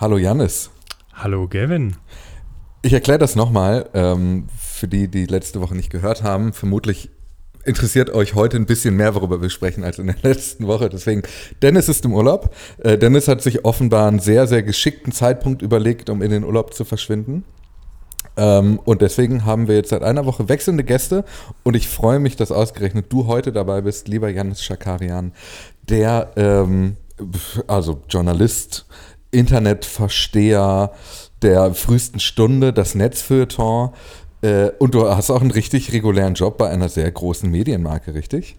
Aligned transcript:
Hallo 0.00 0.16
Janis. 0.16 0.70
Hallo 1.12 1.46
Gavin. 1.46 1.94
Ich 2.80 2.94
erkläre 2.94 3.18
das 3.18 3.36
nochmal 3.36 3.90
ähm, 3.92 4.46
für 4.58 4.88
die, 4.88 5.08
die 5.08 5.26
letzte 5.26 5.60
Woche 5.60 5.74
nicht 5.74 5.90
gehört 5.90 6.22
haben. 6.22 6.54
Vermutlich 6.54 7.10
interessiert 7.66 8.08
euch 8.08 8.34
heute 8.34 8.56
ein 8.56 8.64
bisschen 8.64 8.96
mehr, 8.96 9.14
worüber 9.14 9.42
wir 9.42 9.50
sprechen, 9.50 9.84
als 9.84 9.98
in 9.98 10.06
der 10.06 10.16
letzten 10.22 10.66
Woche. 10.66 10.88
Deswegen, 10.88 11.20
Dennis 11.60 11.90
ist 11.90 12.02
im 12.06 12.14
Urlaub. 12.14 12.56
Äh, 12.78 12.96
Dennis 12.96 13.28
hat 13.28 13.42
sich 13.42 13.66
offenbar 13.66 14.08
einen 14.08 14.20
sehr, 14.20 14.46
sehr 14.46 14.62
geschickten 14.62 15.12
Zeitpunkt 15.12 15.60
überlegt, 15.60 16.08
um 16.08 16.22
in 16.22 16.30
den 16.30 16.44
Urlaub 16.44 16.72
zu 16.72 16.86
verschwinden. 16.86 17.44
Ähm, 18.38 18.80
und 18.82 19.02
deswegen 19.02 19.44
haben 19.44 19.68
wir 19.68 19.74
jetzt 19.74 19.90
seit 19.90 20.02
einer 20.02 20.24
Woche 20.24 20.48
wechselnde 20.48 20.82
Gäste 20.82 21.26
und 21.62 21.76
ich 21.76 21.90
freue 21.90 22.20
mich, 22.20 22.36
dass 22.36 22.52
ausgerechnet 22.52 23.12
du 23.12 23.26
heute 23.26 23.52
dabei 23.52 23.82
bist, 23.82 24.08
lieber 24.08 24.30
Janis 24.30 24.64
Schakarian, 24.64 25.34
der, 25.82 26.32
ähm, 26.36 26.96
also 27.66 28.00
Journalist, 28.08 28.86
Internetversteher 29.30 30.92
der 31.42 31.74
frühesten 31.74 32.20
Stunde, 32.20 32.72
das 32.72 32.94
Netzfeuilleton. 32.94 33.90
Äh, 34.42 34.70
und 34.78 34.94
du 34.94 35.08
hast 35.08 35.30
auch 35.30 35.40
einen 35.40 35.50
richtig 35.50 35.92
regulären 35.92 36.34
Job 36.34 36.58
bei 36.58 36.68
einer 36.68 36.88
sehr 36.88 37.10
großen 37.10 37.50
Medienmarke, 37.50 38.14
richtig? 38.14 38.56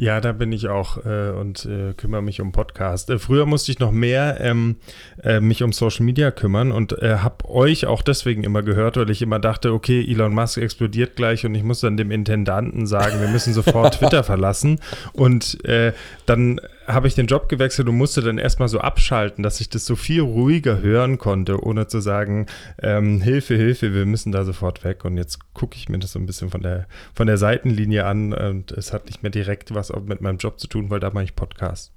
Ja, 0.00 0.18
da 0.22 0.32
bin 0.32 0.50
ich 0.50 0.68
auch 0.68 1.04
äh, 1.04 1.28
und 1.28 1.66
äh, 1.66 1.92
kümmere 1.92 2.22
mich 2.22 2.40
um 2.40 2.52
Podcast. 2.52 3.10
Äh, 3.10 3.18
früher 3.18 3.44
musste 3.44 3.70
ich 3.70 3.80
noch 3.80 3.90
mehr 3.90 4.38
ähm, 4.40 4.76
äh, 5.22 5.40
mich 5.40 5.62
um 5.62 5.72
Social 5.74 6.06
Media 6.06 6.30
kümmern 6.30 6.72
und 6.72 6.96
äh, 7.02 7.16
habe 7.18 7.50
euch 7.50 7.84
auch 7.84 8.00
deswegen 8.00 8.42
immer 8.42 8.62
gehört, 8.62 8.96
weil 8.96 9.10
ich 9.10 9.20
immer 9.20 9.38
dachte, 9.38 9.74
okay, 9.74 10.00
Elon 10.00 10.32
Musk 10.32 10.56
explodiert 10.56 11.16
gleich 11.16 11.44
und 11.44 11.54
ich 11.54 11.64
muss 11.64 11.80
dann 11.80 11.98
dem 11.98 12.10
Intendanten 12.10 12.86
sagen, 12.86 13.20
wir 13.20 13.28
müssen 13.28 13.52
sofort 13.52 13.94
Twitter 13.98 14.24
verlassen. 14.24 14.80
Und 15.12 15.62
äh, 15.66 15.92
dann 16.24 16.62
habe 16.92 17.08
ich 17.08 17.14
den 17.14 17.26
Job 17.26 17.48
gewechselt 17.48 17.88
und 17.88 17.96
musste 17.96 18.20
dann 18.20 18.38
erstmal 18.38 18.68
so 18.68 18.80
abschalten, 18.80 19.42
dass 19.42 19.60
ich 19.60 19.68
das 19.68 19.86
so 19.86 19.96
viel 19.96 20.20
ruhiger 20.22 20.80
hören 20.80 21.18
konnte, 21.18 21.62
ohne 21.62 21.86
zu 21.86 22.00
sagen, 22.00 22.46
ähm, 22.82 23.20
Hilfe, 23.20 23.54
Hilfe, 23.54 23.94
wir 23.94 24.06
müssen 24.06 24.32
da 24.32 24.44
sofort 24.44 24.84
weg. 24.84 25.04
Und 25.04 25.16
jetzt 25.16 25.38
gucke 25.54 25.76
ich 25.76 25.88
mir 25.88 25.98
das 25.98 26.12
so 26.12 26.18
ein 26.18 26.26
bisschen 26.26 26.50
von 26.50 26.62
der, 26.62 26.86
von 27.14 27.26
der 27.26 27.38
Seitenlinie 27.38 28.04
an 28.06 28.32
und 28.32 28.72
es 28.72 28.92
hat 28.92 29.06
nicht 29.06 29.22
mehr 29.22 29.30
direkt 29.30 29.74
was 29.74 29.92
mit 30.06 30.20
meinem 30.20 30.38
Job 30.38 30.60
zu 30.60 30.66
tun, 30.66 30.90
weil 30.90 31.00
da 31.00 31.10
mache 31.10 31.24
ich 31.24 31.36
Podcast. 31.36 31.92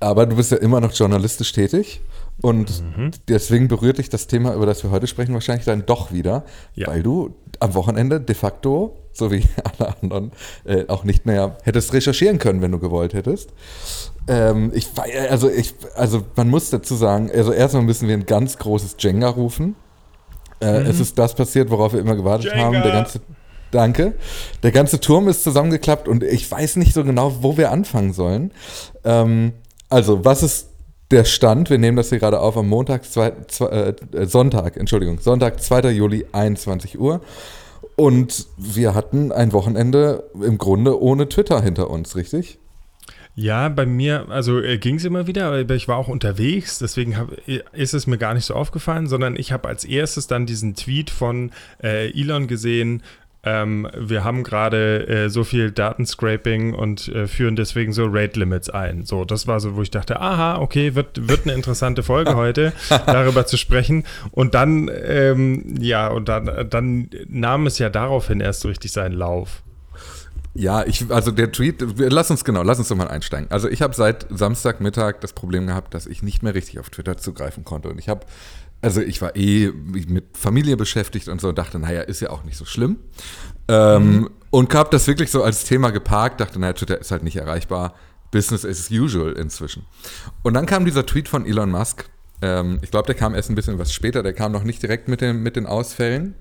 Aber 0.00 0.26
du 0.26 0.36
bist 0.36 0.52
ja 0.52 0.58
immer 0.58 0.80
noch 0.80 0.92
journalistisch 0.92 1.52
tätig 1.52 2.00
und 2.40 2.82
mhm. 2.96 3.10
deswegen 3.26 3.68
berührt 3.68 3.98
dich 3.98 4.08
das 4.08 4.28
Thema, 4.28 4.54
über 4.54 4.66
das 4.66 4.82
wir 4.84 4.90
heute 4.90 5.06
sprechen, 5.06 5.34
wahrscheinlich 5.34 5.64
dann 5.64 5.86
doch 5.86 6.12
wieder, 6.12 6.44
ja. 6.74 6.86
weil 6.86 7.02
du 7.02 7.34
am 7.58 7.74
Wochenende 7.74 8.20
de 8.20 8.36
facto, 8.36 8.96
so 9.18 9.30
wie 9.30 9.44
alle 9.78 9.94
anderen, 10.00 10.32
äh, 10.64 10.86
auch 10.88 11.04
nicht 11.04 11.26
mehr 11.26 11.56
hättest 11.64 11.92
recherchieren 11.92 12.38
können, 12.38 12.62
wenn 12.62 12.72
du 12.72 12.78
gewollt 12.78 13.14
hättest. 13.14 13.50
Ähm, 14.28 14.72
ich, 14.74 14.88
also, 15.30 15.50
ich, 15.50 15.74
also 15.94 16.22
man 16.36 16.48
muss 16.48 16.70
dazu 16.70 16.94
sagen, 16.94 17.30
also 17.34 17.52
erstmal 17.52 17.82
müssen 17.82 18.08
wir 18.08 18.14
ein 18.14 18.26
ganz 18.26 18.58
großes 18.58 18.96
Jenga 18.98 19.28
rufen. 19.28 19.74
Äh, 20.60 20.80
mhm. 20.80 20.86
Es 20.86 21.00
ist 21.00 21.18
das 21.18 21.34
passiert, 21.34 21.70
worauf 21.70 21.92
wir 21.92 22.00
immer 22.00 22.16
gewartet 22.16 22.52
Jenga. 22.52 22.64
haben. 22.64 22.72
Der 22.74 22.92
ganze, 22.92 23.20
danke. 23.70 24.14
Der 24.62 24.72
ganze 24.72 25.00
Turm 25.00 25.28
ist 25.28 25.44
zusammengeklappt 25.44 26.08
und 26.08 26.22
ich 26.22 26.50
weiß 26.50 26.76
nicht 26.76 26.94
so 26.94 27.04
genau, 27.04 27.42
wo 27.42 27.56
wir 27.56 27.70
anfangen 27.70 28.12
sollen. 28.12 28.52
Ähm, 29.04 29.52
also, 29.88 30.24
was 30.24 30.42
ist 30.42 30.68
der 31.10 31.24
Stand? 31.24 31.70
Wir 31.70 31.78
nehmen 31.78 31.96
das 31.96 32.10
hier 32.10 32.18
gerade 32.18 32.40
auf 32.40 32.56
am 32.58 32.68
Montag, 32.68 33.04
zwei, 33.04 33.32
zwei, 33.46 33.66
äh, 33.66 34.26
Sonntag, 34.26 34.76
Entschuldigung, 34.76 35.20
Sonntag, 35.20 35.62
2. 35.62 35.90
Juli, 35.90 36.26
21 36.32 36.98
Uhr. 36.98 37.22
Und 37.98 38.46
wir 38.56 38.94
hatten 38.94 39.32
ein 39.32 39.52
Wochenende 39.52 40.30
im 40.40 40.56
Grunde 40.56 41.02
ohne 41.02 41.28
Twitter 41.28 41.60
hinter 41.60 41.90
uns, 41.90 42.14
richtig? 42.14 42.60
Ja, 43.34 43.68
bei 43.68 43.86
mir, 43.86 44.26
also 44.28 44.60
äh, 44.60 44.78
ging 44.78 44.94
es 44.94 45.04
immer 45.04 45.26
wieder, 45.26 45.46
aber 45.46 45.74
ich 45.74 45.88
war 45.88 45.96
auch 45.96 46.06
unterwegs, 46.06 46.78
deswegen 46.78 47.16
hab, 47.16 47.32
äh, 47.48 47.64
ist 47.72 47.94
es 47.94 48.06
mir 48.06 48.16
gar 48.16 48.34
nicht 48.34 48.44
so 48.44 48.54
aufgefallen, 48.54 49.08
sondern 49.08 49.34
ich 49.34 49.50
habe 49.50 49.66
als 49.66 49.84
erstes 49.84 50.28
dann 50.28 50.46
diesen 50.46 50.76
Tweet 50.76 51.10
von 51.10 51.50
äh, 51.82 52.10
Elon 52.10 52.46
gesehen, 52.46 53.02
ähm, 53.48 53.88
wir 53.96 54.24
haben 54.24 54.42
gerade 54.42 55.08
äh, 55.08 55.28
so 55.30 55.42
viel 55.42 55.70
Datenscraping 55.70 56.74
und 56.74 57.08
äh, 57.08 57.26
führen 57.26 57.56
deswegen 57.56 57.92
so 57.92 58.06
Rate 58.06 58.38
Limits 58.38 58.68
ein. 58.68 59.06
So, 59.06 59.24
das 59.24 59.46
war 59.46 59.58
so, 59.60 59.74
wo 59.74 59.82
ich 59.82 59.90
dachte, 59.90 60.20
aha, 60.20 60.58
okay, 60.58 60.94
wird, 60.94 61.28
wird 61.28 61.44
eine 61.44 61.54
interessante 61.54 62.02
Folge 62.02 62.36
heute, 62.36 62.72
darüber 63.06 63.46
zu 63.46 63.56
sprechen. 63.56 64.04
Und 64.32 64.54
dann, 64.54 64.90
ähm, 65.02 65.76
ja, 65.80 66.08
und 66.08 66.28
dann, 66.28 66.68
dann 66.68 67.08
nahm 67.26 67.66
es 67.66 67.78
ja 67.78 67.88
daraufhin 67.88 68.40
erst 68.40 68.60
so 68.60 68.68
richtig 68.68 68.92
seinen 68.92 69.14
Lauf. 69.14 69.62
Ja, 70.54 70.84
ich, 70.84 71.10
also 71.10 71.30
der 71.30 71.52
Tweet, 71.52 71.84
lass 71.98 72.30
uns 72.30 72.44
genau, 72.44 72.62
lass 72.62 72.78
uns 72.78 72.88
doch 72.88 72.96
mal 72.96 73.08
einsteigen. 73.08 73.50
Also 73.50 73.68
ich 73.68 73.80
habe 73.80 73.94
seit 73.94 74.26
Samstagmittag 74.28 75.20
das 75.20 75.32
Problem 75.32 75.66
gehabt, 75.68 75.94
dass 75.94 76.06
ich 76.06 76.22
nicht 76.22 76.42
mehr 76.42 76.54
richtig 76.54 76.80
auf 76.80 76.90
Twitter 76.90 77.16
zugreifen 77.16 77.64
konnte. 77.64 77.88
Und 77.88 77.98
ich 77.98 78.08
habe 78.08 78.26
also 78.80 79.00
ich 79.00 79.20
war 79.20 79.34
eh 79.36 79.72
mit 79.72 80.36
Familie 80.36 80.76
beschäftigt 80.76 81.28
und 81.28 81.40
so 81.40 81.48
und 81.48 81.58
dachte, 81.58 81.78
naja, 81.78 82.02
ist 82.02 82.20
ja 82.20 82.30
auch 82.30 82.44
nicht 82.44 82.56
so 82.56 82.64
schlimm. 82.64 82.98
Ähm, 83.66 84.16
mhm. 84.16 84.30
Und 84.50 84.74
habe 84.74 84.88
das 84.90 85.06
wirklich 85.06 85.30
so 85.30 85.42
als 85.42 85.64
Thema 85.64 85.90
geparkt, 85.90 86.40
dachte, 86.40 86.58
naja, 86.58 86.72
Twitter 86.72 86.98
ist 86.98 87.10
halt 87.10 87.22
nicht 87.22 87.36
erreichbar. 87.36 87.94
Business 88.30 88.64
as 88.64 88.90
usual 88.90 89.32
inzwischen. 89.32 89.84
Und 90.42 90.54
dann 90.54 90.66
kam 90.66 90.84
dieser 90.84 91.06
Tweet 91.06 91.28
von 91.28 91.46
Elon 91.46 91.70
Musk. 91.70 92.08
Ähm, 92.40 92.78
ich 92.82 92.90
glaube, 92.90 93.06
der 93.06 93.14
kam 93.14 93.34
erst 93.34 93.50
ein 93.50 93.54
bisschen 93.54 93.78
was 93.78 93.92
später, 93.92 94.22
der 94.22 94.32
kam 94.32 94.52
noch 94.52 94.64
nicht 94.64 94.82
direkt 94.82 95.08
mit, 95.08 95.20
dem, 95.20 95.42
mit 95.42 95.56
den 95.56 95.66
Ausfällen. 95.66 96.34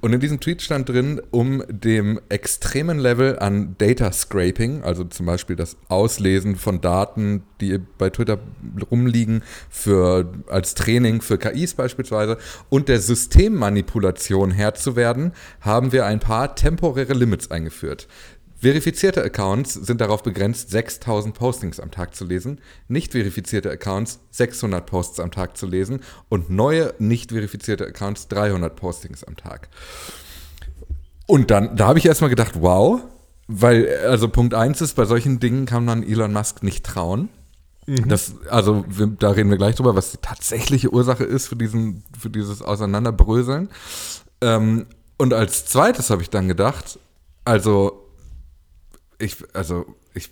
Und 0.00 0.14
in 0.14 0.20
diesem 0.20 0.40
Tweet 0.40 0.62
stand 0.62 0.88
drin, 0.88 1.20
um 1.30 1.62
dem 1.68 2.20
extremen 2.28 2.98
Level 2.98 3.38
an 3.38 3.74
Data 3.78 4.10
Scraping, 4.12 4.82
also 4.82 5.04
zum 5.04 5.26
Beispiel 5.26 5.56
das 5.56 5.76
Auslesen 5.88 6.56
von 6.56 6.80
Daten, 6.80 7.42
die 7.60 7.78
bei 7.98 8.08
Twitter 8.08 8.38
rumliegen, 8.90 9.42
für, 9.68 10.32
als 10.48 10.74
Training 10.74 11.20
für 11.20 11.36
KIs 11.36 11.74
beispielsweise, 11.74 12.38
und 12.70 12.88
der 12.88 13.00
Systemmanipulation 13.00 14.50
Herr 14.50 14.74
zu 14.74 14.96
werden, 14.96 15.32
haben 15.60 15.92
wir 15.92 16.06
ein 16.06 16.20
paar 16.20 16.54
temporäre 16.54 17.12
Limits 17.12 17.50
eingeführt. 17.50 18.08
Verifizierte 18.60 19.22
Accounts 19.24 19.72
sind 19.72 20.02
darauf 20.02 20.22
begrenzt, 20.22 20.70
6000 20.70 21.34
Postings 21.34 21.80
am 21.80 21.90
Tag 21.90 22.14
zu 22.14 22.26
lesen, 22.26 22.60
nicht 22.88 23.12
verifizierte 23.12 23.70
Accounts 23.70 24.20
600 24.32 24.84
Posts 24.84 25.20
am 25.20 25.30
Tag 25.30 25.56
zu 25.56 25.66
lesen 25.66 26.00
und 26.28 26.50
neue 26.50 26.92
nicht 26.98 27.32
verifizierte 27.32 27.86
Accounts 27.86 28.28
300 28.28 28.76
Postings 28.76 29.24
am 29.24 29.36
Tag. 29.36 29.70
Und 31.26 31.50
dann, 31.50 31.74
da 31.76 31.88
habe 31.88 31.98
ich 31.98 32.04
erstmal 32.04 32.28
gedacht, 32.28 32.60
wow, 32.60 33.00
weil, 33.46 33.96
also 34.04 34.28
Punkt 34.28 34.52
1 34.52 34.82
ist, 34.82 34.94
bei 34.94 35.06
solchen 35.06 35.40
Dingen 35.40 35.64
kann 35.64 35.86
man 35.86 36.02
Elon 36.02 36.32
Musk 36.32 36.62
nicht 36.62 36.84
trauen. 36.84 37.30
Mhm. 37.86 38.08
Das, 38.08 38.34
also 38.50 38.84
wir, 38.88 39.06
da 39.06 39.30
reden 39.30 39.48
wir 39.48 39.56
gleich 39.56 39.76
drüber, 39.76 39.96
was 39.96 40.10
die 40.10 40.18
tatsächliche 40.18 40.92
Ursache 40.92 41.24
ist 41.24 41.48
für, 41.48 41.56
diesen, 41.56 42.04
für 42.18 42.28
dieses 42.28 42.60
Auseinanderbröseln. 42.60 43.70
Ähm, 44.42 44.84
und 45.16 45.32
als 45.32 45.64
zweites 45.64 46.10
habe 46.10 46.20
ich 46.20 46.28
dann 46.28 46.46
gedacht, 46.46 46.98
also 47.44 48.09
ich, 49.20 49.36
also 49.52 49.86
ich, 50.14 50.30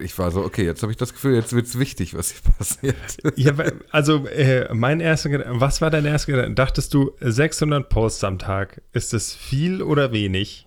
ich 0.00 0.18
war 0.18 0.30
so, 0.30 0.42
okay, 0.42 0.64
jetzt 0.64 0.82
habe 0.82 0.90
ich 0.90 0.98
das 0.98 1.12
Gefühl, 1.12 1.34
jetzt 1.34 1.52
wird 1.52 1.66
es 1.66 1.78
wichtig, 1.78 2.16
was 2.16 2.32
hier 2.32 2.52
passiert. 2.58 3.36
Ja, 3.36 3.52
also 3.90 4.26
äh, 4.26 4.72
mein 4.74 5.00
erster 5.00 5.28
Gedanke, 5.28 5.60
was 5.60 5.80
war 5.80 5.90
dein 5.90 6.04
erster 6.04 6.32
Gedanke? 6.32 6.54
Dachtest 6.54 6.94
du, 6.94 7.12
600 7.20 7.88
Posts 7.88 8.24
am 8.24 8.38
Tag, 8.38 8.82
ist 8.92 9.12
das 9.12 9.34
viel 9.34 9.82
oder 9.82 10.12
wenig? 10.12 10.66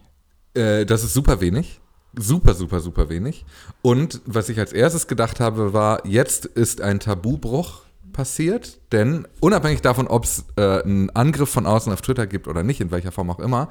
Äh, 0.53 0.85
das 0.85 1.03
ist 1.03 1.13
super 1.13 1.41
wenig. 1.41 1.81
Super, 2.17 2.53
super, 2.53 2.79
super 2.79 3.09
wenig. 3.09 3.45
Und 3.81 4.21
was 4.25 4.47
ich 4.47 4.57
als 4.59 4.71
erstes 4.71 5.07
gedacht 5.07 5.41
habe, 5.41 5.73
war, 5.73 6.05
jetzt 6.05 6.45
ist 6.45 6.79
ein 6.79 7.01
Tabubruch 7.01 7.81
passiert, 8.13 8.79
denn 8.93 9.27
unabhängig 9.41 9.81
davon, 9.81 10.07
ob 10.07 10.23
es 10.23 10.45
äh, 10.55 10.81
einen 10.81 11.09
Angriff 11.09 11.49
von 11.49 11.65
außen 11.65 11.91
auf 11.91 12.01
Twitter 12.01 12.25
gibt 12.25 12.47
oder 12.47 12.63
nicht, 12.63 12.79
in 12.79 12.89
welcher 12.91 13.11
Form 13.11 13.29
auch 13.29 13.39
immer, 13.39 13.67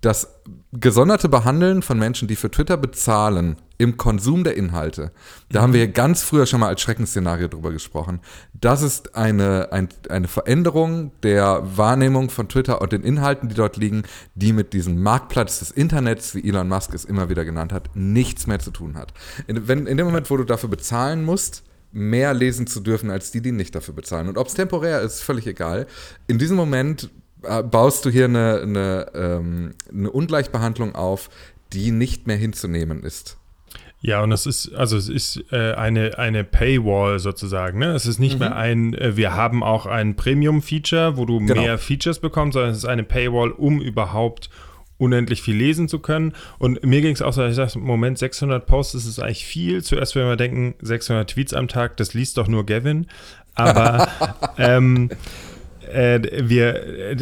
das 0.00 0.40
gesonderte 0.72 1.28
Behandeln 1.28 1.82
von 1.82 1.98
Menschen, 1.98 2.28
die 2.28 2.36
für 2.36 2.50
Twitter 2.50 2.76
bezahlen, 2.76 3.56
im 3.76 3.96
Konsum 3.96 4.44
der 4.44 4.56
Inhalte, 4.56 5.10
da 5.50 5.58
mhm. 5.58 5.62
haben 5.62 5.72
wir 5.72 5.88
ganz 5.88 6.22
früher 6.22 6.46
schon 6.46 6.60
mal 6.60 6.68
als 6.68 6.80
Schreckensszenario 6.80 7.48
drüber 7.48 7.72
gesprochen. 7.72 8.20
Das 8.54 8.80
ist 8.80 9.16
eine, 9.16 9.72
ein, 9.72 9.88
eine 10.08 10.28
Veränderung 10.28 11.10
der 11.22 11.62
Wahrnehmung 11.76 12.30
von 12.30 12.48
Twitter 12.48 12.80
und 12.80 12.92
den 12.92 13.02
Inhalten, 13.02 13.48
die 13.48 13.54
dort 13.54 13.76
liegen, 13.76 14.04
die 14.34 14.52
mit 14.52 14.72
diesem 14.72 15.02
Marktplatz 15.02 15.58
des 15.58 15.72
Internets, 15.72 16.34
wie 16.34 16.48
Elon 16.48 16.68
Musk 16.68 16.94
es 16.94 17.04
immer 17.04 17.28
wieder 17.28 17.44
genannt 17.44 17.72
hat, 17.72 17.90
nichts 17.94 18.46
mehr 18.46 18.60
zu 18.60 18.70
tun 18.70 18.96
hat. 18.96 19.12
In, 19.48 19.66
wenn, 19.66 19.86
in 19.86 19.96
dem 19.96 20.06
Moment, 20.06 20.30
wo 20.30 20.36
du 20.36 20.44
dafür 20.44 20.70
bezahlen 20.70 21.24
musst, 21.24 21.64
mehr 21.90 22.32
lesen 22.32 22.66
zu 22.66 22.80
dürfen 22.80 23.10
als 23.10 23.32
die, 23.32 23.42
die 23.42 23.52
nicht 23.52 23.74
dafür 23.74 23.94
bezahlen. 23.94 24.28
Und 24.28 24.38
ob 24.38 24.46
es 24.46 24.54
temporär 24.54 25.02
ist, 25.02 25.22
völlig 25.22 25.46
egal. 25.46 25.86
In 26.26 26.38
diesem 26.38 26.56
Moment 26.56 27.10
baust 27.42 28.04
du 28.04 28.10
hier 28.10 28.26
eine, 28.26 28.60
eine, 28.62 29.06
ähm, 29.14 29.74
eine 29.90 30.10
Ungleichbehandlung 30.10 30.94
auf, 30.94 31.30
die 31.72 31.90
nicht 31.90 32.26
mehr 32.26 32.36
hinzunehmen 32.36 33.02
ist. 33.02 33.38
Ja, 34.04 34.20
und 34.20 34.32
es 34.32 34.46
ist, 34.46 34.74
also 34.74 34.96
es 34.96 35.08
ist 35.08 35.44
äh, 35.52 35.74
eine, 35.74 36.18
eine 36.18 36.42
Paywall 36.42 37.20
sozusagen. 37.20 37.78
Ne? 37.78 37.92
Es 37.92 38.04
ist 38.04 38.18
nicht 38.18 38.34
mhm. 38.34 38.38
mehr 38.40 38.56
ein, 38.56 38.94
äh, 38.94 39.16
wir 39.16 39.34
haben 39.34 39.62
auch 39.62 39.86
ein 39.86 40.16
Premium-Feature, 40.16 41.16
wo 41.16 41.24
du 41.24 41.38
genau. 41.38 41.62
mehr 41.62 41.78
Features 41.78 42.18
bekommst, 42.18 42.54
sondern 42.54 42.72
es 42.72 42.78
ist 42.78 42.84
eine 42.84 43.04
Paywall, 43.04 43.52
um 43.52 43.80
überhaupt 43.80 44.50
unendlich 44.98 45.42
viel 45.42 45.56
lesen 45.56 45.88
zu 45.88 46.00
können. 46.00 46.34
Und 46.58 46.84
mir 46.84 47.00
ging 47.00 47.14
es 47.14 47.22
auch 47.22 47.32
so, 47.32 47.44
ich 47.46 47.54
sage, 47.54 47.78
Moment, 47.78 48.18
600 48.18 48.66
Posts, 48.66 48.94
ist 48.94 49.20
eigentlich 49.20 49.46
viel. 49.46 49.84
Zuerst, 49.84 50.16
wenn 50.16 50.26
wir 50.26 50.36
denken, 50.36 50.74
600 50.80 51.30
Tweets 51.30 51.54
am 51.54 51.68
Tag, 51.68 51.96
das 51.96 52.12
liest 52.12 52.38
doch 52.38 52.48
nur 52.48 52.66
Gavin. 52.66 53.06
Aber 53.54 54.08
ähm, 54.58 55.10
äh, 55.92 56.48
wir, 56.48 57.16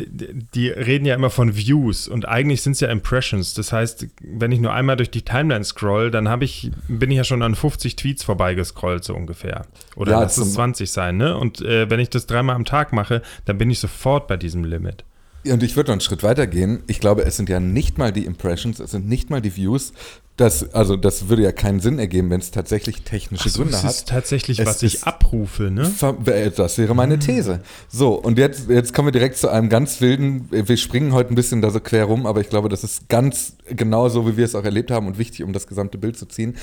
die 0.55 0.69
reden 0.69 1.05
ja 1.05 1.15
immer 1.15 1.31
von 1.31 1.57
Views 1.57 2.09
und 2.09 2.27
eigentlich 2.27 2.63
sind 2.63 2.73
es 2.73 2.81
ja 2.81 2.89
Impressions. 2.89 3.55
Das 3.55 3.73
heißt, 3.73 4.07
wenn 4.23 4.53
ich 4.53 4.61
nur 4.61 4.73
einmal 4.73 4.97
durch 4.97 5.11
die 5.11 5.23
Timeline 5.23 5.65
scroll, 5.65 6.11
dann 6.11 6.29
habe 6.29 6.45
ich, 6.45 6.71
bin 6.89 7.11
ich 7.11 7.17
ja 7.17 7.25
schon 7.25 7.43
an 7.43 7.55
50 7.55 7.97
Tweets 7.97 8.25
vorbeigescrollt, 8.25 9.05
so 9.05 9.15
ungefähr. 9.15 9.67
Oder 9.97 10.13
ja, 10.13 10.21
lass 10.21 10.39
es 10.39 10.55
20 10.55 10.91
sein, 10.91 11.17
ne? 11.17 11.37
Und 11.37 11.61
äh, 11.61 11.91
wenn 11.91 12.01
ich 12.01 12.11
das 12.11 12.27
dreimal 12.27 12.57
am 12.57 12.65
Tag 12.65 12.93
mache, 12.93 13.23
dann 13.45 13.59
bin 13.59 13.71
ich 13.71 13.79
sofort 13.79 14.29
bei 14.29 14.37
diesem 14.37 14.65
Limit. 14.65 15.05
Und 15.47 15.63
ich 15.63 15.77
würde 15.77 15.89
noch 15.89 15.95
einen 15.95 16.01
Schritt 16.01 16.23
weiter 16.23 16.47
gehen. 16.47 16.83
Ich 16.87 17.01
glaube, 17.01 17.25
es 17.25 17.37
sind 17.37 17.49
ja 17.49 17.61
nicht 17.61 17.99
mal 17.99 18.13
die 18.13 18.27
Impressions, 18.27 18.79
es 18.79 18.91
sind 18.91 19.09
nicht 19.09 19.31
mal 19.31 19.41
die 19.41 19.57
Views. 19.57 19.93
Das, 20.37 20.73
also 20.73 20.97
das 20.97 21.29
würde 21.29 21.43
ja 21.43 21.53
keinen 21.53 21.81
Sinn 21.81 21.99
ergeben, 21.99 22.31
wenn 22.31 22.41
es 22.41 22.51
tatsächlich 22.51 23.03
technische 23.03 23.51
so, 23.51 23.59
Gründe 23.63 23.77
hat. 23.77 23.85
Das 23.85 23.97
ist 23.97 24.09
tatsächlich, 24.09 24.59
es 24.59 24.67
was 24.67 24.83
ich 24.83 25.05
abrufe, 25.05 25.71
ne? 25.71 25.93
Äh, 26.27 26.51
das 26.51 26.79
wäre 26.79 26.95
meine 26.95 27.17
mhm. 27.17 27.21
These. 27.21 27.61
So, 27.89 28.15
und 28.15 28.39
jetzt, 28.39 28.71
jetzt 28.71 28.95
kommen 28.95 29.09
wir 29.09 29.13
direkt 29.13 29.37
zu 29.37 29.49
einem 29.49 29.69
ganz 29.69 30.01
wilden, 30.01 30.49
wir 30.51 30.77
springen 30.79 31.13
heute 31.13 31.33
ein 31.33 31.35
bisschen 31.35 31.61
da 31.61 31.71
so 31.71 31.81
quer 31.81 32.05
rum, 32.05 32.25
aber 32.25 32.41
ich 32.41 32.49
glaube, 32.49 32.71
das 32.71 32.85
ist 32.85 33.09
ganz 33.09 33.55
genau 33.67 34.09
so, 34.09 34.27
wie 34.27 34.39
wir 34.39 34.47
es 34.47 34.55
auch 34.55 34.65
erlebt 34.65 34.91
haben 34.91 35.07
und 35.07 35.19
wichtig, 35.19 35.43
um 35.43 35.53
das 35.53 35.67
gesamte 35.67 35.99
Bild 35.99 36.17
zu 36.17 36.25
ziehen 36.27 36.57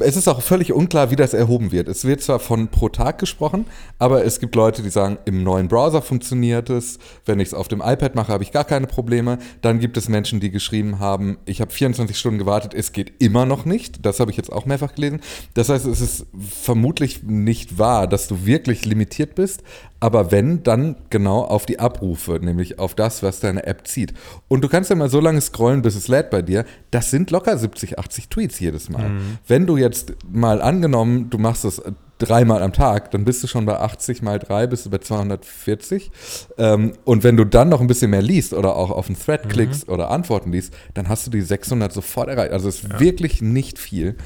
es 0.00 0.16
ist 0.16 0.28
auch 0.28 0.42
völlig 0.42 0.72
unklar, 0.72 1.10
wie 1.10 1.16
das 1.16 1.34
erhoben 1.34 1.72
wird. 1.72 1.88
Es 1.88 2.04
wird 2.04 2.20
zwar 2.20 2.38
von 2.38 2.68
pro 2.68 2.88
Tag 2.88 3.18
gesprochen, 3.18 3.66
aber 3.98 4.24
es 4.24 4.40
gibt 4.40 4.54
Leute, 4.54 4.82
die 4.82 4.90
sagen, 4.90 5.18
im 5.24 5.42
neuen 5.42 5.68
Browser 5.68 6.02
funktioniert 6.02 6.70
es. 6.70 6.98
Wenn 7.24 7.40
ich 7.40 7.48
es 7.48 7.54
auf 7.54 7.68
dem 7.68 7.80
iPad 7.80 8.14
mache, 8.14 8.32
habe 8.32 8.44
ich 8.44 8.52
gar 8.52 8.64
keine 8.64 8.86
Probleme. 8.86 9.38
Dann 9.62 9.80
gibt 9.80 9.96
es 9.96 10.08
Menschen, 10.08 10.40
die 10.40 10.50
geschrieben 10.50 10.98
haben, 10.98 11.38
ich 11.46 11.60
habe 11.60 11.72
24 11.72 12.16
Stunden 12.16 12.38
gewartet, 12.38 12.74
es 12.74 12.92
geht 12.92 13.12
immer 13.18 13.46
noch 13.46 13.64
nicht. 13.64 14.04
Das 14.04 14.20
habe 14.20 14.30
ich 14.30 14.36
jetzt 14.36 14.52
auch 14.52 14.66
mehrfach 14.66 14.94
gelesen. 14.94 15.20
Das 15.54 15.68
heißt, 15.68 15.86
es 15.86 16.00
ist 16.00 16.26
vermutlich 16.38 17.22
nicht 17.22 17.78
wahr, 17.78 18.06
dass 18.06 18.28
du 18.28 18.46
wirklich 18.46 18.84
limitiert 18.84 19.34
bist, 19.34 19.62
aber 20.04 20.30
wenn, 20.30 20.62
dann 20.62 20.96
genau 21.08 21.40
auf 21.40 21.64
die 21.64 21.78
Abrufe, 21.78 22.32
nämlich 22.32 22.78
auf 22.78 22.94
das, 22.94 23.22
was 23.22 23.40
deine 23.40 23.64
App 23.64 23.88
zieht. 23.88 24.12
Und 24.48 24.62
du 24.62 24.68
kannst 24.68 24.90
ja 24.90 24.96
mal 24.96 25.08
so 25.08 25.18
lange 25.18 25.40
scrollen, 25.40 25.80
bis 25.80 25.94
es 25.94 26.08
lädt 26.08 26.28
bei 26.28 26.42
dir. 26.42 26.66
Das 26.90 27.10
sind 27.10 27.30
locker 27.30 27.56
70, 27.56 27.98
80 27.98 28.28
Tweets 28.28 28.60
jedes 28.60 28.90
Mal. 28.90 29.08
Mhm. 29.08 29.38
Wenn 29.48 29.66
du 29.66 29.78
jetzt 29.78 30.12
mal 30.30 30.60
angenommen, 30.60 31.30
du 31.30 31.38
machst 31.38 31.64
es 31.64 31.80
dreimal 32.18 32.62
am 32.62 32.74
Tag, 32.74 33.12
dann 33.12 33.24
bist 33.24 33.42
du 33.42 33.46
schon 33.46 33.64
bei 33.64 33.80
80 33.80 34.20
mal 34.20 34.38
3, 34.38 34.66
bist 34.66 34.84
du 34.84 34.90
bei 34.90 34.98
240. 34.98 36.10
Ähm, 36.58 36.92
und 37.04 37.24
wenn 37.24 37.38
du 37.38 37.46
dann 37.46 37.70
noch 37.70 37.80
ein 37.80 37.86
bisschen 37.86 38.10
mehr 38.10 38.20
liest 38.20 38.52
oder 38.52 38.76
auch 38.76 38.90
auf 38.90 39.06
einen 39.06 39.18
Thread 39.18 39.46
mhm. 39.46 39.48
klickst 39.48 39.88
oder 39.88 40.10
Antworten 40.10 40.52
liest, 40.52 40.74
dann 40.92 41.08
hast 41.08 41.26
du 41.26 41.30
die 41.30 41.40
600 41.40 41.90
sofort 41.94 42.28
erreicht. 42.28 42.52
Also 42.52 42.68
es 42.68 42.82
ist 42.82 42.92
ja. 42.92 43.00
wirklich 43.00 43.40
nicht 43.40 43.78
viel. 43.78 44.16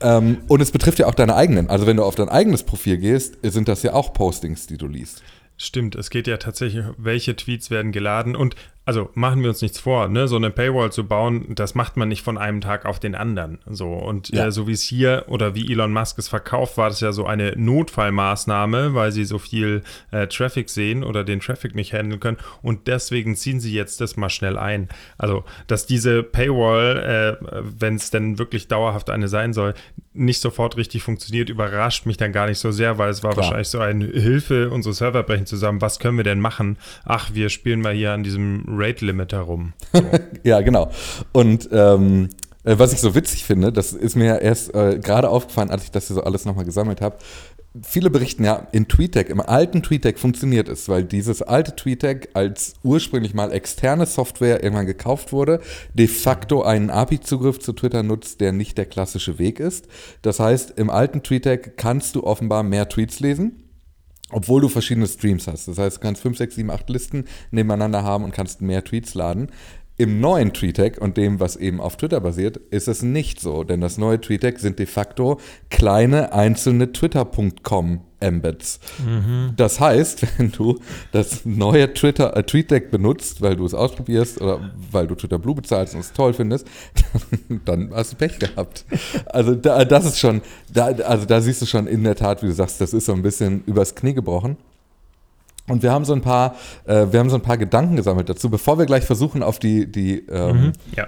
Ähm, 0.00 0.38
und 0.48 0.60
es 0.60 0.70
betrifft 0.70 0.98
ja 0.98 1.06
auch 1.06 1.14
deine 1.14 1.36
eigenen. 1.36 1.68
Also 1.68 1.86
wenn 1.86 1.96
du 1.96 2.04
auf 2.04 2.14
dein 2.14 2.28
eigenes 2.28 2.62
Profil 2.62 2.98
gehst, 2.98 3.36
sind 3.42 3.68
das 3.68 3.82
ja 3.82 3.92
auch 3.92 4.12
Postings, 4.12 4.66
die 4.66 4.78
du 4.78 4.86
liest. 4.86 5.22
Stimmt, 5.56 5.94
es 5.94 6.08
geht 6.08 6.26
ja 6.26 6.38
tatsächlich, 6.38 6.86
welche 6.96 7.36
Tweets 7.36 7.70
werden 7.70 7.92
geladen 7.92 8.34
und 8.34 8.54
also 8.90 9.08
machen 9.14 9.42
wir 9.42 9.50
uns 9.50 9.62
nichts 9.62 9.78
vor, 9.78 10.08
ne? 10.08 10.26
so 10.26 10.34
eine 10.34 10.50
Paywall 10.50 10.90
zu 10.90 11.06
bauen, 11.06 11.54
das 11.54 11.76
macht 11.76 11.96
man 11.96 12.08
nicht 12.08 12.22
von 12.22 12.36
einem 12.36 12.60
Tag 12.60 12.86
auf 12.86 12.98
den 12.98 13.14
anderen. 13.14 13.60
So 13.70 13.92
und 13.92 14.30
ja. 14.30 14.46
äh, 14.46 14.50
so 14.50 14.66
wie 14.66 14.72
es 14.72 14.82
hier 14.82 15.26
oder 15.28 15.54
wie 15.54 15.70
Elon 15.70 15.92
Musk 15.92 16.18
es 16.18 16.26
verkauft, 16.26 16.76
war 16.76 16.88
das 16.88 16.98
ja 16.98 17.12
so 17.12 17.24
eine 17.24 17.52
Notfallmaßnahme, 17.56 18.92
weil 18.92 19.12
sie 19.12 19.24
so 19.24 19.38
viel 19.38 19.82
äh, 20.10 20.26
Traffic 20.26 20.68
sehen 20.68 21.04
oder 21.04 21.22
den 21.22 21.38
Traffic 21.38 21.76
nicht 21.76 21.92
handeln 21.92 22.18
können 22.18 22.38
und 22.62 22.88
deswegen 22.88 23.36
ziehen 23.36 23.60
sie 23.60 23.72
jetzt 23.72 24.00
das 24.00 24.16
mal 24.16 24.28
schnell 24.28 24.58
ein. 24.58 24.88
Also 25.18 25.44
dass 25.68 25.86
diese 25.86 26.24
Paywall, 26.24 27.38
äh, 27.40 27.62
wenn 27.62 27.94
es 27.94 28.10
denn 28.10 28.40
wirklich 28.40 28.66
dauerhaft 28.66 29.08
eine 29.08 29.28
sein 29.28 29.52
soll, 29.52 29.74
nicht 30.12 30.40
sofort 30.40 30.76
richtig 30.76 31.04
funktioniert, 31.04 31.48
überrascht 31.48 32.06
mich 32.06 32.16
dann 32.16 32.32
gar 32.32 32.48
nicht 32.48 32.58
so 32.58 32.72
sehr, 32.72 32.98
weil 32.98 33.10
es 33.10 33.22
war 33.22 33.32
Klar. 33.32 33.44
wahrscheinlich 33.44 33.68
so 33.68 33.78
eine 33.78 34.06
Hilfe, 34.06 34.70
unsere 34.70 34.92
Server 34.92 35.22
brechen 35.22 35.46
zusammen. 35.46 35.80
Was 35.80 36.00
können 36.00 36.16
wir 36.16 36.24
denn 36.24 36.40
machen? 36.40 36.76
Ach, 37.04 37.30
wir 37.32 37.48
spielen 37.48 37.80
mal 37.80 37.94
hier 37.94 38.12
an 38.12 38.24
diesem 38.24 38.64
Rate-Limit 38.80 39.32
herum. 39.32 39.72
So. 39.92 40.02
ja, 40.42 40.60
genau. 40.60 40.90
Und 41.32 41.68
ähm, 41.72 42.28
äh, 42.64 42.78
was 42.78 42.92
ich 42.92 43.00
so 43.00 43.14
witzig 43.14 43.44
finde, 43.44 43.72
das 43.72 43.92
ist 43.92 44.16
mir 44.16 44.40
erst 44.40 44.74
äh, 44.74 44.98
gerade 44.98 45.28
aufgefallen, 45.28 45.70
als 45.70 45.84
ich 45.84 45.90
das 45.90 46.08
hier 46.08 46.14
so 46.14 46.22
alles 46.22 46.44
nochmal 46.44 46.64
gesammelt 46.64 47.00
habe. 47.00 47.16
Viele 47.82 48.10
berichten 48.10 48.42
ja, 48.42 48.66
in 48.72 48.88
TweetDeck, 48.88 49.28
im 49.28 49.40
alten 49.40 49.84
TweetDeck 49.84 50.18
funktioniert 50.18 50.68
es, 50.68 50.88
weil 50.88 51.04
dieses 51.04 51.40
alte 51.40 51.76
TweetDeck 51.76 52.30
als 52.34 52.74
ursprünglich 52.82 53.32
mal 53.32 53.52
externe 53.52 54.06
Software 54.06 54.64
irgendwann 54.64 54.86
gekauft 54.86 55.32
wurde, 55.32 55.60
de 55.94 56.08
facto 56.08 56.62
einen 56.62 56.90
API-Zugriff 56.90 57.60
zu 57.60 57.72
Twitter 57.72 58.02
nutzt, 58.02 58.40
der 58.40 58.50
nicht 58.50 58.76
der 58.76 58.86
klassische 58.86 59.38
Weg 59.38 59.60
ist. 59.60 59.86
Das 60.22 60.40
heißt, 60.40 60.78
im 60.78 60.90
alten 60.90 61.22
TweetDeck 61.22 61.76
kannst 61.76 62.16
du 62.16 62.24
offenbar 62.24 62.64
mehr 62.64 62.88
Tweets 62.88 63.20
lesen 63.20 63.69
obwohl 64.30 64.60
du 64.60 64.68
verschiedene 64.68 65.06
Streams 65.06 65.46
hast. 65.46 65.68
Das 65.68 65.78
heißt, 65.78 65.96
du 65.96 66.00
kannst 66.00 66.22
5, 66.22 66.36
6, 66.36 66.54
7, 66.56 66.70
8 66.70 66.90
Listen 66.90 67.24
nebeneinander 67.50 68.02
haben 68.02 68.24
und 68.24 68.32
kannst 68.32 68.62
mehr 68.62 68.84
Tweets 68.84 69.14
laden. 69.14 69.48
Im 70.00 70.18
neuen 70.18 70.54
TweetDeck 70.54 70.98
und 70.98 71.18
dem, 71.18 71.40
was 71.40 71.56
eben 71.56 71.78
auf 71.78 71.98
Twitter 71.98 72.20
basiert, 72.20 72.56
ist 72.56 72.88
es 72.88 73.02
nicht 73.02 73.38
so, 73.38 73.64
denn 73.64 73.82
das 73.82 73.98
neue 73.98 74.18
TweetDeck 74.18 74.58
sind 74.58 74.78
de 74.78 74.86
facto 74.86 75.38
kleine 75.68 76.32
einzelne 76.32 76.90
Twitter.com 76.90 78.00
Embeds. 78.18 78.80
Mhm. 79.04 79.52
Das 79.58 79.78
heißt, 79.78 80.24
wenn 80.38 80.52
du 80.52 80.78
das 81.12 81.44
neue 81.44 81.92
Twitter 81.92 82.34
äh, 82.34 82.42
TweetDeck 82.44 82.90
benutzt, 82.90 83.42
weil 83.42 83.56
du 83.56 83.66
es 83.66 83.74
ausprobierst 83.74 84.40
oder 84.40 84.70
weil 84.90 85.06
du 85.06 85.14
Twitter 85.16 85.38
Blue 85.38 85.54
bezahlst 85.54 85.92
und 85.92 86.00
es 86.00 86.14
toll 86.14 86.32
findest, 86.32 86.66
dann 87.66 87.90
hast 87.92 88.12
du 88.12 88.16
Pech 88.16 88.38
gehabt. 88.38 88.86
Also 89.26 89.54
da, 89.54 89.84
das 89.84 90.06
ist 90.06 90.18
schon, 90.18 90.40
da, 90.72 90.86
also 90.86 91.26
da 91.26 91.42
siehst 91.42 91.60
du 91.60 91.66
schon 91.66 91.86
in 91.86 92.04
der 92.04 92.16
Tat, 92.16 92.42
wie 92.42 92.46
du 92.46 92.54
sagst, 92.54 92.80
das 92.80 92.94
ist 92.94 93.04
so 93.04 93.12
ein 93.12 93.20
bisschen 93.20 93.64
übers 93.66 93.94
Knie 93.94 94.14
gebrochen. 94.14 94.56
Und 95.70 95.82
wir 95.82 95.92
haben 95.92 96.04
so 96.04 96.12
ein 96.12 96.20
paar, 96.20 96.56
äh, 96.84 97.06
wir 97.10 97.20
haben 97.20 97.30
so 97.30 97.36
ein 97.36 97.42
paar 97.42 97.56
Gedanken 97.56 97.96
gesammelt 97.96 98.28
dazu, 98.28 98.50
bevor 98.50 98.78
wir 98.78 98.86
gleich 98.86 99.04
versuchen, 99.04 99.42
auf 99.42 99.58
die, 99.58 99.90
die 99.90 100.26
ähm, 100.28 100.56
mhm, 100.56 100.72
ja. 100.96 101.06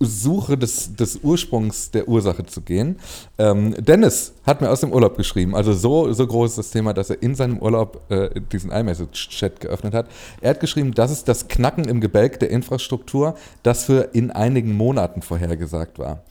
Suche 0.00 0.56
des, 0.56 0.94
des 0.94 1.18
Ursprungs 1.22 1.90
der 1.90 2.08
Ursache 2.08 2.46
zu 2.46 2.62
gehen. 2.62 2.98
Ähm, 3.36 3.74
Dennis 3.78 4.32
hat 4.44 4.60
mir 4.60 4.70
aus 4.70 4.80
dem 4.80 4.92
Urlaub 4.92 5.16
geschrieben, 5.16 5.54
also 5.54 5.72
so, 5.72 6.12
so 6.12 6.26
groß 6.26 6.52
ist 6.52 6.58
das 6.58 6.70
Thema, 6.70 6.94
dass 6.94 7.10
er 7.10 7.20
in 7.22 7.34
seinem 7.34 7.58
Urlaub 7.58 8.00
äh, 8.10 8.40
diesen 8.52 8.70
iMessage-Chat 8.70 9.60
geöffnet 9.60 9.92
hat. 9.94 10.06
Er 10.40 10.50
hat 10.50 10.60
geschrieben, 10.60 10.94
das 10.94 11.10
ist 11.10 11.28
das 11.28 11.48
Knacken 11.48 11.84
im 11.84 12.00
Gebälk 12.00 12.38
der 12.40 12.50
Infrastruktur, 12.50 13.34
das 13.62 13.84
für 13.84 14.10
in 14.12 14.30
einigen 14.30 14.76
Monaten 14.76 15.20
vorhergesagt 15.20 15.98
war. 15.98 16.22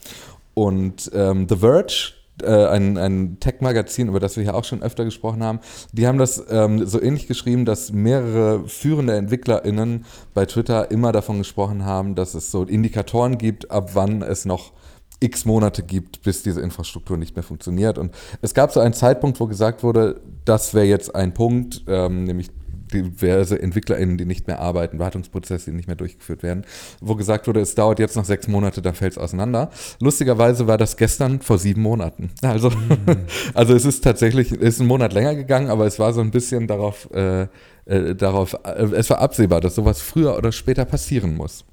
Und 0.54 1.10
ähm, 1.14 1.46
The 1.48 1.56
Verge, 1.56 2.14
äh, 2.42 2.66
ein, 2.66 2.96
ein 2.96 3.40
Tech-Magazin, 3.40 4.08
über 4.08 4.20
das 4.20 4.36
wir 4.36 4.42
hier 4.42 4.54
auch 4.54 4.64
schon 4.64 4.82
öfter 4.82 5.04
gesprochen 5.04 5.42
haben, 5.42 5.60
die 5.92 6.06
haben 6.06 6.18
das 6.18 6.44
ähm, 6.50 6.86
so 6.86 7.00
ähnlich 7.00 7.26
geschrieben, 7.26 7.64
dass 7.64 7.92
mehrere 7.92 8.68
führende 8.68 9.16
EntwicklerInnen 9.16 10.04
bei 10.34 10.46
Twitter 10.46 10.90
immer 10.90 11.12
davon 11.12 11.38
gesprochen 11.38 11.84
haben, 11.84 12.14
dass 12.14 12.34
es 12.34 12.50
so 12.50 12.64
Indikatoren 12.64 13.38
gibt, 13.38 13.70
ab 13.70 13.90
wann 13.94 14.22
es 14.22 14.44
noch 14.44 14.72
x 15.20 15.44
Monate 15.44 15.82
gibt, 15.82 16.22
bis 16.22 16.42
diese 16.42 16.60
Infrastruktur 16.60 17.16
nicht 17.16 17.34
mehr 17.34 17.42
funktioniert. 17.42 17.98
Und 17.98 18.14
es 18.40 18.54
gab 18.54 18.72
so 18.72 18.80
einen 18.80 18.94
Zeitpunkt, 18.94 19.40
wo 19.40 19.46
gesagt 19.46 19.82
wurde, 19.82 20.20
das 20.44 20.74
wäre 20.74 20.86
jetzt 20.86 21.14
ein 21.14 21.34
Punkt, 21.34 21.82
ähm, 21.88 22.24
nämlich 22.24 22.50
diverse 22.92 23.60
EntwicklerInnen, 23.60 24.18
die 24.18 24.24
nicht 24.24 24.46
mehr 24.46 24.60
arbeiten, 24.60 24.98
Wartungsprozesse, 24.98 25.70
die 25.70 25.76
nicht 25.76 25.86
mehr 25.86 25.96
durchgeführt 25.96 26.42
werden, 26.42 26.64
wo 27.00 27.14
gesagt 27.14 27.46
wurde, 27.46 27.60
es 27.60 27.74
dauert 27.74 27.98
jetzt 27.98 28.16
noch 28.16 28.24
sechs 28.24 28.48
Monate, 28.48 28.82
dann 28.82 28.94
fällt 28.94 29.12
es 29.12 29.18
auseinander. 29.18 29.70
Lustigerweise 30.00 30.66
war 30.66 30.78
das 30.78 30.96
gestern 30.96 31.40
vor 31.40 31.58
sieben 31.58 31.82
Monaten. 31.82 32.30
Also, 32.42 32.70
mhm. 32.70 32.96
also 33.54 33.74
es 33.74 33.84
ist 33.84 34.02
tatsächlich, 34.02 34.52
es 34.52 34.74
ist 34.74 34.80
ein 34.80 34.86
Monat 34.86 35.12
länger 35.12 35.34
gegangen, 35.34 35.70
aber 35.70 35.86
es 35.86 35.98
war 35.98 36.12
so 36.12 36.20
ein 36.20 36.30
bisschen 36.30 36.66
darauf, 36.66 37.08
äh, 37.12 37.46
äh, 37.84 38.14
darauf, 38.14 38.54
äh, 38.64 38.84
es 38.94 39.10
war 39.10 39.18
absehbar, 39.20 39.60
dass 39.60 39.74
sowas 39.74 40.00
früher 40.00 40.36
oder 40.36 40.52
später 40.52 40.84
passieren 40.84 41.36
muss. 41.36 41.64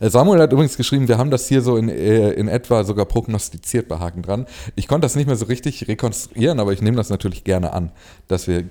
Äh, 0.00 0.10
Samuel 0.10 0.40
hat 0.40 0.52
übrigens 0.52 0.76
geschrieben, 0.76 1.08
wir 1.08 1.18
haben 1.18 1.30
das 1.30 1.48
hier 1.48 1.62
so 1.62 1.76
in, 1.76 1.88
äh, 1.88 2.30
in 2.32 2.48
etwa 2.48 2.84
sogar 2.84 3.06
prognostiziert 3.06 3.88
bei 3.88 3.98
Haken 3.98 4.22
dran. 4.22 4.46
Ich 4.74 4.88
konnte 4.88 5.04
das 5.04 5.16
nicht 5.16 5.26
mehr 5.26 5.36
so 5.36 5.46
richtig 5.46 5.88
rekonstruieren, 5.88 6.60
aber 6.60 6.72
ich 6.72 6.82
nehme 6.82 6.96
das 6.96 7.10
natürlich 7.10 7.44
gerne 7.44 7.72
an, 7.72 7.92
dass 8.28 8.46
wir 8.46 8.62
da 8.62 8.68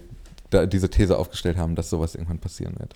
diese 0.66 0.90
These 0.90 1.18
aufgestellt 1.18 1.58
haben, 1.58 1.76
dass 1.76 1.90
sowas 1.90 2.16
irgendwann 2.16 2.40
passieren 2.40 2.76
wird. 2.80 2.96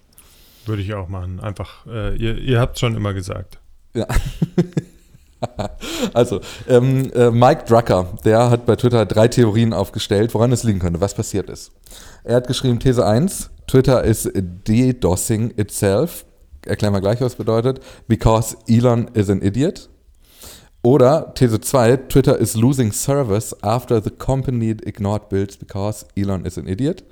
Würde 0.66 0.82
ich 0.82 0.94
auch 0.94 1.08
machen. 1.08 1.40
Einfach, 1.40 1.86
äh, 1.88 2.16
ihr, 2.16 2.38
ihr 2.38 2.60
habt 2.60 2.76
es 2.76 2.80
schon 2.80 2.96
immer 2.96 3.14
gesagt. 3.14 3.60
Ja. 3.94 4.08
also, 6.14 6.42
ähm, 6.68 7.12
äh, 7.14 7.32
Mike 7.32 7.66
Drucker, 7.66 8.08
der 8.26 8.50
hat 8.50 8.66
bei 8.66 8.76
Twitter 8.76 9.06
drei 9.06 9.28
Theorien 9.28 9.74
aufgestellt, 9.74 10.34
woran 10.34 10.52
es 10.52 10.64
liegen 10.64 10.80
könnte, 10.80 11.02
was 11.02 11.14
passiert 11.14 11.50
ist. 11.50 11.72
Er 12.24 12.38
hat 12.38 12.48
geschrieben, 12.48 12.80
These 12.80 13.06
1, 13.06 13.50
Twitter 13.68 14.04
is 14.04 14.30
DDoSing 14.34 15.52
itself. 15.58 16.26
Erklären 16.66 16.94
wir 16.94 17.02
gleich, 17.02 17.22
was 17.22 17.36
bedeutet. 17.36 17.80
Because 18.08 18.58
Elon 18.68 19.10
is 19.14 19.30
an 19.30 19.42
idiot. 19.42 19.90
Oder 20.82 21.34
These 21.36 21.60
2, 21.60 21.98
Twitter 22.10 22.38
is 22.38 22.56
losing 22.56 22.92
service 22.92 23.56
after 23.64 24.02
the 24.02 24.12
company 24.12 24.72
ignored 24.84 25.30
bills 25.30 25.58
because 25.58 26.06
Elon 26.16 26.46
is 26.46 26.58
an 26.58 26.68
idiot. 26.68 27.04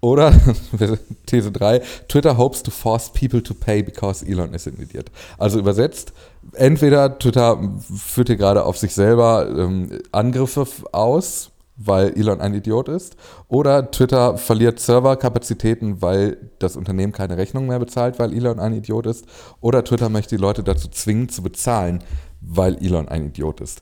Oder 0.00 0.32
These 1.26 1.50
3, 1.50 1.80
Twitter 2.08 2.36
hopes 2.36 2.62
to 2.62 2.70
force 2.70 3.10
people 3.10 3.42
to 3.42 3.54
pay 3.54 3.82
because 3.82 4.24
Elon 4.24 4.54
is 4.54 4.66
an 4.68 4.76
idiot. 4.80 5.10
Also 5.38 5.58
übersetzt, 5.58 6.12
entweder 6.52 7.18
Twitter 7.18 7.58
führt 7.96 8.28
hier 8.28 8.36
gerade 8.36 8.64
auf 8.64 8.78
sich 8.78 8.94
selber 8.94 9.48
ähm, 9.48 9.90
Angriffe 10.12 10.66
aus, 10.92 11.50
weil 11.76 12.12
Elon 12.16 12.40
ein 12.40 12.54
Idiot 12.54 12.88
ist. 12.88 13.16
Oder 13.48 13.90
Twitter 13.90 14.36
verliert 14.36 14.80
Serverkapazitäten, 14.80 16.02
weil 16.02 16.36
das 16.58 16.76
Unternehmen 16.76 17.12
keine 17.12 17.36
Rechnung 17.36 17.66
mehr 17.66 17.78
bezahlt, 17.78 18.18
weil 18.18 18.32
Elon 18.32 18.58
ein 18.58 18.74
Idiot 18.74 19.06
ist. 19.06 19.26
Oder 19.60 19.84
Twitter 19.84 20.08
möchte 20.08 20.36
die 20.36 20.42
Leute 20.42 20.62
dazu 20.62 20.88
zwingen, 20.88 21.28
zu 21.28 21.42
bezahlen, 21.42 22.02
weil 22.40 22.76
Elon 22.84 23.08
ein 23.08 23.26
Idiot 23.26 23.60
ist. 23.60 23.80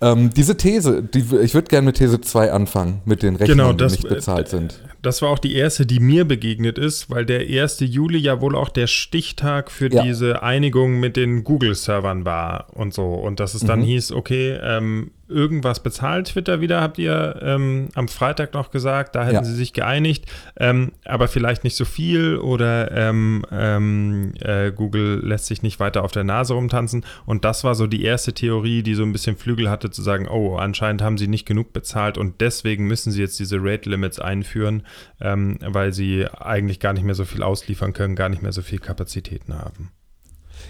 Ähm, 0.00 0.30
diese 0.34 0.56
These, 0.56 1.02
die, 1.02 1.20
ich 1.42 1.54
würde 1.54 1.68
gerne 1.68 1.86
mit 1.86 1.96
These 1.96 2.20
2 2.20 2.50
anfangen, 2.50 3.02
mit 3.04 3.22
den 3.22 3.36
Rechnungen, 3.36 3.68
genau, 3.68 3.72
das, 3.72 3.92
die 3.92 4.00
nicht 4.00 4.08
bezahlt 4.08 4.48
sind. 4.48 4.80
Das 5.02 5.20
war 5.20 5.30
auch 5.30 5.40
die 5.40 5.54
erste, 5.56 5.84
die 5.84 5.98
mir 5.98 6.24
begegnet 6.24 6.78
ist, 6.78 7.10
weil 7.10 7.26
der 7.26 7.40
1. 7.40 7.80
Juli 7.80 8.18
ja 8.18 8.40
wohl 8.40 8.54
auch 8.54 8.68
der 8.68 8.86
Stichtag 8.86 9.70
für 9.70 9.92
ja. 9.92 10.02
diese 10.02 10.42
Einigung 10.44 11.00
mit 11.00 11.16
den 11.16 11.42
Google-Servern 11.42 12.24
war 12.24 12.68
und 12.72 12.94
so. 12.94 13.12
Und 13.14 13.40
dass 13.40 13.54
es 13.54 13.62
dann 13.62 13.80
mhm. 13.80 13.84
hieß, 13.84 14.12
okay, 14.12 14.58
ähm, 14.62 15.10
irgendwas 15.32 15.80
bezahlt 15.80 16.28
Twitter 16.28 16.60
wieder, 16.60 16.80
habt 16.80 16.98
ihr 16.98 17.40
ähm, 17.42 17.88
am 17.94 18.08
Freitag 18.08 18.54
noch 18.54 18.70
gesagt. 18.70 19.14
Da 19.16 19.24
hätten 19.24 19.36
ja. 19.36 19.44
sie 19.44 19.54
sich 19.54 19.72
geeinigt, 19.72 20.26
ähm, 20.56 20.92
aber 21.04 21.26
vielleicht 21.28 21.64
nicht 21.64 21.76
so 21.76 21.84
viel 21.84 22.36
oder 22.36 22.92
ähm, 22.92 23.44
ähm, 23.50 24.34
äh, 24.40 24.70
Google 24.70 25.20
lässt 25.24 25.46
sich 25.46 25.62
nicht 25.62 25.80
weiter 25.80 26.04
auf 26.04 26.12
der 26.12 26.24
Nase 26.24 26.54
rumtanzen. 26.54 27.04
Und 27.26 27.44
das 27.44 27.64
war 27.64 27.74
so 27.74 27.86
die 27.86 28.04
erste 28.04 28.32
Theorie, 28.32 28.82
die 28.82 28.94
so 28.94 29.02
ein 29.02 29.12
bisschen 29.12 29.36
Flügel 29.36 29.70
hatte, 29.70 29.90
zu 29.90 30.02
sagen, 30.02 30.28
oh, 30.28 30.56
anscheinend 30.56 31.02
haben 31.02 31.18
sie 31.18 31.28
nicht 31.28 31.46
genug 31.46 31.72
bezahlt 31.72 32.18
und 32.18 32.40
deswegen 32.40 32.86
müssen 32.86 33.10
sie 33.10 33.20
jetzt 33.20 33.40
diese 33.40 33.56
Rate 33.60 33.88
Limits 33.88 34.20
einführen, 34.20 34.84
ähm, 35.20 35.58
weil 35.60 35.92
sie 35.92 36.26
eigentlich 36.26 36.80
gar 36.80 36.92
nicht 36.92 37.04
mehr 37.04 37.14
so 37.14 37.24
viel 37.24 37.42
ausliefern 37.42 37.92
können, 37.92 38.16
gar 38.16 38.28
nicht 38.28 38.42
mehr 38.42 38.52
so 38.52 38.62
viel 38.62 38.78
Kapazitäten 38.78 39.54
haben. 39.54 39.90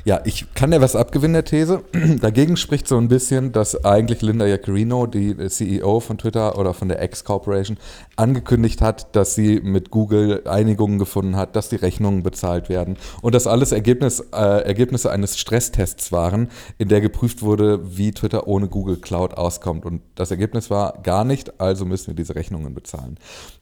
Ja, 0.05 0.21
ich 0.25 0.53
kann 0.55 0.73
dir 0.73 0.81
was 0.81 0.97
abgewinnen, 0.97 1.35
der 1.35 1.45
These. 1.45 1.85
Dagegen 2.21 2.57
spricht 2.57 2.89
so 2.89 2.99
ein 2.99 3.07
bisschen, 3.07 3.53
dass 3.53 3.85
eigentlich 3.85 4.21
Linda 4.21 4.47
Yaccarino, 4.47 5.07
die 5.07 5.37
CEO 5.49 6.01
von 6.01 6.19
Twitter 6.19 6.59
oder 6.59 6.75
von 6.75 6.89
der 6.89 7.01
X 7.05 7.23
Corporation, 7.23 7.77
angekündigt 8.17 8.81
hat, 8.81 9.15
dass 9.15 9.37
sie 9.37 9.61
mit 9.61 9.93
Google 9.93 10.43
Einigungen 10.47 10.99
gefunden 10.99 11.37
hat, 11.37 11.55
dass 11.55 11.69
die 11.69 11.77
Rechnungen 11.77 12.25
bezahlt 12.25 12.69
werden 12.69 12.97
und 13.21 13.33
dass 13.37 13.47
alles 13.47 13.71
Ergebnis, 13.71 14.19
äh, 14.33 14.65
Ergebnisse 14.65 15.13
eines 15.13 15.39
Stresstests 15.39 16.11
waren, 16.11 16.49
in 16.79 16.89
der 16.89 17.01
geprüft 17.01 17.43
wurde, 17.43 17.97
wie 17.97 18.11
Twitter 18.11 18.49
ohne 18.49 18.67
Google 18.67 18.97
Cloud 18.97 19.35
auskommt. 19.35 19.87
Und 19.87 20.03
das 20.17 20.33
Ergebnis 20.33 20.69
war 20.69 20.99
gar 21.05 21.25
nicht, 21.25 21.61
also 21.61 21.85
müssen 21.85 22.09
wir 22.09 22.15
diese 22.15 22.35
Rechnungen 22.35 22.75
bezahlen. 22.75 23.19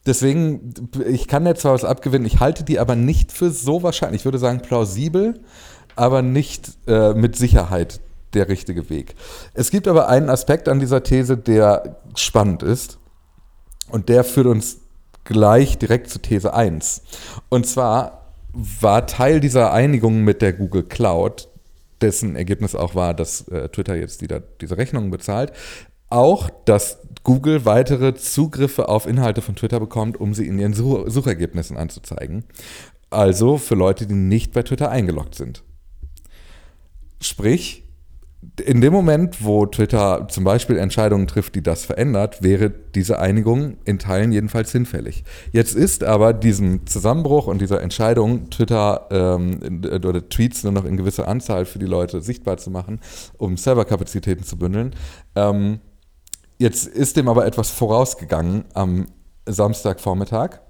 Deswegen, 0.07 0.73
ich 1.07 1.27
kann 1.27 1.45
dir 1.45 1.53
zwar 1.53 1.73
was 1.73 1.85
abgewinnen, 1.85 2.25
ich 2.25 2.39
halte 2.39 2.63
die 2.63 2.79
aber 2.79 2.95
nicht 2.95 3.31
für 3.31 3.51
so 3.51 3.83
wahrscheinlich. 3.83 4.21
Ich 4.21 4.25
würde 4.25 4.39
sagen 4.39 4.61
plausibel 4.61 5.39
aber 6.01 6.23
nicht 6.23 6.71
äh, 6.87 7.13
mit 7.13 7.35
Sicherheit 7.35 8.01
der 8.33 8.49
richtige 8.49 8.89
Weg. 8.89 9.13
Es 9.53 9.69
gibt 9.69 9.87
aber 9.87 10.09
einen 10.09 10.29
Aspekt 10.29 10.67
an 10.67 10.79
dieser 10.79 11.03
These, 11.03 11.37
der 11.37 11.97
spannend 12.15 12.63
ist. 12.63 12.97
Und 13.89 14.09
der 14.09 14.23
führt 14.23 14.47
uns 14.47 14.79
gleich 15.25 15.77
direkt 15.77 16.09
zu 16.09 16.17
These 16.17 16.55
1. 16.55 17.03
Und 17.49 17.67
zwar 17.67 18.33
war 18.51 19.05
Teil 19.05 19.41
dieser 19.41 19.73
Einigung 19.73 20.23
mit 20.23 20.41
der 20.41 20.53
Google 20.53 20.83
Cloud, 20.83 21.49
dessen 22.01 22.35
Ergebnis 22.35 22.73
auch 22.73 22.95
war, 22.95 23.13
dass 23.13 23.47
äh, 23.49 23.69
Twitter 23.69 23.95
jetzt 23.95 24.21
die, 24.21 24.27
diese 24.59 24.77
Rechnungen 24.77 25.11
bezahlt, 25.11 25.53
auch, 26.09 26.49
dass 26.65 26.97
Google 27.23 27.65
weitere 27.65 28.15
Zugriffe 28.15 28.89
auf 28.89 29.05
Inhalte 29.05 29.43
von 29.43 29.55
Twitter 29.55 29.79
bekommt, 29.79 30.19
um 30.19 30.33
sie 30.33 30.47
in 30.47 30.57
ihren 30.57 30.73
Suchergebnissen 30.73 31.77
anzuzeigen. 31.77 32.43
Also 33.11 33.59
für 33.59 33.75
Leute, 33.75 34.07
die 34.07 34.15
nicht 34.15 34.51
bei 34.51 34.63
Twitter 34.63 34.89
eingeloggt 34.89 35.35
sind. 35.35 35.63
Sprich, 37.21 37.83
in 38.65 38.81
dem 38.81 38.91
Moment, 38.91 39.43
wo 39.43 39.67
Twitter 39.67 40.27
zum 40.27 40.43
Beispiel 40.43 40.77
Entscheidungen 40.77 41.27
trifft, 41.27 41.53
die 41.53 41.61
das 41.61 41.85
verändert, 41.85 42.41
wäre 42.41 42.71
diese 42.71 43.19
Einigung 43.19 43.77
in 43.85 43.99
Teilen 43.99 44.31
jedenfalls 44.31 44.71
hinfällig. 44.71 45.23
Jetzt 45.51 45.75
ist 45.75 46.03
aber 46.03 46.33
diesem 46.33 46.87
Zusammenbruch 46.87 47.45
und 47.45 47.61
dieser 47.61 47.81
Entscheidung, 47.81 48.49
Twitter 48.49 49.07
ähm, 49.11 49.81
oder 49.85 50.27
Tweets 50.27 50.63
nur 50.63 50.73
noch 50.73 50.85
in 50.85 50.97
gewisser 50.97 51.27
Anzahl 51.27 51.65
für 51.65 51.77
die 51.77 51.85
Leute 51.85 52.21
sichtbar 52.21 52.57
zu 52.57 52.71
machen, 52.71 52.99
um 53.37 53.57
Serverkapazitäten 53.57 54.43
zu 54.43 54.57
bündeln, 54.57 54.95
ähm, 55.35 55.79
jetzt 56.57 56.87
ist 56.87 57.17
dem 57.17 57.29
aber 57.29 57.45
etwas 57.45 57.69
vorausgegangen 57.69 58.65
am 58.73 59.05
Samstagvormittag. 59.45 60.61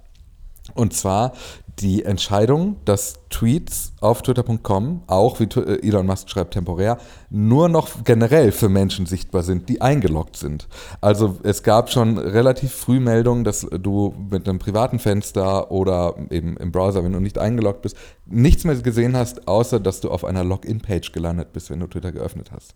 Und 0.74 0.94
zwar 0.94 1.34
die 1.80 2.04
Entscheidung, 2.04 2.78
dass 2.86 3.20
Tweets 3.30 3.94
auf 4.02 4.22
twitter.com, 4.22 5.04
auch 5.08 5.40
wie 5.40 5.46
äh, 5.46 5.88
Elon 5.88 6.06
Musk 6.06 6.30
schreibt 6.30 6.54
temporär, 6.54 6.98
nur 7.30 7.70
noch 7.70 8.04
generell 8.04 8.52
für 8.52 8.70
Menschen 8.70 9.06
sichtbar 9.06 9.44
sind, 9.44 9.70
die 9.70 9.82
eingeloggt 9.82 10.38
sind. 10.38 10.68
Also 11.00 11.40
es 11.44 11.64
gab 11.64 11.90
schon 11.90 12.18
relativ 12.18 12.74
früh 12.74 13.00
Meldungen, 13.00 13.44
dass 13.44 13.62
du 13.62 14.14
mit 14.30 14.48
einem 14.48 14.60
privaten 14.60 15.00
Fenster 15.00 15.72
oder 15.72 16.16
eben 16.30 16.58
im 16.58 16.72
Browser, 16.72 17.04
wenn 17.04 17.14
du 17.14 17.20
nicht 17.20 17.38
eingeloggt 17.38 17.82
bist, 17.82 17.96
nichts 18.26 18.64
mehr 18.64 18.76
gesehen 18.76 19.16
hast, 19.16 19.48
außer 19.48 19.80
dass 19.80 20.02
du 20.02 20.10
auf 20.10 20.26
einer 20.26 20.44
Login-Page 20.44 21.12
gelandet 21.12 21.54
bist, 21.54 21.70
wenn 21.70 21.80
du 21.80 21.88
Twitter 21.88 22.12
geöffnet 22.12 22.52
hast. 22.52 22.76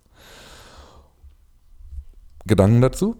Gedanken 2.46 2.82
dazu? 2.82 3.16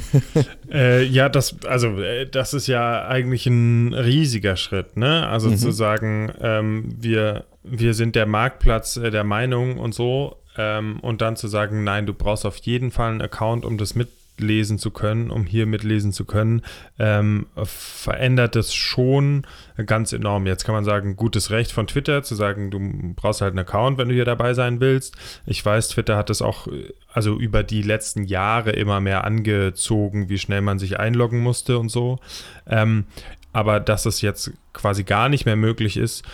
äh, 0.72 1.04
ja, 1.04 1.28
das, 1.28 1.56
also 1.64 2.00
äh, 2.00 2.28
das 2.28 2.54
ist 2.54 2.66
ja 2.66 3.06
eigentlich 3.06 3.46
ein 3.46 3.94
riesiger 3.94 4.56
Schritt, 4.56 4.96
ne? 4.96 5.26
Also 5.28 5.50
mhm. 5.50 5.56
zu 5.56 5.70
sagen, 5.70 6.32
ähm, 6.40 6.88
wir, 6.98 7.44
wir 7.62 7.94
sind 7.94 8.16
der 8.16 8.26
Marktplatz 8.26 8.96
äh, 8.96 9.10
der 9.10 9.24
Meinung 9.24 9.78
und 9.78 9.94
so, 9.94 10.36
ähm, 10.58 10.98
und 11.00 11.22
dann 11.22 11.36
zu 11.36 11.46
sagen, 11.48 11.84
nein, 11.84 12.04
du 12.04 12.12
brauchst 12.12 12.44
auf 12.44 12.56
jeden 12.58 12.90
Fall 12.90 13.12
einen 13.12 13.22
Account, 13.22 13.64
um 13.64 13.78
das 13.78 13.94
mit 13.94 14.08
mitlesen 14.38 14.78
zu 14.78 14.90
können, 14.90 15.30
um 15.30 15.44
hier 15.44 15.66
mitlesen 15.66 16.12
zu 16.12 16.24
können, 16.24 16.62
ähm, 16.98 17.46
verändert 17.64 18.56
es 18.56 18.72
schon 18.72 19.46
ganz 19.86 20.12
enorm. 20.12 20.46
Jetzt 20.46 20.64
kann 20.64 20.74
man 20.74 20.84
sagen, 20.84 21.16
gutes 21.16 21.50
Recht 21.50 21.72
von 21.72 21.86
Twitter 21.86 22.22
zu 22.22 22.34
sagen, 22.34 22.70
du 22.70 23.14
brauchst 23.16 23.40
halt 23.40 23.52
einen 23.52 23.60
Account, 23.60 23.98
wenn 23.98 24.08
du 24.08 24.14
hier 24.14 24.24
dabei 24.24 24.54
sein 24.54 24.80
willst. 24.80 25.16
Ich 25.46 25.64
weiß, 25.64 25.88
Twitter 25.88 26.16
hat 26.16 26.30
es 26.30 26.40
auch 26.40 26.68
also 27.12 27.38
über 27.38 27.62
die 27.62 27.82
letzten 27.82 28.24
Jahre 28.24 28.70
immer 28.70 29.00
mehr 29.00 29.24
angezogen, 29.24 30.28
wie 30.28 30.38
schnell 30.38 30.60
man 30.60 30.78
sich 30.78 31.00
einloggen 31.00 31.40
musste 31.40 31.78
und 31.78 31.88
so. 31.88 32.18
Ähm, 32.66 33.06
aber 33.52 33.80
dass 33.80 34.06
es 34.06 34.20
jetzt 34.20 34.52
quasi 34.72 35.02
gar 35.02 35.28
nicht 35.28 35.46
mehr 35.46 35.56
möglich 35.56 35.96
ist, 35.96 36.24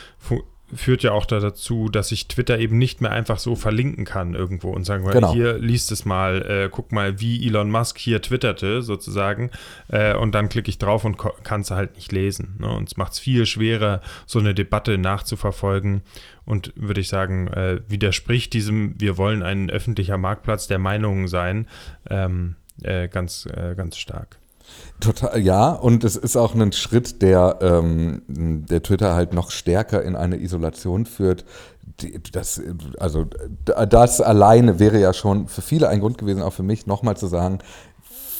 führt 0.74 1.02
ja 1.02 1.12
auch 1.12 1.26
dazu, 1.26 1.88
dass 1.88 2.12
ich 2.12 2.28
Twitter 2.28 2.58
eben 2.58 2.78
nicht 2.78 3.00
mehr 3.00 3.10
einfach 3.10 3.38
so 3.38 3.56
verlinken 3.56 4.04
kann 4.04 4.34
irgendwo 4.34 4.70
und 4.70 4.84
sagen, 4.84 5.04
genau. 5.10 5.32
hier 5.32 5.58
liest 5.58 5.92
es 5.92 6.04
mal, 6.04 6.42
äh, 6.42 6.68
guck 6.70 6.92
mal, 6.92 7.20
wie 7.20 7.46
Elon 7.46 7.70
Musk 7.70 7.98
hier 7.98 8.20
twitterte 8.22 8.82
sozusagen 8.82 9.50
äh, 9.88 10.14
und 10.14 10.34
dann 10.34 10.48
klicke 10.48 10.68
ich 10.68 10.78
drauf 10.78 11.04
und 11.04 11.16
kann 11.16 11.60
es 11.62 11.70
halt 11.70 11.96
nicht 11.96 12.12
lesen. 12.12 12.56
Ne? 12.58 12.68
Und 12.68 12.88
es 12.88 12.96
macht 12.96 13.12
es 13.12 13.18
viel 13.18 13.46
schwerer, 13.46 14.00
so 14.26 14.38
eine 14.38 14.54
Debatte 14.54 14.98
nachzuverfolgen 14.98 16.02
und 16.44 16.72
würde 16.76 17.00
ich 17.00 17.08
sagen, 17.08 17.48
äh, 17.48 17.80
widerspricht 17.88 18.52
diesem, 18.52 19.00
wir 19.00 19.16
wollen 19.16 19.42
ein 19.42 19.70
öffentlicher 19.70 20.18
Marktplatz 20.18 20.66
der 20.66 20.78
Meinungen 20.78 21.28
sein, 21.28 21.66
ähm, 22.10 22.56
äh, 22.82 23.08
ganz, 23.08 23.46
äh, 23.46 23.74
ganz 23.74 23.96
stark. 23.96 24.38
Total, 25.00 25.40
ja, 25.40 25.70
und 25.72 26.04
es 26.04 26.16
ist 26.16 26.36
auch 26.36 26.54
ein 26.54 26.72
Schritt, 26.72 27.20
der, 27.20 27.58
ähm, 27.60 28.22
der 28.28 28.82
Twitter 28.82 29.14
halt 29.14 29.34
noch 29.34 29.50
stärker 29.50 30.02
in 30.02 30.16
eine 30.16 30.40
Isolation 30.40 31.04
führt. 31.06 31.44
Das, 32.32 32.60
also 32.98 33.26
das 33.64 34.20
alleine 34.20 34.78
wäre 34.78 34.98
ja 34.98 35.12
schon 35.12 35.48
für 35.48 35.62
viele 35.62 35.88
ein 35.88 36.00
Grund 36.00 36.18
gewesen, 36.18 36.42
auch 36.42 36.52
für 36.52 36.62
mich, 36.62 36.86
nochmal 36.86 37.16
zu 37.16 37.26
sagen, 37.26 37.58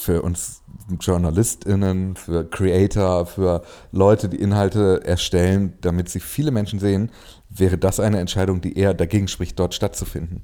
für 0.04 0.22
uns 0.22 0.62
JournalistInnen, 1.00 2.16
für 2.16 2.44
Creator, 2.44 3.26
für 3.26 3.62
Leute, 3.90 4.28
die 4.28 4.40
Inhalte 4.40 5.02
erstellen, 5.04 5.74
damit 5.80 6.08
sie 6.08 6.20
viele 6.20 6.50
Menschen 6.50 6.78
sehen, 6.78 7.10
wäre 7.48 7.78
das 7.78 8.00
eine 8.00 8.18
Entscheidung, 8.18 8.60
die 8.60 8.76
eher 8.76 8.94
dagegen 8.94 9.28
spricht, 9.28 9.58
dort 9.58 9.74
stattzufinden. 9.74 10.42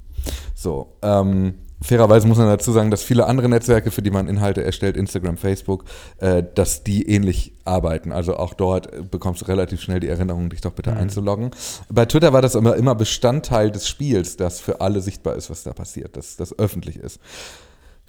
So, 0.55 0.93
ähm, 1.01 1.55
fairerweise 1.81 2.27
muss 2.27 2.37
man 2.37 2.47
dazu 2.47 2.71
sagen, 2.71 2.91
dass 2.91 3.03
viele 3.03 3.25
andere 3.25 3.49
Netzwerke, 3.49 3.91
für 3.91 4.01
die 4.01 4.11
man 4.11 4.27
Inhalte 4.27 4.63
erstellt, 4.63 4.97
Instagram, 4.97 5.37
Facebook, 5.37 5.85
äh, 6.19 6.43
dass 6.55 6.83
die 6.83 7.07
ähnlich 7.09 7.53
arbeiten. 7.65 8.11
Also 8.11 8.35
auch 8.37 8.53
dort 8.53 9.11
bekommst 9.11 9.41
du 9.41 9.45
relativ 9.45 9.81
schnell 9.81 9.99
die 9.99 10.07
Erinnerung, 10.07 10.49
dich 10.49 10.61
doch 10.61 10.73
bitte 10.73 10.91
mhm. 10.91 10.97
einzuloggen. 10.97 11.51
Bei 11.89 12.05
Twitter 12.05 12.33
war 12.33 12.41
das 12.41 12.55
immer, 12.55 12.75
immer 12.75 12.95
Bestandteil 12.95 13.71
des 13.71 13.87
Spiels, 13.87 14.37
dass 14.37 14.59
für 14.59 14.81
alle 14.81 15.01
sichtbar 15.01 15.35
ist, 15.35 15.49
was 15.49 15.63
da 15.63 15.73
passiert, 15.73 16.17
dass 16.17 16.35
das 16.35 16.57
öffentlich 16.57 16.97
ist. 16.97 17.19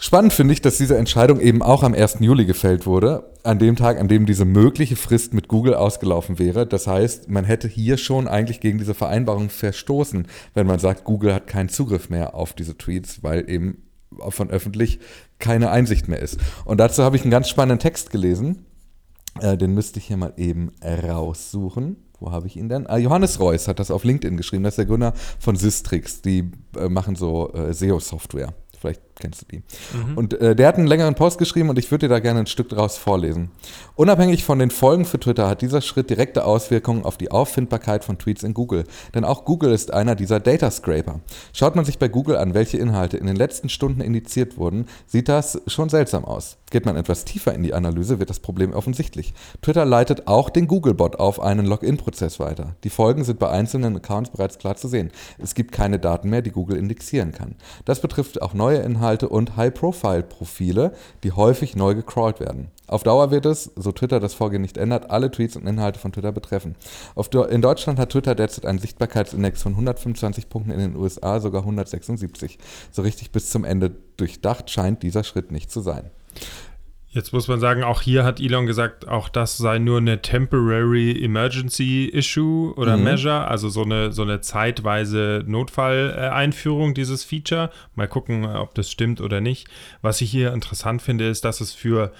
Spannend 0.04 0.32
finde 0.32 0.52
ich, 0.52 0.60
dass 0.60 0.78
diese 0.78 0.98
Entscheidung 0.98 1.38
eben 1.38 1.62
auch 1.62 1.84
am 1.84 1.94
1. 1.94 2.16
Juli 2.18 2.44
gefällt 2.44 2.86
wurde, 2.86 3.30
an 3.44 3.60
dem 3.60 3.76
Tag, 3.76 4.00
an 4.00 4.08
dem 4.08 4.26
diese 4.26 4.44
mögliche 4.44 4.96
Frist 4.96 5.32
mit 5.32 5.46
Google 5.46 5.76
ausgelaufen 5.76 6.40
wäre. 6.40 6.66
Das 6.66 6.88
heißt, 6.88 7.30
man 7.30 7.44
hätte 7.44 7.68
hier 7.68 7.96
schon 7.98 8.26
eigentlich 8.26 8.58
gegen 8.58 8.78
diese 8.78 8.94
Vereinbarung 8.94 9.48
verstoßen, 9.48 10.26
wenn 10.54 10.66
man 10.66 10.80
sagt, 10.80 11.04
Google 11.04 11.32
hat 11.32 11.46
keinen 11.46 11.68
Zugriff 11.68 12.10
mehr 12.10 12.34
auf 12.34 12.52
diese 12.52 12.76
Tweets, 12.76 13.22
weil 13.22 13.48
eben 13.48 13.84
von 14.28 14.50
öffentlich 14.50 14.98
keine 15.38 15.70
Einsicht 15.70 16.08
mehr 16.08 16.18
ist. 16.18 16.40
Und 16.64 16.78
dazu 16.78 17.04
habe 17.04 17.14
ich 17.14 17.22
einen 17.22 17.30
ganz 17.30 17.48
spannenden 17.48 17.78
Text 17.78 18.10
gelesen. 18.10 18.66
Äh, 19.40 19.56
den 19.56 19.72
müsste 19.72 20.00
ich 20.00 20.06
hier 20.06 20.16
mal 20.16 20.32
eben 20.36 20.72
raussuchen. 20.82 21.96
Wo 22.18 22.32
habe 22.32 22.48
ich 22.48 22.56
ihn 22.56 22.68
denn? 22.68 22.88
Ah, 22.88 22.96
Johannes 22.96 23.38
Reuss 23.38 23.68
hat 23.68 23.78
das 23.78 23.92
auf 23.92 24.02
LinkedIn 24.02 24.36
geschrieben. 24.36 24.64
Das 24.64 24.72
ist 24.72 24.78
der 24.78 24.86
Gründer 24.86 25.14
von 25.38 25.54
Systrix. 25.54 26.22
Die 26.22 26.50
äh, 26.76 26.88
machen 26.88 27.14
so 27.14 27.52
äh, 27.54 27.72
SEO-Software. 27.72 28.52
Vielleicht 28.82 29.11
kennst 29.22 29.42
du 29.42 29.46
die. 29.46 29.62
Mhm. 29.96 30.18
Und 30.18 30.34
äh, 30.34 30.54
der 30.54 30.68
hat 30.68 30.76
einen 30.76 30.86
längeren 30.86 31.14
Post 31.14 31.38
geschrieben 31.38 31.70
und 31.70 31.78
ich 31.78 31.90
würde 31.90 32.06
dir 32.06 32.14
da 32.14 32.20
gerne 32.20 32.40
ein 32.40 32.46
Stück 32.46 32.68
daraus 32.68 32.98
vorlesen. 32.98 33.50
Unabhängig 33.94 34.44
von 34.44 34.58
den 34.58 34.70
Folgen 34.70 35.04
für 35.04 35.20
Twitter 35.20 35.48
hat 35.48 35.62
dieser 35.62 35.80
Schritt 35.80 36.10
direkte 36.10 36.44
Auswirkungen 36.44 37.04
auf 37.04 37.16
die 37.16 37.30
Auffindbarkeit 37.30 38.04
von 38.04 38.18
Tweets 38.18 38.42
in 38.42 38.52
Google. 38.52 38.84
Denn 39.14 39.24
auch 39.24 39.44
Google 39.44 39.72
ist 39.72 39.92
einer 39.92 40.14
dieser 40.14 40.40
Data 40.40 40.70
Scraper. 40.70 41.20
Schaut 41.52 41.76
man 41.76 41.84
sich 41.84 41.98
bei 41.98 42.08
Google 42.08 42.36
an, 42.36 42.54
welche 42.54 42.78
Inhalte 42.78 43.16
in 43.16 43.26
den 43.26 43.36
letzten 43.36 43.68
Stunden 43.68 44.00
indiziert 44.00 44.58
wurden, 44.58 44.86
sieht 45.06 45.28
das 45.28 45.60
schon 45.66 45.88
seltsam 45.88 46.24
aus. 46.24 46.56
Geht 46.70 46.86
man 46.86 46.96
etwas 46.96 47.24
tiefer 47.24 47.54
in 47.54 47.62
die 47.62 47.74
Analyse, 47.74 48.18
wird 48.18 48.30
das 48.30 48.40
Problem 48.40 48.72
offensichtlich. 48.72 49.34
Twitter 49.60 49.84
leitet 49.84 50.26
auch 50.26 50.50
den 50.50 50.66
Googlebot 50.66 51.16
auf 51.16 51.40
einen 51.40 51.66
Login-Prozess 51.66 52.40
weiter. 52.40 52.74
Die 52.82 52.90
Folgen 52.90 53.24
sind 53.24 53.38
bei 53.38 53.50
einzelnen 53.50 53.96
Accounts 53.96 54.30
bereits 54.30 54.58
klar 54.58 54.76
zu 54.76 54.88
sehen. 54.88 55.10
Es 55.38 55.54
gibt 55.54 55.70
keine 55.70 55.98
Daten 55.98 56.30
mehr, 56.30 56.42
die 56.42 56.50
Google 56.50 56.78
indexieren 56.78 57.32
kann. 57.32 57.56
Das 57.84 58.00
betrifft 58.00 58.40
auch 58.40 58.54
neue 58.54 58.78
Inhalte 58.78 59.11
und 59.20 59.56
High-Profile-Profile, 59.56 60.92
die 61.22 61.32
häufig 61.32 61.76
neu 61.76 61.94
gecrawlt 61.94 62.40
werden. 62.40 62.70
Auf 62.86 63.02
Dauer 63.02 63.30
wird 63.30 63.46
es, 63.46 63.70
so 63.76 63.92
Twitter 63.92 64.20
das 64.20 64.34
Vorgehen 64.34 64.62
nicht 64.62 64.76
ändert, 64.76 65.10
alle 65.10 65.30
Tweets 65.30 65.56
und 65.56 65.66
Inhalte 65.66 65.98
von 65.98 66.12
Twitter 66.12 66.32
betreffen. 66.32 66.76
in 67.48 67.62
Deutschland 67.62 67.98
hat 67.98 68.10
Twitter 68.10 68.34
derzeit 68.34 68.66
einen 68.66 68.78
Sichtbarkeitsindex 68.78 69.62
von 69.62 69.72
125 69.72 70.48
Punkten, 70.48 70.72
in 70.72 70.78
den 70.78 70.96
USA 70.96 71.40
sogar 71.40 71.62
176. 71.62 72.58
So 72.90 73.02
richtig 73.02 73.32
bis 73.32 73.50
zum 73.50 73.64
Ende 73.64 73.92
durchdacht 74.16 74.70
scheint 74.70 75.02
dieser 75.02 75.24
Schritt 75.24 75.52
nicht 75.52 75.70
zu 75.70 75.80
sein. 75.80 76.10
Jetzt 77.14 77.34
muss 77.34 77.46
man 77.46 77.60
sagen, 77.60 77.82
auch 77.82 78.00
hier 78.00 78.24
hat 78.24 78.40
Elon 78.40 78.64
gesagt, 78.64 79.06
auch 79.06 79.28
das 79.28 79.58
sei 79.58 79.78
nur 79.78 79.98
eine 79.98 80.22
temporary 80.22 81.22
emergency 81.22 82.06
issue 82.06 82.72
oder 82.74 82.96
mhm. 82.96 83.04
measure, 83.04 83.46
also 83.46 83.68
so 83.68 83.82
eine, 83.82 84.12
so 84.12 84.22
eine 84.22 84.40
zeitweise 84.40 85.44
Notfalleinführung 85.46 86.94
dieses 86.94 87.22
Feature. 87.22 87.70
Mal 87.96 88.08
gucken, 88.08 88.46
ob 88.46 88.74
das 88.74 88.90
stimmt 88.90 89.20
oder 89.20 89.42
nicht. 89.42 89.68
Was 90.00 90.22
ich 90.22 90.30
hier 90.30 90.54
interessant 90.54 91.02
finde, 91.02 91.28
ist, 91.28 91.44
dass 91.44 91.60
es 91.60 91.74
für 91.74 92.12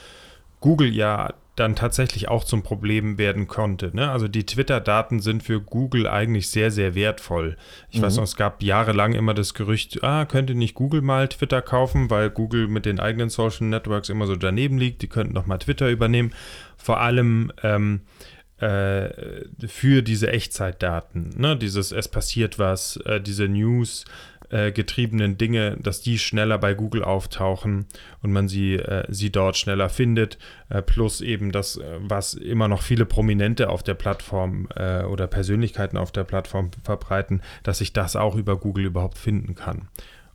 Google 0.61 0.95
ja 0.95 1.33
dann 1.57 1.77
tatsächlich 1.77 2.29
auch 2.29 2.45
zum 2.45 2.63
Problem 2.63 3.19
werden 3.19 3.47
konnte. 3.47 3.95
Ne? 3.95 4.11
Also 4.11 4.27
die 4.27 4.47
Twitter-Daten 4.47 5.21
sind 5.21 5.43
für 5.43 5.61
Google 5.61 6.07
eigentlich 6.07 6.49
sehr, 6.49 6.71
sehr 6.71 6.95
wertvoll. 6.95 7.57
Ich 7.91 7.99
mhm. 7.99 8.05
weiß 8.05 8.17
noch, 8.17 8.25
es 8.25 8.37
gab 8.37 8.63
jahrelang 8.63 9.13
immer 9.13 9.35
das 9.35 9.53
Gerücht, 9.53 10.03
ah, 10.03 10.25
könnte 10.25 10.55
nicht 10.55 10.75
Google 10.75 11.03
mal 11.03 11.29
Twitter 11.29 11.61
kaufen, 11.61 12.09
weil 12.09 12.31
Google 12.31 12.69
mit 12.69 12.87
den 12.87 13.01
eigenen 13.01 13.29
Social 13.29 13.67
Networks 13.67 14.09
immer 14.09 14.27
so 14.27 14.35
daneben 14.37 14.79
liegt. 14.79 15.03
Die 15.03 15.09
könnten 15.09 15.35
doch 15.35 15.47
mal 15.47 15.59
Twitter 15.59 15.91
übernehmen. 15.91 16.33
Vor 16.79 17.01
allem 17.01 17.53
ähm, 17.63 18.01
äh, 18.63 19.45
für 19.67 20.03
diese 20.03 20.31
Echtzeitdaten. 20.31 21.35
Ne? 21.37 21.57
Dieses, 21.57 21.93
es 21.93 22.09
passiert 22.09 22.59
was, 22.59 22.97
äh, 23.05 23.21
diese 23.21 23.49
News 23.49 24.07
äh, 24.53 24.71
getriebenen 24.71 25.39
Dinge, 25.39 25.77
dass 25.81 26.03
die 26.03 26.19
schneller 26.19 26.59
bei 26.59 26.75
Google 26.75 27.03
auftauchen 27.03 27.87
und 28.23 28.33
man 28.33 28.49
sie, 28.49 28.75
äh, 28.75 29.05
sie 29.09 29.31
dort 29.33 29.57
schneller 29.57 29.89
findet. 29.89 30.39
Äh, 30.69 30.83
plus 30.83 31.21
eben 31.21 31.53
das, 31.53 31.79
äh, 31.79 31.99
was 32.01 32.35
immer 32.35 32.69
noch 32.69 32.83
viele 32.83 33.07
Prominente 33.07 33.71
auf 33.71 33.83
der 33.83 33.95
Plattform 33.95 34.69
äh, 34.77 35.03
oder 35.05 35.27
Persönlichkeiten 35.27 35.97
auf 35.97 36.13
der 36.13 36.25
Plattform 36.25 36.71
verbreiten, 36.85 37.43
dass 37.63 37.81
ich 37.81 37.93
das 37.93 38.15
auch 38.15 38.37
über 38.37 38.57
Google 38.57 38.85
überhaupt 38.85 39.19
finden 39.19 39.55
kann. 39.55 39.89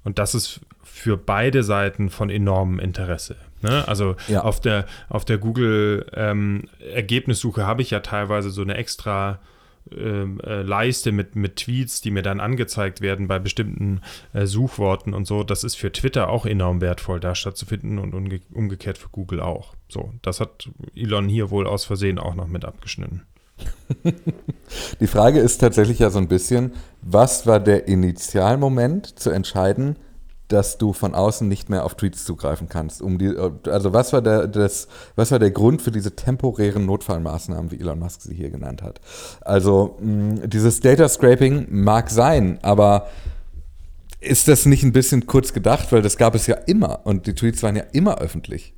Und 0.04 0.20
das 0.20 0.36
ist 0.36 0.62
für 0.84 1.18
beide 1.18 1.64
Seiten 1.64 2.10
von 2.10 2.30
enormem 2.30 2.80
Interesse. 2.80 3.36
Ne? 3.62 3.88
Also 3.88 4.16
ja. 4.28 4.42
auf 4.42 4.62
der, 4.62 4.86
auf 5.10 5.26
der 5.26 5.38
Google 5.38 6.06
ähm, 6.14 6.70
Ergebnissuche 6.80 7.66
habe 7.66 7.82
ich 7.82 7.92
ja 7.92 8.00
teilweise 8.00 8.50
so 8.50 8.62
eine 8.62 8.76
extra 8.76 9.40
äh, 9.92 10.62
Leiste 10.62 11.12
mit, 11.12 11.36
mit 11.36 11.58
Tweets, 11.58 12.02
die 12.02 12.12
mir 12.12 12.24
dann 12.24 12.40
angezeigt 12.40 13.02
werden 13.02 13.28
bei 13.28 13.40
bestimmten 13.40 14.02
äh, 14.34 14.46
Suchworten 14.46 15.14
und 15.14 15.26
so. 15.26 15.44
Das 15.44 15.64
ist 15.64 15.76
für 15.76 15.92
Twitter 15.92 16.30
auch 16.30 16.46
enorm 16.46 16.82
wertvoll, 16.82 17.20
da 17.20 17.36
stattzufinden 17.36 18.00
und 18.00 18.14
umge 18.14 18.42
umgekehrt 18.54 18.98
für 18.98 19.10
Google 19.10 19.42
auch. 19.42 19.76
So, 19.90 20.14
das 20.22 20.40
hat 20.40 20.70
Elon 20.96 21.28
hier 21.28 21.50
wohl 21.50 21.68
aus 21.68 21.86
Versehen 21.86 22.20
auch 22.20 22.36
noch 22.36 22.48
mit 22.48 22.66
abgeschnitten. 22.66 23.24
Die 25.00 25.08
Frage 25.08 25.40
ist 25.40 25.60
tatsächlich 25.60 26.00
ja 26.00 26.10
so 26.10 26.20
ein 26.20 26.28
bisschen, 26.28 26.74
was 27.02 27.48
war 27.48 27.60
der 27.60 27.88
Initialmoment 27.88 29.20
zu 29.20 29.30
entscheiden, 29.30 29.98
dass 30.48 30.78
du 30.78 30.94
von 30.94 31.14
außen 31.14 31.48
nicht 31.48 31.70
mehr 31.70 31.84
auf 31.84 31.96
Tweets 31.96 32.24
zugreifen 32.24 32.70
kannst. 32.70 33.02
Um 33.02 33.18
die, 33.18 33.34
also 33.70 33.94
was 33.94 34.14
war 34.14 34.22
der, 34.22 34.48
das, 34.48 34.88
was 35.16 35.32
war 35.32 35.40
der 35.40 35.52
Grund 35.52 35.82
für 35.82 35.92
diese 35.92 36.16
temporären 36.16 36.86
Notfallmaßnahmen, 36.86 37.72
wie 37.72 37.80
Elon 37.80 38.00
Musk 38.00 38.22
sie 38.22 38.36
hier 38.36 38.50
genannt 38.50 38.82
hat? 38.82 39.02
Also 39.42 39.98
mh, 40.00 40.48
dieses 40.48 40.80
Data 40.80 41.10
Scraping 41.10 41.68
mag 41.70 42.10
sein, 42.10 42.60
aber 42.62 43.08
ist 44.20 44.48
das 44.48 44.66
nicht 44.66 44.84
ein 44.84 44.94
bisschen 44.94 45.28
kurz 45.28 45.54
gedacht, 45.54 45.92
weil 45.92 46.02
das 46.02 46.18
gab 46.18 46.34
es 46.34 46.48
ja 46.48 46.56
immer 46.56 47.06
und 47.06 47.28
die 47.28 47.36
Tweets 47.36 47.62
waren 47.64 47.76
ja 47.76 47.84
immer 47.92 48.20
öffentlich. 48.20 48.74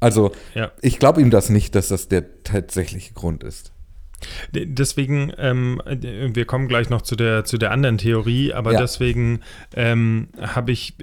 Also 0.00 0.32
ja. 0.54 0.70
ich 0.80 0.98
glaube 0.98 1.20
ihm 1.20 1.30
das 1.30 1.50
nicht, 1.50 1.74
dass 1.74 1.88
das 1.88 2.08
der 2.08 2.42
tatsächliche 2.42 3.14
Grund 3.14 3.42
ist. 3.42 3.72
Deswegen, 4.52 5.32
ähm, 5.38 5.80
wir 5.86 6.44
kommen 6.44 6.68
gleich 6.68 6.90
noch 6.90 7.02
zu 7.02 7.14
der, 7.14 7.44
zu 7.44 7.56
der 7.58 7.70
anderen 7.70 7.98
Theorie, 7.98 8.52
aber 8.52 8.72
ja. 8.72 8.80
deswegen 8.80 9.40
ähm, 9.74 10.28
habe 10.40 10.72
ich, 10.72 10.94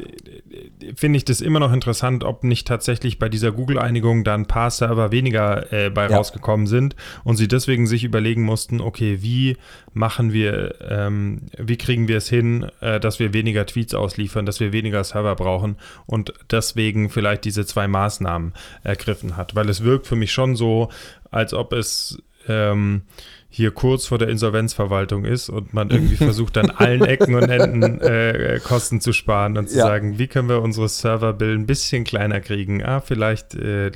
finde 0.95 1.17
ich 1.17 1.25
das 1.25 1.41
immer 1.41 1.59
noch 1.59 1.71
interessant, 1.71 2.23
ob 2.23 2.43
nicht 2.43 2.67
tatsächlich 2.67 3.17
bei 3.17 3.29
dieser 3.29 3.51
Google-Einigung 3.51 4.23
da 4.23 4.33
ein 4.33 4.47
paar 4.47 4.69
Server 4.69 5.11
weniger 5.11 5.71
äh, 5.71 5.89
bei 5.89 6.09
ja. 6.09 6.17
rausgekommen 6.17 6.67
sind 6.67 6.95
und 7.23 7.37
sie 7.37 7.47
deswegen 7.47 7.87
sich 7.87 8.03
überlegen 8.03 8.43
mussten, 8.43 8.81
okay, 8.81 9.19
wie 9.21 9.57
machen 9.93 10.33
wir, 10.33 10.75
ähm, 10.81 11.43
wie 11.57 11.77
kriegen 11.77 12.07
wir 12.07 12.17
es 12.17 12.27
hin, 12.27 12.67
äh, 12.81 12.99
dass 12.99 13.19
wir 13.19 13.33
weniger 13.33 13.65
Tweets 13.65 13.93
ausliefern, 13.93 14.45
dass 14.45 14.59
wir 14.59 14.73
weniger 14.73 15.03
Server 15.03 15.35
brauchen 15.35 15.77
und 16.05 16.33
deswegen 16.51 17.09
vielleicht 17.09 17.45
diese 17.45 17.65
zwei 17.65 17.87
Maßnahmen 17.87 18.53
ergriffen 18.83 19.37
hat, 19.37 19.55
weil 19.55 19.69
es 19.69 19.83
wirkt 19.83 20.07
für 20.07 20.17
mich 20.17 20.33
schon 20.33 20.55
so, 20.55 20.89
als 21.31 21.53
ob 21.53 21.73
es 21.73 22.21
ähm, 22.47 23.03
hier 23.49 23.71
kurz 23.71 24.05
vor 24.05 24.17
der 24.17 24.27
Insolvenzverwaltung 24.27 25.23
ist 25.23 25.49
und 25.49 25.73
man 25.73 25.89
irgendwie 25.89 26.15
versucht, 26.17 26.57
an 26.57 26.71
allen 26.71 27.05
Ecken 27.05 27.35
und 27.35 27.49
Enden 27.49 28.01
äh, 28.01 28.59
Kosten 28.61 28.99
zu 28.99 29.13
sparen 29.13 29.57
und 29.57 29.69
zu 29.69 29.77
ja. 29.77 29.85
sagen, 29.85 30.19
wie 30.19 30.27
können 30.27 30.49
wir 30.49 30.61
unsere 30.61 30.89
Serverbill 30.89 31.55
ein 31.55 31.65
bisschen 31.65 32.03
kleiner 32.03 32.41
kriegen? 32.41 32.83
Ah, 32.83 32.99
vielleicht 32.99 33.55
äh, 33.55 33.91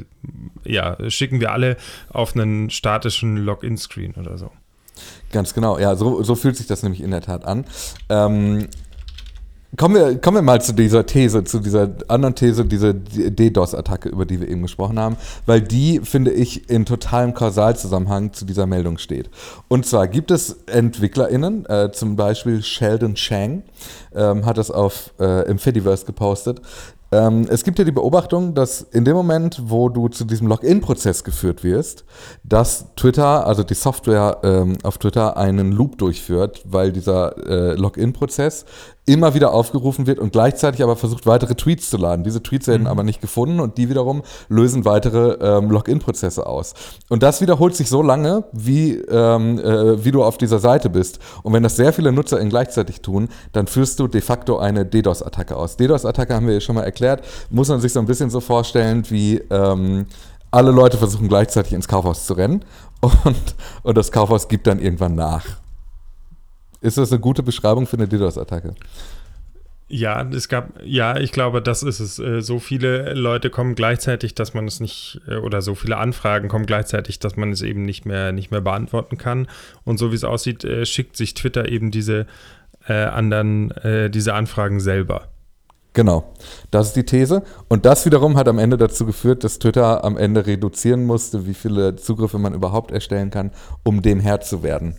ja, 0.63 0.97
schicken 1.09 1.41
wir 1.41 1.51
alle 1.51 1.75
auf 2.09 2.35
einen 2.35 2.69
statischen 2.69 3.37
Login-Screen 3.37 4.13
oder 4.15 4.37
so. 4.37 4.49
Ganz 5.31 5.53
genau, 5.53 5.77
ja, 5.77 5.95
so, 5.95 6.23
so 6.23 6.35
fühlt 6.35 6.55
sich 6.55 6.67
das 6.67 6.81
nämlich 6.83 7.01
in 7.01 7.11
der 7.11 7.21
Tat 7.21 7.45
an. 7.45 7.65
Ähm, 8.09 8.69
Kommen 9.77 9.93
wir, 9.93 10.17
kommen 10.19 10.37
wir 10.37 10.41
mal 10.41 10.61
zu 10.61 10.73
dieser 10.73 11.05
These, 11.05 11.43
zu 11.43 11.59
dieser 11.59 11.89
anderen 12.07 12.33
These, 12.33 12.65
diese 12.65 12.95
DDoS-Attacke, 12.95 14.09
über 14.09 14.25
die 14.25 14.41
wir 14.41 14.47
eben 14.47 14.63
gesprochen 14.63 14.99
haben, 14.99 15.15
weil 15.45 15.61
die, 15.61 15.99
finde 16.03 16.31
ich, 16.31 16.71
in 16.71 16.85
totalem 16.85 17.35
Kausalzusammenhang 17.35 18.33
zu 18.33 18.45
dieser 18.45 18.65
Meldung 18.65 18.97
steht. 18.97 19.29
Und 19.67 19.85
zwar 19.85 20.07
gibt 20.07 20.31
es 20.31 20.57
EntwicklerInnen, 20.65 21.67
äh, 21.67 21.91
zum 21.91 22.15
Beispiel 22.15 22.63
Sheldon 22.63 23.13
Chang, 23.13 23.61
ähm, 24.15 24.43
hat 24.47 24.57
das 24.57 24.71
auf, 24.71 25.13
äh, 25.19 25.47
im 25.47 25.59
Fediverse 25.59 26.03
gepostet, 26.03 26.61
ähm, 27.11 27.47
es 27.49 27.63
gibt 27.63 27.79
ja 27.79 27.85
die 27.85 27.91
Beobachtung, 27.91 28.53
dass 28.53 28.81
in 28.81 29.03
dem 29.03 29.15
Moment, 29.15 29.63
wo 29.65 29.89
du 29.89 30.09
zu 30.09 30.25
diesem 30.25 30.47
Login-Prozess 30.47 31.23
geführt 31.23 31.63
wirst, 31.63 32.05
dass 32.43 32.85
Twitter, 32.95 33.47
also 33.47 33.63
die 33.63 33.73
Software 33.73 34.37
ähm, 34.43 34.77
auf 34.83 34.99
Twitter, 34.99 35.35
einen 35.35 35.71
Loop 35.71 35.97
durchführt, 35.97 36.61
weil 36.65 36.91
dieser 36.91 37.35
äh, 37.47 37.73
Login-Prozess 37.73 38.65
immer 39.09 39.33
wieder 39.33 39.53
aufgerufen 39.53 40.05
wird 40.05 40.19
und 40.19 40.31
gleichzeitig 40.31 40.83
aber 40.83 40.95
versucht, 40.95 41.25
weitere 41.25 41.55
Tweets 41.55 41.89
zu 41.89 41.97
laden. 41.97 42.23
Diese 42.23 42.43
Tweets 42.43 42.67
werden 42.67 42.83
mhm. 42.83 42.87
aber 42.87 43.03
nicht 43.03 43.21
gefunden 43.21 43.59
und 43.59 43.77
die 43.79 43.89
wiederum 43.89 44.21
lösen 44.49 44.85
weitere 44.85 45.31
ähm, 45.41 45.71
Login-Prozesse 45.71 46.45
aus. 46.45 46.75
Und 47.09 47.23
das 47.23 47.41
wiederholt 47.41 47.75
sich 47.75 47.89
so 47.89 48.03
lange, 48.03 48.43
wie, 48.51 48.93
ähm, 48.93 49.57
äh, 49.57 50.05
wie 50.05 50.11
du 50.11 50.23
auf 50.23 50.37
dieser 50.37 50.59
Seite 50.59 50.91
bist. 50.91 51.17
Und 51.41 51.53
wenn 51.53 51.63
das 51.63 51.75
sehr 51.75 51.91
viele 51.91 52.11
NutzerInnen 52.11 52.51
gleichzeitig 52.51 53.01
tun, 53.01 53.29
dann 53.51 53.65
führst 53.65 53.99
du 53.99 54.07
de 54.07 54.21
facto 54.21 54.59
eine 54.59 54.85
DDoS-Attacke 54.85 55.55
aus. 55.55 55.75
DDoS-Attacke 55.77 56.35
haben 56.35 56.45
wir 56.45 56.53
ja 56.53 56.61
schon 56.61 56.75
mal 56.75 56.83
erklärt, 56.83 57.23
muss 57.49 57.69
man 57.69 57.81
sich 57.81 57.91
so 57.93 57.99
ein 57.99 58.05
bisschen 58.05 58.29
so 58.29 58.41
vorstellen, 58.41 59.03
wie 59.09 59.37
ähm, 59.49 60.05
alle 60.51 60.69
Leute 60.69 60.97
versuchen 60.97 61.27
gleichzeitig 61.27 61.73
ins 61.73 61.87
Kaufhaus 61.87 62.27
zu 62.27 62.33
rennen 62.33 62.63
und, 63.01 63.55
und 63.81 63.97
das 63.97 64.11
Kaufhaus 64.11 64.47
gibt 64.47 64.67
dann 64.67 64.79
irgendwann 64.79 65.15
nach. 65.15 65.45
Ist 66.81 66.97
das 66.97 67.11
eine 67.11 67.19
gute 67.19 67.43
Beschreibung 67.43 67.87
für 67.87 67.97
eine 67.97 68.07
DDoS-Attacke? 68.07 68.75
Ja, 69.91 70.21
es 70.21 70.47
gab, 70.49 70.79
ja, 70.83 71.17
ich 71.17 71.31
glaube, 71.31 71.63
das 71.63 71.81
ist 71.81 71.99
es. 71.99 72.19
Äh, 72.19 72.41
so 72.41 72.59
viele 72.59 73.15
Leute 73.15 73.49
kommen 73.49 73.73
gleichzeitig, 73.73 74.35
dass 74.35 74.53
man 74.53 74.67
es 74.67 74.79
nicht, 74.79 75.19
äh, 75.27 75.37
oder 75.37 75.63
so 75.63 75.73
viele 75.73 75.97
Anfragen 75.97 76.47
kommen 76.47 76.67
gleichzeitig, 76.67 77.17
dass 77.17 77.37
man 77.37 77.51
es 77.51 77.63
eben 77.63 77.85
nicht 77.85 78.05
mehr, 78.05 78.31
nicht 78.31 78.51
mehr 78.51 78.61
beantworten 78.61 79.17
kann. 79.17 79.47
Und 79.85 79.97
so 79.97 80.11
wie 80.11 80.15
es 80.15 80.23
aussieht, 80.23 80.63
äh, 80.63 80.85
schickt 80.85 81.17
sich 81.17 81.33
Twitter 81.33 81.67
eben 81.67 81.89
diese 81.89 82.27
äh, 82.87 82.93
anderen, 82.93 83.71
äh, 83.71 84.11
diese 84.11 84.35
Anfragen 84.35 84.79
selber. 84.79 85.27
Genau, 85.93 86.31
das 86.69 86.89
ist 86.89 86.95
die 86.95 87.03
These. 87.03 87.41
Und 87.67 87.85
das 87.87 88.05
wiederum 88.05 88.37
hat 88.37 88.47
am 88.47 88.59
Ende 88.59 88.77
dazu 88.77 89.07
geführt, 89.07 89.43
dass 89.43 89.57
Twitter 89.57 90.03
am 90.03 90.17
Ende 90.17 90.45
reduzieren 90.45 91.05
musste, 91.05 91.47
wie 91.47 91.55
viele 91.55 91.95
Zugriffe 91.95 92.37
man 92.37 92.53
überhaupt 92.53 92.91
erstellen 92.91 93.31
kann, 93.31 93.51
um 93.83 94.03
dem 94.03 94.19
Herr 94.19 94.39
zu 94.39 94.61
werden. 94.61 94.95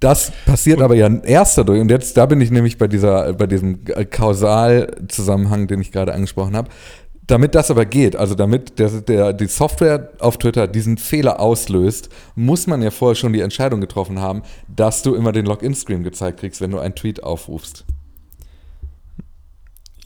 Das 0.00 0.32
passiert 0.46 0.80
aber 0.80 0.94
ja 0.94 1.08
erst 1.24 1.58
dadurch, 1.58 1.80
und 1.80 1.90
jetzt, 1.90 2.16
da 2.16 2.26
bin 2.26 2.40
ich 2.40 2.50
nämlich 2.50 2.78
bei 2.78 2.86
dieser, 2.86 3.32
bei 3.32 3.46
diesem 3.46 3.80
Kausalzusammenhang, 3.84 5.66
den 5.66 5.80
ich 5.80 5.90
gerade 5.90 6.14
angesprochen 6.14 6.56
habe. 6.56 6.68
Damit 7.26 7.54
das 7.54 7.70
aber 7.70 7.84
geht, 7.84 8.16
also 8.16 8.34
damit 8.34 8.78
der, 8.78 8.88
der, 8.88 9.32
die 9.34 9.46
Software 9.46 10.12
auf 10.18 10.38
Twitter 10.38 10.66
diesen 10.66 10.96
Fehler 10.96 11.40
auslöst, 11.40 12.08
muss 12.34 12.66
man 12.66 12.80
ja 12.80 12.90
vorher 12.90 13.16
schon 13.16 13.34
die 13.34 13.40
Entscheidung 13.40 13.82
getroffen 13.82 14.18
haben, 14.18 14.42
dass 14.74 15.02
du 15.02 15.14
immer 15.14 15.32
den 15.32 15.44
Login-Screen 15.44 16.04
gezeigt 16.04 16.40
kriegst, 16.40 16.62
wenn 16.62 16.70
du 16.70 16.78
einen 16.78 16.94
Tweet 16.94 17.22
aufrufst. 17.22 17.84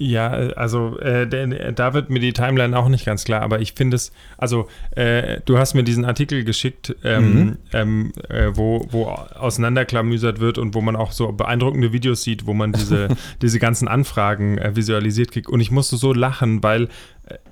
Ja, 0.05 0.31
also 0.31 0.99
äh, 0.99 1.29
der, 1.29 1.71
da 1.71 1.95
wird 1.95 2.11
mir 2.11 2.19
die 2.19 2.33
Timeline 2.33 2.77
auch 2.77 2.89
nicht 2.89 3.05
ganz 3.07 3.23
klar, 3.25 3.41
aber 3.43 3.61
ich 3.61 3.75
finde 3.75 3.95
es, 3.95 4.11
also 4.37 4.67
äh, 4.97 5.41
du 5.45 5.59
hast 5.59 5.75
mir 5.75 5.85
diesen 5.85 6.05
Artikel 6.05 6.43
geschickt, 6.43 6.97
ähm, 7.05 7.35
mhm. 7.35 7.59
ähm, 7.73 8.13
äh, 8.29 8.51
wo, 8.53 8.85
wo 8.91 9.05
auseinanderklamüsert 9.05 10.41
wird 10.41 10.59
und 10.59 10.75
wo 10.75 10.81
man 10.81 10.97
auch 10.97 11.13
so 11.13 11.31
beeindruckende 11.31 11.93
Videos 11.93 12.25
sieht, 12.25 12.47
wo 12.47 12.53
man 12.53 12.73
diese, 12.73 13.09
diese 13.43 13.61
ganzen 13.61 13.87
Anfragen 13.87 14.59
äh, 14.59 14.75
visualisiert 14.75 15.31
kriegt. 15.31 15.49
Und 15.49 15.61
ich 15.61 15.71
musste 15.71 15.97
so 15.97 16.13
lachen, 16.13 16.65
weil 16.65 16.89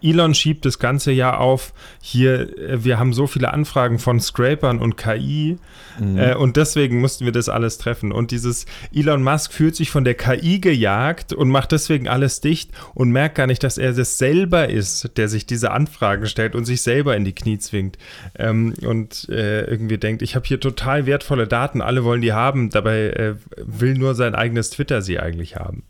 Elon 0.02 0.35
schiebt 0.35 0.64
das 0.64 0.78
ganze 0.78 1.12
Jahr 1.12 1.40
auf, 1.40 1.72
hier, 2.02 2.59
äh, 2.59 2.85
wir 2.85 2.98
haben 2.98 3.12
so 3.12 3.26
viele 3.26 3.52
Anfragen 3.52 3.98
von 3.98 4.20
Scrapern 4.20 4.78
und 4.78 4.96
KI 4.96 5.59
mhm. 5.98 6.18
äh, 6.18 6.35
und 6.35 6.56
deswegen 6.56 7.00
mussten 7.00 7.24
wir 7.24 7.33
das 7.33 7.48
alles 7.48 7.78
treffen. 7.78 8.11
Und 8.11 8.33
dieses 8.33 8.66
Elon 8.92 9.22
Musk 9.22 9.52
fühlt 9.52 9.76
sich 9.76 9.90
von 9.90 10.04
der 10.04 10.14
KI 10.14 10.61
gejagt 10.61 11.33
und 11.33 11.50
macht 11.50 11.72
deswegen 11.72 12.09
alles 12.09 12.40
dicht 12.40 12.72
und 12.94 13.11
merkt 13.11 13.37
gar 13.37 13.46
nicht, 13.46 13.62
dass 13.62 13.78
er 13.78 13.92
das 13.92 14.18
selber 14.18 14.68
ist, 14.68 15.16
der 15.16 15.28
sich 15.28 15.46
diese 15.46 15.70
Anfragen 15.70 16.26
stellt 16.26 16.54
und 16.54 16.64
sich 16.64 16.83
selber 16.83 17.16
in 17.16 17.24
die 17.24 17.35
Knie 17.35 17.59
zwingt. 17.59 17.96
Ähm, 18.38 18.74
und 18.85 19.28
äh, 19.28 19.64
irgendwie 19.64 19.98
denkt, 19.98 20.22
ich 20.22 20.35
habe 20.35 20.46
hier 20.46 20.59
total 20.59 21.06
wertvolle 21.06 21.46
Daten, 21.46 21.80
alle 21.80 22.04
wollen 22.04 22.22
die 22.22 22.33
haben, 22.33 22.70
dabei 22.70 23.11
äh, 23.11 23.35
will 23.56 23.94
nur 23.94 24.14
sein 24.14 24.35
eigenes 24.35 24.70
Twitter 24.70 25.02
sie 25.02 25.20
eigentlich 25.20 25.56
haben. 25.56 25.85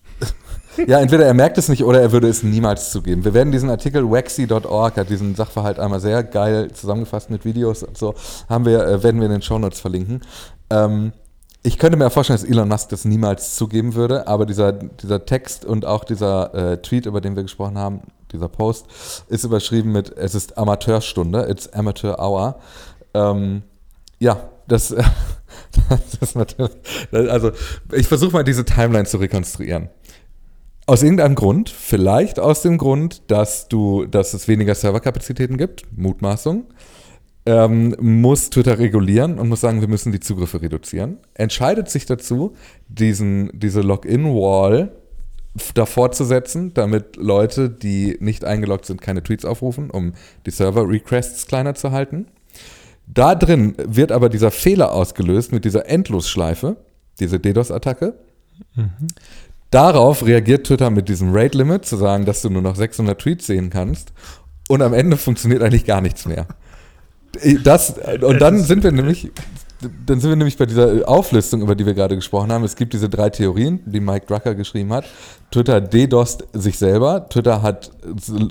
Ja, 0.87 1.01
entweder 1.01 1.27
er 1.27 1.35
merkt 1.35 1.59
es 1.59 1.69
nicht 1.69 1.85
oder 1.85 2.01
er 2.01 2.13
würde 2.13 2.29
es 2.29 2.43
niemals 2.43 2.91
zugeben. 2.91 3.25
Wir 3.25 3.35
werden 3.35 3.53
diesen 3.53 3.71
Artikel 3.71 4.09
waxy.org, 4.09 4.97
hat 4.97 5.11
diesen 5.11 5.35
Sachverhalt 5.35 5.79
einmal 5.79 6.01
sehr 6.01 6.23
geil 6.23 6.71
zusammengefasst 6.73 7.29
mit 7.29 7.45
Videos 7.45 7.83
und 7.83 7.99
so, 7.99 8.15
haben 8.49 8.65
wir, 8.65 8.87
äh, 8.87 9.03
werden 9.03 9.21
wir 9.21 9.27
in 9.27 9.33
den 9.33 9.43
Shownotes 9.43 9.81
verlinken. 9.81 10.23
Ähm, 10.71 11.13
ich 11.63 11.79
könnte 11.79 11.99
mir 11.99 12.09
vorstellen, 12.09 12.41
dass 12.41 12.49
Elon 12.49 12.69
Musk 12.69 12.89
das 12.89 13.05
niemals 13.05 13.57
zugeben 13.57 13.95
würde, 13.95 14.27
aber 14.27 14.47
dieser, 14.47 14.73
dieser 14.73 15.27
Text 15.27 15.65
und 15.65 15.85
auch 15.85 16.05
dieser 16.05 16.55
äh, 16.55 16.77
Tweet, 16.81 17.05
über 17.05 17.21
den 17.21 17.37
wir 17.37 17.43
gesprochen 17.43 17.77
haben, 17.77 18.03
dieser 18.33 18.49
Post, 18.49 18.87
ist 19.29 19.45
überschrieben 19.45 19.93
mit, 19.93 20.17
es 20.17 20.35
ist 20.35 20.57
Amateurstunde, 20.57 21.47
it's 21.51 21.71
Amateur 21.73 22.19
Hour. 22.19 22.61
Ähm, 23.13 23.63
ja, 24.19 24.49
das, 24.69 24.89
das 25.89 26.01
ist 26.21 26.37
natürlich, 26.37 26.73
also 27.13 27.51
ich 27.93 28.07
versuche 28.07 28.33
mal 28.33 28.45
diese 28.45 28.65
Timeline 28.65 29.05
zu 29.05 29.19
rekonstruieren. 29.19 29.91
Aus 30.91 31.05
irgendeinem 31.05 31.37
Grund, 31.37 31.69
vielleicht 31.71 32.41
aus 32.41 32.63
dem 32.63 32.77
Grund, 32.77 33.23
dass 33.29 33.69
du, 33.69 34.07
dass 34.07 34.35
es 34.35 34.49
weniger 34.49 34.75
Serverkapazitäten 34.75 35.57
gibt, 35.57 35.85
Mutmaßung, 35.97 36.65
ähm, 37.47 37.95
muss 38.01 38.51
Twitter 38.51 38.81
regulieren 38.81 39.39
und 39.39 39.49
muss 39.49 39.61
sagen, 39.61 39.83
wir 39.83 39.87
müssen 39.87 40.11
die 40.11 40.19
Zugriffe 40.19 40.61
reduzieren. 40.61 41.19
Entscheidet 41.35 41.89
sich 41.91 42.07
dazu, 42.07 42.57
diesen, 42.89 43.53
diese 43.55 43.83
Login-Wall 43.83 44.91
davor 45.75 46.11
zu 46.11 46.25
setzen, 46.25 46.75
damit 46.75 47.15
Leute, 47.15 47.71
die 47.71 48.17
nicht 48.19 48.45
eingeloggt 48.45 48.85
sind, 48.85 49.01
keine 49.01 49.23
Tweets 49.23 49.45
aufrufen, 49.45 49.93
um 49.93 50.15
die 50.45 50.51
Server-Requests 50.51 51.47
kleiner 51.47 51.77
zu 51.77 51.93
halten. 51.93 52.27
Da 53.07 53.37
drin 53.37 53.77
wird 53.79 54.11
aber 54.11 54.29
dieser 54.29 54.51
Fehler 54.51 54.93
ausgelöst 54.93 55.53
mit 55.53 55.65
dieser 55.65 55.89
Endlosschleife, 55.89 56.79
diese 57.21 57.39
DDoS-Attacke. 57.39 58.15
Mhm. 58.75 59.07
Darauf 59.71 60.27
reagiert 60.27 60.67
Twitter 60.67 60.91
mit 60.91 61.09
diesem 61.09 61.33
Rate-Limit, 61.33 61.85
zu 61.85 61.97
sagen, 61.97 62.25
dass 62.25 62.43
du 62.43 62.51
nur 62.51 62.63
noch 62.63 62.75
600 62.75 63.21
Tweets 63.21 63.47
sehen 63.47 63.71
kannst. 63.71 64.13
Und 64.69 64.83
am 64.83 64.93
Ende 64.93 65.17
funktioniert 65.17 65.63
eigentlich 65.63 65.85
gar 65.85 66.01
nichts 66.01 66.27
mehr. 66.27 66.47
Das, 67.63 67.95
und 68.23 68.41
dann 68.41 68.59
sind 68.59 68.83
wir 68.83 68.91
nämlich, 68.91 69.31
dann 70.05 70.19
sind 70.19 70.31
wir 70.31 70.37
nämlich 70.37 70.59
bei 70.59 70.67
dieser 70.67 71.09
Auflistung, 71.09 71.63
über 71.63 71.77
die 71.77 71.87
wir 71.87 71.95
gerade 71.95 72.17
gesprochen 72.17 72.51
haben. 72.51 72.65
Es 72.65 72.75
gibt 72.75 72.93
diese 72.93 73.09
drei 73.09 73.31
Theorien, 73.31 73.81
die 73.87 74.01
Mike 74.01 74.27
Drucker 74.27 74.57
geschrieben 74.57 74.93
hat. 74.93 75.05
Twitter 75.53 75.81
DDoSt 75.81 76.45
sich 76.53 76.77
selber, 76.77 77.29
Twitter 77.29 77.63
hat 77.63 77.93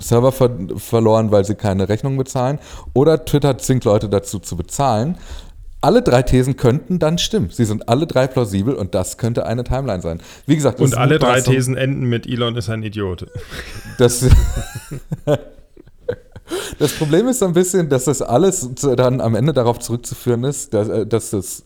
Server 0.00 0.32
ver 0.32 0.50
verloren, 0.76 1.30
weil 1.30 1.44
sie 1.44 1.54
keine 1.54 1.90
Rechnung 1.90 2.16
bezahlen, 2.16 2.58
oder 2.94 3.24
Twitter 3.24 3.58
zwingt 3.58 3.84
Leute 3.84 4.08
dazu 4.08 4.38
zu 4.38 4.56
bezahlen. 4.56 5.18
Alle 5.82 6.02
drei 6.02 6.22
Thesen 6.22 6.56
könnten 6.56 6.98
dann 6.98 7.16
stimmen. 7.16 7.48
Sie 7.50 7.64
sind 7.64 7.88
alle 7.88 8.06
drei 8.06 8.26
plausibel 8.26 8.74
und 8.74 8.94
das 8.94 9.16
könnte 9.16 9.46
eine 9.46 9.64
Timeline 9.64 10.02
sein. 10.02 10.20
Wie 10.46 10.54
gesagt, 10.54 10.80
und 10.80 10.96
alle 10.96 11.18
drei 11.18 11.40
Thesen 11.40 11.76
enden 11.76 12.04
mit 12.04 12.26
Elon 12.26 12.56
ist 12.56 12.68
ein 12.68 12.82
Idiot. 12.82 13.26
Das, 13.96 14.26
das 16.78 16.92
Problem 16.92 17.28
ist 17.28 17.38
so 17.38 17.46
ein 17.46 17.54
bisschen, 17.54 17.88
dass 17.88 18.04
das 18.04 18.20
alles 18.20 18.68
dann 18.74 19.22
am 19.22 19.34
Ende 19.34 19.54
darauf 19.54 19.78
zurückzuführen 19.78 20.44
ist, 20.44 20.74
dass, 20.74 20.88
äh, 20.88 21.06
dass 21.06 21.32
es 21.32 21.64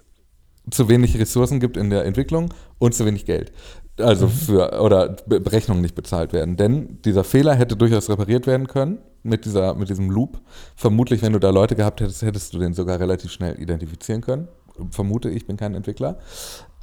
zu 0.71 0.89
wenig 0.89 1.19
Ressourcen 1.19 1.59
gibt 1.59 1.77
in 1.77 1.91
der 1.91 2.05
Entwicklung 2.05 2.55
und 2.79 2.95
zu 2.95 3.05
wenig 3.07 3.27
Geld. 3.27 3.53
Also 3.99 4.27
mhm. 4.27 4.31
für, 4.31 4.81
oder 4.81 5.17
Berechnungen 5.27 5.83
nicht 5.83 5.97
bezahlt 5.97 6.33
werden. 6.33 6.57
Denn 6.57 7.03
dieser 7.05 7.25
Fehler 7.25 7.55
hätte 7.57 7.77
durchaus 7.77 8.09
repariert 8.09 8.47
werden 8.47 8.69
können 8.69 8.99
mit, 9.25 9.45
dieser, 9.45 9.75
mit 9.75 9.89
diesem 9.89 10.11
Loop. 10.11 10.41
Vermutlich, 10.77 11.23
wenn 11.23 11.33
du 11.33 11.41
da 11.41 11.51
Leute 11.51 11.75
gehabt 11.75 12.01
hättest, 12.01 12.23
hättest 12.23 12.55
du 12.55 12.59
den 12.59 12.75
sogar 12.75 13.01
relativ 13.01 13.33
schnell 13.33 13.61
identifizieren 13.61 14.21
können. 14.21 14.49
Vermute 14.91 15.31
ich, 15.31 15.47
bin 15.47 15.57
kein 15.57 15.75
Entwickler. 15.75 16.19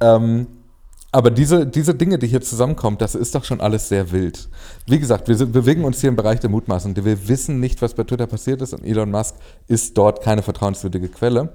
Ähm, 0.00 0.46
aber 1.14 1.30
diese, 1.30 1.66
diese 1.66 1.94
Dinge, 1.94 2.18
die 2.18 2.26
hier 2.26 2.40
zusammenkommen, 2.40 2.96
das 2.96 3.14
ist 3.14 3.34
doch 3.34 3.44
schon 3.44 3.60
alles 3.60 3.88
sehr 3.88 4.12
wild. 4.12 4.48
Wie 4.86 4.98
gesagt, 4.98 5.28
wir 5.28 5.36
bewegen 5.46 5.84
uns 5.84 6.00
hier 6.00 6.08
im 6.08 6.16
Bereich 6.16 6.40
der 6.40 6.48
Mutmaßung. 6.48 6.96
Wir 6.96 7.28
wissen 7.28 7.60
nicht, 7.60 7.82
was 7.82 7.92
bei 7.92 8.04
Twitter 8.04 8.26
passiert 8.26 8.62
ist 8.62 8.72
und 8.72 8.82
Elon 8.82 9.10
Musk 9.10 9.34
ist 9.68 9.96
dort 9.98 10.22
keine 10.22 10.42
vertrauenswürdige 10.42 11.08
Quelle. 11.08 11.54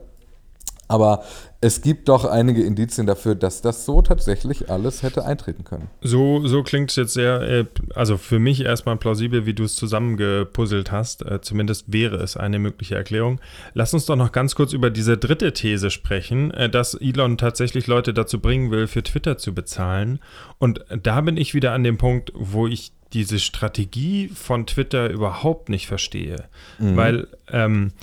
Aber 0.88 1.24
es 1.60 1.82
gibt 1.82 2.08
doch 2.08 2.24
einige 2.24 2.64
Indizien 2.64 3.08
dafür, 3.08 3.36
dass 3.36 3.62
das 3.62 3.86
so 3.86 4.02
tatsächlich 4.02 4.70
alles 4.70 5.04
hätte 5.04 5.26
eintreten 5.26 5.64
können. 5.64 5.90
So, 6.02 6.46
so 6.46 6.62
klingt 6.64 6.92
es 6.92 6.96
jetzt 6.96 7.14
sehr, 7.14 7.42
äh, 7.42 7.66
also 7.96 8.18
für 8.18 8.40
mich 8.40 8.64
erstmal 8.64 8.96
plausibel, 8.98 9.46
wie 9.46 9.54
du 9.54 9.64
es 9.64 9.76
zusammengepuzzelt 9.76 10.92
hast. 10.92 11.26
Äh, 11.26 11.42
zumindest 11.42 11.92
wäre 11.92 12.18
es 12.18 12.38
eine 12.38 12.60
mögliche 12.60 12.96
Erklärung. 12.96 13.42
Lass 13.74 13.94
uns 13.94 14.06
doch 14.06 14.16
noch 14.16 14.32
ganz 14.32 14.56
kurz 14.56 14.72
über 14.72 14.90
diese 14.90 15.18
dritte 15.18 15.52
These 15.52 15.90
sprechen, 15.90 16.52
äh, 16.52 16.70
dass 16.70 16.94
Elon 16.94 17.38
tatsächlich 17.38 17.88
Leute 17.88 18.14
dazu 18.14 18.40
bringen 18.40 18.70
will, 18.72 18.88
für 18.88 19.04
Twitter 19.04 19.38
zu 19.38 19.54
bezahlen. 19.54 20.20
Und 20.60 20.86
da 21.02 21.22
bin 21.22 21.38
ich 21.38 21.54
wieder 21.54 21.74
an 21.74 21.84
dem 21.84 21.98
Punkt, 21.98 22.32
wo 22.36 22.68
ich 22.68 22.92
diese 23.14 23.40
Strategie 23.40 24.28
von 24.28 24.66
Twitter 24.68 25.10
überhaupt 25.10 25.70
nicht 25.70 25.88
verstehe. 25.88 26.46
Mhm. 26.78 26.96
Weil, 26.98 27.28
ähm, 27.52 27.94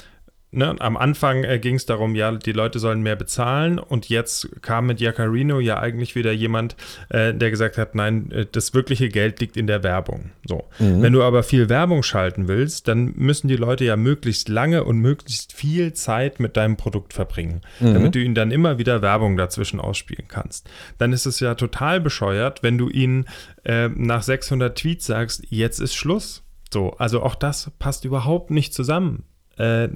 Ne, 0.57 0.77
am 0.79 0.97
Anfang 0.97 1.43
äh, 1.43 1.59
ging 1.59 1.75
es 1.75 1.85
darum, 1.85 2.15
ja, 2.15 2.31
die 2.31 2.53
Leute 2.53 2.79
sollen 2.79 3.03
mehr 3.03 3.17
bezahlen 3.17 3.81
und 3.81 4.09
jetzt 4.09 4.63
kam 4.63 4.87
mit 4.87 5.01
Jacarino 5.01 5.59
ja 5.59 5.81
eigentlich 5.81 6.15
wieder 6.15 6.31
jemand, 6.31 6.77
äh, 7.09 7.35
der 7.35 7.51
gesagt 7.51 7.77
hat, 7.77 7.97
nein, 7.97 8.31
äh, 8.31 8.47
das 8.51 8.73
wirkliche 8.73 9.09
Geld 9.09 9.41
liegt 9.41 9.57
in 9.57 9.67
der 9.67 9.83
Werbung. 9.83 10.31
So. 10.47 10.63
Mhm. 10.79 11.03
Wenn 11.03 11.13
du 11.13 11.25
aber 11.25 11.43
viel 11.43 11.69
Werbung 11.69 12.05
schalten 12.05 12.47
willst, 12.47 12.87
dann 12.87 13.15
müssen 13.17 13.49
die 13.49 13.57
Leute 13.57 13.85
ja 13.85 13.97
möglichst 13.97 14.49
lange 14.49 14.85
und 14.85 14.99
möglichst 14.99 15.53
viel 15.53 15.93
Zeit 15.93 16.39
mit 16.39 16.57
deinem 16.57 16.77
Produkt 16.77 17.15
verbringen, 17.15 17.63
mhm. 17.81 17.95
damit 17.95 18.15
du 18.15 18.21
ihnen 18.21 18.37
dann 18.37 18.53
immer 18.53 18.79
wieder 18.79 19.03
Werbung 19.03 19.37
dazwischen 19.37 19.81
ausspielen 19.81 20.29
kannst. 20.29 20.71
Dann 20.99 21.13
ist 21.13 21.27
es 21.27 21.41
ja 21.41 21.57
total 21.57 22.01
bescheuert, 22.01 22.63
wenn 22.63 22.79
du 22.79 22.89
ihnen 22.89 23.27
äh, 23.65 23.89
nach 23.89 24.23
600 24.23 24.79
Tweets 24.79 25.07
sagst, 25.07 25.43
jetzt 25.51 25.81
ist 25.81 25.97
Schluss. 25.97 26.45
So, 26.73 26.93
also 26.93 27.25
auch 27.25 27.35
das 27.35 27.73
passt 27.81 28.05
überhaupt 28.05 28.53
nicht 28.53 28.73
zusammen. 28.73 29.25
Äh, 29.59 29.85
äh, 29.85 29.91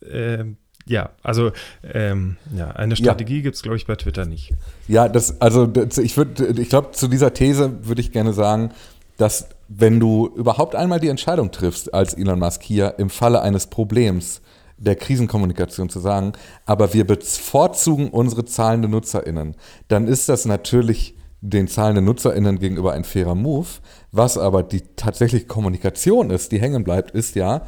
äh, 0.00 0.44
ja, 0.86 1.10
also 1.22 1.52
ähm, 1.84 2.36
ja, 2.56 2.70
eine 2.72 2.96
Strategie 2.96 3.36
ja. 3.36 3.42
gibt 3.42 3.56
es, 3.56 3.62
glaube 3.62 3.76
ich, 3.76 3.86
bei 3.86 3.94
Twitter 3.94 4.24
nicht. 4.24 4.52
Ja, 4.88 5.08
das, 5.08 5.40
also 5.40 5.66
das, 5.66 5.98
ich 5.98 6.16
würde, 6.16 6.60
ich 6.60 6.68
glaube, 6.68 6.90
zu 6.92 7.08
dieser 7.08 7.32
These 7.32 7.86
würde 7.86 8.00
ich 8.00 8.10
gerne 8.10 8.32
sagen, 8.32 8.72
dass 9.16 9.48
wenn 9.68 10.00
du 10.00 10.26
überhaupt 10.36 10.74
einmal 10.74 10.98
die 10.98 11.08
Entscheidung 11.08 11.50
triffst, 11.50 11.94
als 11.94 12.14
Elon 12.14 12.38
Musk 12.38 12.62
hier 12.62 12.94
im 12.98 13.10
Falle 13.10 13.42
eines 13.42 13.68
Problems 13.68 14.42
der 14.76 14.96
Krisenkommunikation 14.96 15.88
zu 15.88 16.00
sagen, 16.00 16.32
aber 16.66 16.92
wir 16.92 17.06
bevorzugen 17.06 18.10
unsere 18.10 18.44
zahlenden 18.44 18.90
NutzerInnen, 18.90 19.54
dann 19.88 20.08
ist 20.08 20.28
das 20.28 20.44
natürlich 20.44 21.14
den 21.40 21.68
zahlenden 21.68 22.04
NutzerInnen 22.04 22.58
gegenüber 22.58 22.92
ein 22.92 23.04
fairer 23.04 23.34
Move. 23.34 23.66
Was 24.12 24.38
aber 24.38 24.62
die 24.62 24.82
tatsächliche 24.96 25.46
Kommunikation 25.46 26.30
ist, 26.30 26.52
die 26.52 26.60
hängen 26.60 26.84
bleibt, 26.84 27.12
ist 27.12 27.34
ja, 27.34 27.66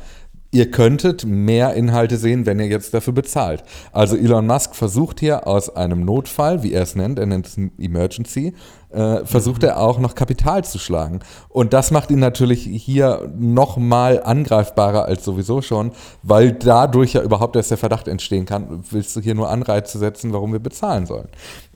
ihr 0.55 0.71
könntet 0.71 1.27
mehr 1.27 1.75
Inhalte 1.75 2.17
sehen, 2.17 2.47
wenn 2.47 2.61
ihr 2.61 2.69
jetzt 2.69 2.95
dafür 2.95 3.13
bezahlt. 3.13 3.65
Also 3.93 4.17
Elon 4.17 4.47
Musk 4.47 4.77
versucht 4.77 5.19
hier 5.19 5.49
aus 5.49 5.75
einem 5.75 6.05
Notfall, 6.05 6.63
wie 6.63 6.73
er 6.73 6.83
es 6.83 6.95
nennt, 6.95 7.19
er 7.19 7.27
nennt 7.27 7.47
es 7.47 7.59
Emergency, 7.77 8.55
äh, 8.91 9.25
versucht 9.25 9.63
mhm. 9.63 9.69
er 9.69 9.81
auch 9.81 9.99
noch 9.99 10.15
Kapital 10.15 10.63
zu 10.63 10.79
schlagen. 10.79 11.21
Und 11.49 11.73
das 11.73 11.91
macht 11.91 12.13
ihn 12.13 12.21
natürlich 12.21 12.63
hier 12.63 13.33
noch 13.37 13.77
mal 13.77 14.23
angreifbarer 14.23 15.07
als 15.07 15.25
sowieso 15.25 15.61
schon, 15.61 15.91
weil 16.23 16.53
dadurch 16.53 17.15
ja 17.15 17.23
überhaupt 17.23 17.57
erst 17.57 17.73
der 17.73 17.79
Verdacht 17.79 18.07
entstehen 18.07 18.47
kann, 18.47 18.85
willst 18.91 19.17
du 19.17 19.21
hier 19.21 19.35
nur 19.35 19.51
Anreize 19.51 19.99
setzen, 19.99 20.33
warum 20.33 20.53
wir 20.53 20.61
bezahlen 20.61 21.07
sollen. 21.07 21.29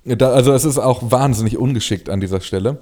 Da, 0.04 0.30
also 0.30 0.52
es 0.52 0.64
ist 0.64 0.78
auch 0.78 1.10
wahnsinnig 1.10 1.58
ungeschickt 1.58 2.08
an 2.08 2.20
dieser 2.20 2.40
Stelle, 2.40 2.78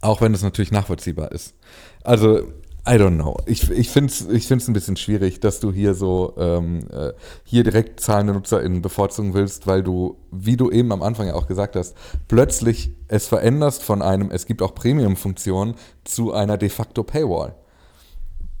auch 0.00 0.22
wenn 0.22 0.32
es 0.32 0.42
natürlich 0.42 0.72
nachvollziehbar 0.72 1.30
ist. 1.30 1.54
Also 2.02 2.40
I 2.86 2.92
don't 2.92 3.16
know. 3.16 3.36
Ich, 3.46 3.70
ich 3.70 3.90
finde 3.90 4.12
es 4.12 4.26
ich 4.26 4.46
find's 4.46 4.66
ein 4.66 4.72
bisschen 4.72 4.96
schwierig, 4.96 5.40
dass 5.40 5.60
du 5.60 5.72
hier 5.72 5.94
so 5.94 6.34
ähm, 6.38 6.88
äh, 6.90 7.12
hier 7.44 7.62
direkt 7.62 8.00
zahlende 8.00 8.32
NutzerInnen 8.32 8.80
bevorzugen 8.80 9.34
willst, 9.34 9.66
weil 9.66 9.82
du, 9.82 10.16
wie 10.30 10.56
du 10.56 10.70
eben 10.70 10.90
am 10.92 11.02
Anfang 11.02 11.26
ja 11.26 11.34
auch 11.34 11.46
gesagt 11.46 11.76
hast, 11.76 11.94
plötzlich 12.28 12.92
es 13.08 13.26
veränderst 13.26 13.82
von 13.82 14.00
einem, 14.00 14.30
es 14.30 14.46
gibt 14.46 14.62
auch 14.62 14.74
Premium-Funktionen, 14.74 15.74
zu 16.04 16.32
einer 16.32 16.56
de 16.56 16.70
facto 16.70 17.02
Paywall. 17.02 17.54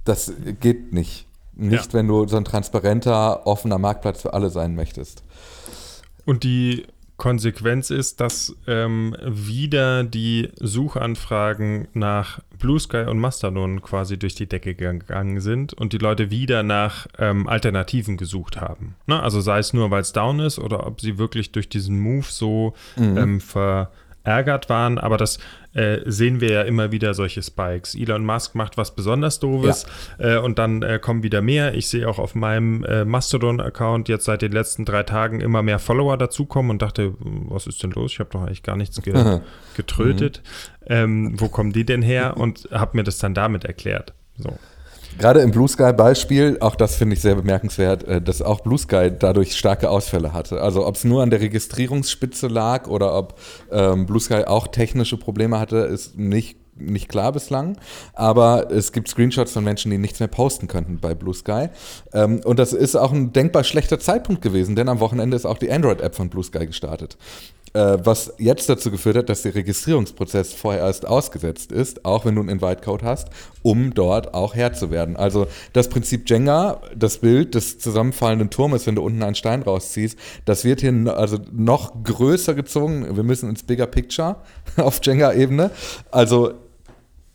Das 0.04 0.32
geht 0.60 0.92
nicht. 0.92 1.26
Nicht, 1.54 1.86
ja. 1.86 1.92
wenn 1.92 2.08
du 2.08 2.26
so 2.26 2.36
ein 2.36 2.44
transparenter, 2.44 3.46
offener 3.46 3.78
Marktplatz 3.78 4.22
für 4.22 4.32
alle 4.34 4.50
sein 4.50 4.74
möchtest. 4.74 5.22
Und 6.24 6.44
die 6.44 6.86
Konsequenz 7.20 7.90
ist, 7.90 8.22
dass 8.22 8.56
ähm, 8.66 9.14
wieder 9.22 10.04
die 10.04 10.48
Suchanfragen 10.58 11.86
nach 11.92 12.40
Blue 12.58 12.80
Sky 12.80 13.04
und 13.08 13.18
Mastodon 13.18 13.82
quasi 13.82 14.18
durch 14.18 14.34
die 14.34 14.46
Decke 14.46 14.74
gegangen 14.74 15.40
sind 15.42 15.74
und 15.74 15.92
die 15.92 15.98
Leute 15.98 16.30
wieder 16.30 16.62
nach 16.62 17.06
ähm, 17.18 17.46
Alternativen 17.46 18.16
gesucht 18.16 18.58
haben. 18.58 18.96
Ne? 19.06 19.22
Also 19.22 19.42
sei 19.42 19.58
es 19.58 19.74
nur, 19.74 19.90
weil 19.90 20.00
es 20.00 20.12
down 20.12 20.40
ist 20.40 20.58
oder 20.58 20.86
ob 20.86 21.02
sie 21.02 21.18
wirklich 21.18 21.52
durch 21.52 21.68
diesen 21.68 22.00
Move 22.00 22.24
so 22.26 22.72
mhm. 22.96 23.18
ähm, 23.18 23.40
verärgert 24.22 24.68
waren. 24.68 24.98
Aber 24.98 25.16
das 25.16 25.38
äh, 25.72 25.98
sehen 26.04 26.40
wir 26.40 26.50
ja 26.50 26.62
immer 26.62 26.92
wieder 26.92 27.14
solche 27.14 27.42
Spikes. 27.42 27.94
Elon 27.94 28.24
Musk 28.24 28.54
macht 28.54 28.76
was 28.76 28.94
besonders 28.94 29.38
Doofes 29.40 29.86
ja. 30.18 30.36
äh, 30.36 30.38
und 30.38 30.58
dann 30.58 30.82
äh, 30.82 30.98
kommen 31.00 31.22
wieder 31.22 31.42
mehr. 31.42 31.74
Ich 31.74 31.88
sehe 31.88 32.08
auch 32.08 32.18
auf 32.18 32.34
meinem 32.34 32.84
äh, 32.84 33.04
Mastodon-Account 33.04 34.08
jetzt 34.08 34.24
seit 34.24 34.42
den 34.42 34.52
letzten 34.52 34.84
drei 34.84 35.02
Tagen 35.02 35.40
immer 35.40 35.62
mehr 35.62 35.78
Follower 35.78 36.16
dazukommen 36.16 36.70
und 36.70 36.82
dachte, 36.82 37.14
was 37.18 37.66
ist 37.66 37.82
denn 37.82 37.92
los? 37.92 38.12
Ich 38.12 38.18
habe 38.20 38.30
doch 38.30 38.42
eigentlich 38.42 38.62
gar 38.62 38.76
nichts 38.76 39.00
ge 39.02 39.10
getrötet. 39.76 40.42
Mhm. 40.80 40.86
Ähm, 40.86 41.40
wo 41.40 41.48
kommen 41.48 41.72
die 41.72 41.84
denn 41.84 42.02
her? 42.02 42.36
Und 42.36 42.68
habe 42.72 42.96
mir 42.96 43.04
das 43.04 43.18
dann 43.18 43.34
damit 43.34 43.64
erklärt. 43.64 44.14
So. 44.36 44.58
Gerade 45.18 45.40
im 45.40 45.50
Blue 45.50 45.68
Sky 45.68 45.92
Beispiel, 45.92 46.56
auch 46.60 46.74
das 46.74 46.96
finde 46.96 47.14
ich 47.14 47.22
sehr 47.22 47.34
bemerkenswert, 47.34 48.04
äh, 48.04 48.22
dass 48.22 48.42
auch 48.42 48.60
Blue 48.60 48.78
Sky 48.78 49.10
dadurch 49.16 49.56
starke 49.56 49.90
Ausfälle 49.90 50.32
hatte. 50.32 50.60
Also 50.60 50.86
ob 50.86 50.96
es 50.96 51.04
nur 51.04 51.22
an 51.22 51.30
der 51.30 51.40
Registrierungsspitze 51.40 52.48
lag 52.48 52.86
oder 52.86 53.14
ob 53.14 53.38
ähm, 53.70 54.06
Blue 54.06 54.20
Sky 54.20 54.44
auch 54.46 54.68
technische 54.68 55.16
Probleme 55.16 55.58
hatte, 55.58 55.78
ist 55.78 56.18
nicht 56.18 56.56
nicht 56.80 57.08
klar 57.08 57.32
bislang, 57.32 57.76
aber 58.14 58.70
es 58.70 58.92
gibt 58.92 59.08
Screenshots 59.08 59.52
von 59.52 59.64
Menschen, 59.64 59.90
die 59.90 59.98
nichts 59.98 60.20
mehr 60.20 60.28
posten 60.28 60.68
könnten 60.68 60.98
bei 60.98 61.14
Blue 61.14 61.34
Sky. 61.34 61.68
Ähm, 62.12 62.40
und 62.44 62.58
das 62.58 62.72
ist 62.72 62.96
auch 62.96 63.12
ein 63.12 63.32
denkbar 63.32 63.64
schlechter 63.64 63.98
Zeitpunkt 63.98 64.42
gewesen, 64.42 64.76
denn 64.76 64.88
am 64.88 65.00
Wochenende 65.00 65.36
ist 65.36 65.46
auch 65.46 65.58
die 65.58 65.70
Android-App 65.70 66.14
von 66.14 66.30
Blue 66.30 66.44
Sky 66.44 66.66
gestartet 66.66 67.16
äh, 67.72 67.98
was 68.02 68.34
jetzt 68.38 68.68
dazu 68.68 68.90
geführt 68.90 69.16
hat, 69.16 69.28
dass 69.28 69.42
der 69.42 69.54
Registrierungsprozess 69.54 70.54
vorerst 70.54 71.06
ausgesetzt 71.06 71.72
ist, 71.72 72.04
auch 72.04 72.24
wenn 72.24 72.34
du 72.34 72.40
einen 72.40 72.50
Invite-Code 72.50 73.04
hast, 73.04 73.28
um 73.62 73.94
dort 73.94 74.34
auch 74.34 74.54
Herr 74.54 74.72
zu 74.72 74.90
werden. 74.90 75.16
Also 75.16 75.46
das 75.72 75.88
Prinzip 75.88 76.28
Jenga, 76.28 76.80
das 76.96 77.18
Bild 77.18 77.54
des 77.54 77.78
zusammenfallenden 77.78 78.50
Turmes, 78.50 78.86
wenn 78.86 78.96
du 78.96 79.02
unten 79.02 79.22
einen 79.22 79.34
Stein 79.34 79.62
rausziehst, 79.62 80.18
das 80.44 80.64
wird 80.64 80.80
hier 80.80 80.90
also 81.16 81.38
noch 81.52 82.02
größer 82.02 82.54
gezogen. 82.54 83.16
Wir 83.16 83.22
müssen 83.22 83.48
ins 83.48 83.62
Bigger 83.62 83.86
Picture 83.86 84.36
auf 84.76 85.00
Jenga-Ebene. 85.02 85.70
Also 86.10 86.54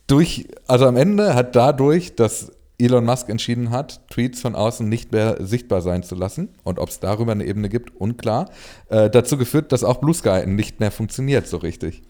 durch, 0.08 0.48
also 0.68 0.86
am 0.86 0.98
Ende 0.98 1.36
hat 1.36 1.56
dadurch 1.56 2.16
das 2.16 2.52
Elon 2.78 3.06
Musk 3.06 3.30
entschieden 3.30 3.72
hat, 3.72 4.02
Tweets 4.10 4.42
von 4.42 4.54
außen 4.54 4.88
nicht 4.88 5.12
mehr 5.14 5.38
sichtbar 5.40 5.82
sein 5.82 6.04
zu 6.04 6.16
lassen. 6.16 6.50
Und 6.64 6.78
ob 6.80 6.90
es 6.90 7.00
darüber 7.00 7.32
eine 7.32 7.46
Ebene 7.46 7.70
gibt, 7.70 7.96
unklar. 7.96 8.50
Äh, 8.90 9.10
dazu 9.10 9.38
geführt, 9.38 9.72
dass 9.72 9.84
auch 9.84 9.98
Blue 9.98 10.14
Sky 10.14 10.46
nicht 10.46 10.82
mehr 10.82 10.92
funktioniert 10.92 11.48
so 11.48 11.58
richtig. 11.58 12.04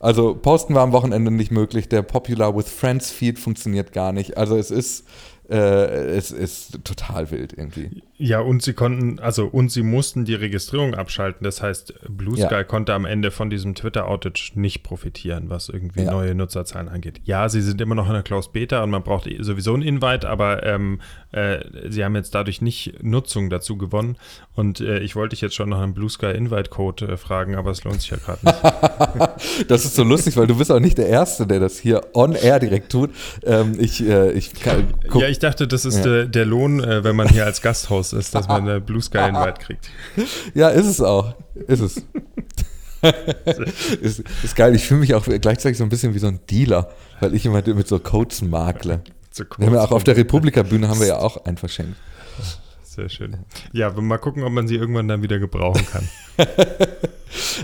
Also 0.00 0.34
Posten 0.34 0.74
war 0.74 0.82
am 0.82 0.92
Wochenende 0.92 1.30
nicht 1.30 1.50
möglich. 1.50 1.88
Der 1.88 2.02
Popular 2.02 2.56
with 2.56 2.68
Friends 2.68 3.10
Feed 3.10 3.38
funktioniert 3.38 3.92
gar 3.92 4.12
nicht. 4.12 4.38
Also 4.38 4.56
es 4.56 4.70
ist 4.70 5.04
äh, 5.50 5.56
es 6.16 6.30
ist 6.30 6.84
total 6.84 7.30
wild 7.30 7.52
irgendwie. 7.52 8.02
Ja, 8.18 8.40
und 8.40 8.62
sie 8.62 8.72
konnten, 8.72 9.18
also 9.18 9.46
und 9.46 9.70
sie 9.70 9.82
mussten 9.82 10.24
die 10.24 10.34
Registrierung 10.34 10.94
abschalten. 10.94 11.44
Das 11.44 11.62
heißt, 11.62 11.94
Blue 12.08 12.36
Sky 12.36 12.54
ja. 12.54 12.64
konnte 12.64 12.94
am 12.94 13.04
Ende 13.04 13.30
von 13.30 13.50
diesem 13.50 13.74
Twitter-Outage 13.74 14.52
nicht 14.54 14.82
profitieren, 14.82 15.50
was 15.50 15.68
irgendwie 15.68 16.02
ja. 16.02 16.12
neue 16.12 16.34
Nutzerzahlen 16.34 16.88
angeht. 16.88 17.20
Ja, 17.24 17.48
sie 17.48 17.60
sind 17.60 17.80
immer 17.80 17.94
noch 17.94 18.06
in 18.06 18.14
der 18.14 18.22
Closed 18.22 18.52
Beta 18.52 18.82
und 18.82 18.90
man 18.90 19.02
braucht 19.02 19.28
sowieso 19.40 19.74
ein 19.74 19.82
Invite, 19.82 20.28
aber 20.28 20.64
ähm, 20.64 21.00
äh, 21.32 21.58
sie 21.88 22.04
haben 22.04 22.14
jetzt 22.16 22.34
dadurch 22.34 22.62
nicht 22.62 23.02
Nutzung 23.02 23.50
dazu 23.50 23.76
gewonnen. 23.76 24.16
Und 24.54 24.80
äh, 24.80 25.00
ich 25.00 25.14
wollte 25.14 25.34
dich 25.34 25.42
jetzt 25.42 25.54
schon 25.54 25.68
nach 25.68 25.80
einem 25.80 25.92
Blue 25.92 26.08
Sky 26.08 26.30
Invite-Code 26.30 27.08
äh, 27.08 27.16
fragen, 27.18 27.54
aber 27.54 27.70
es 27.70 27.84
lohnt 27.84 28.00
sich 28.00 28.10
ja 28.10 28.16
gerade 28.16 28.46
nicht. 28.46 29.68
das 29.70 29.84
ist 29.84 29.94
so 29.94 30.04
lustig, 30.04 30.36
weil 30.38 30.46
du 30.46 30.56
bist 30.56 30.72
auch 30.72 30.80
nicht 30.80 30.96
der 30.96 31.08
Erste, 31.08 31.46
der 31.46 31.60
das 31.60 31.78
hier 31.78 32.00
on 32.14 32.32
air 32.34 32.58
direkt 32.58 32.92
tut. 32.92 33.10
Ähm, 33.44 33.74
ich, 33.78 34.02
äh, 34.02 34.32
ich 34.32 34.54
kann, 34.54 34.94
ja, 35.14 35.28
ich 35.28 35.38
dachte, 35.38 35.68
das 35.68 35.84
ist 35.84 35.98
ja. 35.98 36.04
der, 36.04 36.24
der, 36.24 36.46
Lohn, 36.46 36.82
äh, 36.82 37.04
wenn 37.04 37.16
man 37.16 37.28
hier 37.28 37.44
als 37.44 37.60
Gasthaus 37.60 38.05
ist, 38.12 38.34
dass 38.34 38.48
man 38.48 38.62
eine 38.62 38.80
Blue 38.80 39.00
Sky 39.00 39.28
Invite 39.28 39.60
kriegt. 39.60 39.90
Ja, 40.54 40.68
ist 40.68 40.86
es 40.86 41.00
auch. 41.00 41.34
Ist 41.66 41.80
es. 41.80 42.02
ist, 44.00 44.22
ist 44.42 44.56
geil. 44.56 44.74
Ich 44.74 44.86
fühle 44.86 45.00
mich 45.00 45.14
auch 45.14 45.24
gleichzeitig 45.24 45.78
so 45.78 45.84
ein 45.84 45.90
bisschen 45.90 46.14
wie 46.14 46.18
so 46.18 46.28
ein 46.28 46.40
Dealer, 46.50 46.90
weil 47.20 47.34
ich 47.34 47.44
immer 47.46 47.62
mit 47.66 47.88
so 47.88 47.98
Codes 47.98 48.42
makle. 48.42 49.02
So 49.30 49.44
wir 49.58 49.66
haben 49.66 49.74
ja 49.74 49.82
auch 49.82 49.92
auf 49.92 50.04
der 50.04 50.16
Republika-Bühne 50.16 50.88
haben 50.88 50.98
wir 50.98 51.06
ja 51.08 51.18
auch 51.18 51.44
einen 51.44 51.58
verschenkt. 51.58 51.96
Sehr 52.82 53.10
schön. 53.10 53.36
Ja, 53.72 53.90
mal 53.90 54.16
gucken, 54.16 54.42
ob 54.42 54.52
man 54.52 54.66
sie 54.66 54.76
irgendwann 54.76 55.06
dann 55.06 55.22
wieder 55.22 55.38
gebrauchen 55.38 55.86
kann. 55.86 56.08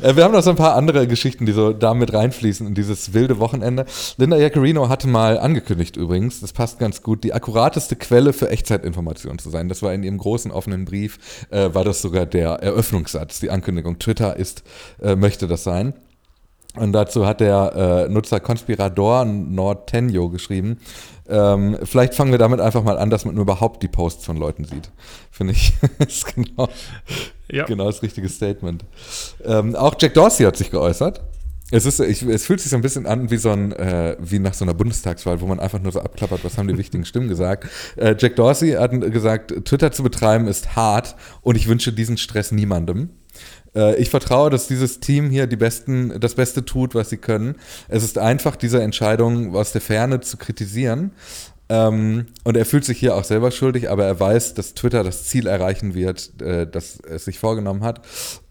Äh, 0.02 0.16
wir 0.16 0.24
haben 0.24 0.32
noch 0.32 0.42
so 0.42 0.50
ein 0.50 0.56
paar 0.56 0.74
andere 0.74 1.06
Geschichten, 1.06 1.46
die 1.46 1.52
so 1.52 1.72
da 1.72 1.94
mit 1.94 2.12
reinfließen 2.12 2.66
in 2.66 2.74
dieses 2.74 3.12
wilde 3.12 3.38
Wochenende. 3.38 3.86
Linda 4.16 4.36
Jaccarino 4.36 4.88
hatte 4.88 5.08
mal 5.08 5.38
angekündigt 5.38 5.96
übrigens, 5.96 6.40
das 6.40 6.52
passt 6.52 6.78
ganz 6.78 7.02
gut, 7.02 7.24
die 7.24 7.32
akkurateste 7.32 7.96
Quelle 7.96 8.32
für 8.32 8.50
Echtzeitinformationen 8.50 9.38
zu 9.38 9.50
sein. 9.50 9.68
Das 9.68 9.82
war 9.82 9.92
in 9.94 10.02
ihrem 10.02 10.18
großen 10.18 10.50
offenen 10.50 10.84
Brief, 10.84 11.18
äh, 11.50 11.74
war 11.74 11.84
das 11.84 12.02
sogar 12.02 12.26
der 12.26 12.50
Eröffnungssatz, 12.54 13.40
die 13.40 13.50
Ankündigung. 13.50 13.98
Twitter 13.98 14.36
ist, 14.36 14.62
äh, 15.00 15.16
möchte 15.16 15.46
das 15.46 15.64
sein. 15.64 15.94
Und 16.76 16.92
dazu 16.92 17.26
hat 17.26 17.40
der 17.40 18.06
äh, 18.08 18.12
Nutzer 18.12 18.40
Conspirador 18.40 19.24
Nortenio 19.26 20.30
geschrieben, 20.30 20.78
ähm, 21.28 21.78
vielleicht 21.82 22.14
fangen 22.14 22.32
wir 22.32 22.38
damit 22.38 22.60
einfach 22.60 22.82
mal 22.82 22.98
an, 22.98 23.10
dass 23.10 23.24
man 23.24 23.36
überhaupt 23.36 23.82
die 23.82 23.88
Posts 23.88 24.24
von 24.24 24.36
Leuten 24.36 24.64
sieht. 24.64 24.90
Finde 25.30 25.52
ich, 25.52 25.74
ist 25.98 26.34
genau, 26.34 26.68
ja. 27.50 27.64
genau 27.64 27.86
das 27.86 28.02
richtige 28.02 28.28
Statement. 28.28 28.84
Ähm, 29.44 29.76
auch 29.76 29.94
Jack 29.98 30.14
Dorsey 30.14 30.44
hat 30.44 30.56
sich 30.56 30.70
geäußert. 30.70 31.22
Es, 31.70 31.86
ist, 31.86 32.00
ich, 32.00 32.22
es 32.22 32.44
fühlt 32.44 32.60
sich 32.60 32.70
so 32.70 32.76
ein 32.76 32.82
bisschen 32.82 33.06
an 33.06 33.30
wie, 33.30 33.38
so 33.38 33.50
ein, 33.50 33.72
äh, 33.72 34.14
wie 34.20 34.38
nach 34.38 34.52
so 34.52 34.64
einer 34.64 34.74
Bundestagswahl, 34.74 35.40
wo 35.40 35.46
man 35.46 35.58
einfach 35.58 35.80
nur 35.80 35.90
so 35.90 36.00
abklappert, 36.00 36.44
was 36.44 36.58
haben 36.58 36.68
die 36.68 36.76
wichtigen 36.76 37.06
Stimmen 37.06 37.28
gesagt. 37.28 37.66
Äh, 37.96 38.14
Jack 38.18 38.36
Dorsey 38.36 38.72
hat 38.72 38.90
gesagt, 39.10 39.64
Twitter 39.64 39.90
zu 39.90 40.02
betreiben 40.02 40.48
ist 40.48 40.76
hart 40.76 41.16
und 41.40 41.56
ich 41.56 41.68
wünsche 41.68 41.92
diesen 41.92 42.18
Stress 42.18 42.52
niemandem. 42.52 43.08
Äh, 43.74 43.96
ich 43.96 44.10
vertraue, 44.10 44.50
dass 44.50 44.66
dieses 44.66 45.00
Team 45.00 45.30
hier 45.30 45.46
die 45.46 45.56
besten, 45.56 46.20
das 46.20 46.34
Beste 46.34 46.64
tut, 46.64 46.94
was 46.94 47.10
sie 47.10 47.16
können. 47.16 47.56
Es 47.88 48.04
ist 48.04 48.18
einfach, 48.18 48.56
diese 48.56 48.82
Entscheidung 48.82 49.54
aus 49.54 49.72
der 49.72 49.80
Ferne 49.80 50.20
zu 50.20 50.36
kritisieren. 50.36 51.12
Ähm, 51.72 52.26
und 52.44 52.54
er 52.54 52.66
fühlt 52.66 52.84
sich 52.84 52.98
hier 52.98 53.16
auch 53.16 53.24
selber 53.24 53.50
schuldig, 53.50 53.88
aber 53.88 54.04
er 54.04 54.20
weiß, 54.20 54.52
dass 54.52 54.74
Twitter 54.74 55.02
das 55.02 55.24
Ziel 55.24 55.46
erreichen 55.46 55.94
wird, 55.94 56.38
äh, 56.42 56.66
das 56.66 57.00
es 57.00 57.24
sich 57.24 57.38
vorgenommen 57.38 57.82
hat. 57.82 58.02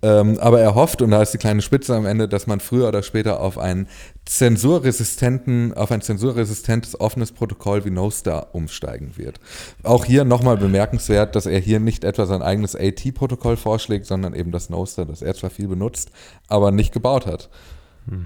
Ähm, 0.01 0.39
aber 0.39 0.59
er 0.59 0.73
hofft, 0.73 1.03
und 1.03 1.11
da 1.11 1.21
ist 1.21 1.31
die 1.31 1.37
kleine 1.37 1.61
Spitze 1.61 1.95
am 1.95 2.07
Ende, 2.07 2.27
dass 2.27 2.47
man 2.47 2.59
früher 2.59 2.87
oder 2.87 3.03
später 3.03 3.39
auf 3.39 3.59
einen 3.59 3.87
zensurresistenten, 4.25 5.71
auf 5.75 5.91
ein 5.91 6.01
zensurresistentes 6.01 6.99
offenes 6.99 7.31
Protokoll 7.31 7.85
wie 7.85 7.91
NoStar 7.91 8.55
umsteigen 8.55 9.11
wird. 9.17 9.39
Auch 9.83 10.03
hier 10.05 10.23
nochmal 10.23 10.57
bemerkenswert, 10.57 11.35
dass 11.35 11.45
er 11.45 11.59
hier 11.59 11.79
nicht 11.79 12.03
etwa 12.03 12.25
sein 12.25 12.41
eigenes 12.41 12.75
AT-Protokoll 12.75 13.55
vorschlägt, 13.55 14.07
sondern 14.07 14.33
eben 14.33 14.51
das 14.51 14.71
NoStar, 14.71 15.05
das 15.05 15.21
er 15.21 15.35
zwar 15.35 15.51
viel 15.51 15.67
benutzt, 15.67 16.09
aber 16.47 16.71
nicht 16.71 16.91
gebaut 16.91 17.27
hat. 17.27 17.51
Hm. 18.09 18.25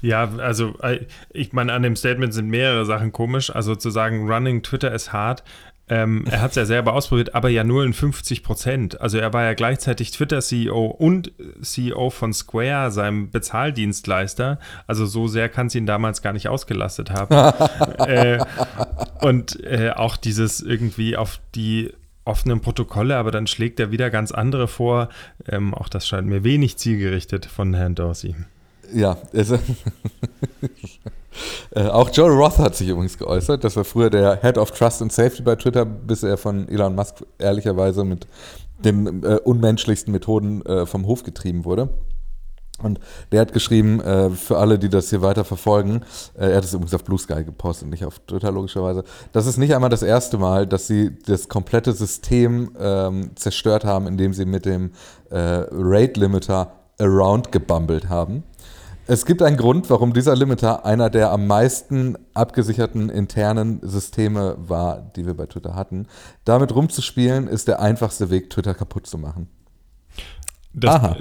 Ja, 0.00 0.30
also 0.38 0.74
äh, 0.80 1.06
ich 1.30 1.52
meine, 1.52 1.72
an 1.72 1.82
dem 1.82 1.96
Statement 1.96 2.34
sind 2.34 2.48
mehrere 2.48 2.84
Sachen 2.84 3.12
komisch. 3.12 3.54
Also 3.54 3.74
zu 3.74 3.90
sagen, 3.90 4.28
running 4.30 4.62
Twitter 4.62 4.92
ist 4.92 5.12
hart, 5.12 5.42
Ähm, 5.88 6.24
er 6.30 6.40
hat 6.40 6.50
es 6.50 6.56
ja 6.56 6.64
selber 6.64 6.94
ausprobiert, 6.94 7.34
aber 7.34 7.50
ja 7.50 7.64
nur 7.64 7.84
in 7.84 7.92
50 7.92 8.42
Prozent. 8.44 9.00
Also 9.00 9.18
er 9.18 9.32
war 9.32 9.42
ja 9.42 9.52
gleichzeitig 9.52 10.12
Twitter-CEO 10.12 10.86
und 10.86 11.32
CEO 11.60 12.08
von 12.08 12.32
Square, 12.32 12.90
seinem 12.90 13.30
Bezahldienstleister. 13.30 14.58
Also 14.86 15.06
so 15.06 15.26
sehr 15.26 15.48
kann 15.48 15.66
es 15.66 15.74
ihn 15.74 15.84
damals 15.84 16.22
gar 16.22 16.32
nicht 16.32 16.48
ausgelastet 16.48 17.10
haben. 17.10 17.34
äh, 18.06 18.38
und 19.20 19.62
äh, 19.64 19.90
auch 19.90 20.16
dieses 20.16 20.60
irgendwie 20.60 21.16
auf 21.16 21.40
die 21.54 21.92
offenen 22.24 22.60
Protokolle, 22.60 23.16
aber 23.16 23.30
dann 23.30 23.46
schlägt 23.46 23.80
er 23.80 23.90
wieder 23.90 24.08
ganz 24.08 24.32
andere 24.32 24.68
vor. 24.68 25.08
Ähm, 25.48 25.74
auch 25.74 25.88
das 25.88 26.06
scheint 26.06 26.28
mir 26.28 26.44
wenig 26.44 26.78
zielgerichtet 26.78 27.44
von 27.44 27.74
Herrn 27.74 27.96
Dorsey. 27.96 28.34
Ja, 28.92 29.16
also 29.34 29.54
äh, 31.74 31.86
auch 31.86 32.10
Joe 32.12 32.30
Roth 32.30 32.58
hat 32.58 32.76
sich 32.76 32.88
übrigens 32.88 33.18
geäußert. 33.18 33.64
Das 33.64 33.76
war 33.76 33.84
früher 33.84 34.10
der 34.10 34.40
Head 34.40 34.58
of 34.58 34.70
Trust 34.72 35.02
and 35.02 35.12
Safety 35.12 35.42
bei 35.42 35.56
Twitter, 35.56 35.84
bis 35.84 36.22
er 36.22 36.36
von 36.36 36.68
Elon 36.68 36.94
Musk 36.94 37.24
ehrlicherweise 37.38 38.04
mit 38.04 38.26
den 38.84 39.24
äh, 39.24 39.38
unmenschlichsten 39.44 40.12
Methoden 40.12 40.64
äh, 40.66 40.86
vom 40.86 41.06
Hof 41.06 41.22
getrieben 41.22 41.64
wurde. 41.64 41.90
Und 42.82 42.98
der 43.30 43.40
hat 43.40 43.52
geschrieben, 43.52 44.00
äh, 44.00 44.30
für 44.30 44.58
alle, 44.58 44.78
die 44.78 44.88
das 44.88 45.10
hier 45.10 45.22
weiter 45.22 45.44
verfolgen, 45.44 46.02
äh, 46.34 46.50
er 46.50 46.56
hat 46.56 46.64
es 46.64 46.74
übrigens 46.74 46.94
auf 46.94 47.04
Blue 47.04 47.18
Sky 47.18 47.44
gepostet, 47.44 47.88
nicht 47.88 48.04
auf 48.04 48.18
Twitter 48.20 48.50
logischerweise, 48.50 49.04
das 49.30 49.46
ist 49.46 49.56
nicht 49.56 49.74
einmal 49.74 49.90
das 49.90 50.02
erste 50.02 50.38
Mal, 50.38 50.66
dass 50.66 50.86
sie 50.86 51.16
das 51.26 51.48
komplette 51.48 51.92
System 51.92 52.72
ähm, 52.78 53.30
zerstört 53.36 53.84
haben, 53.84 54.06
indem 54.06 54.32
sie 54.32 54.46
mit 54.46 54.64
dem 54.64 54.90
äh, 55.30 55.64
Rate 55.70 56.18
Limiter 56.18 56.72
around 56.98 57.52
gebumbelt 57.52 58.08
haben. 58.08 58.42
Es 59.06 59.26
gibt 59.26 59.42
einen 59.42 59.56
Grund, 59.56 59.90
warum 59.90 60.12
dieser 60.12 60.36
Limiter 60.36 60.84
einer 60.84 61.10
der 61.10 61.32
am 61.32 61.46
meisten 61.46 62.16
abgesicherten 62.34 63.08
internen 63.08 63.80
Systeme 63.82 64.54
war, 64.58 65.10
die 65.16 65.26
wir 65.26 65.34
bei 65.34 65.46
Twitter 65.46 65.74
hatten. 65.74 66.06
Damit 66.44 66.74
rumzuspielen 66.74 67.48
ist 67.48 67.66
der 67.66 67.80
einfachste 67.80 68.30
Weg, 68.30 68.50
Twitter 68.50 68.74
kaputt 68.74 69.06
zu 69.06 69.18
machen. 69.18 69.48
Das, 70.72 71.16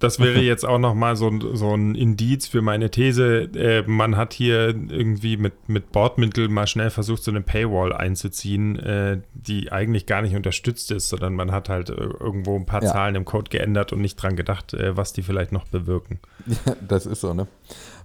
das 0.00 0.18
wäre 0.18 0.40
jetzt 0.40 0.66
auch 0.66 0.78
nochmal 0.78 1.14
so, 1.14 1.30
so 1.54 1.74
ein 1.74 1.94
Indiz 1.94 2.48
für 2.48 2.62
meine 2.62 2.90
These. 2.90 3.50
Äh, 3.54 3.84
man 3.86 4.16
hat 4.16 4.32
hier 4.32 4.68
irgendwie 4.68 5.36
mit, 5.36 5.68
mit 5.68 5.92
Bordmittel 5.92 6.48
mal 6.48 6.66
schnell 6.66 6.88
versucht, 6.88 7.22
so 7.22 7.30
eine 7.30 7.42
Paywall 7.42 7.92
einzuziehen, 7.92 8.78
äh, 8.78 9.20
die 9.34 9.70
eigentlich 9.70 10.06
gar 10.06 10.22
nicht 10.22 10.34
unterstützt 10.34 10.90
ist, 10.90 11.10
sondern 11.10 11.34
man 11.34 11.52
hat 11.52 11.68
halt 11.68 11.90
äh, 11.90 11.92
irgendwo 11.92 12.56
ein 12.56 12.64
paar 12.64 12.82
ja. 12.82 12.90
Zahlen 12.90 13.14
im 13.14 13.26
Code 13.26 13.50
geändert 13.50 13.92
und 13.92 14.00
nicht 14.00 14.16
dran 14.16 14.36
gedacht, 14.36 14.72
äh, 14.72 14.96
was 14.96 15.12
die 15.12 15.22
vielleicht 15.22 15.52
noch 15.52 15.66
bewirken. 15.66 16.18
Ja, 16.66 16.74
das 16.86 17.06
ist 17.06 17.20
so, 17.20 17.34
ne? 17.34 17.46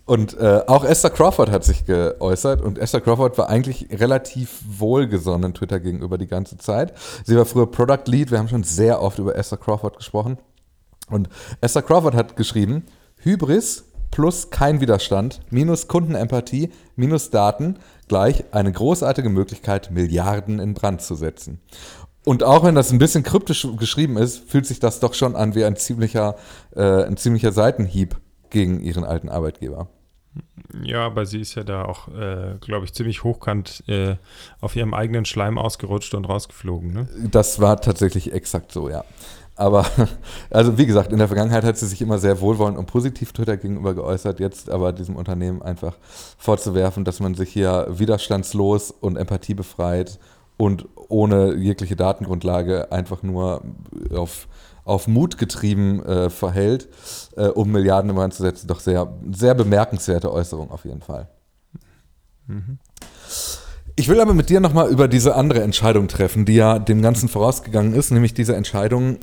Und 0.05 0.37
äh, 0.37 0.61
auch 0.67 0.83
Esther 0.83 1.09
Crawford 1.09 1.49
hat 1.49 1.63
sich 1.63 1.85
geäußert 1.85 2.61
und 2.61 2.77
Esther 2.77 3.01
Crawford 3.01 3.37
war 3.39 3.49
eigentlich 3.49 3.87
relativ 3.91 4.61
wohlgesonnen 4.67 5.55
Twitter 5.55 5.79
gegenüber 5.79 6.19
die 6.19 6.27
ganze 6.27 6.57
Zeit. 6.57 6.93
Sie 7.23 7.35
war 7.35 7.45
früher 7.45 7.71
Product 7.71 8.03
Lead, 8.05 8.29
wir 8.29 8.37
haben 8.37 8.47
schon 8.47 8.63
sehr 8.63 9.01
oft 9.01 9.17
über 9.17 9.35
Esther 9.35 9.57
Crawford 9.57 9.97
gesprochen. 9.97 10.37
Und 11.09 11.29
Esther 11.61 11.81
Crawford 11.81 12.15
hat 12.15 12.35
geschrieben, 12.35 12.83
Hybris 13.17 13.85
plus 14.11 14.49
kein 14.49 14.79
Widerstand 14.81 15.41
minus 15.49 15.87
Kundenempathie 15.87 16.71
minus 16.95 17.31
Daten 17.31 17.79
gleich 18.07 18.45
eine 18.51 18.71
großartige 18.71 19.29
Möglichkeit, 19.29 19.91
Milliarden 19.91 20.59
in 20.59 20.73
Brand 20.73 21.01
zu 21.01 21.15
setzen. 21.15 21.59
Und 22.23 22.43
auch 22.43 22.63
wenn 22.63 22.75
das 22.75 22.91
ein 22.91 22.97
bisschen 22.97 23.23
kryptisch 23.23 23.67
geschrieben 23.77 24.17
ist, 24.17 24.49
fühlt 24.49 24.65
sich 24.65 24.79
das 24.79 24.99
doch 24.99 25.13
schon 25.13 25.35
an 25.35 25.53
wie 25.53 25.63
ein 25.63 25.75
ziemlicher, 25.75 26.35
äh, 26.75 27.03
ein 27.03 27.17
ziemlicher 27.17 27.51
Seitenhieb 27.51 28.15
gegen 28.49 28.79
ihren 28.79 29.03
alten 29.03 29.29
Arbeitgeber. 29.29 29.89
Ja, 30.81 31.05
aber 31.05 31.25
sie 31.25 31.39
ist 31.39 31.55
ja 31.55 31.63
da 31.63 31.85
auch, 31.85 32.07
äh, 32.09 32.55
glaube 32.59 32.85
ich, 32.85 32.93
ziemlich 32.93 33.23
hochkant 33.23 33.83
äh, 33.87 34.15
auf 34.59 34.75
ihrem 34.75 34.93
eigenen 34.93 35.25
Schleim 35.25 35.57
ausgerutscht 35.57 36.13
und 36.15 36.25
rausgeflogen. 36.25 36.91
Ne? 36.91 37.07
Das 37.31 37.61
war 37.61 37.79
tatsächlich 37.79 38.33
exakt 38.33 38.71
so, 38.71 38.89
ja. 38.89 39.05
Aber, 39.55 39.85
also 40.49 40.77
wie 40.77 40.85
gesagt, 40.85 41.11
in 41.11 41.17
der 41.17 41.27
Vergangenheit 41.27 41.63
hat 41.63 41.77
sie 41.77 41.87
sich 41.87 42.01
immer 42.01 42.17
sehr 42.17 42.41
wohlwollend 42.41 42.77
und 42.77 42.85
positiv 42.87 43.31
Twitter 43.31 43.57
gegenüber 43.57 43.93
geäußert, 43.93 44.39
jetzt 44.39 44.69
aber 44.69 44.91
diesem 44.91 45.15
Unternehmen 45.15 45.61
einfach 45.61 45.97
vorzuwerfen, 46.37 47.05
dass 47.05 47.19
man 47.19 47.35
sich 47.35 47.51
hier 47.51 47.87
widerstandslos 47.89 48.91
und 48.91 49.15
empathiebefreit 49.15 50.19
und 50.57 50.87
ohne 51.07 51.55
jegliche 51.55 51.95
Datengrundlage 51.95 52.91
einfach 52.91 53.23
nur 53.23 53.61
auf, 54.13 54.47
auf 54.83 55.07
Mut 55.07 55.37
getrieben 55.37 56.03
äh, 56.03 56.29
verhält, 56.29 56.89
äh, 57.35 57.47
um 57.47 57.71
Milliarden 57.71 58.09
im 58.09 58.17
Rand 58.17 58.33
zu 58.33 58.43
setzen, 58.43 58.67
doch 58.67 58.79
sehr, 58.79 59.13
sehr 59.31 59.53
bemerkenswerte 59.53 60.31
Äußerung 60.31 60.71
auf 60.71 60.85
jeden 60.85 61.01
Fall. 61.01 61.29
Mhm. 62.47 62.79
Ich 63.97 64.09
will 64.09 64.19
aber 64.19 64.33
mit 64.33 64.49
dir 64.49 64.59
nochmal 64.59 64.89
über 64.89 65.07
diese 65.07 65.35
andere 65.35 65.61
Entscheidung 65.61 66.09
treffen, 66.09 66.43
die 66.45 66.55
ja 66.55 66.79
dem 66.79 67.01
Ganzen 67.01 67.29
vorausgegangen 67.29 67.93
ist, 67.93 68.11
nämlich 68.11 68.33
diese 68.33 68.55
Entscheidung, 68.55 69.19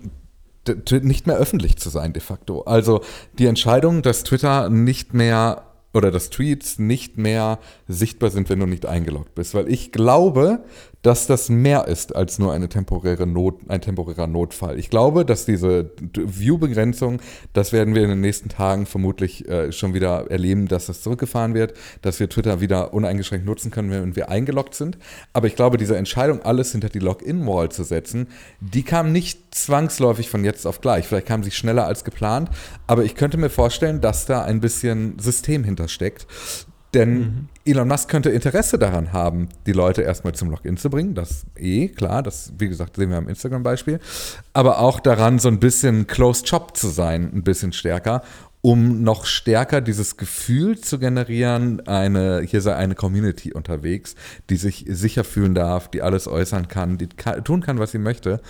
nicht 1.02 1.26
mehr 1.26 1.36
öffentlich 1.36 1.76
zu 1.76 1.90
sein 1.90 2.12
de 2.12 2.22
facto. 2.22 2.62
Also 2.62 3.00
die 3.38 3.46
Entscheidung, 3.46 4.02
dass 4.02 4.22
Twitter 4.22 4.68
nicht 4.68 5.14
mehr 5.14 5.64
oder 5.94 6.10
dass 6.10 6.30
Tweets 6.30 6.78
nicht 6.78 7.18
mehr 7.18 7.58
sichtbar 7.86 8.30
sind, 8.30 8.48
wenn 8.48 8.60
du 8.60 8.66
nicht 8.66 8.86
eingeloggt 8.86 9.34
bist. 9.34 9.54
Weil 9.54 9.68
ich 9.68 9.92
glaube, 9.92 10.64
dass 11.02 11.26
das 11.26 11.48
mehr 11.48 11.88
ist 11.88 12.14
als 12.14 12.38
nur 12.38 12.52
eine 12.52 12.68
temporäre 12.68 13.26
Not, 13.26 13.60
ein 13.68 13.80
temporärer 13.80 14.28
Notfall. 14.28 14.78
Ich 14.78 14.88
glaube, 14.88 15.24
dass 15.24 15.44
diese 15.44 15.90
View-Begrenzung, 16.14 17.20
das 17.52 17.72
werden 17.72 17.94
wir 17.94 18.04
in 18.04 18.10
den 18.10 18.20
nächsten 18.20 18.48
Tagen 18.48 18.86
vermutlich 18.86 19.48
äh, 19.48 19.72
schon 19.72 19.94
wieder 19.94 20.30
erleben, 20.30 20.68
dass 20.68 20.86
das 20.86 21.02
zurückgefahren 21.02 21.54
wird, 21.54 21.74
dass 22.02 22.20
wir 22.20 22.28
Twitter 22.28 22.60
wieder 22.60 22.94
uneingeschränkt 22.94 23.44
nutzen 23.44 23.70
können, 23.72 23.90
wenn 23.90 24.16
wir 24.16 24.28
eingeloggt 24.28 24.74
sind. 24.74 24.96
Aber 25.32 25.48
ich 25.48 25.56
glaube, 25.56 25.76
diese 25.76 25.96
Entscheidung, 25.96 26.42
alles 26.42 26.72
hinter 26.72 26.88
die 26.88 27.00
Login-Wall 27.00 27.70
zu 27.70 27.82
setzen, 27.82 28.28
die 28.60 28.84
kam 28.84 29.10
nicht 29.10 29.54
zwangsläufig 29.54 30.30
von 30.30 30.44
jetzt 30.44 30.66
auf 30.66 30.80
gleich. 30.80 31.08
Vielleicht 31.08 31.26
kam 31.26 31.42
sie 31.42 31.50
schneller 31.50 31.86
als 31.86 32.04
geplant, 32.04 32.48
aber 32.86 33.04
ich 33.04 33.16
könnte 33.16 33.38
mir 33.38 33.50
vorstellen, 33.50 34.00
dass 34.00 34.26
da 34.26 34.44
ein 34.44 34.60
bisschen 34.60 35.18
System 35.18 35.64
hintersteckt. 35.64 36.26
Denn 36.94 37.18
mhm. 37.18 37.48
Elon 37.64 37.86
Musk 37.86 38.08
könnte 38.08 38.30
Interesse 38.30 38.78
daran 38.78 39.12
haben, 39.12 39.48
die 39.66 39.72
Leute 39.72 40.02
erstmal 40.02 40.34
zum 40.34 40.50
Login 40.50 40.76
zu 40.76 40.90
bringen. 40.90 41.14
Das 41.14 41.46
eh, 41.56 41.88
klar, 41.88 42.22
das, 42.22 42.52
wie 42.58 42.68
gesagt, 42.68 42.96
sehen 42.96 43.10
wir 43.10 43.18
am 43.18 43.28
Instagram-Beispiel. 43.28 44.00
Aber 44.52 44.80
auch 44.80 44.98
daran, 44.98 45.38
so 45.38 45.48
ein 45.48 45.60
bisschen 45.60 46.06
Closed 46.06 46.48
Shop 46.48 46.76
zu 46.76 46.88
sein, 46.88 47.30
ein 47.32 47.44
bisschen 47.44 47.72
stärker, 47.72 48.22
um 48.62 49.02
noch 49.02 49.26
stärker 49.26 49.80
dieses 49.80 50.16
Gefühl 50.16 50.78
zu 50.78 50.98
generieren, 50.98 51.86
eine, 51.86 52.42
hier 52.42 52.60
sei 52.60 52.74
eine 52.74 52.94
Community 52.94 53.52
unterwegs, 53.52 54.14
die 54.50 54.56
sich 54.56 54.84
sicher 54.88 55.24
fühlen 55.24 55.54
darf, 55.54 55.88
die 55.88 56.02
alles 56.02 56.28
äußern 56.28 56.68
kann, 56.68 56.98
die 56.98 57.08
tun 57.08 57.60
kann, 57.60 57.78
was 57.78 57.92
sie 57.92 57.98
möchte. 57.98 58.40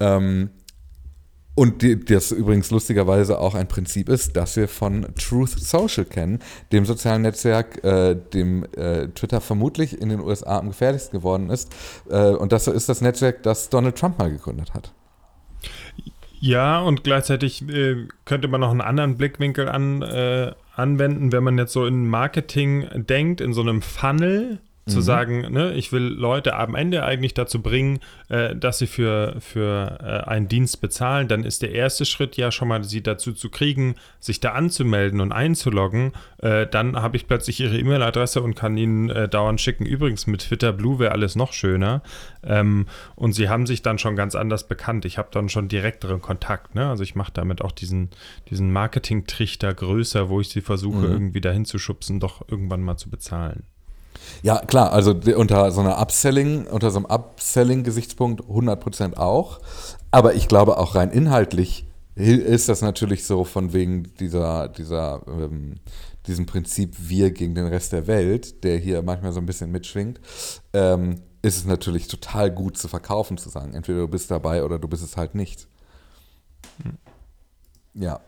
Ähm, 0.00 0.50
und 1.58 1.82
die, 1.82 1.98
das 1.98 2.30
übrigens 2.30 2.70
lustigerweise 2.70 3.40
auch 3.40 3.56
ein 3.56 3.66
Prinzip 3.66 4.08
ist, 4.08 4.36
das 4.36 4.54
wir 4.54 4.68
von 4.68 5.08
Truth 5.16 5.58
Social 5.58 6.04
kennen, 6.04 6.38
dem 6.70 6.84
sozialen 6.84 7.22
Netzwerk, 7.22 7.82
äh, 7.82 8.14
dem 8.14 8.64
äh, 8.76 9.08
Twitter 9.08 9.40
vermutlich 9.40 10.00
in 10.00 10.08
den 10.08 10.20
USA 10.20 10.60
am 10.60 10.68
gefährlichsten 10.68 11.18
geworden 11.18 11.50
ist. 11.50 11.74
Äh, 12.08 12.28
und 12.28 12.52
das 12.52 12.68
ist 12.68 12.88
das 12.88 13.00
Netzwerk, 13.00 13.42
das 13.42 13.70
Donald 13.70 13.96
Trump 13.96 14.20
mal 14.20 14.30
gegründet 14.30 14.72
hat. 14.72 14.92
Ja, 16.38 16.80
und 16.80 17.02
gleichzeitig 17.02 17.68
äh, 17.68 18.06
könnte 18.24 18.46
man 18.46 18.60
noch 18.60 18.70
einen 18.70 18.80
anderen 18.80 19.16
Blickwinkel 19.16 19.68
an, 19.68 20.02
äh, 20.02 20.52
anwenden, 20.76 21.32
wenn 21.32 21.42
man 21.42 21.58
jetzt 21.58 21.72
so 21.72 21.86
in 21.86 22.08
Marketing 22.08 22.86
denkt, 22.94 23.40
in 23.40 23.52
so 23.52 23.62
einem 23.62 23.82
Funnel 23.82 24.60
zu 24.88 24.98
mhm. 24.98 25.02
sagen, 25.02 25.52
ne, 25.52 25.72
ich 25.74 25.92
will 25.92 26.02
Leute 26.02 26.56
am 26.56 26.74
Ende 26.74 27.04
eigentlich 27.04 27.34
dazu 27.34 27.62
bringen, 27.62 28.00
äh, 28.28 28.56
dass 28.56 28.78
sie 28.78 28.86
für, 28.86 29.36
für 29.40 29.98
äh, 30.02 30.28
einen 30.28 30.48
Dienst 30.48 30.80
bezahlen, 30.80 31.28
dann 31.28 31.44
ist 31.44 31.62
der 31.62 31.72
erste 31.72 32.04
Schritt 32.04 32.36
ja 32.36 32.50
schon 32.50 32.68
mal, 32.68 32.82
sie 32.84 33.02
dazu 33.02 33.32
zu 33.32 33.50
kriegen, 33.50 33.94
sich 34.20 34.40
da 34.40 34.52
anzumelden 34.52 35.20
und 35.20 35.32
einzuloggen. 35.32 36.12
Äh, 36.38 36.66
dann 36.66 36.96
habe 36.96 37.16
ich 37.16 37.26
plötzlich 37.26 37.60
ihre 37.60 37.78
E-Mail-Adresse 37.78 38.42
und 38.42 38.54
kann 38.54 38.76
ihnen 38.76 39.10
äh, 39.10 39.28
dauernd 39.28 39.60
schicken. 39.60 39.86
Übrigens, 39.86 40.26
mit 40.26 40.42
Twitter 40.42 40.72
Blue 40.72 40.98
wäre 40.98 41.12
alles 41.12 41.36
noch 41.36 41.52
schöner. 41.52 42.02
Ähm, 42.42 42.86
und 43.14 43.32
sie 43.32 43.48
haben 43.48 43.66
sich 43.66 43.82
dann 43.82 43.98
schon 43.98 44.16
ganz 44.16 44.34
anders 44.34 44.68
bekannt. 44.68 45.04
Ich 45.04 45.18
habe 45.18 45.28
dann 45.32 45.48
schon 45.48 45.68
direkteren 45.68 46.20
Kontakt. 46.20 46.74
Ne? 46.74 46.88
Also 46.88 47.02
ich 47.02 47.14
mache 47.14 47.32
damit 47.32 47.62
auch 47.62 47.72
diesen, 47.72 48.10
diesen 48.50 48.72
Marketing-Trichter 48.72 49.74
größer, 49.74 50.28
wo 50.28 50.40
ich 50.40 50.48
sie 50.48 50.60
versuche, 50.60 51.06
mhm. 51.06 51.12
irgendwie 51.12 51.40
dahin 51.40 51.64
zu 51.64 51.78
schubsen, 51.78 52.20
doch 52.20 52.42
irgendwann 52.48 52.82
mal 52.82 52.96
zu 52.96 53.10
bezahlen. 53.10 53.64
Ja, 54.42 54.58
klar, 54.58 54.92
also 54.92 55.14
unter 55.36 55.70
so 55.70 55.80
einer 55.80 55.98
Upselling, 56.00 56.66
unter 56.66 56.90
so 56.90 56.98
einem 56.98 57.06
Upselling-Gesichtspunkt 57.06 58.42
100% 58.42 59.16
auch. 59.16 59.60
Aber 60.10 60.34
ich 60.34 60.48
glaube 60.48 60.78
auch 60.78 60.94
rein 60.94 61.10
inhaltlich 61.10 61.84
ist 62.18 62.68
das 62.68 62.82
natürlich 62.82 63.24
so 63.24 63.44
von 63.44 63.72
wegen 63.72 64.12
dieser, 64.18 64.68
dieser, 64.68 65.22
ähm, 65.28 65.76
diesem 66.26 66.46
Prinzip 66.46 66.96
wir 66.98 67.30
gegen 67.30 67.54
den 67.54 67.66
Rest 67.66 67.92
der 67.92 68.08
Welt, 68.08 68.64
der 68.64 68.76
hier 68.78 69.02
manchmal 69.02 69.32
so 69.32 69.38
ein 69.38 69.46
bisschen 69.46 69.70
mitschwingt, 69.70 70.20
ähm, 70.72 71.22
ist 71.42 71.58
es 71.58 71.64
natürlich 71.64 72.08
total 72.08 72.50
gut 72.50 72.76
zu 72.76 72.88
verkaufen, 72.88 73.38
zu 73.38 73.48
sagen, 73.48 73.72
entweder 73.74 74.00
du 74.00 74.08
bist 74.08 74.30
dabei 74.30 74.64
oder 74.64 74.80
du 74.80 74.88
bist 74.88 75.04
es 75.04 75.16
halt 75.16 75.36
nicht. 75.36 75.68
Hm. 76.82 76.98
Ja, 77.94 78.20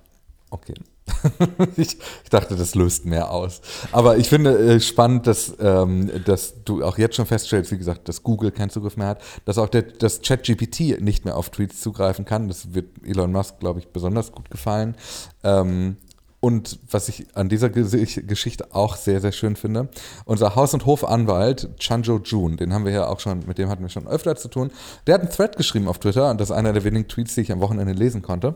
okay. 0.51 0.75
ich, 1.77 1.99
ich, 2.25 2.31
dachte, 2.31 2.57
das 2.57 2.75
löst 2.75 3.05
mehr 3.05 3.31
aus. 3.31 3.61
Aber 3.93 4.19
ich 4.19 4.29
finde 4.29 4.59
äh, 4.59 4.81
spannend, 4.81 5.27
dass, 5.27 5.55
ähm, 5.61 6.11
dass 6.25 6.65
du 6.65 6.85
auch 6.85 6.99
jetzt 6.99 7.17
schon 7.17 7.27
feststellst, 7.27 7.73
wie 7.73 7.79
gesagt, 7.79 8.09
dass 8.09 8.23
Google 8.23 8.51
keinen 8.51 8.71
Zugriff 8.71 8.97
mehr 8.97 9.09
hat, 9.09 9.23
dass 9.45 9.59
auch 9.59 9.69
der, 9.69 9.83
das 9.83 10.23
ChatGPT 10.23 11.01
nicht 11.01 11.25
mehr 11.25 11.37
auf 11.37 11.51
Tweets 11.51 11.81
zugreifen 11.81 12.25
kann. 12.25 12.49
Das 12.49 12.75
wird 12.75 12.89
Elon 13.05 13.33
Musk, 13.33 13.61
glaube 13.61 13.81
ich, 13.81 13.89
besonders 13.89 14.33
gut 14.33 14.51
gefallen. 14.51 14.97
Ähm, 15.43 15.97
und 16.41 16.79
was 16.91 17.11
ich 17.11 17.27
an 17.37 17.51
dieser 17.51 17.69
Geschichte 17.69 18.75
auch 18.75 18.97
sehr, 18.97 19.21
sehr 19.21 19.33
schön 19.33 19.57
finde, 19.57 19.89
unser 20.25 20.57
Haus- 20.57 20.73
und 20.73 20.87
Hofanwalt 20.87 21.69
Chanjo 21.79 22.19
Jun, 22.25 22.57
den 22.57 22.73
haben 22.73 22.87
wir 22.87 22.93
ja 22.93 23.07
auch 23.09 23.21
schon, 23.21 23.41
mit 23.47 23.59
dem 23.59 23.69
hatten 23.69 23.83
wir 23.83 23.91
schon 23.91 24.09
öfter 24.09 24.37
zu 24.37 24.49
tun, 24.49 24.71
der 25.07 25.15
hat 25.15 25.21
einen 25.21 25.31
Thread 25.31 25.59
geschrieben 25.59 25.87
auf 25.87 25.99
Twitter 25.99 26.31
und 26.31 26.41
das 26.41 26.49
ist 26.49 26.57
einer 26.57 26.73
der 26.73 26.83
wenigen 26.85 27.09
Tweets, 27.09 27.35
die 27.35 27.43
ich 27.43 27.53
am 27.53 27.61
Wochenende 27.61 27.93
lesen 27.93 28.23
konnte. 28.23 28.55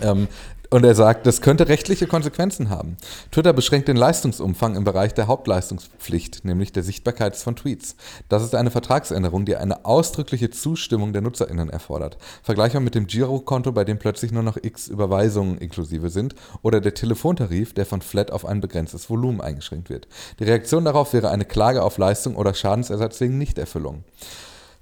Ähm, 0.00 0.28
und 0.70 0.84
er 0.84 0.94
sagt, 0.94 1.26
das 1.26 1.40
könnte 1.40 1.68
rechtliche 1.68 2.06
Konsequenzen 2.06 2.68
haben. 2.68 2.98
Twitter 3.32 3.54
beschränkt 3.54 3.88
den 3.88 3.96
Leistungsumfang 3.96 4.76
im 4.76 4.84
Bereich 4.84 5.14
der 5.14 5.26
Hauptleistungspflicht, 5.26 6.44
nämlich 6.44 6.72
der 6.72 6.82
Sichtbarkeit 6.82 7.36
von 7.36 7.56
Tweets. 7.56 7.96
Das 8.28 8.42
ist 8.42 8.54
eine 8.54 8.70
Vertragsänderung, 8.70 9.46
die 9.46 9.56
eine 9.56 9.86
ausdrückliche 9.86 10.50
Zustimmung 10.50 11.14
der 11.14 11.22
NutzerInnen 11.22 11.70
erfordert. 11.70 12.18
Vergleichbar 12.42 12.82
mit 12.82 12.94
dem 12.94 13.06
Girokonto, 13.06 13.72
bei 13.72 13.84
dem 13.84 13.98
plötzlich 13.98 14.30
nur 14.30 14.42
noch 14.42 14.58
x 14.60 14.88
Überweisungen 14.88 15.56
inklusive 15.56 16.10
sind, 16.10 16.34
oder 16.60 16.82
der 16.82 16.92
Telefontarif, 16.92 17.72
der 17.72 17.86
von 17.86 18.02
Flat 18.02 18.30
auf 18.30 18.44
ein 18.44 18.60
begrenztes 18.60 19.08
Volumen 19.08 19.40
eingeschränkt 19.40 19.88
wird. 19.88 20.06
Die 20.38 20.44
Reaktion 20.44 20.84
darauf 20.84 21.14
wäre 21.14 21.30
eine 21.30 21.46
Klage 21.46 21.82
auf 21.82 21.96
Leistung 21.96 22.36
oder 22.36 22.52
Schadensersatz 22.52 23.18
wegen 23.22 23.38
Nichterfüllung. 23.38 24.04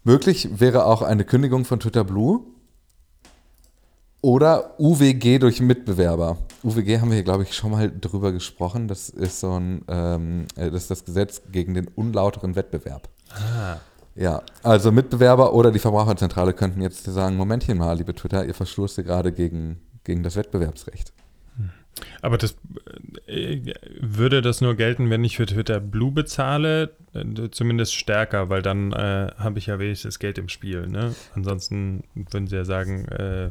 Möglich 0.02 0.48
wäre 0.58 0.86
auch 0.86 1.02
eine 1.02 1.24
Kündigung 1.24 1.64
von 1.64 1.78
Twitter 1.78 2.02
Blue, 2.02 2.42
oder 4.26 4.74
UWG 4.80 5.38
durch 5.38 5.60
Mitbewerber. 5.60 6.36
UWG 6.64 6.98
haben 6.98 7.10
wir 7.10 7.14
hier, 7.14 7.22
glaube 7.22 7.44
ich, 7.44 7.54
schon 7.54 7.70
mal 7.70 7.88
drüber 7.88 8.32
gesprochen. 8.32 8.88
Das 8.88 9.08
ist 9.08 9.38
so 9.38 9.52
ein, 9.52 9.82
ähm, 9.86 10.46
äh, 10.56 10.68
das 10.68 10.82
ist 10.82 10.90
das 10.90 11.04
Gesetz 11.04 11.42
gegen 11.52 11.74
den 11.74 11.86
unlauteren 11.86 12.56
Wettbewerb. 12.56 13.08
Ah. 13.30 13.76
Ja, 14.16 14.42
also 14.64 14.90
Mitbewerber 14.90 15.54
oder 15.54 15.70
die 15.70 15.78
Verbraucherzentrale 15.78 16.54
könnten 16.54 16.82
jetzt 16.82 17.04
sagen, 17.04 17.36
Momentchen 17.36 17.78
mal, 17.78 17.96
liebe 17.96 18.16
Twitter, 18.16 18.44
ihr 18.44 18.54
verstoßt 18.54 18.96
gerade 19.04 19.30
gegen, 19.30 19.78
gegen 20.02 20.24
das 20.24 20.34
Wettbewerbsrecht. 20.34 21.12
Hm. 21.56 21.70
Aber 22.20 22.36
das 22.36 22.56
äh, 23.28 23.60
würde 24.00 24.42
das 24.42 24.60
nur 24.60 24.74
gelten, 24.74 25.08
wenn 25.08 25.22
ich 25.22 25.36
für 25.36 25.46
Twitter 25.46 25.78
Blue 25.78 26.10
bezahle, 26.10 26.96
äh, 27.14 27.50
zumindest 27.52 27.94
stärker, 27.94 28.48
weil 28.48 28.62
dann 28.62 28.92
äh, 28.92 29.30
habe 29.38 29.60
ich 29.60 29.66
ja 29.66 29.78
wenigstens 29.78 30.18
Geld 30.18 30.38
im 30.38 30.48
Spiel. 30.48 30.88
Ne? 30.88 31.14
Ansonsten 31.34 32.02
würden 32.14 32.48
sie 32.48 32.56
ja 32.56 32.64
sagen, 32.64 33.04
äh, 33.06 33.50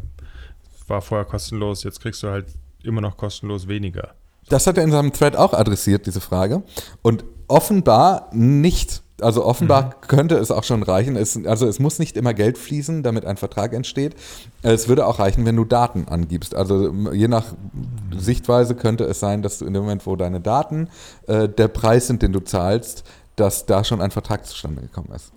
war 0.88 1.02
vorher 1.02 1.26
kostenlos, 1.26 1.84
jetzt 1.84 2.00
kriegst 2.02 2.24
du 2.24 2.30
halt 2.30 2.48
immer 2.84 3.02
noch 3.02 3.18
kostenlos 3.18 3.68
weniger. 3.68 4.14
Das 4.50 4.68
hat 4.68 4.78
er 4.78 4.84
in 4.84 4.92
seinem 4.92 5.12
Thread 5.12 5.36
auch 5.36 5.54
adressiert, 5.54 6.06
diese 6.06 6.22
Frage. 6.22 6.64
Und 7.02 7.24
offenbar 7.48 8.30
nicht. 8.32 9.02
Also 9.22 9.46
offenbar 9.46 9.86
mhm. 9.86 9.92
könnte 10.08 10.36
es 10.36 10.52
auch 10.52 10.64
schon 10.64 10.84
reichen. 10.84 11.16
Es, 11.16 11.40
also 11.46 11.68
es 11.68 11.80
muss 11.80 12.00
nicht 12.00 12.18
immer 12.18 12.34
Geld 12.34 12.58
fließen, 12.58 13.02
damit 13.02 13.26
ein 13.26 13.38
Vertrag 13.38 13.74
entsteht. 13.74 14.14
Es 14.62 14.88
würde 14.88 15.06
auch 15.06 15.20
reichen, 15.20 15.46
wenn 15.46 15.56
du 15.56 15.64
Daten 15.64 16.08
angibst. 16.08 16.54
Also 16.54 16.94
je 17.14 17.28
nach 17.28 17.54
mhm. 17.54 18.20
Sichtweise 18.20 18.76
könnte 18.76 19.06
es 19.06 19.20
sein, 19.20 19.42
dass 19.42 19.60
du 19.60 19.66
in 19.66 19.74
dem 19.74 19.84
Moment, 19.84 20.06
wo 20.06 20.16
deine 20.16 20.42
Daten 20.42 20.90
äh, 21.28 21.48
der 21.48 21.70
Preis 21.70 22.08
sind, 22.08 22.22
den 22.22 22.34
du 22.34 22.42
zahlst, 22.42 23.04
dass 23.38 23.66
da 23.66 23.84
schon 23.84 24.02
ein 24.02 24.12
Vertrag 24.12 24.46
zustande 24.46 24.82
gekommen 24.82 25.12
ist. 25.16 25.32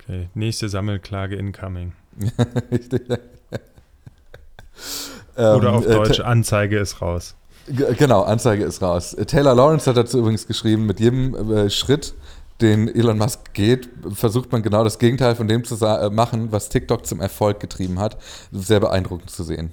Okay, 0.00 0.28
nächste 0.34 0.68
Sammelklage 0.68 1.36
incoming. 1.36 1.92
Richtig. 2.70 3.02
Oder 5.36 5.72
auf 5.72 5.84
ähm, 5.84 5.90
äh, 5.90 5.94
Deutsch, 5.94 6.20
Anzeige 6.20 6.78
ist 6.78 7.00
raus. 7.02 7.34
Genau, 7.68 8.22
Anzeige 8.22 8.64
ist 8.64 8.80
raus. 8.80 9.16
Taylor 9.26 9.54
Lawrence 9.54 9.88
hat 9.88 9.96
dazu 9.96 10.18
übrigens 10.18 10.46
geschrieben, 10.46 10.86
mit 10.86 11.00
jedem 11.00 11.34
äh, 11.52 11.68
Schritt, 11.68 12.14
den 12.60 12.88
Elon 12.88 13.18
Musk 13.18 13.52
geht, 13.52 13.88
versucht 14.14 14.50
man 14.52 14.62
genau 14.62 14.82
das 14.82 14.98
Gegenteil 14.98 15.34
von 15.34 15.46
dem 15.46 15.64
zu 15.64 15.76
äh, 15.84 16.10
machen, 16.10 16.52
was 16.52 16.68
TikTok 16.68 17.06
zum 17.06 17.20
Erfolg 17.20 17.60
getrieben 17.60 17.98
hat. 17.98 18.16
Sehr 18.52 18.80
beeindruckend 18.80 19.30
zu 19.30 19.42
sehen. 19.44 19.72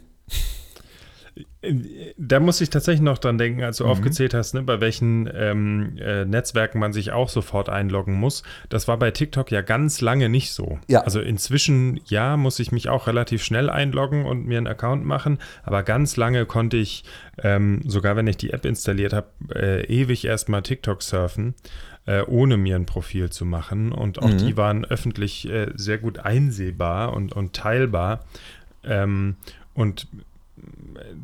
Da 2.17 2.39
muss 2.39 2.61
ich 2.61 2.69
tatsächlich 2.69 3.01
noch 3.01 3.17
dran 3.17 3.37
denken, 3.37 3.63
als 3.63 3.77
du 3.77 3.85
mhm. 3.85 3.89
aufgezählt 3.89 4.33
hast, 4.33 4.53
ne, 4.53 4.61
bei 4.61 4.81
welchen 4.81 5.29
ähm, 5.33 5.97
äh, 5.97 6.25
Netzwerken 6.25 6.77
man 6.77 6.93
sich 6.93 7.11
auch 7.11 7.29
sofort 7.29 7.69
einloggen 7.69 8.13
muss. 8.13 8.43
Das 8.69 8.87
war 8.87 8.97
bei 8.97 9.11
TikTok 9.11 9.49
ja 9.49 9.61
ganz 9.61 10.01
lange 10.01 10.29
nicht 10.29 10.51
so. 10.51 10.77
Ja. 10.87 11.01
Also 11.01 11.21
inzwischen, 11.21 11.99
ja, 12.05 12.37
muss 12.37 12.59
ich 12.59 12.71
mich 12.71 12.89
auch 12.89 13.07
relativ 13.07 13.43
schnell 13.43 13.69
einloggen 13.69 14.25
und 14.25 14.45
mir 14.45 14.57
einen 14.57 14.67
Account 14.67 15.05
machen, 15.05 15.39
aber 15.63 15.83
ganz 15.83 16.17
lange 16.17 16.45
konnte 16.45 16.77
ich, 16.77 17.03
ähm, 17.41 17.81
sogar 17.85 18.15
wenn 18.15 18.27
ich 18.27 18.37
die 18.37 18.51
App 18.51 18.65
installiert 18.65 19.13
habe, 19.13 19.27
äh, 19.55 19.85
ewig 19.85 20.25
erstmal 20.25 20.61
TikTok 20.61 21.01
surfen. 21.01 21.55
Äh, 22.05 22.23
ohne 22.23 22.57
mir 22.57 22.75
ein 22.75 22.85
Profil 22.85 23.29
zu 23.29 23.45
machen. 23.45 23.93
Und 23.93 24.21
auch 24.21 24.27
mhm. 24.27 24.37
die 24.37 24.57
waren 24.57 24.83
öffentlich 24.83 25.49
äh, 25.49 25.71
sehr 25.75 25.97
gut 25.97 26.19
einsehbar 26.19 27.13
und, 27.13 27.31
und 27.31 27.53
teilbar. 27.53 28.25
Ähm, 28.83 29.37
und 29.73 30.07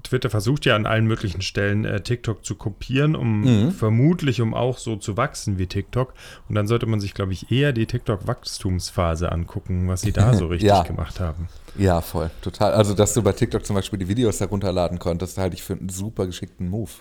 Twitter 0.03 0.29
versucht 0.29 0.65
ja 0.65 0.75
an 0.75 0.85
allen 0.85 1.05
möglichen 1.05 1.41
Stellen 1.41 1.85
äh, 1.85 2.01
TikTok 2.01 2.45
zu 2.45 2.55
kopieren, 2.55 3.15
um 3.15 3.41
mhm. 3.41 3.71
vermutlich 3.71 4.41
um 4.41 4.53
auch 4.53 4.77
so 4.77 4.95
zu 4.95 5.17
wachsen 5.17 5.57
wie 5.57 5.67
TikTok. 5.67 6.13
Und 6.47 6.55
dann 6.55 6.67
sollte 6.67 6.85
man 6.85 6.99
sich, 6.99 7.13
glaube 7.13 7.33
ich, 7.33 7.51
eher 7.51 7.73
die 7.73 7.85
TikTok-Wachstumsphase 7.85 9.31
angucken, 9.31 9.87
was 9.87 10.01
sie 10.01 10.11
da 10.11 10.33
so 10.33 10.47
richtig 10.47 10.69
ja. 10.69 10.83
gemacht 10.83 11.19
haben. 11.19 11.47
Ja, 11.77 12.01
voll, 12.01 12.29
total. 12.41 12.73
Also, 12.73 12.93
dass 12.93 13.13
du 13.13 13.21
bei 13.21 13.31
TikTok 13.31 13.65
zum 13.65 13.75
Beispiel 13.75 13.99
die 13.99 14.07
Videos 14.07 14.39
herunterladen 14.39 14.99
konntest, 14.99 15.37
halte 15.37 15.55
ich 15.55 15.63
für 15.63 15.73
einen 15.73 15.89
super 15.89 16.25
geschickten 16.25 16.69
Move. 16.69 16.91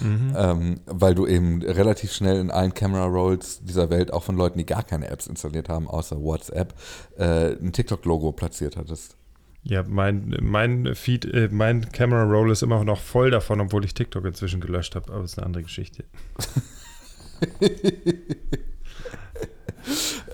Mhm. 0.00 0.34
Ähm, 0.36 0.80
weil 0.86 1.14
du 1.14 1.26
eben 1.26 1.62
relativ 1.62 2.12
schnell 2.12 2.40
in 2.40 2.50
allen 2.50 2.74
Camera 2.74 3.04
Rolls 3.04 3.60
dieser 3.62 3.90
Welt, 3.90 4.12
auch 4.12 4.24
von 4.24 4.36
Leuten, 4.36 4.58
die 4.58 4.66
gar 4.66 4.82
keine 4.82 5.08
Apps 5.08 5.26
installiert 5.26 5.68
haben, 5.68 5.88
außer 5.88 6.20
WhatsApp, 6.20 6.74
äh, 7.16 7.52
ein 7.52 7.72
TikTok-Logo 7.72 8.32
platziert 8.32 8.76
hattest. 8.76 9.16
Ja, 9.66 9.82
mein, 9.86 10.36
mein 10.42 10.94
Feed, 10.94 11.24
äh, 11.24 11.48
mein 11.50 11.90
Camera 11.90 12.24
Roll 12.24 12.50
ist 12.50 12.62
immer 12.62 12.84
noch 12.84 13.00
voll 13.00 13.30
davon, 13.30 13.62
obwohl 13.62 13.82
ich 13.84 13.94
TikTok 13.94 14.26
inzwischen 14.26 14.60
gelöscht 14.60 14.94
habe, 14.94 15.10
aber 15.10 15.22
das 15.22 15.32
ist 15.32 15.38
eine 15.38 15.46
andere 15.46 15.62
Geschichte. 15.62 16.04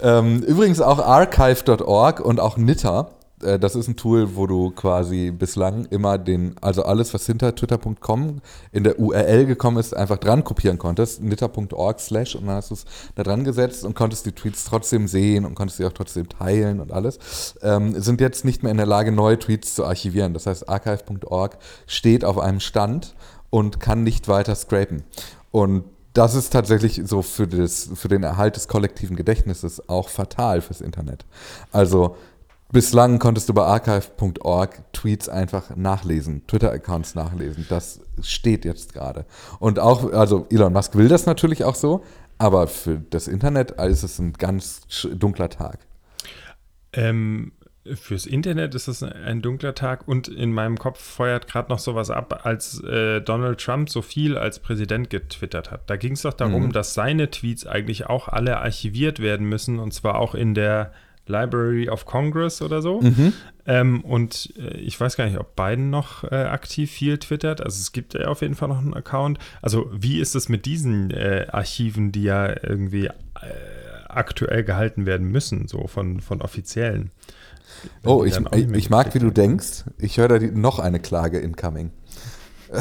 ähm, 0.03 0.43
übrigens 0.43 0.81
auch 0.81 0.99
archive.org 0.99 2.18
und 2.20 2.41
auch 2.41 2.57
Nitter 2.57 3.20
das 3.41 3.74
ist 3.74 3.88
ein 3.88 3.97
Tool, 3.97 4.36
wo 4.36 4.47
du 4.47 4.70
quasi 4.70 5.30
bislang 5.30 5.86
immer 5.86 6.18
den, 6.18 6.55
also 6.61 6.82
alles, 6.82 7.14
was 7.14 7.26
hinter 7.26 7.55
twitter.com 7.55 8.41
in 8.72 8.84
der 8.84 8.99
URL 8.99 9.47
gekommen 9.47 9.78
ist, 9.78 9.97
einfach 9.97 10.18
dran 10.18 10.45
kopieren 10.45 10.78
konntest. 10.78 11.22
nitter.org 11.22 12.01
slash 12.01 12.36
und 12.36 12.47
dann 12.47 12.57
hast 12.57 12.70
du 12.70 12.74
es 12.74 12.84
da 13.14 13.22
dran 13.22 13.45
gesetzt 13.45 13.84
und 13.84 13.95
konntest 13.95 14.26
die 14.26 14.32
Tweets 14.32 14.64
trotzdem 14.64 15.09
sehen 15.09 15.45
und 15.45 15.55
konntest 15.55 15.78
sie 15.78 15.86
auch 15.86 15.93
trotzdem 15.93 16.28
teilen 16.28 16.80
und 16.80 16.93
alles. 16.93 17.55
Ähm, 17.62 18.01
sind 18.01 18.20
jetzt 18.20 18.45
nicht 18.45 18.62
mehr 18.62 18.72
in 18.72 18.78
der 18.78 18.86
Lage, 18.86 19.11
neue 19.11 19.38
Tweets 19.38 19.74
zu 19.74 19.84
archivieren. 19.84 20.34
Das 20.34 20.47
heißt, 20.47 20.68
archive.org 20.68 21.59
steht 21.86 22.24
auf 22.24 22.38
einem 22.38 22.61
Stand 22.61 23.14
und 23.49 23.80
kann 23.80 24.03
nicht 24.03 24.28
weiter 24.28 24.55
scrapen. 24.55 25.03
Und 25.51 25.84
das 26.12 26.34
ist 26.34 26.53
tatsächlich 26.53 27.01
so 27.05 27.22
für, 27.22 27.47
das, 27.47 27.91
für 27.95 28.09
den 28.09 28.22
Erhalt 28.22 28.57
des 28.57 28.68
kollektiven 28.68 29.16
Gedächtnisses 29.16 29.88
auch 29.88 30.09
fatal 30.09 30.61
fürs 30.61 30.80
Internet. 30.80 31.24
Also 31.70 32.16
Bislang 32.73 33.18
konntest 33.18 33.49
du 33.49 33.55
bei 33.55 33.64
archive.org 33.64 34.93
Tweets 34.93 35.29
einfach 35.29 35.75
nachlesen, 35.75 36.47
Twitter-Accounts 36.47 37.16
nachlesen. 37.16 37.66
Das 37.68 38.01
steht 38.23 38.64
jetzt 38.64 38.95
gerade. 38.95 39.27
Und 39.59 39.81
auch, 39.81 40.12
also 40.12 40.47
Elon 40.51 40.73
Musk 40.73 40.95
will 40.95 41.09
das 41.09 41.27
natürlich 41.27 41.64
auch 41.64 41.75
so, 41.75 42.05
aber 42.39 42.68
für 42.68 43.01
das 43.11 43.27
Internet 43.27 43.73
ist 43.73 44.05
es 44.05 44.18
ein 44.21 44.35
ganz 44.35 44.83
dunkler 45.12 45.49
Tag. 45.49 45.81
Ähm, 46.93 47.53
fürs 47.95 48.27
Internet 48.27 48.75
ist 48.75 48.89
es 48.89 49.03
ein 49.03 49.43
dunkler 49.43 49.75
Tag 49.75 50.07
und 50.07 50.29
in 50.29 50.53
meinem 50.53 50.79
Kopf 50.79 51.01
feuert 51.01 51.49
gerade 51.49 51.71
noch 51.71 51.79
sowas 51.79 52.11
ab, 52.11 52.43
als 52.45 52.83
äh, 52.85 53.21
Donald 53.21 53.61
Trump 53.61 53.91
so 53.91 54.01
viel 54.01 54.39
als 54.39 54.61
Präsident 54.61 55.11
getwittert 55.11 55.71
hat. 55.71 55.89
Da 55.89 55.97
ging 55.97 56.12
es 56.12 56.23
doch 56.23 56.35
darum, 56.35 56.66
mhm. 56.66 56.73
dass 56.73 56.95
seine 56.95 57.31
Tweets 57.31 57.66
eigentlich 57.66 58.07
auch 58.07 58.29
alle 58.29 58.59
archiviert 58.59 59.18
werden 59.18 59.49
müssen 59.49 59.79
und 59.79 59.93
zwar 59.93 60.16
auch 60.16 60.35
in 60.35 60.55
der 60.55 60.93
Library 61.31 61.89
of 61.89 62.05
Congress 62.05 62.61
oder 62.61 62.83
so. 62.83 63.01
Mhm. 63.01 63.33
Ähm, 63.66 64.01
und 64.03 64.53
äh, 64.59 64.76
ich 64.78 64.99
weiß 65.01 65.16
gar 65.16 65.26
nicht, 65.26 65.39
ob 65.39 65.55
Biden 65.57 65.91
noch 65.91 66.24
äh, 66.24 66.35
aktiv 66.35 66.91
viel 66.91 67.18
twittert. 67.18 67.61
Also 67.62 67.78
es 67.81 67.93
gibt 67.93 68.14
ja 68.14 68.26
auf 68.26 68.43
jeden 68.43 68.55
Fall 68.55 68.68
noch 68.68 68.78
einen 68.78 68.95
Account. 68.95 69.39
Also 69.62 69.91
wie 69.93 70.20
ist 70.20 70.35
es 70.35 70.49
mit 70.49 70.66
diesen 70.66 71.11
äh, 71.11 71.47
Archiven, 71.51 72.12
die 72.12 72.24
ja 72.24 72.49
irgendwie 72.49 73.07
äh, 73.07 73.12
aktuell 74.09 74.64
gehalten 74.64 75.07
werden 75.07 75.28
müssen, 75.28 75.68
so 75.68 75.87
von, 75.87 76.20
von 76.20 76.43
offiziellen? 76.43 77.11
Oh, 78.05 78.24
ich, 78.24 78.37
ich 78.74 78.91
mag, 78.91 79.14
wie 79.14 79.18
du 79.18 79.31
denkst. 79.31 79.85
Ich 79.99 80.18
höre 80.18 80.28
da 80.28 80.39
die, 80.39 80.51
noch 80.51 80.78
eine 80.78 81.01
Klage 81.01 81.39
incoming. 81.39 81.93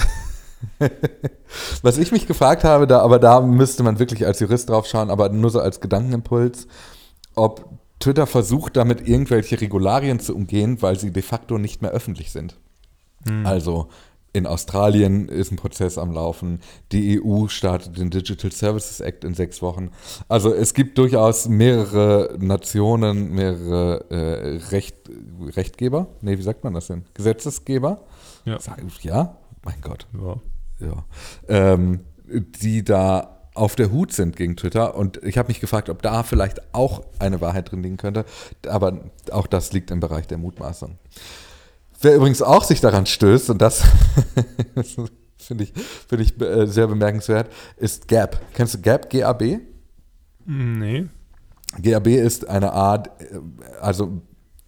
Was 1.82 1.98
ich 1.98 2.12
mich 2.12 2.28
gefragt 2.28 2.64
habe, 2.64 2.88
da, 2.88 3.00
aber 3.00 3.20
da 3.20 3.42
müsste 3.42 3.84
man 3.84 4.00
wirklich 4.00 4.26
als 4.26 4.40
Jurist 4.40 4.70
drauf 4.70 4.88
schauen, 4.88 5.10
aber 5.10 5.30
nur 5.30 5.50
so 5.50 5.60
als 5.60 5.80
Gedankenimpuls, 5.80 6.68
ob 7.36 7.79
Twitter 8.00 8.28
versucht 8.28 8.78
damit 8.78 9.08
irgendwelche 9.08 9.60
Regularien 9.60 10.20
zu 10.20 10.36
umgehen, 10.36 10.82
weil 10.82 10.98
sie 10.98 11.12
de 11.12 11.24
facto 11.24 11.58
nicht 11.58 11.82
mehr 11.82 11.92
öffentlich 11.92 12.32
sind. 12.32 12.58
Hm. 13.28 13.46
Also 13.46 13.90
in 14.32 14.46
Australien 14.46 15.28
ist 15.28 15.52
ein 15.52 15.56
Prozess 15.56 15.98
am 15.98 16.12
Laufen. 16.12 16.60
Die 16.92 17.22
EU 17.22 17.48
startet 17.48 17.98
den 17.98 18.12
Digital 18.12 18.52
Services 18.52 19.00
Act 19.00 19.24
in 19.24 19.34
sechs 19.34 19.62
Wochen. 19.62 19.90
Also 20.28 20.54
es 20.54 20.74
gibt 20.74 20.98
durchaus 20.98 21.48
mehrere 21.50 22.38
Nationen, 22.40 23.32
mehrere 23.32 24.06
äh, 24.10 24.58
Recht, 24.70 24.96
Rechtgeber. 25.42 26.08
Nee, 26.22 26.38
wie 26.38 26.44
sagt 26.44 26.64
man 26.64 26.74
das 26.74 26.88
denn? 26.88 27.06
Gesetzesgeber? 27.16 28.06
Ja. 28.46 28.60
Ja? 29.02 29.38
Mein 29.64 29.82
Gott. 29.82 30.08
Ja. 30.14 30.36
ja. 30.80 31.06
Ähm, 31.48 32.02
die 32.62 32.84
da 32.84 33.39
auf 33.60 33.76
der 33.76 33.92
Hut 33.92 34.14
sind 34.14 34.36
gegen 34.36 34.56
Twitter. 34.56 34.96
Und 34.96 35.22
ich 35.24 35.38
habe 35.38 35.50
mich 35.50 35.60
gefragt, 35.60 35.90
ob 35.90 36.02
da 36.02 36.24
vielleicht 36.24 36.74
auch 36.74 37.04
eine 37.20 37.42
Wahrheit 37.42 37.72
drin 37.72 37.84
liegen 37.84 37.98
könnte. 37.98 38.26
Aber 38.68 39.12
auch 39.32 39.48
das 39.48 39.74
liegt 39.74 39.92
im 39.92 40.00
Bereich 40.00 40.28
der 40.28 40.38
Mutmaßung. 40.38 40.98
Wer 42.02 42.16
übrigens 42.16 42.42
auch 42.42 42.64
sich 42.64 42.80
daran 42.80 43.06
stößt, 43.06 43.50
und 43.50 43.62
das 43.62 43.84
finde 45.38 45.66
ich, 45.66 45.74
find 46.08 46.22
ich 46.22 46.40
äh, 46.42 46.66
sehr 46.66 46.88
bemerkenswert, 46.88 47.52
ist 47.76 48.08
Gap. 48.08 48.42
Kennst 48.54 48.76
du 48.76 48.80
Gap, 48.80 49.10
G-A-B? 49.10 49.60
Nee. 50.46 51.08
GAB 51.82 52.08
ist 52.08 52.48
eine 52.48 52.72
Art, 52.72 53.10
äh, 53.22 53.40
also 53.82 54.22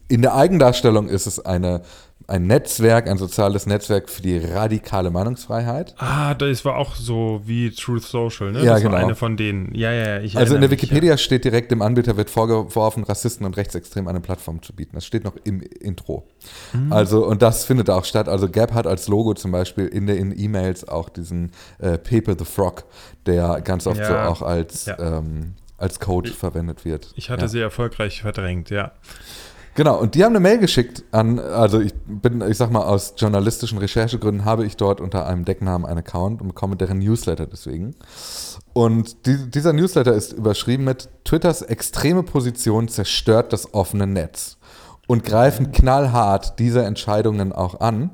in 0.10 0.22
der 0.22 0.36
Eigendarstellung 0.36 1.08
ist 1.08 1.26
es 1.26 1.40
eine 1.40 1.84
ein 2.32 2.48
Netzwerk, 2.48 3.10
ein 3.10 3.18
soziales 3.18 3.66
Netzwerk 3.66 4.10
für 4.10 4.22
die 4.22 4.38
radikale 4.38 5.12
Meinungsfreiheit. 5.12 5.94
Ah, 5.98 6.34
das 6.34 6.64
war 6.64 6.78
auch 6.78 6.96
so 6.96 7.42
wie 7.44 7.72
Truth 7.72 8.04
Social, 8.04 8.54
ne? 8.54 8.64
Ja, 8.64 8.74
das 8.74 8.84
genau. 8.84 8.96
eine 8.96 9.16
von 9.16 9.36
denen. 9.36 9.76
Ja, 9.76 9.92
ja, 9.92 10.20
ja. 10.20 10.40
also 10.40 10.56
in 10.56 10.62
der 10.62 10.72
Wikipedia 10.72 11.12
ja. 11.12 11.18
steht 11.18 11.44
direkt, 11.44 11.72
dem 11.72 11.82
Anbieter 11.82 12.16
wird 12.16 12.30
vorgeworfen, 12.30 13.04
Rassisten 13.04 13.46
und 13.46 13.58
Rechtsextremen 13.58 14.08
eine 14.08 14.22
Plattform 14.22 14.62
zu 14.62 14.74
bieten. 14.74 14.92
Das 14.94 15.06
steht 15.06 15.26
noch 15.26 15.36
im 15.44 15.62
Intro. 15.62 16.26
Mhm. 16.72 16.94
Also, 16.94 17.26
und 17.26 17.42
das 17.42 17.66
findet 17.66 17.90
auch 17.90 18.06
statt. 18.06 18.30
Also 18.30 18.48
Gap 18.48 18.74
hat 18.74 18.88
als 18.88 19.10
Logo 19.10 19.34
zum 19.34 19.52
Beispiel 19.52 19.88
in 19.88 20.08
den 20.08 20.38
E-Mails 20.38 20.88
auch 20.88 21.10
diesen 21.10 21.52
äh, 21.80 21.98
Paper 21.98 22.36
the 22.40 22.46
Frog, 22.46 22.86
der 23.26 23.60
ganz 23.60 23.86
oft 23.88 24.00
ja. 24.00 24.08
so 24.08 24.16
auch 24.16 24.42
als, 24.42 24.90
ähm, 25.00 25.56
als 25.78 26.00
Code 26.00 26.30
ich, 26.30 26.36
verwendet 26.38 26.86
wird. 26.86 27.12
Ich 27.16 27.30
hatte 27.30 27.50
sie 27.50 27.60
erfolgreich 27.60 28.22
verdrängt, 28.22 28.70
ja. 28.70 28.94
Genau, 29.74 29.98
und 29.98 30.16
die 30.16 30.24
haben 30.24 30.34
eine 30.34 30.42
Mail 30.42 30.58
geschickt 30.58 31.04
an, 31.12 31.40
also 31.40 31.80
ich 31.80 31.94
bin, 32.06 32.42
ich 32.42 32.58
sag 32.58 32.72
mal, 32.72 32.84
aus 32.84 33.14
journalistischen 33.18 33.78
Recherchegründen 33.78 34.44
habe 34.44 34.66
ich 34.66 34.76
dort 34.76 35.00
unter 35.00 35.26
einem 35.28 35.46
Decknamen 35.46 35.86
einen 35.86 36.00
Account 36.00 36.42
und 36.42 36.50
bekomme 36.50 36.76
deren 36.76 37.00
Newsletter 37.00 37.48
deswegen. 37.48 37.96
Und 38.74 39.26
die, 39.26 39.50
dieser 39.50 39.72
Newsletter 39.72 40.14
ist 40.14 40.34
überschrieben 40.34 40.84
mit 40.84 41.08
Twitters 41.24 41.62
extreme 41.62 42.24
Position 42.24 42.90
zerstört 42.90 43.54
das 43.54 43.74
offene 43.74 44.08
Netz 44.08 44.58
und 45.08 45.24
greifen 45.24 45.72
knallhart 45.72 46.60
diese 46.60 46.84
Entscheidungen 46.84 47.54
auch 47.54 47.80
an. 47.80 48.12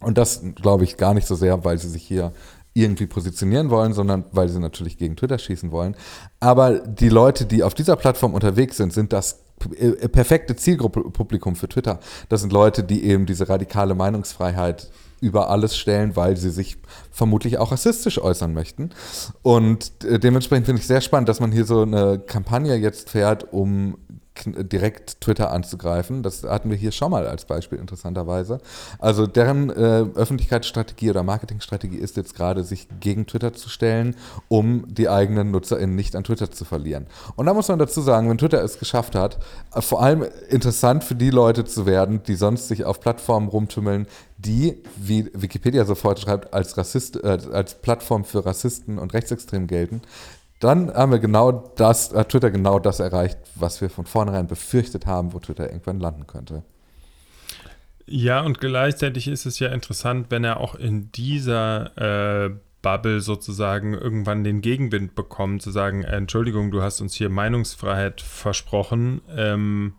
Und 0.00 0.18
das 0.18 0.42
glaube 0.56 0.82
ich 0.84 0.96
gar 0.96 1.14
nicht 1.14 1.28
so 1.28 1.36
sehr, 1.36 1.64
weil 1.64 1.78
sie 1.78 1.88
sich 1.88 2.02
hier 2.02 2.32
irgendwie 2.72 3.06
positionieren 3.06 3.70
wollen, 3.70 3.92
sondern 3.92 4.24
weil 4.32 4.48
sie 4.48 4.58
natürlich 4.58 4.98
gegen 4.98 5.14
Twitter 5.14 5.38
schießen 5.38 5.70
wollen. 5.70 5.96
Aber 6.40 6.80
die 6.80 7.08
Leute, 7.08 7.46
die 7.46 7.62
auf 7.62 7.74
dieser 7.74 7.94
Plattform 7.94 8.34
unterwegs 8.34 8.76
sind, 8.76 8.92
sind 8.92 9.12
das 9.12 9.43
äh, 9.76 10.08
perfekte 10.08 10.56
Zielgruppe-Publikum 10.56 11.56
für 11.56 11.68
Twitter. 11.68 12.00
Das 12.28 12.40
sind 12.40 12.52
Leute, 12.52 12.84
die 12.84 13.04
eben 13.04 13.26
diese 13.26 13.48
radikale 13.48 13.94
Meinungsfreiheit 13.94 14.90
über 15.20 15.48
alles 15.48 15.76
stellen, 15.76 16.16
weil 16.16 16.36
sie 16.36 16.50
sich 16.50 16.76
vermutlich 17.10 17.56
auch 17.58 17.72
rassistisch 17.72 18.18
äußern 18.18 18.52
möchten. 18.52 18.90
Und 19.42 20.04
äh, 20.04 20.18
dementsprechend 20.18 20.66
finde 20.66 20.80
ich 20.80 20.86
sehr 20.86 21.00
spannend, 21.00 21.28
dass 21.28 21.40
man 21.40 21.50
hier 21.50 21.64
so 21.64 21.82
eine 21.82 22.18
Kampagne 22.18 22.74
jetzt 22.76 23.10
fährt, 23.10 23.52
um 23.52 23.96
direkt 24.46 25.20
Twitter 25.20 25.50
anzugreifen. 25.50 26.22
Das 26.22 26.42
hatten 26.42 26.70
wir 26.70 26.76
hier 26.76 26.92
schon 26.92 27.10
mal 27.10 27.26
als 27.26 27.44
Beispiel 27.44 27.78
interessanterweise. 27.78 28.58
Also 28.98 29.26
deren 29.26 29.70
äh, 29.70 30.04
Öffentlichkeitsstrategie 30.14 31.10
oder 31.10 31.22
Marketingstrategie 31.22 31.96
ist 31.96 32.16
jetzt 32.16 32.34
gerade, 32.34 32.64
sich 32.64 32.88
gegen 33.00 33.26
Twitter 33.26 33.52
zu 33.52 33.68
stellen, 33.68 34.16
um 34.48 34.84
die 34.88 35.08
eigenen 35.08 35.50
NutzerInnen 35.50 35.94
nicht 35.94 36.16
an 36.16 36.24
Twitter 36.24 36.50
zu 36.50 36.64
verlieren. 36.64 37.06
Und 37.36 37.46
da 37.46 37.54
muss 37.54 37.68
man 37.68 37.78
dazu 37.78 38.00
sagen, 38.00 38.28
wenn 38.28 38.38
Twitter 38.38 38.62
es 38.62 38.78
geschafft 38.78 39.14
hat, 39.14 39.38
äh, 39.74 39.80
vor 39.80 40.02
allem 40.02 40.24
interessant 40.48 41.04
für 41.04 41.14
die 41.14 41.30
Leute 41.30 41.64
zu 41.64 41.86
werden, 41.86 42.22
die 42.24 42.34
sonst 42.34 42.68
sich 42.68 42.84
auf 42.84 43.00
Plattformen 43.00 43.48
rumtümmeln, 43.48 44.06
die, 44.36 44.82
wie 44.96 45.30
Wikipedia 45.32 45.84
sofort 45.84 46.20
schreibt, 46.20 46.52
als, 46.52 46.76
Rassist, 46.76 47.22
äh, 47.22 47.38
als 47.52 47.74
Plattform 47.74 48.24
für 48.24 48.44
Rassisten 48.44 48.98
und 48.98 49.14
Rechtsextremen 49.14 49.68
gelten, 49.68 50.02
dann 50.64 50.92
haben 50.92 51.12
wir 51.12 51.18
genau 51.18 51.72
das, 51.76 52.14
hat 52.14 52.30
Twitter 52.30 52.50
genau 52.50 52.78
das 52.78 52.98
erreicht, 52.98 53.38
was 53.54 53.80
wir 53.80 53.90
von 53.90 54.06
vornherein 54.06 54.46
befürchtet 54.46 55.06
haben, 55.06 55.32
wo 55.32 55.38
Twitter 55.38 55.68
irgendwann 55.68 56.00
landen 56.00 56.26
könnte. 56.26 56.64
Ja, 58.06 58.40
und 58.40 58.60
gleichzeitig 58.60 59.28
ist 59.28 59.46
es 59.46 59.58
ja 59.58 59.68
interessant, 59.68 60.26
wenn 60.30 60.44
er 60.44 60.60
auch 60.60 60.74
in 60.74 61.10
dieser 61.12 62.46
äh, 62.46 62.50
Bubble 62.82 63.20
sozusagen 63.20 63.94
irgendwann 63.94 64.44
den 64.44 64.60
Gegenwind 64.60 65.14
bekommt, 65.14 65.62
zu 65.62 65.70
sagen, 65.70 66.02
äh, 66.02 66.16
Entschuldigung, 66.16 66.70
du 66.70 66.82
hast 66.82 67.00
uns 67.00 67.14
hier 67.14 67.30
Meinungsfreiheit 67.30 68.20
versprochen, 68.20 69.22
ähm, 69.34 69.94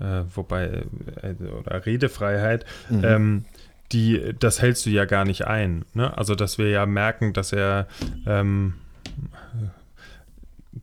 äh, 0.00 0.22
wobei, 0.34 0.84
äh, 1.22 1.34
oder 1.44 1.86
Redefreiheit, 1.86 2.66
mhm. 2.90 3.04
ähm, 3.04 3.44
die, 3.92 4.34
das 4.38 4.60
hältst 4.60 4.84
du 4.84 4.90
ja 4.90 5.04
gar 5.04 5.24
nicht 5.24 5.46
ein. 5.46 5.84
Ne? 5.94 6.16
Also, 6.16 6.34
dass 6.34 6.58
wir 6.58 6.68
ja 6.68 6.86
merken, 6.86 7.32
dass 7.32 7.52
er 7.52 7.86
ähm, 8.26 8.74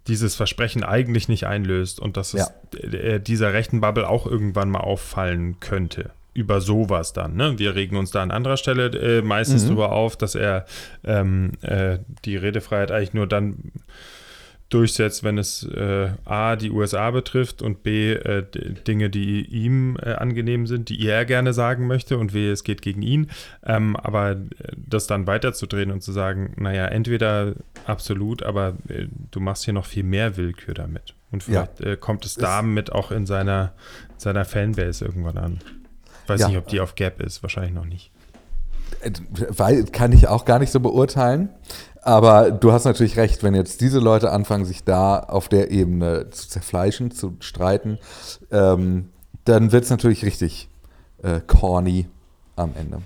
dieses 0.07 0.35
Versprechen 0.35 0.83
eigentlich 0.83 1.27
nicht 1.27 1.45
einlöst 1.45 1.99
und 1.99 2.17
dass 2.17 2.33
es 2.33 2.51
ja. 2.73 3.19
dieser 3.19 3.53
rechten 3.53 3.81
Bubble 3.81 4.07
auch 4.07 4.25
irgendwann 4.25 4.69
mal 4.69 4.81
auffallen 4.81 5.59
könnte. 5.59 6.11
Über 6.33 6.61
sowas 6.61 7.13
dann. 7.13 7.35
Ne? 7.35 7.59
Wir 7.59 7.75
regen 7.75 7.95
uns 7.95 8.09
da 8.09 8.23
an 8.23 8.31
anderer 8.31 8.57
Stelle 8.57 8.87
äh, 8.87 9.21
meistens 9.21 9.63
mhm. 9.63 9.67
darüber 9.67 9.91
auf, 9.91 10.17
dass 10.17 10.33
er 10.33 10.65
ähm, 11.03 11.51
äh, 11.61 11.99
die 12.25 12.37
Redefreiheit 12.37 12.91
eigentlich 12.91 13.13
nur 13.13 13.27
dann 13.27 13.71
durchsetzt, 14.73 15.23
wenn 15.23 15.37
es 15.37 15.63
äh, 15.63 16.09
A, 16.25 16.55
die 16.55 16.71
USA 16.71 17.11
betrifft 17.11 17.61
und 17.61 17.83
B, 17.83 18.13
äh, 18.13 18.43
Dinge, 18.87 19.09
die 19.09 19.45
ihm 19.45 19.97
äh, 20.01 20.13
angenehm 20.13 20.65
sind, 20.65 20.89
die 20.89 21.05
er 21.07 21.25
gerne 21.25 21.53
sagen 21.53 21.85
möchte 21.85 22.17
und 22.17 22.33
W, 22.33 22.49
es 22.49 22.63
geht 22.63 22.81
gegen 22.81 23.01
ihn. 23.01 23.29
Ähm, 23.63 23.95
aber 23.95 24.31
äh, 24.31 24.37
das 24.75 25.07
dann 25.07 25.27
weiterzudrehen 25.27 25.91
und 25.91 26.01
zu 26.01 26.11
sagen, 26.11 26.53
naja, 26.57 26.85
entweder 26.87 27.53
absolut, 27.85 28.43
aber 28.43 28.75
äh, 28.87 29.07
du 29.31 29.39
machst 29.39 29.65
hier 29.65 29.73
noch 29.73 29.85
viel 29.85 30.03
mehr 30.03 30.37
Willkür 30.37 30.73
damit. 30.73 31.13
Und 31.31 31.43
vielleicht 31.43 31.79
ja. 31.79 31.91
Äh, 31.91 31.97
kommt 31.97 32.25
es 32.25 32.35
damit 32.35 32.91
auch 32.91 33.11
in 33.11 33.25
seiner, 33.25 33.73
seiner 34.17 34.45
Fanbase 34.45 35.05
irgendwann 35.05 35.37
an. 35.37 35.59
Ich 36.23 36.29
weiß 36.29 36.41
ja. 36.41 36.47
nicht, 36.47 36.57
ob 36.57 36.67
die 36.67 36.79
auf 36.79 36.95
Gap 36.95 37.21
ist, 37.21 37.43
wahrscheinlich 37.43 37.73
noch 37.73 37.85
nicht. 37.85 38.11
Weil 39.49 39.85
kann 39.85 40.11
ich 40.11 40.27
auch 40.27 40.45
gar 40.45 40.59
nicht 40.59 40.71
so 40.71 40.79
beurteilen. 40.79 41.49
Aber 42.03 42.51
du 42.51 42.71
hast 42.71 42.83
natürlich 42.83 43.17
recht, 43.17 43.43
wenn 43.43 43.55
jetzt 43.55 43.79
diese 43.79 43.99
Leute 43.99 44.31
anfangen, 44.31 44.65
sich 44.65 44.83
da 44.83 45.19
auf 45.19 45.47
der 45.47 45.71
Ebene 45.71 46.29
zu 46.31 46.49
zerfleischen, 46.49 47.11
zu 47.11 47.37
streiten, 47.39 47.97
ähm, 48.51 49.09
dann 49.45 49.71
wird 49.71 49.85
es 49.85 49.89
natürlich 49.89 50.25
richtig 50.25 50.69
äh, 51.21 51.39
corny 51.45 52.07
am 52.55 52.71
Ende. 52.77 52.99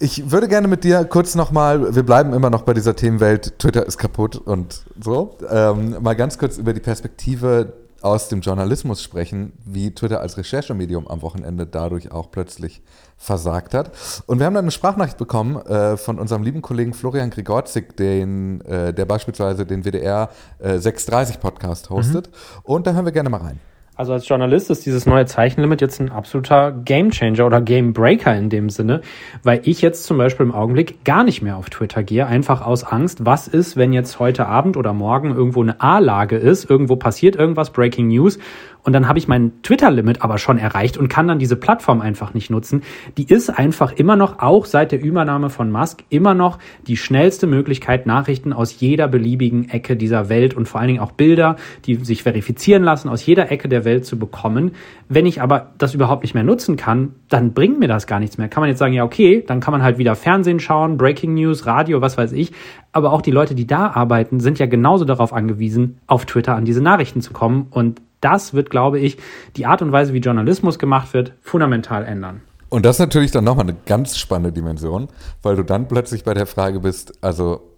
Ich 0.00 0.30
würde 0.30 0.48
gerne 0.48 0.66
mit 0.66 0.82
dir 0.82 1.04
kurz 1.04 1.34
nochmal, 1.34 1.94
wir 1.94 2.02
bleiben 2.02 2.32
immer 2.32 2.50
noch 2.50 2.62
bei 2.62 2.74
dieser 2.74 2.96
Themenwelt, 2.96 3.58
Twitter 3.58 3.86
ist 3.86 3.96
kaputt 3.96 4.36
und 4.36 4.82
so, 5.00 5.36
ähm, 5.48 5.96
mal 6.02 6.16
ganz 6.16 6.36
kurz 6.36 6.58
über 6.58 6.72
die 6.72 6.80
Perspektive 6.80 7.74
aus 8.04 8.28
dem 8.28 8.40
Journalismus 8.40 9.02
sprechen, 9.02 9.54
wie 9.64 9.94
Twitter 9.94 10.20
als 10.20 10.36
Recherchemedium 10.36 11.08
am 11.08 11.22
Wochenende 11.22 11.66
dadurch 11.66 12.12
auch 12.12 12.30
plötzlich 12.30 12.82
versagt 13.16 13.72
hat. 13.72 13.92
Und 14.26 14.38
wir 14.38 14.46
haben 14.46 14.54
dann 14.54 14.64
eine 14.64 14.70
Sprachnachricht 14.70 15.16
bekommen 15.16 15.56
äh, 15.56 15.96
von 15.96 16.18
unserem 16.18 16.42
lieben 16.42 16.60
Kollegen 16.60 16.92
Florian 16.92 17.30
Grigorzik, 17.30 17.96
den, 17.96 18.60
äh, 18.62 18.92
der 18.92 19.06
beispielsweise 19.06 19.64
den 19.64 19.84
WDR 19.84 20.28
äh, 20.58 20.78
630 20.78 21.40
Podcast 21.40 21.88
hostet. 21.88 22.28
Mhm. 22.28 22.60
Und 22.64 22.86
da 22.86 22.92
hören 22.92 23.06
wir 23.06 23.12
gerne 23.12 23.30
mal 23.30 23.40
rein. 23.40 23.60
Also 23.96 24.12
als 24.12 24.26
Journalist 24.26 24.70
ist 24.70 24.84
dieses 24.86 25.06
neue 25.06 25.24
Zeichenlimit 25.24 25.80
jetzt 25.80 26.00
ein 26.00 26.10
absoluter 26.10 26.72
Gamechanger 26.72 27.46
oder 27.46 27.60
Gamebreaker 27.60 28.36
in 28.36 28.50
dem 28.50 28.68
Sinne, 28.68 29.02
weil 29.44 29.60
ich 29.62 29.82
jetzt 29.82 30.02
zum 30.04 30.18
Beispiel 30.18 30.46
im 30.46 30.52
Augenblick 30.52 31.04
gar 31.04 31.22
nicht 31.22 31.42
mehr 31.42 31.56
auf 31.56 31.70
Twitter 31.70 32.02
gehe, 32.02 32.26
einfach 32.26 32.60
aus 32.66 32.82
Angst, 32.82 33.24
was 33.24 33.46
ist, 33.46 33.76
wenn 33.76 33.92
jetzt 33.92 34.18
heute 34.18 34.46
Abend 34.46 34.76
oder 34.76 34.92
morgen 34.92 35.30
irgendwo 35.30 35.62
eine 35.62 35.80
A-Lage 35.80 36.36
ist, 36.36 36.68
irgendwo 36.68 36.96
passiert 36.96 37.36
irgendwas, 37.36 37.70
Breaking 37.70 38.08
News 38.08 38.40
und 38.84 38.92
dann 38.92 39.08
habe 39.08 39.18
ich 39.18 39.26
mein 39.28 39.52
Twitter-Limit 39.62 40.20
aber 40.22 40.36
schon 40.36 40.58
erreicht 40.58 40.98
und 40.98 41.08
kann 41.08 41.26
dann 41.26 41.38
diese 41.38 41.56
Plattform 41.56 42.02
einfach 42.02 42.34
nicht 42.34 42.50
nutzen. 42.50 42.82
Die 43.16 43.24
ist 43.24 43.48
einfach 43.48 43.92
immer 43.92 44.14
noch, 44.14 44.40
auch 44.40 44.66
seit 44.66 44.92
der 44.92 45.02
Übernahme 45.02 45.48
von 45.48 45.72
Musk, 45.72 46.04
immer 46.10 46.34
noch 46.34 46.58
die 46.86 46.98
schnellste 46.98 47.46
Möglichkeit, 47.46 48.04
Nachrichten 48.04 48.52
aus 48.52 48.78
jeder 48.78 49.08
beliebigen 49.08 49.70
Ecke 49.70 49.96
dieser 49.96 50.28
Welt 50.28 50.52
und 50.52 50.68
vor 50.68 50.80
allen 50.80 50.88
Dingen 50.88 51.00
auch 51.00 51.12
Bilder, 51.12 51.56
die 51.86 51.96
sich 51.96 52.22
verifizieren 52.22 52.82
lassen, 52.82 53.08
aus 53.08 53.24
jeder 53.24 53.50
Ecke 53.50 53.70
der 53.70 53.86
Welt 53.86 54.04
zu 54.04 54.18
bekommen. 54.18 54.72
Wenn 55.08 55.24
ich 55.24 55.40
aber 55.40 55.72
das 55.78 55.94
überhaupt 55.94 56.22
nicht 56.22 56.34
mehr 56.34 56.44
nutzen 56.44 56.76
kann, 56.76 57.14
dann 57.30 57.54
bringt 57.54 57.78
mir 57.78 57.88
das 57.88 58.06
gar 58.06 58.20
nichts 58.20 58.36
mehr. 58.36 58.48
Kann 58.48 58.60
man 58.60 58.68
jetzt 58.68 58.78
sagen, 58.78 58.92
ja, 58.92 59.04
okay, 59.04 59.42
dann 59.46 59.60
kann 59.60 59.72
man 59.72 59.82
halt 59.82 59.96
wieder 59.96 60.14
Fernsehen 60.14 60.60
schauen, 60.60 60.98
Breaking 60.98 61.32
News, 61.32 61.64
Radio, 61.64 62.02
was 62.02 62.18
weiß 62.18 62.32
ich. 62.32 62.52
Aber 62.92 63.12
auch 63.12 63.22
die 63.22 63.30
Leute, 63.30 63.54
die 63.54 63.66
da 63.66 63.88
arbeiten, 63.88 64.40
sind 64.40 64.58
ja 64.58 64.66
genauso 64.66 65.06
darauf 65.06 65.32
angewiesen, 65.32 65.98
auf 66.06 66.26
Twitter 66.26 66.54
an 66.54 66.66
diese 66.66 66.82
Nachrichten 66.82 67.22
zu 67.22 67.32
kommen. 67.32 67.66
Und 67.70 68.00
das 68.24 68.54
wird, 68.54 68.70
glaube 68.70 68.98
ich, 68.98 69.18
die 69.56 69.66
Art 69.66 69.82
und 69.82 69.92
Weise, 69.92 70.14
wie 70.14 70.18
Journalismus 70.18 70.78
gemacht 70.78 71.12
wird, 71.12 71.32
fundamental 71.42 72.04
ändern. 72.04 72.40
Und 72.70 72.84
das 72.84 72.96
ist 72.96 73.00
natürlich 73.00 73.30
dann 73.30 73.44
nochmal 73.44 73.66
eine 73.68 73.76
ganz 73.86 74.18
spannende 74.18 74.52
Dimension, 74.52 75.08
weil 75.42 75.56
du 75.56 75.62
dann 75.62 75.86
plötzlich 75.86 76.24
bei 76.24 76.34
der 76.34 76.46
Frage 76.46 76.80
bist, 76.80 77.22
also 77.22 77.70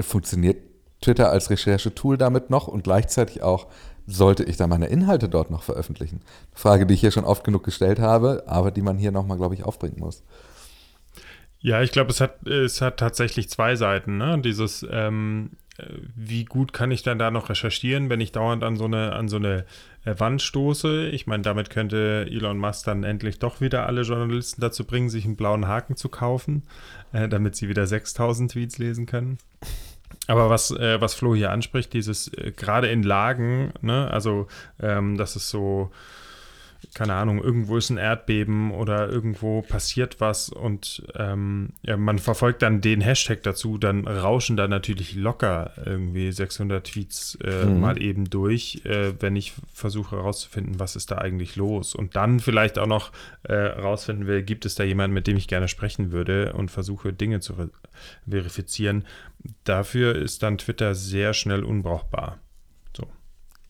funktioniert 0.00 0.58
Twitter 1.00 1.30
als 1.30 1.50
Recherchetool 1.50 2.18
damit 2.18 2.50
noch 2.50 2.68
und 2.68 2.84
gleichzeitig 2.84 3.42
auch, 3.42 3.68
sollte 4.06 4.44
ich 4.44 4.56
da 4.56 4.66
meine 4.66 4.86
Inhalte 4.86 5.28
dort 5.28 5.50
noch 5.50 5.62
veröffentlichen? 5.62 6.20
Eine 6.50 6.58
Frage, 6.60 6.86
die 6.86 6.94
ich 6.94 7.00
hier 7.00 7.12
schon 7.12 7.24
oft 7.24 7.44
genug 7.44 7.62
gestellt 7.62 7.98
habe, 7.98 8.44
aber 8.46 8.70
die 8.70 8.82
man 8.82 8.98
hier 8.98 9.12
nochmal, 9.12 9.36
glaube 9.36 9.54
ich, 9.54 9.64
aufbringen 9.64 9.98
muss. 9.98 10.22
Ja, 11.60 11.80
ich 11.80 11.92
glaube, 11.92 12.10
es 12.10 12.20
hat, 12.20 12.44
es 12.46 12.80
hat 12.80 12.98
tatsächlich 12.98 13.48
zwei 13.48 13.76
Seiten. 13.76 14.18
Ne? 14.18 14.40
Dieses, 14.40 14.84
ähm, 14.90 15.50
wie 16.14 16.44
gut 16.44 16.72
kann 16.72 16.90
ich 16.90 17.02
dann 17.02 17.18
da 17.18 17.30
noch 17.30 17.48
recherchieren, 17.48 18.10
wenn 18.10 18.20
ich 18.20 18.32
dauernd 18.32 18.62
an 18.62 18.76
so 18.76 18.84
eine, 18.84 19.12
an 19.12 19.28
so 19.28 19.36
eine 19.36 19.64
äh, 20.04 20.14
Wand 20.18 20.42
stoße? 20.42 21.08
Ich 21.08 21.26
meine, 21.26 21.42
damit 21.42 21.70
könnte 21.70 22.26
Elon 22.30 22.58
Musk 22.58 22.84
dann 22.84 23.04
endlich 23.04 23.38
doch 23.38 23.60
wieder 23.60 23.86
alle 23.86 24.02
Journalisten 24.02 24.60
dazu 24.60 24.84
bringen, 24.84 25.08
sich 25.08 25.24
einen 25.24 25.36
blauen 25.36 25.66
Haken 25.66 25.96
zu 25.96 26.08
kaufen, 26.08 26.64
äh, 27.12 27.28
damit 27.28 27.56
sie 27.56 27.68
wieder 27.68 27.86
6000 27.86 28.52
Tweets 28.52 28.78
lesen 28.78 29.06
können. 29.06 29.38
Aber 30.26 30.50
was, 30.50 30.70
äh, 30.70 31.00
was 31.00 31.14
Flo 31.14 31.34
hier 31.34 31.50
anspricht, 31.50 31.92
dieses 31.94 32.28
äh, 32.28 32.52
gerade 32.54 32.88
in 32.88 33.02
Lagen, 33.02 33.72
ne, 33.80 34.10
also 34.10 34.48
ähm, 34.80 35.16
das 35.16 35.36
ist 35.36 35.48
so, 35.48 35.90
keine 36.94 37.14
Ahnung, 37.14 37.42
irgendwo 37.42 37.76
ist 37.76 37.90
ein 37.90 37.96
Erdbeben 37.96 38.72
oder 38.72 39.08
irgendwo 39.08 39.62
passiert 39.62 40.20
was 40.20 40.48
und 40.48 41.02
ähm, 41.16 41.70
ja, 41.82 41.96
man 41.96 42.18
verfolgt 42.18 42.62
dann 42.62 42.80
den 42.80 43.00
Hashtag 43.00 43.42
dazu, 43.42 43.78
dann 43.78 44.06
rauschen 44.06 44.56
da 44.56 44.68
natürlich 44.68 45.14
locker 45.14 45.72
irgendwie 45.84 46.32
600 46.32 46.86
Tweets 46.86 47.38
äh, 47.42 47.64
mhm. 47.64 47.80
mal 47.80 48.02
eben 48.02 48.28
durch, 48.28 48.82
äh, 48.84 49.14
wenn 49.20 49.36
ich 49.36 49.54
versuche 49.72 50.16
herauszufinden, 50.16 50.78
was 50.80 50.96
ist 50.96 51.10
da 51.10 51.18
eigentlich 51.18 51.56
los 51.56 51.94
und 51.94 52.16
dann 52.16 52.40
vielleicht 52.40 52.78
auch 52.78 52.86
noch 52.86 53.12
äh, 53.44 53.54
rausfinden 53.54 54.26
will, 54.26 54.42
gibt 54.42 54.64
es 54.64 54.74
da 54.74 54.84
jemanden, 54.84 55.14
mit 55.14 55.26
dem 55.26 55.36
ich 55.36 55.48
gerne 55.48 55.68
sprechen 55.68 56.12
würde 56.12 56.52
und 56.52 56.70
versuche 56.70 57.12
Dinge 57.12 57.40
zu 57.40 57.54
verifizieren. 58.28 59.04
Dafür 59.64 60.16
ist 60.16 60.42
dann 60.42 60.58
Twitter 60.58 60.94
sehr 60.94 61.34
schnell 61.34 61.64
unbrauchbar. 61.64 62.38
So. 62.96 63.06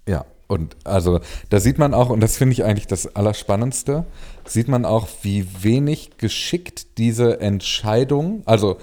Ja, 0.06 0.24
und 0.53 0.76
also 0.84 1.20
da 1.48 1.61
sieht 1.61 1.78
man 1.78 1.94
auch, 1.94 2.11
und 2.11 2.20
das 2.20 2.36
finde 2.36 2.53
ich 2.53 2.64
eigentlich 2.64 2.86
das 2.86 3.16
Allerspannendste, 3.16 4.05
sieht 4.44 4.68
man 4.68 4.84
auch, 4.84 5.09
wie 5.22 5.46
wenig 5.62 6.18
geschickt 6.18 6.98
diese 6.98 7.40
Entscheidung, 7.40 8.42
also 8.44 8.76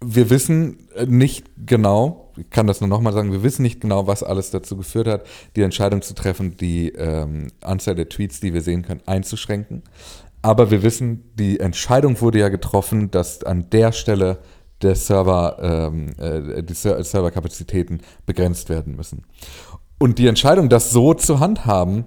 wir 0.00 0.30
wissen 0.30 0.88
nicht 1.06 1.46
genau, 1.66 2.30
ich 2.36 2.50
kann 2.50 2.66
das 2.66 2.80
nur 2.80 2.88
nochmal 2.88 3.12
sagen, 3.12 3.32
wir 3.32 3.42
wissen 3.42 3.62
nicht 3.62 3.80
genau, 3.80 4.06
was 4.06 4.22
alles 4.22 4.50
dazu 4.50 4.76
geführt 4.76 5.08
hat, 5.08 5.26
die 5.56 5.62
Entscheidung 5.62 6.02
zu 6.02 6.14
treffen, 6.14 6.56
die 6.56 6.90
ähm, 6.90 7.48
Anzahl 7.62 7.96
der 7.96 8.08
Tweets, 8.08 8.38
die 8.38 8.54
wir 8.54 8.62
sehen 8.62 8.82
können, 8.82 9.00
einzuschränken. 9.06 9.82
Aber 10.40 10.70
wir 10.70 10.84
wissen, 10.84 11.24
die 11.34 11.58
Entscheidung 11.58 12.20
wurde 12.20 12.38
ja 12.38 12.48
getroffen, 12.48 13.10
dass 13.10 13.42
an 13.42 13.70
der 13.70 13.90
Stelle 13.90 14.38
der 14.82 14.94
Server, 14.94 15.58
ähm, 15.60 16.10
äh, 16.18 16.62
die 16.62 16.74
Serverkapazitäten 16.74 18.00
begrenzt 18.24 18.68
werden 18.68 18.94
müssen. 18.94 19.24
Und 19.98 20.18
die 20.18 20.26
Entscheidung, 20.26 20.68
das 20.68 20.90
so 20.90 21.14
zu 21.14 21.40
handhaben, 21.40 22.04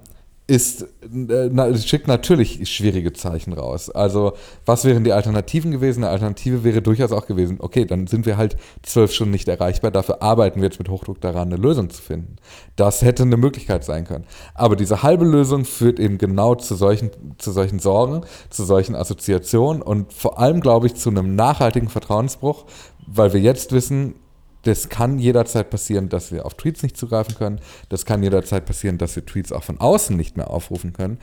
ist, 0.52 0.82
äh, 0.82 1.50
na, 1.50 1.74
schickt 1.78 2.08
natürlich 2.08 2.68
schwierige 2.70 3.14
Zeichen 3.14 3.54
raus. 3.54 3.89
Also, 3.89 4.34
was 4.66 4.84
wären 4.84 5.06
die 5.06 5.14
Alternativen 5.14 5.72
gewesen? 5.72 6.04
Eine 6.04 6.12
Alternative 6.12 6.66
wäre 6.66 6.82
durchaus 6.82 7.14
auch 7.14 7.26
gewesen, 7.26 7.58
okay, 7.60 7.86
dann 7.86 8.08
sind 8.08 8.26
wir 8.26 8.36
halt 8.36 8.58
zwölf 8.84 9.14
Stunden 9.14 9.32
nicht 9.32 9.48
erreichbar, 9.48 9.92
dafür 9.92 10.22
arbeiten 10.22 10.60
wir 10.60 10.68
jetzt 10.68 10.80
mit 10.80 10.89
Hochdruck 10.89 11.22
daran, 11.22 11.48
eine 11.48 11.56
Lösung 11.56 11.89
zu 11.89 12.02
finden. 12.02 12.36
Das 12.76 13.02
hätte 13.02 13.24
eine 13.24 13.38
Möglichkeit 13.38 13.86
sein 13.86 14.04
können. 14.04 14.26
Aber 14.54 14.76
diese 14.76 15.04
halbe 15.04 15.24
Lösung 15.24 15.64
führt 15.64 16.02
eben 16.02 16.18
genau 16.18 16.56
zu 16.56 16.76
solchen, 16.76 17.12
zu 17.38 17.52
solchen 17.52 17.80
Sorgen, 17.80 18.22
zu 18.50 18.66
solchen 18.66 18.96
Assoziationen 18.96 19.82
und 19.82 20.12
vor 20.12 20.38
allem, 20.38 20.60
glaube 20.60 20.88
ich, 20.88 20.96
zu 20.96 21.10
einem 21.10 21.36
nachhaltigen 21.36 21.88
Vertrauensbruch, 21.88 22.66
weil 23.08 23.32
wir 23.32 23.39
jetzt 23.39 23.72
wissen, 23.72 24.16
das 24.64 24.89
kann 24.89 25.20
jederzeit 25.20 25.70
passieren, 25.70 26.09
dass 26.09 26.32
wir 26.32 26.45
auf 26.45 26.55
Tweets 26.55 26.84
nicht 26.84 26.97
zugreifen 26.97 27.36
können. 27.36 27.59
Das 27.89 28.05
kann 28.05 28.22
jederzeit 28.22 28.66
passieren, 28.66 28.97
dass 28.97 29.16
wir 29.16 29.26
Tweets 29.26 29.51
auch 29.51 29.64
von 29.64 29.80
außen 29.80 30.16
nicht 30.16 30.38
mehr 30.38 30.49
aufrufen 30.49 30.93
können. 30.93 31.18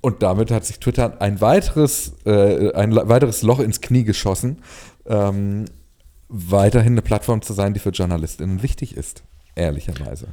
Und 0.00 0.22
damit 0.22 0.50
hat 0.50 0.64
sich 0.64 0.78
Twitter 0.78 1.20
ein 1.20 1.40
weiteres, 1.40 2.12
äh, 2.24 2.72
ein 2.74 2.94
weiteres 2.94 3.42
Loch 3.42 3.58
ins 3.58 3.80
Knie 3.80 4.04
geschossen, 4.04 4.62
ähm, 5.06 5.64
weiterhin 6.28 6.92
eine 6.92 7.02
Plattform 7.02 7.42
zu 7.42 7.52
sein, 7.52 7.74
die 7.74 7.80
für 7.80 7.90
JournalistInnen 7.90 8.62
wichtig 8.62 8.96
ist, 8.96 9.24
ehrlicherweise. 9.54 10.28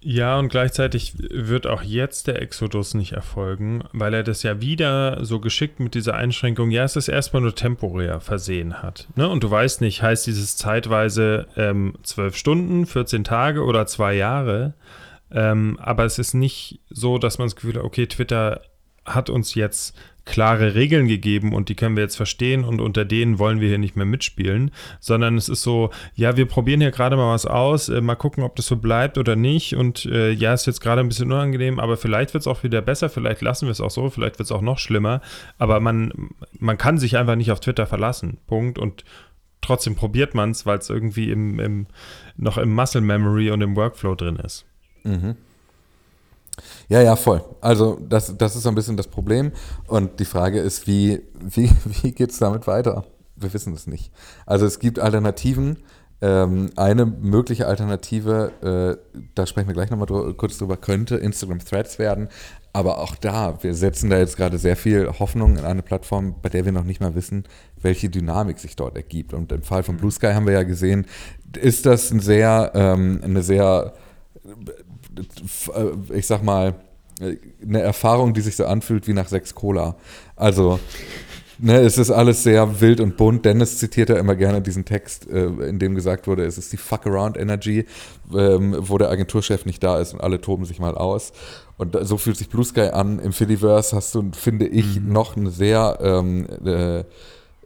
Ja, 0.00 0.38
und 0.38 0.48
gleichzeitig 0.48 1.14
wird 1.18 1.66
auch 1.66 1.82
jetzt 1.82 2.26
der 2.26 2.40
Exodus 2.40 2.94
nicht 2.94 3.12
erfolgen, 3.12 3.82
weil 3.92 4.14
er 4.14 4.22
das 4.22 4.42
ja 4.42 4.60
wieder 4.60 5.24
so 5.24 5.40
geschickt 5.40 5.80
mit 5.80 5.94
dieser 5.94 6.14
Einschränkung, 6.14 6.70
ja, 6.70 6.84
es 6.84 6.96
ist 6.96 7.08
erstmal 7.08 7.42
nur 7.42 7.54
temporär 7.54 8.20
versehen 8.20 8.82
hat. 8.82 9.08
Ne? 9.16 9.28
Und 9.28 9.42
du 9.42 9.50
weißt 9.50 9.80
nicht, 9.80 10.02
heißt 10.02 10.26
dieses 10.26 10.56
zeitweise 10.56 11.46
ähm, 11.56 11.94
zwölf 12.02 12.36
Stunden, 12.36 12.86
14 12.86 13.24
Tage 13.24 13.64
oder 13.64 13.86
zwei 13.86 14.14
Jahre. 14.14 14.74
Ähm, 15.30 15.78
aber 15.80 16.04
es 16.04 16.18
ist 16.18 16.34
nicht 16.34 16.80
so, 16.88 17.18
dass 17.18 17.38
man 17.38 17.46
das 17.46 17.56
Gefühl 17.56 17.74
hat, 17.74 17.84
okay, 17.84 18.06
Twitter 18.06 18.60
hat 19.04 19.30
uns 19.30 19.54
jetzt 19.54 19.96
klare 20.26 20.74
Regeln 20.74 21.06
gegeben 21.06 21.54
und 21.54 21.68
die 21.70 21.76
können 21.76 21.96
wir 21.96 22.02
jetzt 22.02 22.16
verstehen 22.16 22.64
und 22.64 22.80
unter 22.80 23.04
denen 23.04 23.38
wollen 23.38 23.60
wir 23.60 23.68
hier 23.68 23.78
nicht 23.78 23.96
mehr 23.96 24.04
mitspielen, 24.04 24.72
sondern 25.00 25.36
es 25.36 25.48
ist 25.48 25.62
so, 25.62 25.90
ja, 26.14 26.36
wir 26.36 26.46
probieren 26.46 26.80
hier 26.80 26.90
gerade 26.90 27.16
mal 27.16 27.32
was 27.32 27.46
aus, 27.46 27.88
äh, 27.88 28.00
mal 28.00 28.16
gucken, 28.16 28.42
ob 28.42 28.56
das 28.56 28.66
so 28.66 28.76
bleibt 28.76 29.18
oder 29.18 29.36
nicht 29.36 29.76
und 29.76 30.04
äh, 30.04 30.32
ja, 30.32 30.52
ist 30.52 30.66
jetzt 30.66 30.80
gerade 30.80 31.00
ein 31.00 31.08
bisschen 31.08 31.32
unangenehm, 31.32 31.78
aber 31.78 31.96
vielleicht 31.96 32.34
wird 32.34 32.42
es 32.42 32.48
auch 32.48 32.64
wieder 32.64 32.82
besser, 32.82 33.08
vielleicht 33.08 33.40
lassen 33.40 33.66
wir 33.66 33.72
es 33.72 33.80
auch 33.80 33.90
so, 33.90 34.10
vielleicht 34.10 34.38
wird 34.38 34.46
es 34.46 34.52
auch 34.52 34.62
noch 34.62 34.78
schlimmer, 34.78 35.22
aber 35.58 35.78
man, 35.78 36.12
man 36.58 36.76
kann 36.76 36.98
sich 36.98 37.16
einfach 37.16 37.36
nicht 37.36 37.52
auf 37.52 37.60
Twitter 37.60 37.86
verlassen, 37.86 38.38
Punkt 38.48 38.80
und 38.80 39.04
trotzdem 39.60 39.94
probiert 39.94 40.34
man 40.34 40.50
es, 40.50 40.66
weil 40.66 40.78
es 40.78 40.90
irgendwie 40.90 41.30
im, 41.30 41.60
im, 41.60 41.86
noch 42.36 42.58
im 42.58 42.74
Muscle 42.74 43.00
Memory 43.00 43.52
und 43.52 43.62
im 43.62 43.76
Workflow 43.76 44.16
drin 44.16 44.36
ist. 44.36 44.66
Mhm. 45.04 45.36
Ja, 46.88 47.02
ja, 47.02 47.16
voll. 47.16 47.42
Also 47.60 47.98
das, 48.08 48.36
das 48.36 48.56
ist 48.56 48.62
so 48.62 48.68
ein 48.68 48.74
bisschen 48.74 48.96
das 48.96 49.08
Problem. 49.08 49.52
Und 49.86 50.20
die 50.20 50.24
Frage 50.24 50.60
ist, 50.60 50.86
wie, 50.86 51.22
wie, 51.40 51.70
wie 52.02 52.12
geht 52.12 52.30
es 52.30 52.38
damit 52.38 52.66
weiter? 52.66 53.04
Wir 53.36 53.52
wissen 53.52 53.74
es 53.74 53.86
nicht. 53.86 54.12
Also 54.46 54.66
es 54.66 54.78
gibt 54.78 54.98
Alternativen. 54.98 55.78
Ähm, 56.22 56.70
eine 56.76 57.04
mögliche 57.04 57.66
Alternative, 57.66 58.98
äh, 59.12 59.20
da 59.34 59.46
sprechen 59.46 59.66
wir 59.66 59.74
gleich 59.74 59.90
nochmal 59.90 60.06
drü 60.06 60.32
kurz 60.32 60.56
drüber, 60.56 60.78
könnte 60.78 61.16
Instagram 61.16 61.58
Threads 61.58 61.98
werden. 61.98 62.28
Aber 62.72 63.00
auch 63.00 63.16
da, 63.16 63.62
wir 63.62 63.74
setzen 63.74 64.08
da 64.08 64.18
jetzt 64.18 64.38
gerade 64.38 64.56
sehr 64.56 64.76
viel 64.76 65.10
Hoffnung 65.18 65.58
in 65.58 65.64
eine 65.64 65.82
Plattform, 65.82 66.36
bei 66.40 66.48
der 66.48 66.64
wir 66.64 66.72
noch 66.72 66.84
nicht 66.84 67.02
mal 67.02 67.14
wissen, 67.14 67.44
welche 67.82 68.08
Dynamik 68.08 68.58
sich 68.58 68.76
dort 68.76 68.96
ergibt. 68.96 69.34
Und 69.34 69.52
im 69.52 69.62
Fall 69.62 69.82
von 69.82 69.98
Blue 69.98 70.10
Sky 70.10 70.28
haben 70.28 70.46
wir 70.46 70.54
ja 70.54 70.62
gesehen, 70.62 71.06
ist 71.60 71.84
das 71.84 72.10
ein 72.10 72.20
sehr, 72.20 72.72
ähm, 72.74 73.20
eine 73.22 73.42
sehr 73.42 73.92
ich 76.12 76.26
sag 76.26 76.42
mal, 76.42 76.74
eine 77.20 77.80
Erfahrung, 77.80 78.34
die 78.34 78.40
sich 78.40 78.56
so 78.56 78.66
anfühlt 78.66 79.08
wie 79.08 79.14
nach 79.14 79.28
sechs 79.28 79.54
Cola. 79.54 79.96
Also, 80.34 80.78
ne, 81.58 81.78
es 81.78 81.96
ist 81.96 82.10
alles 82.10 82.42
sehr 82.42 82.80
wild 82.80 83.00
und 83.00 83.16
bunt. 83.16 83.44
Dennis 83.44 83.78
zitiert 83.78 84.10
ja 84.10 84.16
immer 84.16 84.34
gerne 84.34 84.60
diesen 84.60 84.84
Text, 84.84 85.28
äh, 85.30 85.46
in 85.46 85.78
dem 85.78 85.94
gesagt 85.94 86.26
wurde, 86.26 86.44
es 86.44 86.58
ist 86.58 86.72
die 86.72 86.76
Fuck 86.76 87.06
Around 87.06 87.38
Energy, 87.38 87.86
ähm, 88.34 88.76
wo 88.78 88.98
der 88.98 89.10
Agenturchef 89.10 89.64
nicht 89.64 89.82
da 89.82 89.98
ist 89.98 90.12
und 90.12 90.20
alle 90.20 90.40
toben 90.40 90.66
sich 90.66 90.78
mal 90.78 90.94
aus. 90.94 91.32
Und 91.78 91.96
so 92.02 92.16
fühlt 92.16 92.36
sich 92.36 92.48
Blue 92.48 92.64
Sky 92.64 92.88
an. 92.92 93.18
Im 93.18 93.32
Fediverse 93.32 93.96
hast 93.96 94.14
du, 94.14 94.30
finde 94.32 94.66
ich, 94.66 95.00
mhm. 95.00 95.12
noch 95.12 95.36
eine 95.36 95.50
sehr 95.50 95.98
ähm, 96.00 96.46
äh, 96.64 97.04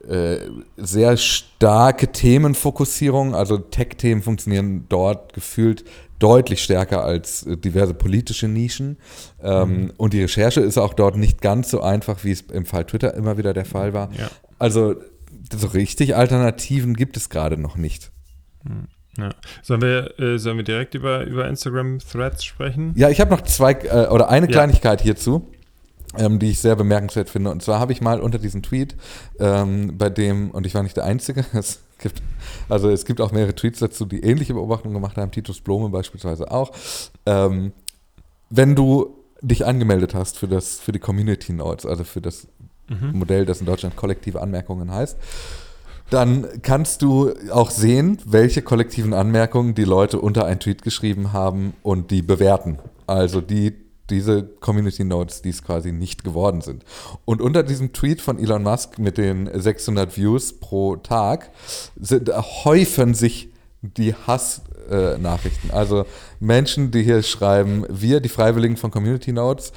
äh, 0.08 0.48
sehr 0.78 1.16
starke 1.16 2.10
Themenfokussierung. 2.10 3.34
Also 3.34 3.58
Tech-Themen 3.58 4.22
funktionieren 4.22 4.86
dort 4.88 5.34
gefühlt 5.34 5.84
deutlich 6.20 6.62
stärker 6.62 7.02
als 7.02 7.44
äh, 7.44 7.56
diverse 7.56 7.94
politische 7.94 8.46
Nischen. 8.46 8.98
Ähm, 9.42 9.82
mhm. 9.82 9.92
Und 9.96 10.12
die 10.12 10.22
Recherche 10.22 10.60
ist 10.60 10.78
auch 10.78 10.94
dort 10.94 11.16
nicht 11.16 11.40
ganz 11.40 11.70
so 11.70 11.80
einfach, 11.80 12.22
wie 12.22 12.30
es 12.30 12.42
im 12.42 12.66
Fall 12.66 12.84
Twitter 12.84 13.14
immer 13.14 13.36
wieder 13.36 13.52
der 13.52 13.64
Fall 13.64 13.92
war. 13.92 14.12
Ja. 14.12 14.30
Also 14.58 14.94
so 15.52 15.66
richtig 15.68 16.14
Alternativen 16.14 16.94
gibt 16.94 17.16
es 17.16 17.28
gerade 17.28 17.56
noch 17.56 17.76
nicht. 17.76 18.12
Mhm. 18.62 18.86
Ja. 19.18 19.30
Sollen, 19.62 19.82
wir, 19.82 20.18
äh, 20.20 20.38
sollen 20.38 20.56
wir 20.56 20.64
direkt 20.64 20.94
über, 20.94 21.24
über 21.24 21.48
Instagram 21.48 21.98
Threads 21.98 22.44
sprechen? 22.44 22.92
Ja, 22.94 23.10
ich 23.10 23.20
habe 23.20 23.30
noch 23.30 23.40
zwei 23.42 23.72
äh, 23.72 24.06
oder 24.08 24.28
eine 24.28 24.46
ja. 24.46 24.52
Kleinigkeit 24.52 25.00
hierzu. 25.00 25.50
Ähm, 26.18 26.40
die 26.40 26.50
ich 26.50 26.58
sehr 26.58 26.74
bemerkenswert 26.74 27.30
finde. 27.30 27.52
Und 27.52 27.62
zwar 27.62 27.78
habe 27.78 27.92
ich 27.92 28.00
mal 28.00 28.20
unter 28.20 28.40
diesem 28.40 28.64
Tweet, 28.64 28.96
ähm, 29.38 29.96
bei 29.96 30.10
dem, 30.10 30.50
und 30.50 30.66
ich 30.66 30.74
war 30.74 30.82
nicht 30.82 30.96
der 30.96 31.04
Einzige, 31.04 31.44
es 31.52 31.82
gibt, 32.00 32.22
also 32.68 32.90
es 32.90 33.04
gibt 33.04 33.20
auch 33.20 33.32
mehrere 33.32 33.54
Tweets 33.54 33.78
dazu, 33.78 34.04
die 34.04 34.20
ähnliche 34.20 34.54
Beobachtungen 34.54 34.94
gemacht 34.94 35.16
haben, 35.16 35.30
Titus 35.30 35.60
Blome 35.60 35.88
beispielsweise 35.90 36.50
auch. 36.50 36.72
Ähm, 37.26 37.72
wenn 38.48 38.74
du 38.74 39.16
dich 39.40 39.64
angemeldet 39.64 40.14
hast 40.14 40.38
für, 40.38 40.48
das, 40.48 40.80
für 40.80 40.92
die 40.92 40.98
Community 40.98 41.52
Notes, 41.52 41.86
also 41.86 42.04
für 42.04 42.20
das 42.20 42.48
mhm. 42.88 43.18
Modell, 43.18 43.46
das 43.46 43.60
in 43.60 43.66
Deutschland 43.66 43.96
kollektive 43.96 44.40
Anmerkungen 44.40 44.90
heißt, 44.90 45.16
dann 46.10 46.46
kannst 46.62 47.02
du 47.02 47.32
auch 47.52 47.70
sehen, 47.70 48.18
welche 48.24 48.62
kollektiven 48.62 49.14
Anmerkungen 49.14 49.76
die 49.76 49.84
Leute 49.84 50.20
unter 50.20 50.44
ein 50.44 50.58
Tweet 50.58 50.82
geschrieben 50.82 51.32
haben 51.32 51.74
und 51.82 52.10
die 52.10 52.22
bewerten. 52.22 52.78
Also 53.06 53.40
die 53.40 53.76
diese 54.10 54.42
Community 54.42 55.04
Notes, 55.04 55.42
die 55.42 55.50
es 55.50 55.62
quasi 55.62 55.92
nicht 55.92 56.24
geworden 56.24 56.60
sind. 56.60 56.84
Und 57.24 57.40
unter 57.40 57.62
diesem 57.62 57.92
Tweet 57.92 58.20
von 58.20 58.38
Elon 58.38 58.62
Musk 58.62 58.98
mit 58.98 59.18
den 59.18 59.48
600 59.52 60.16
Views 60.16 60.58
pro 60.58 60.96
Tag 60.96 61.50
sind, 61.98 62.30
häufen 62.64 63.14
sich 63.14 63.50
die 63.82 64.14
Hassnachrichten. 64.14 65.70
Äh, 65.70 65.72
also 65.72 66.04
Menschen, 66.38 66.90
die 66.90 67.02
hier 67.02 67.22
schreiben, 67.22 67.86
wir, 67.88 68.20
die 68.20 68.28
Freiwilligen 68.28 68.76
von 68.76 68.90
Community 68.90 69.32
Notes, 69.32 69.72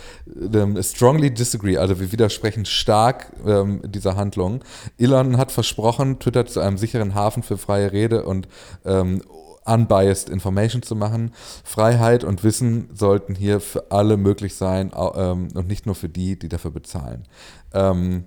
ähm, 0.54 0.82
strongly 0.84 1.34
disagree, 1.34 1.78
also 1.78 2.00
wir 2.00 2.12
widersprechen 2.12 2.66
stark 2.66 3.32
ähm, 3.46 3.82
dieser 3.86 4.18
Handlung. 4.18 4.64
Elon 4.98 5.38
hat 5.38 5.52
versprochen, 5.52 6.20
Twitter 6.20 6.46
zu 6.46 6.60
einem 6.60 6.78
sicheren 6.78 7.16
Hafen 7.16 7.44
für 7.44 7.58
freie 7.58 7.94
Rede 7.94 8.24
und 8.26 8.48
ähm, 8.84 9.22
unbiased 9.66 10.30
Information 10.30 10.82
zu 10.82 10.96
machen. 10.96 11.32
Freiheit 11.64 12.24
und 12.24 12.44
Wissen 12.44 12.90
sollten 12.94 13.36
hier 13.36 13.60
für 13.60 13.92
alle 13.92 14.18
möglich 14.18 14.56
sein 14.56 14.92
ähm, 15.16 15.50
und 15.54 15.68
nicht 15.68 15.86
nur 15.86 15.96
für 15.96 16.10
die, 16.10 16.38
die 16.38 16.50
dafür 16.50 16.72
bezahlen. 16.72 17.24
Ähm, 17.74 18.26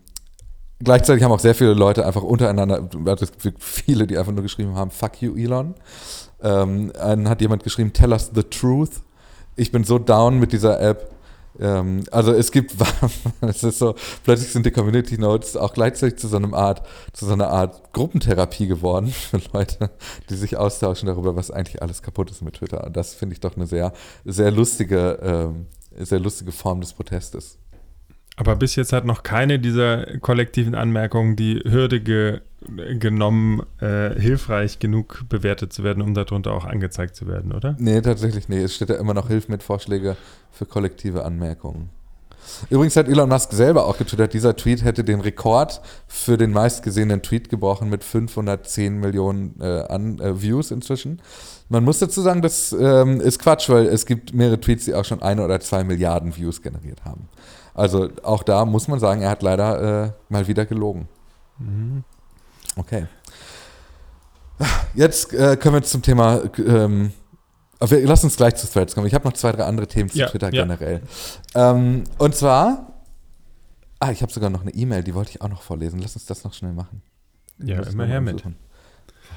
gleichzeitig 0.79 1.23
haben 1.23 1.33
auch 1.33 1.41
sehr 1.41 1.55
viele 1.55 1.75
Leute 1.75 2.07
einfach 2.07 2.23
untereinander, 2.23 2.89
es 3.21 3.39
gibt 3.39 3.63
viele, 3.63 4.07
die 4.07 4.19
einfach 4.19 4.33
nur 4.33 4.43
geschrieben 4.43 4.75
haben, 4.75 4.91
fuck 4.91 5.21
you, 5.23 5.37
Elon. 5.37 5.75
Ähm, 6.43 6.93
dann 6.95 7.29
hat 7.29 7.41
jemand 7.41 7.65
geschrieben, 7.65 7.93
tell 7.93 8.13
us 8.13 8.31
the 8.35 8.43
truth. 8.43 9.03
Ich 9.57 9.73
bin 9.73 9.85
so 9.85 9.99
down 9.99 10.39
mit 10.39 10.53
dieser 10.53 10.81
App. 10.81 11.16
Ähm, 11.61 12.05
also 12.11 12.33
es 12.33 12.51
gibt, 12.51 12.75
es 13.41 13.63
ist 13.63 13.79
so, 13.79 13.95
plötzlich 14.25 14.51
sind 14.53 14.67
die 14.67 14.71
Community 14.71 15.19
Notes 15.19 15.57
auch 15.57 15.73
gleichzeitig 15.73 16.19
zu 16.19 16.29
so 16.29 16.37
einer 16.37 16.53
Art, 16.53 16.87
zu 17.13 17.27
so 17.27 17.33
einer 17.33 17.49
Art 17.49 17.93
Gruppentherapie 17.93 18.67
geworden 18.67 19.09
für 19.11 19.41
Leute, 19.53 19.91
die 20.31 20.35
sich 20.35 20.57
austauschen 20.57 21.07
darüber, 21.07 21.37
was 21.37 21.51
eigentlich 21.51 21.83
alles 21.83 22.03
kaputt 22.03 22.31
ist 22.31 22.43
mit 22.43 22.55
Twitter. 22.55 22.85
Und 22.85 22.97
das 22.97 23.15
finde 23.15 23.35
ich 23.35 23.41
doch 23.41 23.57
eine 23.57 23.67
sehr, 23.67 23.93
sehr 24.25 24.51
lustige, 24.51 25.19
ähm, 25.23 25.67
sehr 25.97 26.21
lustige 26.21 26.53
Form 26.53 26.81
des 26.81 26.93
Protestes. 26.93 27.59
Aber 28.37 28.55
bis 28.55 28.77
jetzt 28.77 28.93
hat 28.93 29.07
noch 29.07 29.23
keine 29.23 29.59
dieser 29.59 30.19
kollektiven 30.19 30.75
Anmerkungen 30.75 31.37
die 31.37 31.63
Hürde 31.65 32.03
genommen, 32.99 33.63
äh, 33.81 34.19
hilfreich 34.19 34.79
genug 34.79 35.25
bewertet 35.29 35.73
zu 35.73 35.85
werden, 35.85 36.03
um 36.03 36.15
darunter 36.15 36.53
auch 36.53 36.65
angezeigt 36.65 37.15
zu 37.15 37.27
werden, 37.27 37.53
oder? 37.53 37.77
Nee, 37.79 38.01
tatsächlich 38.01 38.49
nee. 38.49 38.63
Es 38.63 38.75
steht 38.75 38.89
ja 38.89 38.97
immer 38.97 39.15
noch 39.15 39.29
Hilf 39.29 39.49
mit 39.49 39.63
Vorschläge 39.63 40.17
für 40.51 40.67
kollektive 40.67 41.25
Anmerkungen. 41.25 41.91
Übrigens 42.71 42.97
hat 42.97 43.09
Elon 43.09 43.29
Musk 43.29 43.53
selber 43.53 43.87
auch 43.87 43.99
getwittert, 43.99 44.33
dieser 44.33 44.55
Tweet 44.57 44.85
hätte 44.85 45.05
den 45.05 45.21
Rekord 45.21 45.81
für 46.07 46.37
den 46.37 46.53
meistgesehenen 46.53 47.23
Tweet 47.23 47.49
gebrochen 47.49 47.91
mit 47.91 48.05
510 48.05 49.01
Millionen 49.01 49.61
äh, 49.61 49.83
an, 49.89 50.21
äh, 50.21 50.41
Views 50.41 50.71
inzwischen. 50.71 51.21
Man 51.69 51.85
muss 51.85 51.99
dazu 51.99 52.23
sagen, 52.23 52.43
das 52.43 52.73
ähm, 52.73 53.21
ist 53.21 53.41
Quatsch, 53.41 53.69
weil 53.69 53.87
es 53.87 54.07
gibt 54.07 54.33
mehrere 54.33 54.61
Tweets, 54.61 54.85
die 54.85 54.95
auch 54.95 55.05
schon 55.05 55.23
eine 55.23 55.45
oder 55.45 55.59
zwei 55.61 55.83
Milliarden 55.83 56.37
Views 56.37 56.63
generiert 56.63 57.05
haben. 57.05 57.29
Also 57.75 58.09
auch 58.23 58.43
da 58.43 58.65
muss 58.65 58.89
man 58.89 59.01
sagen, 59.01 59.23
er 59.23 59.31
hat 59.31 59.43
leider 59.43 60.05
äh, 60.05 60.11
mal 60.29 60.47
wieder 60.47 60.65
gelogen. 60.65 61.09
Mhm. 61.59 62.05
Okay. 62.77 63.07
Jetzt 64.95 65.33
äh, 65.33 65.57
können 65.57 65.75
wir 65.75 65.83
zum 65.83 66.03
Thema. 66.03 66.43
Ähm, 66.59 67.13
lass 67.81 68.25
uns 68.25 68.37
gleich 68.37 68.55
zu 68.57 68.67
Threads 68.67 68.95
kommen. 68.95 69.07
Ich 69.07 69.15
habe 69.15 69.27
noch 69.27 69.35
zwei, 69.35 69.53
drei 69.53 69.65
andere 69.65 69.87
Themen 69.87 70.09
zu 70.09 70.19
ja, 70.19 70.29
Twitter 70.29 70.53
ja. 70.53 70.63
generell. 70.63 71.03
Ähm, 71.55 72.05
und 72.19 72.35
zwar. 72.35 72.93
Ah, 73.99 74.11
ich 74.11 74.21
habe 74.21 74.31
sogar 74.31 74.51
noch 74.51 74.61
eine 74.61 74.75
E-Mail, 74.75 75.03
die 75.03 75.15
wollte 75.15 75.31
ich 75.31 75.41
auch 75.41 75.49
noch 75.49 75.63
vorlesen. 75.63 76.01
Lass 76.01 76.15
uns 76.17 76.27
das 76.27 76.45
noch 76.45 76.53
schnell 76.53 76.75
machen. 76.75 77.01
Ja, 77.59 77.83
immer 77.83 78.05
her 78.05 78.21
mit. 78.21 78.45
Wo 78.45 78.51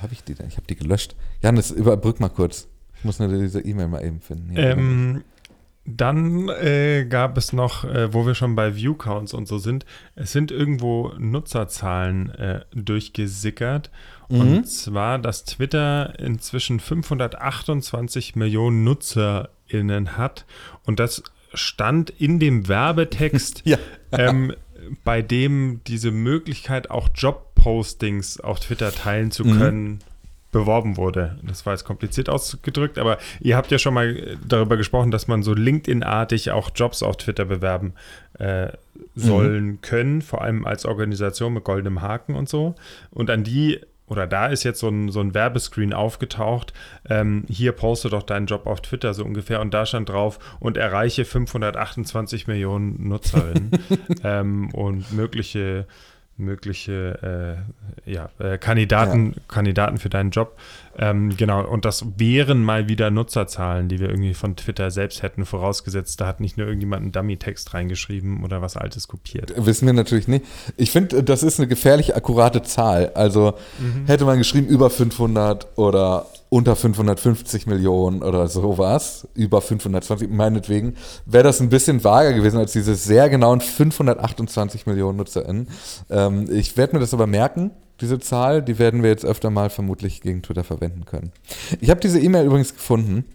habe 0.01 0.11
ich 0.11 0.21
die 0.23 0.35
denn? 0.35 0.47
Ich 0.47 0.57
habe 0.57 0.67
die 0.67 0.75
gelöscht. 0.75 1.15
Janis, 1.41 1.71
überbrück 1.71 2.19
mal 2.19 2.29
kurz. 2.29 2.67
Ich 2.97 3.05
muss 3.05 3.19
nur 3.19 3.29
diese 3.29 3.61
E-Mail 3.61 3.87
mal 3.87 4.03
eben 4.03 4.19
finden. 4.19 4.49
Hier, 4.49 4.71
ähm, 4.71 5.23
dann 5.97 6.49
äh, 6.49 7.05
gab 7.05 7.37
es 7.37 7.53
noch, 7.53 7.83
äh, 7.83 8.13
wo 8.13 8.25
wir 8.25 8.35
schon 8.35 8.55
bei 8.55 8.75
Viewcounts 8.75 9.33
und 9.33 9.47
so 9.47 9.57
sind, 9.57 9.85
es 10.15 10.31
sind 10.31 10.51
irgendwo 10.51 11.13
Nutzerzahlen 11.17 12.29
äh, 12.31 12.61
durchgesickert. 12.73 13.89
Mhm. 14.29 14.39
Und 14.39 14.65
zwar, 14.65 15.19
dass 15.19 15.45
Twitter 15.45 16.19
inzwischen 16.19 16.79
528 16.79 18.35
Millionen 18.35 18.83
NutzerInnen 18.83 20.17
hat. 20.17 20.45
Und 20.85 20.99
das 20.99 21.23
stand 21.53 22.09
in 22.11 22.39
dem 22.39 22.67
Werbetext, 22.67 23.61
ja. 23.65 23.77
ähm, 24.11 24.53
bei 25.03 25.21
dem 25.21 25.81
diese 25.87 26.11
Möglichkeit, 26.11 26.89
auch 26.91 27.09
Jobpostings 27.15 28.39
auf 28.39 28.59
Twitter 28.59 28.91
teilen 28.91 29.31
zu 29.31 29.45
mhm. 29.45 29.57
können, 29.57 29.99
beworben 30.51 30.97
wurde. 30.97 31.37
Das 31.43 31.65
war 31.65 31.73
jetzt 31.73 31.83
kompliziert 31.83 32.29
ausgedrückt, 32.29 32.97
aber 32.97 33.17
ihr 33.39 33.55
habt 33.55 33.71
ja 33.71 33.77
schon 33.77 33.93
mal 33.93 34.37
darüber 34.47 34.77
gesprochen, 34.77 35.11
dass 35.11 35.27
man 35.27 35.43
so 35.43 35.53
LinkedIn-artig 35.53 36.51
auch 36.51 36.71
Jobs 36.73 37.03
auf 37.03 37.17
Twitter 37.17 37.45
bewerben 37.45 37.93
äh, 38.39 38.69
sollen 39.15 39.65
mhm. 39.65 39.81
können, 39.81 40.21
vor 40.21 40.41
allem 40.41 40.65
als 40.65 40.85
Organisation 40.85 41.53
mit 41.53 41.63
goldenem 41.63 42.01
Haken 42.01 42.35
und 42.35 42.49
so. 42.49 42.75
Und 43.11 43.29
an 43.29 43.43
die 43.43 43.79
oder 44.09 44.25
da 44.25 44.47
ist 44.47 44.63
jetzt 44.63 44.79
so 44.79 44.89
ein, 44.89 45.09
so 45.09 45.19
ein 45.19 45.33
Werbescreen 45.33 45.93
aufgetaucht. 45.93 46.73
Ähm, 47.07 47.45
hier 47.47 47.71
poste 47.71 48.09
doch 48.09 48.23
deinen 48.23 48.47
Job 48.47 48.65
auf 48.65 48.81
Twitter 48.81 49.13
so 49.13 49.23
ungefähr 49.23 49.61
und 49.61 49.71
da 49.71 49.85
stand 49.85 50.09
drauf 50.09 50.39
und 50.59 50.77
erreiche 50.77 51.25
528 51.25 52.47
Millionen 52.47 53.07
Nutzerinnen 53.07 53.71
ähm, 54.23 54.73
und 54.73 55.13
mögliche 55.13 55.85
mögliche 56.39 57.57
äh, 58.05 58.11
ja, 58.11 58.29
äh, 58.39 58.57
Kandidaten, 58.57 59.33
ja. 59.35 59.41
Kandidaten 59.47 59.97
für 59.97 60.09
deinen 60.09 60.31
Job. 60.31 60.57
Ähm, 60.97 61.35
genau, 61.37 61.65
und 61.65 61.85
das 61.85 62.05
wären 62.17 62.63
mal 62.63 62.87
wieder 62.89 63.11
Nutzerzahlen, 63.11 63.87
die 63.87 63.99
wir 63.99 64.09
irgendwie 64.09 64.33
von 64.33 64.55
Twitter 64.55 64.91
selbst 64.91 65.21
hätten, 65.21 65.45
vorausgesetzt, 65.45 66.19
da 66.19 66.27
hat 66.27 66.39
nicht 66.39 66.57
nur 66.57 66.67
irgendjemand 66.67 67.03
einen 67.03 67.11
Dummy-Text 67.11 67.73
reingeschrieben 67.73 68.43
oder 68.43 68.61
was 68.61 68.75
Altes 68.75 69.07
kopiert. 69.07 69.53
Wissen 69.55 69.85
wir 69.85 69.93
natürlich 69.93 70.27
nicht. 70.27 70.45
Ich 70.75 70.91
finde, 70.91 71.23
das 71.23 71.43
ist 71.43 71.59
eine 71.59 71.67
gefährlich 71.67 72.15
akkurate 72.15 72.63
Zahl. 72.63 73.11
Also 73.13 73.53
mhm. 73.79 74.07
hätte 74.07 74.25
man 74.25 74.37
geschrieben 74.37 74.67
über 74.67 74.89
500 74.89 75.77
oder 75.77 76.25
unter 76.49 76.75
550 76.75 77.67
Millionen 77.67 78.23
oder 78.23 78.47
sowas, 78.47 79.27
über 79.35 79.61
520 79.61 80.29
meinetwegen, 80.29 80.95
wäre 81.25 81.43
das 81.43 81.61
ein 81.61 81.69
bisschen 81.69 82.03
vager 82.03 82.33
gewesen 82.33 82.57
als 82.57 82.73
diese 82.73 82.95
sehr 82.95 83.29
genauen 83.29 83.61
528 83.61 84.87
Millionen 84.87 85.17
NutzerInnen. 85.17 85.69
Ähm, 86.09 86.49
ich 86.51 86.75
werde 86.75 86.93
mir 86.93 86.99
das 86.99 87.13
aber 87.13 87.27
merken, 87.27 87.71
diese 88.01 88.19
Zahl, 88.19 88.63
die 88.63 88.79
werden 88.79 89.03
wir 89.03 89.09
jetzt 89.09 89.25
öfter 89.25 89.49
mal 89.49 89.69
vermutlich 89.69 90.21
gegen 90.21 90.41
Twitter 90.41 90.63
verwenden 90.63 91.05
können. 91.05 91.31
Ich 91.81 91.89
habe 91.89 91.99
diese 91.99 92.19
E-Mail 92.19 92.45
übrigens 92.45 92.73
gefunden. 92.73 93.25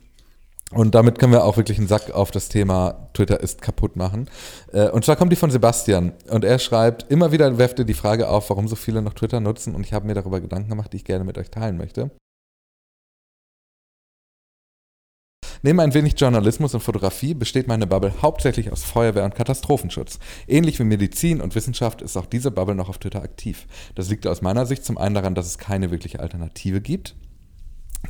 Und 0.70 0.96
damit 0.96 1.20
können 1.20 1.32
wir 1.32 1.44
auch 1.44 1.56
wirklich 1.56 1.78
einen 1.78 1.86
Sack 1.86 2.10
auf 2.10 2.32
das 2.32 2.48
Thema 2.48 3.08
Twitter 3.12 3.38
ist 3.38 3.62
kaputt 3.62 3.94
machen. 3.94 4.28
Äh, 4.72 4.88
und 4.88 5.04
zwar 5.04 5.14
kommt 5.14 5.30
die 5.30 5.36
von 5.36 5.50
Sebastian. 5.50 6.12
Und 6.28 6.42
er 6.42 6.58
schreibt, 6.58 7.12
immer 7.12 7.30
wieder 7.30 7.58
werft 7.58 7.78
er 7.78 7.84
die 7.84 7.94
Frage 7.94 8.28
auf, 8.28 8.50
warum 8.50 8.66
so 8.66 8.74
viele 8.74 9.00
noch 9.00 9.14
Twitter 9.14 9.38
nutzen. 9.38 9.76
Und 9.76 9.86
ich 9.86 9.92
habe 9.92 10.06
mir 10.06 10.14
darüber 10.14 10.40
Gedanken 10.40 10.70
gemacht, 10.70 10.92
die 10.92 10.96
ich 10.96 11.04
gerne 11.04 11.24
mit 11.24 11.38
euch 11.38 11.50
teilen 11.50 11.76
möchte. 11.76 12.10
Neben 15.66 15.80
ein 15.80 15.94
wenig 15.94 16.12
Journalismus 16.20 16.74
und 16.74 16.82
Fotografie 16.82 17.32
besteht 17.32 17.68
meine 17.68 17.86
Bubble 17.86 18.12
hauptsächlich 18.20 18.70
aus 18.70 18.84
Feuerwehr 18.84 19.24
und 19.24 19.34
Katastrophenschutz. 19.34 20.18
Ähnlich 20.46 20.78
wie 20.78 20.84
Medizin 20.84 21.40
und 21.40 21.54
Wissenschaft 21.54 22.02
ist 22.02 22.18
auch 22.18 22.26
diese 22.26 22.50
Bubble 22.50 22.74
noch 22.74 22.90
auf 22.90 22.98
Twitter 22.98 23.22
aktiv. 23.22 23.66
Das 23.94 24.10
liegt 24.10 24.26
aus 24.26 24.42
meiner 24.42 24.66
Sicht 24.66 24.84
zum 24.84 24.98
einen 24.98 25.14
daran, 25.14 25.34
dass 25.34 25.46
es 25.46 25.56
keine 25.56 25.90
wirkliche 25.90 26.20
Alternative 26.20 26.82
gibt. 26.82 27.16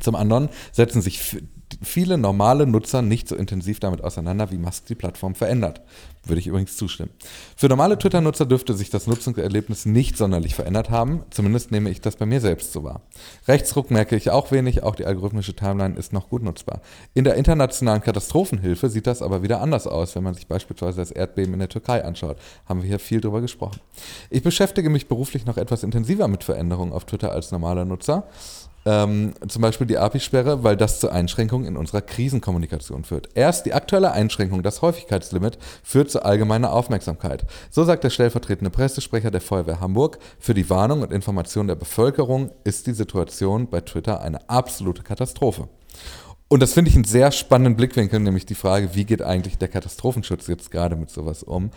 Zum 0.01 0.15
anderen 0.15 0.49
setzen 0.73 1.01
sich 1.01 1.37
viele 1.81 2.17
normale 2.17 2.65
Nutzer 2.65 3.01
nicht 3.01 3.27
so 3.27 3.35
intensiv 3.35 3.79
damit 3.79 4.03
auseinander, 4.03 4.51
wie 4.51 4.57
Musk 4.57 4.85
die 4.87 4.95
Plattform 4.95 5.35
verändert. 5.35 5.81
Würde 6.25 6.39
ich 6.39 6.47
übrigens 6.47 6.75
zustimmen. 6.75 7.11
Für 7.55 7.67
normale 7.67 7.99
Twitter-Nutzer 7.99 8.45
dürfte 8.47 8.73
sich 8.73 8.89
das 8.89 9.05
Nutzungserlebnis 9.05 9.85
nicht 9.85 10.17
sonderlich 10.17 10.55
verändert 10.55 10.89
haben. 10.89 11.23
Zumindest 11.29 11.71
nehme 11.71 11.91
ich 11.91 12.01
das 12.01 12.15
bei 12.15 12.25
mir 12.25 12.41
selbst 12.41 12.73
so 12.73 12.83
wahr. 12.83 13.01
Rechtsruck 13.47 13.91
merke 13.91 14.15
ich 14.15 14.31
auch 14.31 14.51
wenig, 14.51 14.81
auch 14.81 14.95
die 14.95 15.05
algorithmische 15.05 15.55
Timeline 15.55 15.95
ist 15.95 16.13
noch 16.13 16.29
gut 16.29 16.41
nutzbar. 16.41 16.81
In 17.13 17.25
der 17.25 17.35
internationalen 17.35 18.01
Katastrophenhilfe 18.01 18.89
sieht 18.89 19.05
das 19.05 19.21
aber 19.21 19.43
wieder 19.43 19.61
anders 19.61 19.85
aus, 19.85 20.15
wenn 20.15 20.23
man 20.23 20.33
sich 20.33 20.47
beispielsweise 20.47 20.97
das 20.97 21.11
Erdbeben 21.11 21.53
in 21.53 21.59
der 21.59 21.69
Türkei 21.69 22.03
anschaut. 22.03 22.37
Haben 22.65 22.81
wir 22.81 22.89
hier 22.89 22.99
viel 22.99 23.21
drüber 23.21 23.41
gesprochen. 23.41 23.79
Ich 24.31 24.41
beschäftige 24.41 24.89
mich 24.89 25.07
beruflich 25.07 25.45
noch 25.45 25.57
etwas 25.57 25.83
intensiver 25.83 26.27
mit 26.27 26.43
Veränderungen 26.43 26.91
auf 26.91 27.05
Twitter 27.05 27.31
als 27.31 27.51
normaler 27.51 27.85
Nutzer. 27.85 28.27
Ähm, 28.87 29.33
zum 29.47 29.63
Beispiel 29.63 29.87
die 29.87 29.97
API-Sperre, 29.97 30.63
weil 30.63 30.77
das 30.77 30.99
zu 30.99 31.09
Einschränkungen 31.09 31.67
in 31.67 31.75
unserer 31.75 32.01
Krisenkommunikation 32.01 33.03
führt. 33.03 33.29
Erst 33.33 33.65
die 33.65 33.73
aktuelle 33.73 34.11
Einschränkung, 34.11 34.61
das 34.61 34.83
Häufigkeitslimit, 34.83 35.57
führt 35.83 36.11
zu 36.11 36.23
allgemeiner 36.23 36.71
Aufmerksamkeit. 36.71 37.45
So 37.71 37.83
sagt 37.83 38.03
der 38.03 38.11
stellvertretende 38.11 38.69
Pressesprecher 38.69 39.31
der 39.31 39.41
Feuerwehr 39.41 39.79
Hamburg, 39.79 40.19
für 40.37 40.53
die 40.53 40.69
Warnung 40.69 41.01
und 41.01 41.11
Information 41.11 41.65
der 41.65 41.75
Bevölkerung 41.75 42.51
ist 42.63 42.85
die 42.85 42.93
Situation 42.93 43.67
bei 43.67 43.81
Twitter 43.81 44.21
eine 44.21 44.47
absolute 44.49 45.01
Katastrophe. 45.01 45.67
Und 46.47 46.61
das 46.61 46.73
finde 46.73 46.89
ich 46.89 46.95
einen 46.95 47.05
sehr 47.05 47.31
spannenden 47.31 47.75
Blickwinkel, 47.75 48.19
nämlich 48.19 48.45
die 48.45 48.53
Frage, 48.53 48.93
wie 48.93 49.05
geht 49.05 49.23
eigentlich 49.23 49.57
der 49.57 49.67
Katastrophenschutz 49.67 50.45
jetzt 50.45 50.69
gerade 50.69 50.95
mit 50.95 51.09
sowas 51.09 51.41
um? 51.41 51.71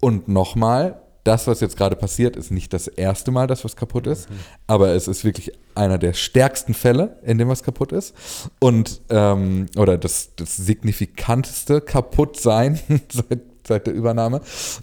Und 0.00 0.28
nochmal, 0.28 1.02
das, 1.26 1.46
was 1.46 1.60
jetzt 1.60 1.76
gerade 1.76 1.96
passiert, 1.96 2.36
ist 2.36 2.50
nicht 2.50 2.72
das 2.72 2.88
erste 2.88 3.30
Mal, 3.30 3.46
dass 3.46 3.64
was 3.64 3.76
kaputt 3.76 4.06
ist, 4.06 4.30
mhm. 4.30 4.34
aber 4.66 4.90
es 4.90 5.08
ist 5.08 5.24
wirklich 5.24 5.52
einer 5.74 5.98
der 5.98 6.12
stärksten 6.12 6.74
Fälle, 6.74 7.18
in 7.24 7.38
dem 7.38 7.48
was 7.48 7.62
kaputt 7.62 7.92
ist. 7.92 8.14
Und, 8.60 9.00
ähm, 9.10 9.66
oder 9.76 9.98
das, 9.98 10.30
das 10.36 10.56
signifikanteste 10.56 11.80
Kaputtsein 11.80 12.80
seit 13.10 13.40
seit 13.66 13.86
der 13.86 13.94
Übernahme. 13.94 14.40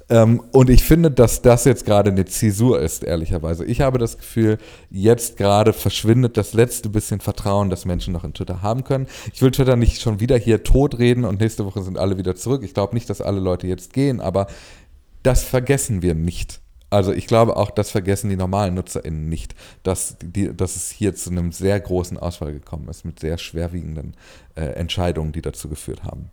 Ähm, 0.10 0.42
und 0.52 0.70
ich 0.70 0.84
finde, 0.84 1.12
dass 1.12 1.42
das 1.42 1.66
jetzt 1.66 1.86
gerade 1.86 2.12
eine 2.12 2.26
Zäsur 2.26 2.80
ist, 2.80 3.04
ehrlicherweise. 3.04 3.66
Ich 3.66 3.82
habe 3.82 3.98
das 3.98 4.18
Gefühl, 4.18 4.58
jetzt 4.90 5.38
gerade 5.38 5.74
verschwindet 5.74 6.38
das 6.38 6.54
letzte 6.54 6.90
bisschen 6.90 7.20
Vertrauen, 7.20 7.70
das 7.70 7.86
Menschen 7.86 8.14
noch 8.14 8.24
in 8.24 8.34
Twitter 8.34 8.62
haben 8.62 8.84
können. 8.84 9.08
Ich 9.34 9.42
will 9.42 9.52
Twitter 9.52 9.76
nicht 9.76 10.02
schon 10.02 10.20
wieder 10.20 10.38
hier 10.38 10.64
totreden 10.64 11.26
und 11.26 11.40
nächste 11.40 11.66
Woche 11.66 11.82
sind 11.82 11.98
alle 11.98 12.18
wieder 12.18 12.36
zurück. 12.36 12.64
Ich 12.64 12.74
glaube 12.74 12.94
nicht, 12.94 13.10
dass 13.10 13.22
alle 13.22 13.40
Leute 13.40 13.68
jetzt 13.68 13.94
gehen, 13.94 14.20
aber 14.20 14.48
das 15.24 15.44
vergessen 15.44 16.02
wir 16.02 16.16
nicht. 16.16 16.62
Also 16.90 17.12
ich 17.12 17.26
glaube 17.26 17.58
auch, 17.58 17.72
das 17.72 17.90
vergessen 17.90 18.30
die 18.30 18.36
normalen 18.36 18.76
NutzerInnen 18.76 19.28
nicht, 19.28 19.56
dass, 19.82 20.16
die, 20.22 20.56
dass 20.56 20.76
es 20.76 20.92
hier 20.92 21.16
zu 21.16 21.32
einem 21.32 21.52
sehr 21.52 21.80
großen 21.80 22.20
Ausfall 22.20 22.54
gekommen 22.54 22.88
ist 22.88 23.04
mit 23.04 23.20
sehr 23.20 23.40
schwerwiegenden 23.40 24.14
äh, 24.54 24.66
Entscheidungen, 24.66 25.32
die 25.32 25.42
dazu 25.42 25.70
geführt 25.70 26.04
haben. 26.04 26.30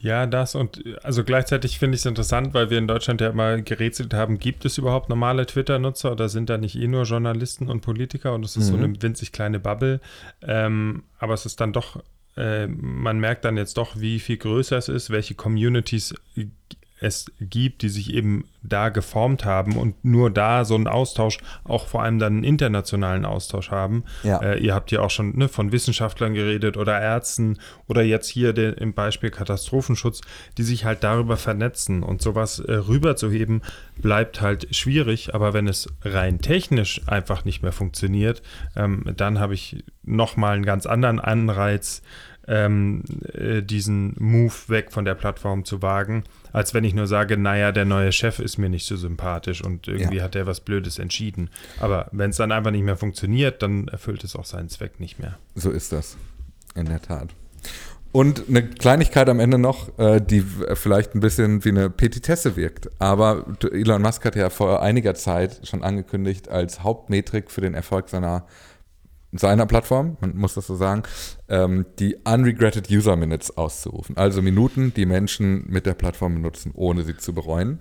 Ja, 0.00 0.26
das 0.26 0.54
und 0.54 0.84
also 1.02 1.24
gleichzeitig 1.24 1.78
finde 1.78 1.96
ich 1.96 2.02
es 2.02 2.06
interessant, 2.06 2.54
weil 2.54 2.70
wir 2.70 2.78
in 2.78 2.86
Deutschland 2.86 3.20
ja 3.20 3.30
immer 3.30 3.60
gerätselt 3.62 4.14
haben, 4.14 4.38
gibt 4.38 4.64
es 4.64 4.78
überhaupt 4.78 5.08
normale 5.08 5.44
Twitter-Nutzer 5.44 6.12
oder 6.12 6.28
sind 6.28 6.50
da 6.50 6.58
nicht 6.58 6.76
eh 6.76 6.86
nur 6.86 7.02
Journalisten 7.02 7.68
und 7.68 7.80
Politiker 7.80 8.34
und 8.34 8.44
es 8.44 8.56
ist 8.56 8.70
mhm. 8.70 8.76
so 8.76 8.84
eine 8.84 9.02
winzig 9.02 9.32
kleine 9.32 9.58
Bubble. 9.58 10.00
Ähm, 10.42 11.02
aber 11.18 11.34
es 11.34 11.46
ist 11.46 11.60
dann 11.60 11.72
doch, 11.72 12.00
äh, 12.38 12.66
man 12.68 13.18
merkt 13.18 13.44
dann 13.44 13.56
jetzt 13.56 13.76
doch, 13.76 13.98
wie 13.98 14.20
viel 14.20 14.36
größer 14.36 14.76
es 14.76 14.88
ist, 14.88 15.10
welche 15.10 15.34
Communities 15.34 16.14
es 17.00 17.26
gibt, 17.40 17.82
die 17.82 17.88
sich 17.88 18.12
eben 18.12 18.44
da 18.62 18.88
geformt 18.88 19.44
haben 19.44 19.76
und 19.76 20.04
nur 20.04 20.30
da 20.30 20.64
so 20.64 20.74
einen 20.74 20.88
Austausch, 20.88 21.38
auch 21.64 21.86
vor 21.86 22.02
allem 22.02 22.18
dann 22.18 22.34
einen 22.34 22.44
internationalen 22.44 23.24
Austausch 23.24 23.70
haben. 23.70 24.04
Ja. 24.24 24.42
Äh, 24.42 24.58
ihr 24.58 24.74
habt 24.74 24.90
ja 24.90 25.00
auch 25.00 25.10
schon 25.10 25.36
ne, 25.36 25.48
von 25.48 25.70
Wissenschaftlern 25.70 26.34
geredet 26.34 26.76
oder 26.76 27.00
Ärzten 27.00 27.58
oder 27.86 28.02
jetzt 28.02 28.28
hier 28.28 28.52
den, 28.52 28.74
im 28.74 28.94
Beispiel 28.94 29.30
Katastrophenschutz, 29.30 30.22
die 30.58 30.64
sich 30.64 30.84
halt 30.84 31.04
darüber 31.04 31.36
vernetzen 31.36 32.02
und 32.02 32.20
sowas 32.20 32.58
äh, 32.58 32.72
rüberzuheben, 32.72 33.62
bleibt 33.96 34.40
halt 34.40 34.74
schwierig. 34.74 35.34
Aber 35.34 35.54
wenn 35.54 35.68
es 35.68 35.88
rein 36.02 36.40
technisch 36.40 37.02
einfach 37.06 37.44
nicht 37.44 37.62
mehr 37.62 37.72
funktioniert, 37.72 38.42
ähm, 38.76 39.04
dann 39.16 39.38
habe 39.38 39.54
ich 39.54 39.84
nochmal 40.02 40.56
einen 40.56 40.64
ganz 40.64 40.86
anderen 40.86 41.20
Anreiz, 41.20 42.02
ähm, 42.48 43.02
äh, 43.32 43.62
diesen 43.62 44.14
Move 44.18 44.54
weg 44.68 44.90
von 44.90 45.04
der 45.04 45.14
Plattform 45.14 45.64
zu 45.64 45.82
wagen, 45.82 46.24
als 46.52 46.74
wenn 46.74 46.84
ich 46.84 46.94
nur 46.94 47.06
sage, 47.06 47.36
naja, 47.36 47.72
der 47.72 47.84
neue 47.84 48.10
Chef 48.10 48.38
ist 48.38 48.58
mir 48.58 48.70
nicht 48.70 48.86
so 48.86 48.96
sympathisch 48.96 49.62
und 49.62 49.86
irgendwie 49.86 50.16
ja. 50.16 50.24
hat 50.24 50.34
er 50.34 50.46
was 50.46 50.60
Blödes 50.60 50.98
entschieden. 50.98 51.50
Aber 51.78 52.08
wenn 52.10 52.30
es 52.30 52.36
dann 52.36 52.50
einfach 52.50 52.70
nicht 52.70 52.84
mehr 52.84 52.96
funktioniert, 52.96 53.62
dann 53.62 53.88
erfüllt 53.88 54.24
es 54.24 54.34
auch 54.34 54.46
seinen 54.46 54.70
Zweck 54.70 54.98
nicht 54.98 55.18
mehr. 55.18 55.38
So 55.54 55.70
ist 55.70 55.92
das, 55.92 56.16
in 56.74 56.86
der 56.86 57.02
Tat. 57.02 57.28
Und 58.10 58.48
eine 58.48 58.66
Kleinigkeit 58.66 59.28
am 59.28 59.38
Ende 59.38 59.58
noch, 59.58 59.98
äh, 59.98 60.20
die 60.20 60.42
vielleicht 60.74 61.14
ein 61.14 61.20
bisschen 61.20 61.64
wie 61.66 61.68
eine 61.68 61.90
Petitesse 61.90 62.56
wirkt. 62.56 62.90
Aber 62.98 63.44
Elon 63.70 64.00
Musk 64.00 64.24
hat 64.24 64.34
ja 64.34 64.48
vor 64.48 64.82
einiger 64.82 65.14
Zeit 65.14 65.60
schon 65.64 65.82
angekündigt, 65.82 66.48
als 66.48 66.82
Hauptmetrik 66.82 67.50
für 67.50 67.60
den 67.60 67.74
Erfolg 67.74 68.08
seiner 68.08 68.46
seiner 69.32 69.66
Plattform, 69.66 70.16
man 70.20 70.36
muss 70.36 70.54
das 70.54 70.66
so 70.66 70.74
sagen, 70.74 71.02
ähm, 71.48 71.86
die 71.98 72.16
Unregretted 72.24 72.90
User 72.90 73.16
Minutes 73.16 73.56
auszurufen. 73.56 74.16
Also 74.16 74.40
Minuten, 74.40 74.94
die 74.94 75.06
Menschen 75.06 75.64
mit 75.68 75.86
der 75.86 75.94
Plattform 75.94 76.34
benutzen, 76.34 76.72
ohne 76.74 77.04
sie 77.04 77.16
zu 77.16 77.34
bereuen. 77.34 77.80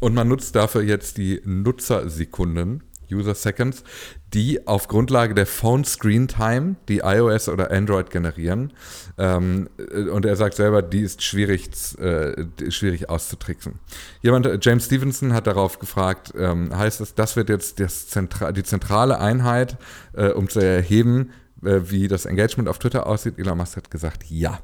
Und 0.00 0.14
man 0.14 0.28
nutzt 0.28 0.54
dafür 0.54 0.82
jetzt 0.82 1.18
die 1.18 1.42
Nutzersekunden 1.44 2.84
User 3.12 3.34
Seconds, 3.34 3.84
die 4.32 4.66
auf 4.66 4.88
Grundlage 4.88 5.34
der 5.34 5.46
Phone 5.46 5.84
Screen 5.84 6.28
Time, 6.28 6.76
die 6.88 6.98
iOS 6.98 7.48
oder 7.48 7.70
Android 7.70 8.10
generieren. 8.10 8.72
Ähm, 9.18 9.68
und 10.12 10.24
er 10.24 10.36
sagt 10.36 10.54
selber, 10.54 10.82
die 10.82 11.00
ist 11.00 11.22
schwierig, 11.22 11.68
äh, 11.98 12.70
schwierig 12.70 13.08
auszutricksen. 13.08 13.80
Jemand, 14.22 14.46
äh, 14.46 14.58
James 14.60 14.86
Stevenson, 14.86 15.32
hat 15.32 15.46
darauf 15.46 15.78
gefragt, 15.78 16.32
ähm, 16.36 16.76
heißt 16.76 17.00
es, 17.00 17.14
das 17.14 17.36
wird 17.36 17.48
jetzt 17.48 17.80
das 17.80 18.08
Zentra 18.08 18.52
die 18.52 18.62
zentrale 18.62 19.18
Einheit, 19.18 19.76
äh, 20.14 20.28
um 20.28 20.48
zu 20.48 20.60
erheben, 20.60 21.30
äh, 21.62 21.80
wie 21.84 22.08
das 22.08 22.26
Engagement 22.26 22.68
auf 22.68 22.78
Twitter 22.78 23.06
aussieht? 23.06 23.38
Elon 23.38 23.58
Musk 23.58 23.76
hat 23.76 23.90
gesagt, 23.90 24.24
ja. 24.28 24.60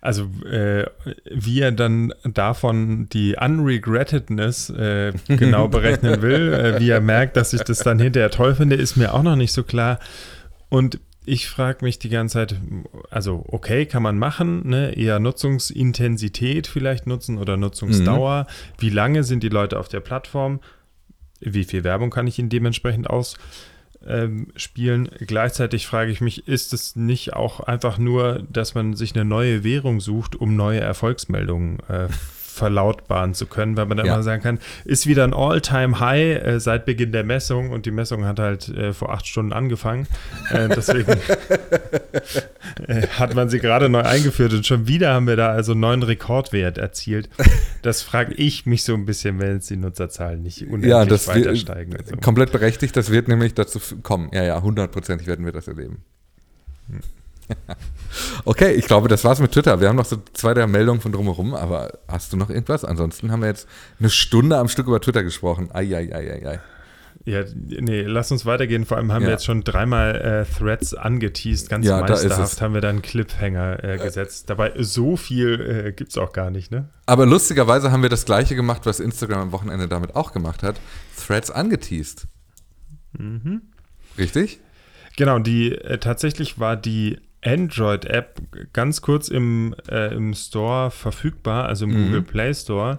Also 0.00 0.24
äh, 0.50 0.86
wie 1.30 1.60
er 1.60 1.72
dann 1.72 2.12
davon 2.24 3.08
die 3.08 3.36
Unregrettedness 3.40 4.70
äh, 4.70 5.12
genau 5.28 5.68
berechnen 5.68 6.22
will, 6.22 6.52
äh, 6.52 6.80
wie 6.80 6.90
er 6.90 7.00
merkt, 7.00 7.36
dass 7.36 7.52
ich 7.52 7.62
das 7.62 7.78
dann 7.78 7.98
hinterher 7.98 8.30
toll 8.30 8.54
finde, 8.54 8.76
ist 8.76 8.96
mir 8.96 9.14
auch 9.14 9.22
noch 9.22 9.36
nicht 9.36 9.52
so 9.52 9.62
klar. 9.62 9.98
Und 10.68 11.00
ich 11.26 11.48
frage 11.48 11.84
mich 11.84 11.98
die 11.98 12.08
ganze 12.08 12.34
Zeit, 12.34 12.60
also 13.10 13.44
okay, 13.48 13.84
kann 13.84 14.02
man 14.02 14.16
machen, 14.16 14.68
ne? 14.68 14.96
eher 14.96 15.18
Nutzungsintensität 15.18 16.68
vielleicht 16.68 17.06
nutzen 17.06 17.38
oder 17.38 17.56
Nutzungsdauer. 17.56 18.46
Mhm. 18.48 18.74
Wie 18.78 18.90
lange 18.90 19.24
sind 19.24 19.42
die 19.42 19.48
Leute 19.48 19.78
auf 19.78 19.88
der 19.88 20.00
Plattform? 20.00 20.60
Wie 21.40 21.64
viel 21.64 21.84
Werbung 21.84 22.10
kann 22.10 22.28
ich 22.28 22.38
ihnen 22.38 22.48
dementsprechend 22.48 23.10
aus? 23.10 23.36
Ähm, 24.06 24.48
spielen. 24.56 25.08
Gleichzeitig 25.18 25.86
frage 25.86 26.10
ich 26.10 26.20
mich, 26.20 26.48
ist 26.48 26.72
es 26.72 26.96
nicht 26.96 27.34
auch 27.34 27.60
einfach 27.60 27.98
nur, 27.98 28.44
dass 28.50 28.74
man 28.74 28.94
sich 28.94 29.14
eine 29.14 29.24
neue 29.24 29.64
Währung 29.64 30.00
sucht, 30.00 30.36
um 30.36 30.56
neue 30.56 30.80
Erfolgsmeldungen 30.80 31.80
äh, 31.88 32.08
verlautbaren 32.56 33.34
zu 33.34 33.46
können, 33.46 33.76
weil 33.76 33.86
man 33.86 33.98
dann 33.98 34.06
ja. 34.06 34.14
immer 34.14 34.22
sagen 34.22 34.42
kann, 34.42 34.58
ist 34.84 35.06
wieder 35.06 35.24
ein 35.24 35.34
All-Time-High 35.34 36.42
äh, 36.42 36.60
seit 36.60 36.86
Beginn 36.86 37.12
der 37.12 37.22
Messung 37.22 37.70
und 37.70 37.86
die 37.86 37.90
Messung 37.90 38.24
hat 38.24 38.38
halt 38.38 38.68
äh, 38.68 38.92
vor 38.92 39.12
acht 39.12 39.26
Stunden 39.26 39.52
angefangen. 39.52 40.06
Äh, 40.50 40.68
deswegen 40.74 41.12
äh, 42.86 43.06
hat 43.08 43.34
man 43.34 43.48
sie 43.50 43.58
gerade 43.58 43.88
neu 43.88 44.00
eingeführt 44.00 44.54
und 44.54 44.66
schon 44.66 44.88
wieder 44.88 45.12
haben 45.12 45.26
wir 45.26 45.36
da 45.36 45.50
also 45.50 45.72
einen 45.72 45.82
neuen 45.82 46.02
Rekordwert 46.02 46.78
erzielt. 46.78 47.28
Das 47.82 48.02
frage 48.02 48.34
ich 48.34 48.66
mich 48.66 48.84
so 48.84 48.94
ein 48.94 49.04
bisschen, 49.04 49.38
wenn 49.38 49.54
jetzt 49.54 49.68
die 49.70 49.76
Nutzerzahlen 49.76 50.42
nicht 50.42 50.62
unendlich 50.62 50.90
ja, 50.90 51.04
das 51.04 51.28
weiter 51.28 51.54
steigen. 51.54 51.94
So. 52.04 52.16
Komplett 52.16 52.52
berechtigt, 52.52 52.96
das 52.96 53.10
wird 53.10 53.28
nämlich 53.28 53.54
dazu 53.54 53.78
kommen. 54.02 54.30
Ja, 54.32 54.42
ja, 54.42 54.62
hundertprozentig 54.62 55.26
werden 55.26 55.44
wir 55.44 55.52
das 55.52 55.68
erleben. 55.68 56.02
Hm. 56.88 57.00
Okay, 58.44 58.72
ich 58.72 58.86
glaube, 58.86 59.08
das 59.08 59.24
war's 59.24 59.40
mit 59.40 59.52
Twitter. 59.52 59.80
Wir 59.80 59.88
haben 59.88 59.96
noch 59.96 60.06
so 60.06 60.16
zwei, 60.32 60.54
drei 60.54 60.66
Meldungen 60.66 61.00
von 61.00 61.12
drumherum, 61.12 61.54
aber 61.54 61.98
hast 62.08 62.32
du 62.32 62.36
noch 62.36 62.48
irgendwas? 62.48 62.84
Ansonsten 62.84 63.30
haben 63.30 63.40
wir 63.40 63.48
jetzt 63.48 63.68
eine 63.98 64.08
Stunde 64.08 64.56
am 64.56 64.68
Stück 64.68 64.86
über 64.86 65.00
Twitter 65.00 65.22
gesprochen. 65.22 65.68
Eieieiei. 65.72 66.60
Ja, 67.24 67.42
nee, 67.54 68.02
lass 68.02 68.30
uns 68.30 68.46
weitergehen. 68.46 68.84
Vor 68.84 68.98
allem 68.98 69.10
haben 69.10 69.22
ja. 69.22 69.28
wir 69.28 69.32
jetzt 69.32 69.44
schon 69.44 69.64
dreimal 69.64 70.46
äh, 70.48 70.58
Threads 70.58 70.94
angeteased. 70.94 71.68
Ganz 71.68 71.84
ja, 71.84 72.00
meisterhaft 72.00 72.60
haben 72.60 72.72
wir 72.72 72.80
da 72.80 72.88
einen 72.88 73.02
Cliffhanger 73.02 73.82
äh, 73.82 73.98
gesetzt. 73.98 74.48
Dabei 74.48 74.74
so 74.78 75.16
viel 75.16 75.86
äh, 75.88 75.92
gibt 75.92 76.12
es 76.12 76.18
auch 76.18 76.32
gar 76.32 76.50
nicht, 76.50 76.70
ne? 76.70 76.88
Aber 77.04 77.26
lustigerweise 77.26 77.90
haben 77.90 78.02
wir 78.02 78.10
das 78.10 78.26
gleiche 78.26 78.54
gemacht, 78.54 78.82
was 78.84 79.00
Instagram 79.00 79.40
am 79.40 79.52
Wochenende 79.52 79.88
damit 79.88 80.14
auch 80.14 80.32
gemacht 80.32 80.62
hat. 80.62 80.76
Threads 81.16 81.50
angeteased. 81.50 82.28
Mhm. 83.18 83.62
Richtig? 84.16 84.60
Genau, 85.16 85.40
die 85.40 85.72
äh, 85.72 85.98
tatsächlich 85.98 86.60
war 86.60 86.76
die 86.76 87.18
Android-App 87.46 88.40
ganz 88.72 89.00
kurz 89.00 89.28
im, 89.28 89.74
äh, 89.88 90.12
im 90.14 90.34
Store 90.34 90.90
verfügbar, 90.90 91.66
also 91.66 91.84
im 91.84 91.92
mhm. 91.92 92.04
Google 92.06 92.22
Play 92.22 92.54
Store. 92.54 92.98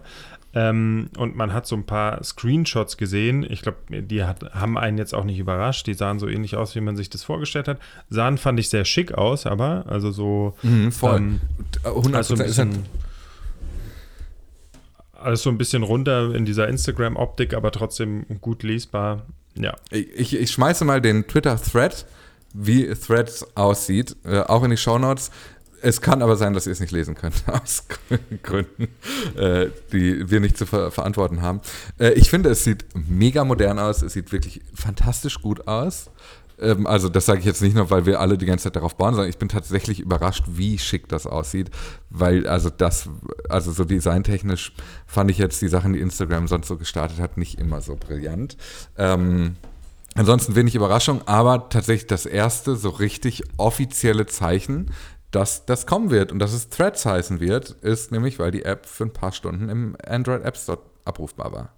Ähm, 0.53 1.09
und 1.17 1.35
man 1.35 1.53
hat 1.53 1.67
so 1.67 1.75
ein 1.75 1.85
paar 1.85 2.23
Screenshots 2.23 2.97
gesehen. 2.97 3.45
Ich 3.47 3.61
glaube, 3.61 3.77
die 3.89 4.23
hat, 4.23 4.43
haben 4.53 4.77
einen 4.77 4.97
jetzt 4.97 5.13
auch 5.13 5.25
nicht 5.25 5.37
überrascht. 5.37 5.85
Die 5.85 5.93
sahen 5.93 6.17
so 6.17 6.27
ähnlich 6.27 6.55
aus, 6.55 6.73
wie 6.75 6.81
man 6.81 6.95
sich 6.95 7.09
das 7.09 7.23
vorgestellt 7.23 7.67
hat. 7.67 7.79
Sahen 8.09 8.37
fand 8.37 8.59
ich 8.59 8.69
sehr 8.69 8.85
schick 8.85 9.13
aus, 9.13 9.45
aber 9.45 9.85
also 9.87 10.11
so. 10.11 10.55
Mhm, 10.63 10.91
voll. 10.91 11.17
Ähm, 11.17 11.41
100% 11.83 12.15
also 12.15 12.33
ein 12.35 12.39
bisschen, 12.39 12.85
alles 15.13 15.43
so 15.43 15.49
ein 15.49 15.57
bisschen 15.57 15.83
runter 15.83 16.33
in 16.33 16.45
dieser 16.45 16.67
Instagram-Optik, 16.69 17.53
aber 17.53 17.71
trotzdem 17.71 18.25
gut 18.41 18.63
lesbar. 18.63 19.25
Ja. 19.55 19.75
Ich, 19.91 20.35
ich 20.35 20.51
schmeiße 20.51 20.85
mal 20.85 21.01
den 21.01 21.27
Twitter-Thread 21.27 22.05
wie 22.58 22.93
Threads 22.93 23.45
aussieht, 23.55 24.16
äh, 24.26 24.39
auch 24.41 24.64
in 24.64 24.72
die 24.72 24.78
Shownotes. 24.78 25.32
Es 25.82 26.01
kann 26.01 26.24
aber 26.24 26.36
sein, 26.36 26.53
dass 26.53 26.66
ihr 26.66 26.72
es 26.72 26.80
nicht 26.80 26.91
lesen 26.91 27.14
könnt, 27.14 27.43
aus 27.47 27.86
Gründen, 28.41 28.88
äh, 29.36 29.68
die 29.91 30.30
wir 30.30 30.39
nicht 30.39 30.58
zu 30.58 30.66
ver 30.66 30.89
verantworten 30.91 31.41
haben. 31.41 31.62
Äh, 31.99 32.14
ich 32.14 32.30
finde, 32.30 32.49
es 32.49 32.64
sieht 32.64 32.86
mega 32.95 33.43
modern 33.43 33.78
aus, 33.78 34.01
es 34.01 34.14
sieht 34.14 34.32
wirklich 34.32 34.62
fantastisch 34.74 35.39
gut 35.39 35.68
aus. 35.68 36.10
Ähm, 36.60 36.88
also 36.88 37.10
das 37.10 37.28
sage 37.28 37.39
ich 37.39 37.45
jetzt 37.45 37.62
nicht 37.62 37.76
nur, 37.76 37.91
weil 37.91 38.05
wir 38.08 38.20
alle 38.20 38.38
die 38.38 38.47
ganze 38.47 38.64
Zeit 38.64 38.76
darauf 38.76 38.95
bauen, 38.95 39.14
sondern 39.14 39.30
ich 39.30 39.38
bin 39.38 39.49
tatsächlich 39.49 39.99
überrascht, 39.99 40.45
wie 40.47 40.80
schick 40.80 41.08
das 41.08 41.28
aussieht, 41.28 41.70
weil 42.10 42.47
also 42.47 42.72
das, 42.72 43.10
also 43.49 43.72
so 43.72 43.86
designtechnisch 43.86 44.74
fand 45.05 45.30
ich 45.30 45.38
jetzt 45.38 45.62
die 45.62 45.68
Sachen, 45.68 45.93
die 45.93 45.99
Instagram 45.99 46.47
sonst 46.47 46.68
so 46.68 46.78
gestartet 46.78 47.20
hat, 47.20 47.38
nicht 47.38 47.60
immer 47.60 47.82
so 47.82 47.95
brillant. 47.95 48.58
Ähm, 48.97 49.58
Ansonsten 50.16 50.55
wenig 50.55 50.76
Überraschung, 50.76 51.22
aber 51.28 51.70
tatsächlich 51.70 52.08
das 52.08 52.26
erste 52.26 52.76
so 52.76 52.89
richtig 52.89 53.43
offizielle 53.58 54.26
Zeichen, 54.26 54.91
dass 55.32 55.66
das 55.66 55.86
kommen 55.86 56.10
wird 56.10 56.32
und 56.32 56.39
dass 56.39 56.53
es 56.53 56.70
Threads 56.70 57.05
heißen 57.05 57.39
wird, 57.39 57.72
ist 57.82 58.12
nämlich, 58.12 58.39
weil 58.39 58.51
die 58.51 58.66
App 58.66 58.86
für 58.86 59.03
ein 59.03 59.14
paar 59.14 59.32
Stunden 59.32 59.70
im 59.70 59.95
Android 60.05 60.43
App 60.43 60.58
Store 60.58 60.80
abrufbar 61.05 61.51
war. 61.51 61.74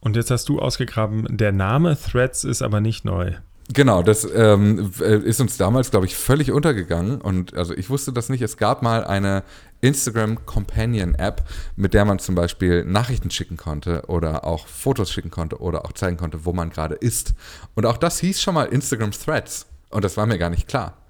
Und 0.00 0.16
jetzt 0.16 0.30
hast 0.30 0.48
du 0.48 0.60
ausgegraben, 0.60 1.26
der 1.30 1.52
Name 1.52 1.98
Threads 1.98 2.44
ist 2.44 2.62
aber 2.62 2.80
nicht 2.80 3.04
neu. 3.04 3.32
Genau, 3.72 4.02
das 4.02 4.28
ähm, 4.34 4.92
ist 5.00 5.40
uns 5.40 5.56
damals, 5.56 5.90
glaube 5.90 6.04
ich, 6.04 6.16
völlig 6.16 6.52
untergegangen. 6.52 7.20
Und 7.20 7.54
also 7.54 7.74
ich 7.74 7.88
wusste 7.88 8.12
das 8.12 8.28
nicht. 8.28 8.42
Es 8.42 8.58
gab 8.58 8.82
mal 8.82 9.04
eine 9.04 9.42
Instagram 9.80 10.44
Companion 10.44 11.14
App, 11.14 11.44
mit 11.76 11.94
der 11.94 12.04
man 12.04 12.18
zum 12.18 12.34
Beispiel 12.34 12.84
Nachrichten 12.84 13.30
schicken 13.30 13.56
konnte 13.56 14.04
oder 14.06 14.44
auch 14.44 14.66
Fotos 14.66 15.10
schicken 15.10 15.30
konnte 15.30 15.60
oder 15.60 15.84
auch 15.84 15.92
zeigen 15.92 16.16
konnte, 16.16 16.44
wo 16.44 16.52
man 16.52 16.70
gerade 16.70 16.94
ist. 16.94 17.34
Und 17.74 17.86
auch 17.86 17.96
das 17.96 18.18
hieß 18.20 18.40
schon 18.40 18.54
mal 18.54 18.64
Instagram 18.64 19.12
Threads. 19.12 19.66
Und 19.90 20.04
das 20.04 20.16
war 20.16 20.26
mir 20.26 20.38
gar 20.38 20.50
nicht 20.50 20.68
klar. 20.68 21.03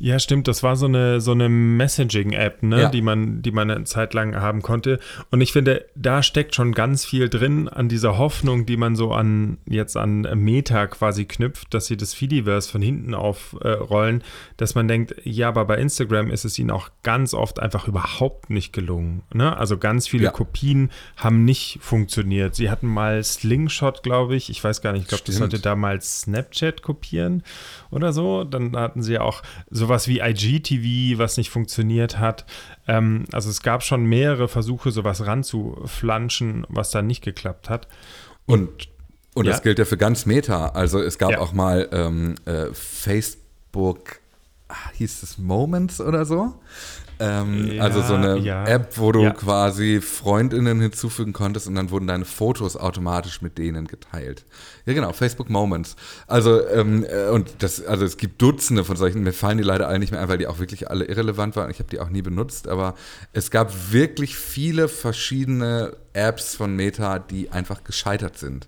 Ja, 0.00 0.18
stimmt. 0.20 0.46
Das 0.46 0.62
war 0.62 0.76
so 0.76 0.86
eine, 0.86 1.20
so 1.20 1.32
eine 1.32 1.48
Messaging-App, 1.48 2.62
ne, 2.62 2.82
Ja. 2.82 2.88
die, 2.88 3.02
man, 3.02 3.42
die 3.42 3.50
man 3.50 3.70
eine 3.70 3.84
Zeit 3.84 4.14
lang 4.14 4.36
haben 4.36 4.62
konnte. 4.62 5.00
Und 5.30 5.40
ich 5.40 5.52
finde, 5.52 5.86
da 5.96 6.22
steckt 6.22 6.54
schon 6.54 6.72
ganz 6.72 7.04
viel 7.04 7.28
drin 7.28 7.68
an 7.68 7.88
dieser 7.88 8.16
Hoffnung, 8.16 8.64
die 8.64 8.76
man 8.76 8.94
so 8.94 9.12
an 9.12 9.58
jetzt 9.66 9.96
an 9.96 10.22
Meta 10.36 10.86
quasi 10.86 11.24
knüpft, 11.24 11.74
dass 11.74 11.86
sie 11.86 11.96
das 11.96 12.14
Fediverse 12.14 12.70
von 12.70 12.80
hinten 12.80 13.12
aufrollen, 13.14 14.22
dass 14.56 14.74
man 14.74 14.86
denkt, 14.86 15.16
ja, 15.24 15.48
aber 15.48 15.64
bei 15.64 15.78
Instagram 15.78 16.30
ist 16.30 16.44
es 16.44 16.58
ihnen 16.58 16.70
auch 16.70 16.90
ganz 17.02 17.34
oft 17.34 17.58
einfach 17.60 17.88
überhaupt 17.88 18.50
nicht 18.50 18.72
gelungen. 18.72 19.22
Ne? 19.34 19.56
Also 19.56 19.78
ganz 19.78 20.06
viele 20.06 20.24
Ja. 20.24 20.30
Kopien 20.30 20.90
haben 21.16 21.44
nicht 21.44 21.78
funktioniert. 21.80 22.54
Sie 22.54 22.70
hatten 22.70 22.86
mal 22.86 23.22
Slingshot, 23.24 24.02
glaube 24.02 24.36
ich. 24.36 24.48
Ich 24.50 24.62
weiß 24.62 24.80
gar 24.80 24.92
nicht, 24.92 25.02
ich 25.02 25.08
glaube, 25.08 25.24
das 25.26 25.34
Stimmt. 25.34 25.50
sollte 25.50 25.58
damals 25.62 26.20
Snapchat 26.20 26.82
kopieren 26.82 27.42
oder 27.90 28.12
so. 28.12 28.44
Dann 28.44 28.76
hatten 28.76 29.02
sie 29.02 29.14
ja 29.14 29.22
auch 29.22 29.42
sowas 29.88 30.06
wie 30.06 30.20
IGTV, 30.20 31.18
was 31.18 31.36
nicht 31.38 31.50
funktioniert 31.50 32.18
hat. 32.18 32.44
Ähm, 32.86 33.24
also 33.32 33.48
es 33.50 33.62
gab 33.62 33.82
schon 33.82 34.04
mehrere 34.04 34.46
Versuche, 34.48 34.90
sowas 34.90 35.26
ranzuflanschen, 35.26 36.66
was 36.68 36.90
dann 36.90 37.06
nicht 37.06 37.22
geklappt 37.24 37.70
hat. 37.70 37.88
Und, 38.46 38.88
und 39.34 39.46
Ja. 39.46 39.52
das 39.52 39.62
gilt 39.62 39.78
ja 39.78 39.84
für 39.86 39.96
ganz 39.96 40.26
Meta. 40.26 40.68
Also 40.68 41.00
es 41.00 41.16
gab 41.18 41.32
Ja. 41.32 41.38
auch 41.40 41.52
mal 41.52 41.88
ähm, 41.92 42.34
äh, 42.44 42.66
Facebook, 42.72 44.20
ah, 44.68 44.74
hieß 44.94 45.22
es 45.22 45.38
Moments 45.38 46.00
oder 46.00 46.24
so? 46.26 46.54
Ähm, 47.20 47.72
Ja, 47.72 47.82
also 47.82 48.02
so 48.02 48.14
eine 48.14 48.38
ja. 48.38 48.64
App, 48.66 48.96
wo 48.96 49.12
du 49.12 49.22
Ja. 49.22 49.30
quasi 49.30 50.00
Freundinnen 50.00 50.80
hinzufügen 50.80 51.32
konntest 51.32 51.66
und 51.66 51.74
dann 51.74 51.90
wurden 51.90 52.06
deine 52.06 52.24
Fotos 52.24 52.76
automatisch 52.76 53.42
mit 53.42 53.58
denen 53.58 53.86
geteilt. 53.88 54.44
Ja 54.86 54.94
genau, 54.94 55.12
Facebook 55.12 55.50
Moments. 55.50 55.96
Also 56.26 56.66
ähm, 56.68 57.04
äh, 57.08 57.28
und 57.30 57.50
das, 57.58 57.84
also 57.84 58.04
es 58.04 58.16
gibt 58.16 58.40
Dutzende 58.40 58.84
von 58.84 58.96
solchen. 58.96 59.22
Mir 59.22 59.32
fallen 59.32 59.58
die 59.58 59.64
leider 59.64 59.88
alle 59.88 59.98
nicht 59.98 60.12
mehr 60.12 60.20
ein, 60.20 60.28
weil 60.28 60.38
die 60.38 60.46
auch 60.46 60.58
wirklich 60.60 60.90
alle 60.90 61.04
irrelevant 61.06 61.56
waren. 61.56 61.70
Ich 61.70 61.78
habe 61.78 61.90
die 61.90 62.00
auch 62.00 62.08
nie 62.08 62.22
benutzt, 62.22 62.68
aber 62.68 62.94
es 63.32 63.50
gab 63.50 63.92
wirklich 63.92 64.36
viele 64.36 64.88
verschiedene 64.88 65.96
Apps 66.12 66.54
von 66.56 66.74
Meta, 66.74 67.18
die 67.18 67.50
einfach 67.50 67.84
gescheitert 67.84 68.38
sind. 68.38 68.66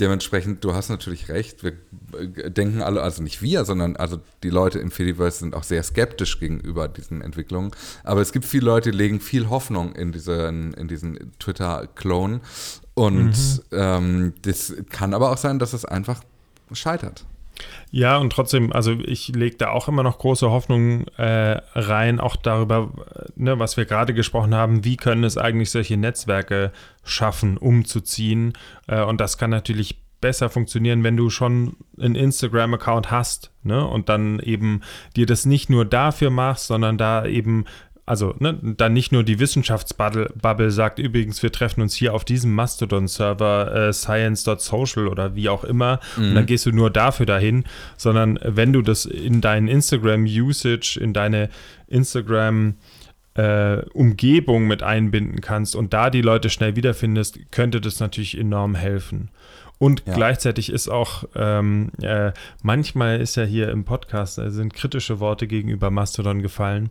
Dementsprechend, 0.00 0.64
du 0.64 0.74
hast 0.74 0.88
natürlich 0.88 1.28
recht. 1.28 1.62
Wir 1.62 1.72
äh, 2.18 2.50
denken 2.50 2.80
alle, 2.80 3.02
also 3.02 3.22
nicht 3.22 3.42
wir, 3.42 3.66
sondern 3.66 3.96
also 3.96 4.18
die 4.42 4.48
Leute 4.48 4.78
im 4.78 4.90
Fediverse 4.90 5.40
sind 5.40 5.54
auch 5.54 5.62
sehr 5.62 5.82
skeptisch 5.82 6.40
gegenüber 6.40 6.88
diesen 6.88 7.20
Entwicklungen. 7.20 7.70
Aber 8.02 8.22
es 8.22 8.32
gibt 8.32 8.46
viele 8.46 8.64
Leute, 8.64 8.92
die 8.92 8.96
legen 8.96 9.20
viel 9.20 9.50
Hoffnung 9.50 9.94
in 9.94 10.10
diesen, 10.10 10.72
in 10.74 10.88
diesen 10.88 11.32
Twitter-Clone. 11.38 12.40
Und 12.94 13.62
ähm, 13.72 14.32
das 14.42 14.74
kann 14.88 15.12
aber 15.12 15.30
auch 15.30 15.36
sein, 15.36 15.58
dass 15.58 15.74
es 15.74 15.84
einfach 15.84 16.22
scheitert. 16.72 17.26
Ja, 17.90 18.18
und 18.18 18.32
trotzdem, 18.32 18.72
also 18.72 18.92
ich 18.92 19.28
lege 19.28 19.56
da 19.56 19.70
auch 19.70 19.88
immer 19.88 20.02
noch 20.02 20.18
große 20.18 20.50
Hoffnung 20.50 21.06
äh, 21.16 21.60
rein, 21.74 22.20
auch 22.20 22.36
darüber, 22.36 22.90
äh, 23.14 23.24
ne, 23.36 23.58
was 23.58 23.76
wir 23.76 23.84
gerade 23.84 24.14
gesprochen 24.14 24.54
haben, 24.54 24.84
wie 24.84 24.96
können 24.96 25.24
es 25.24 25.36
eigentlich 25.36 25.70
solche 25.70 25.96
Netzwerke 25.96 26.72
schaffen, 27.04 27.56
umzuziehen. 27.56 28.52
Äh, 28.86 29.02
und 29.02 29.20
das 29.20 29.38
kann 29.38 29.50
natürlich 29.50 30.00
besser 30.20 30.50
funktionieren, 30.50 31.02
wenn 31.02 31.16
du 31.16 31.30
schon 31.30 31.76
einen 31.98 32.14
Instagram-Account 32.14 33.10
hast, 33.10 33.52
ne? 33.62 33.86
Und 33.86 34.08
dann 34.08 34.38
eben 34.40 34.82
dir 35.16 35.26
das 35.26 35.46
nicht 35.46 35.70
nur 35.70 35.84
dafür 35.84 36.30
machst, 36.30 36.66
sondern 36.66 36.98
da 36.98 37.24
eben 37.24 37.64
also 38.10 38.34
ne, 38.40 38.58
dann 38.60 38.92
nicht 38.92 39.12
nur 39.12 39.22
die 39.22 39.38
Wissenschaftsbubble 39.38 40.32
Bubble 40.34 40.72
sagt, 40.72 40.98
übrigens, 40.98 41.40
wir 41.44 41.52
treffen 41.52 41.80
uns 41.80 41.94
hier 41.94 42.12
auf 42.12 42.24
diesem 42.24 42.52
Mastodon-Server 42.54 43.88
äh, 43.88 43.92
science.social 43.92 45.06
oder 45.06 45.36
wie 45.36 45.48
auch 45.48 45.62
immer 45.62 46.00
und 46.16 46.34
dann 46.34 46.44
gehst 46.44 46.66
du 46.66 46.72
nur 46.72 46.90
dafür 46.90 47.26
dahin, 47.26 47.64
sondern 47.96 48.36
wenn 48.42 48.72
du 48.72 48.82
das 48.82 49.06
in 49.06 49.40
deinen 49.40 49.68
Instagram-Usage, 49.68 50.98
in 51.00 51.12
deine 51.12 51.48
Instagram- 51.86 52.74
äh, 53.34 53.82
Umgebung 53.92 54.66
mit 54.66 54.82
einbinden 54.82 55.40
kannst 55.40 55.76
und 55.76 55.92
da 55.94 56.10
die 56.10 56.20
Leute 56.20 56.50
schnell 56.50 56.74
wiederfindest, 56.74 57.38
könnte 57.52 57.80
das 57.80 58.00
natürlich 58.00 58.36
enorm 58.36 58.74
helfen. 58.74 59.30
Und 59.78 60.02
Ja. 60.04 60.12
gleichzeitig 60.14 60.70
ist 60.70 60.88
auch, 60.88 61.24
ähm, 61.34 61.90
äh, 62.02 62.32
manchmal 62.62 63.18
ist 63.20 63.36
ja 63.36 63.44
hier 63.44 63.70
im 63.70 63.84
Podcast, 63.84 64.38
äh, 64.38 64.50
sind 64.50 64.74
kritische 64.74 65.20
Worte 65.20 65.46
gegenüber 65.46 65.90
Mastodon 65.90 66.42
gefallen. 66.42 66.90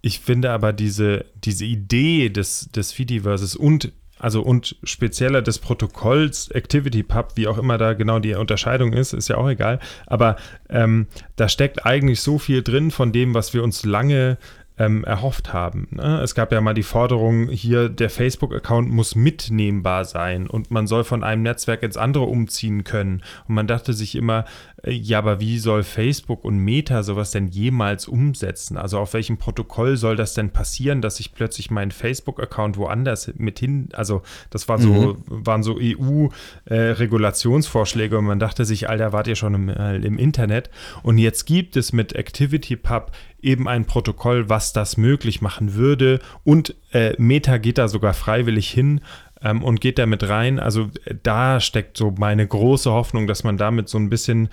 Ich 0.00 0.20
finde 0.20 0.50
aber 0.50 0.72
diese, 0.72 1.24
diese 1.34 1.64
Idee 1.64 2.28
des, 2.28 2.70
des 2.70 2.92
Fediverses 2.92 3.56
und 3.56 3.92
also 4.20 4.42
und 4.42 4.76
spezieller 4.82 5.42
des 5.42 5.58
Protokolls 5.60 6.50
ActivityPub, 6.52 7.36
wie 7.36 7.46
auch 7.46 7.58
immer 7.58 7.78
da 7.78 7.92
genau 7.92 8.18
die 8.18 8.34
Unterscheidung 8.34 8.92
ist, 8.92 9.12
ist 9.12 9.28
ja 9.28 9.36
auch 9.36 9.48
egal. 9.48 9.78
Aber 10.06 10.36
ähm, 10.68 11.06
da 11.36 11.48
steckt 11.48 11.86
eigentlich 11.86 12.20
so 12.20 12.38
viel 12.38 12.62
drin 12.62 12.90
von 12.90 13.12
dem, 13.12 13.34
was 13.34 13.54
wir 13.54 13.62
uns 13.62 13.84
lange 13.84 14.38
ähm, 14.78 15.04
erhofft 15.04 15.52
haben. 15.52 15.88
Ne? 15.90 16.20
Es 16.22 16.34
gab 16.34 16.52
ja 16.52 16.60
mal 16.60 16.74
die 16.74 16.82
Forderung, 16.82 17.48
hier 17.48 17.88
der 17.88 18.10
Facebook-Account 18.10 18.90
muss 18.90 19.14
mitnehmbar 19.14 20.04
sein 20.04 20.46
und 20.46 20.70
man 20.70 20.86
soll 20.86 21.04
von 21.04 21.24
einem 21.24 21.42
Netzwerk 21.42 21.82
ins 21.82 21.96
andere 21.96 22.24
umziehen 22.24 22.84
können. 22.84 23.22
Und 23.48 23.54
man 23.54 23.66
dachte 23.66 23.92
sich 23.92 24.14
immer, 24.14 24.44
ja, 24.86 25.18
aber 25.18 25.40
wie 25.40 25.58
soll 25.58 25.82
Facebook 25.82 26.44
und 26.44 26.58
Meta 26.58 27.02
sowas 27.02 27.32
denn 27.32 27.48
jemals 27.48 28.06
umsetzen? 28.06 28.76
Also 28.76 29.00
auf 29.00 29.12
welchem 29.12 29.36
Protokoll 29.36 29.96
soll 29.96 30.14
das 30.14 30.34
denn 30.34 30.50
passieren, 30.50 31.02
dass 31.02 31.18
ich 31.18 31.34
plötzlich 31.34 31.72
meinen 31.72 31.90
Facebook-Account 31.90 32.76
woanders 32.76 33.32
mit 33.36 33.58
hin, 33.58 33.88
also 33.92 34.22
das 34.50 34.68
war 34.68 34.78
so, 34.78 35.16
waren 35.26 35.64
so 35.64 35.80
EU-Regulationsvorschläge 35.80 38.16
und 38.16 38.26
man 38.26 38.38
dachte 38.38 38.64
sich, 38.64 38.88
Alter, 38.88 39.12
wart 39.12 39.26
ihr 39.26 39.34
schon 39.34 39.54
im, 39.54 39.68
äh, 39.68 39.96
im 39.96 40.16
Internet? 40.16 40.70
Und 41.02 41.18
jetzt 41.18 41.46
gibt 41.46 41.76
es 41.76 41.92
mit 41.92 42.16
ActivityPub 42.16 43.10
eben 43.40 43.68
ein 43.68 43.84
Protokoll, 43.84 44.48
was 44.48 44.72
das 44.72 44.96
möglich 44.96 45.40
machen 45.40 45.74
würde 45.74 46.20
und 46.44 46.76
äh, 46.92 47.14
Meta 47.18 47.58
geht 47.58 47.78
da 47.78 47.88
sogar 47.88 48.14
freiwillig 48.14 48.70
hin 48.70 49.00
ähm, 49.42 49.62
und 49.62 49.80
geht 49.80 49.98
da 49.98 50.06
mit 50.06 50.28
rein. 50.28 50.58
Also 50.58 50.90
äh, 51.04 51.14
da 51.22 51.60
steckt 51.60 51.96
so 51.96 52.14
meine 52.18 52.46
große 52.46 52.90
Hoffnung, 52.90 53.26
dass 53.26 53.44
man 53.44 53.56
damit 53.56 53.88
so 53.88 53.98
ein 53.98 54.10
bisschen 54.10 54.48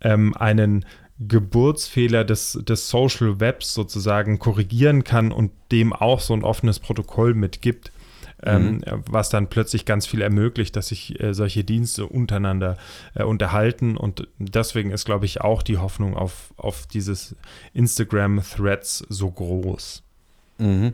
ähm, 0.00 0.34
einen 0.36 0.84
Geburtsfehler 1.20 2.24
des, 2.24 2.58
des 2.62 2.88
Social 2.88 3.40
Webs 3.40 3.74
sozusagen 3.74 4.38
korrigieren 4.38 5.02
kann 5.02 5.32
und 5.32 5.50
dem 5.72 5.92
auch 5.92 6.20
so 6.20 6.32
ein 6.32 6.44
offenes 6.44 6.78
Protokoll 6.78 7.34
mitgibt, 7.34 7.90
ähm, 8.44 8.82
was 9.06 9.28
dann 9.28 9.48
plötzlich 9.48 9.84
ganz 9.84 10.06
viel 10.06 10.22
ermöglicht, 10.22 10.76
dass 10.76 10.88
sich 10.88 11.20
äh, 11.20 11.34
solche 11.34 11.64
Dienste 11.64 12.06
untereinander 12.06 12.76
äh, 13.14 13.24
unterhalten. 13.24 13.96
Und 13.96 14.28
deswegen 14.38 14.92
ist, 14.92 15.06
glaube 15.06 15.26
ich, 15.26 15.40
auch 15.40 15.64
die 15.64 15.78
Hoffnung 15.78 16.16
auf, 16.16 16.54
auf 16.56 16.86
dieses 16.86 17.34
Instagram-Threads 17.74 19.06
so 19.08 19.28
groß. 19.28 20.04
Mhm. 20.58 20.92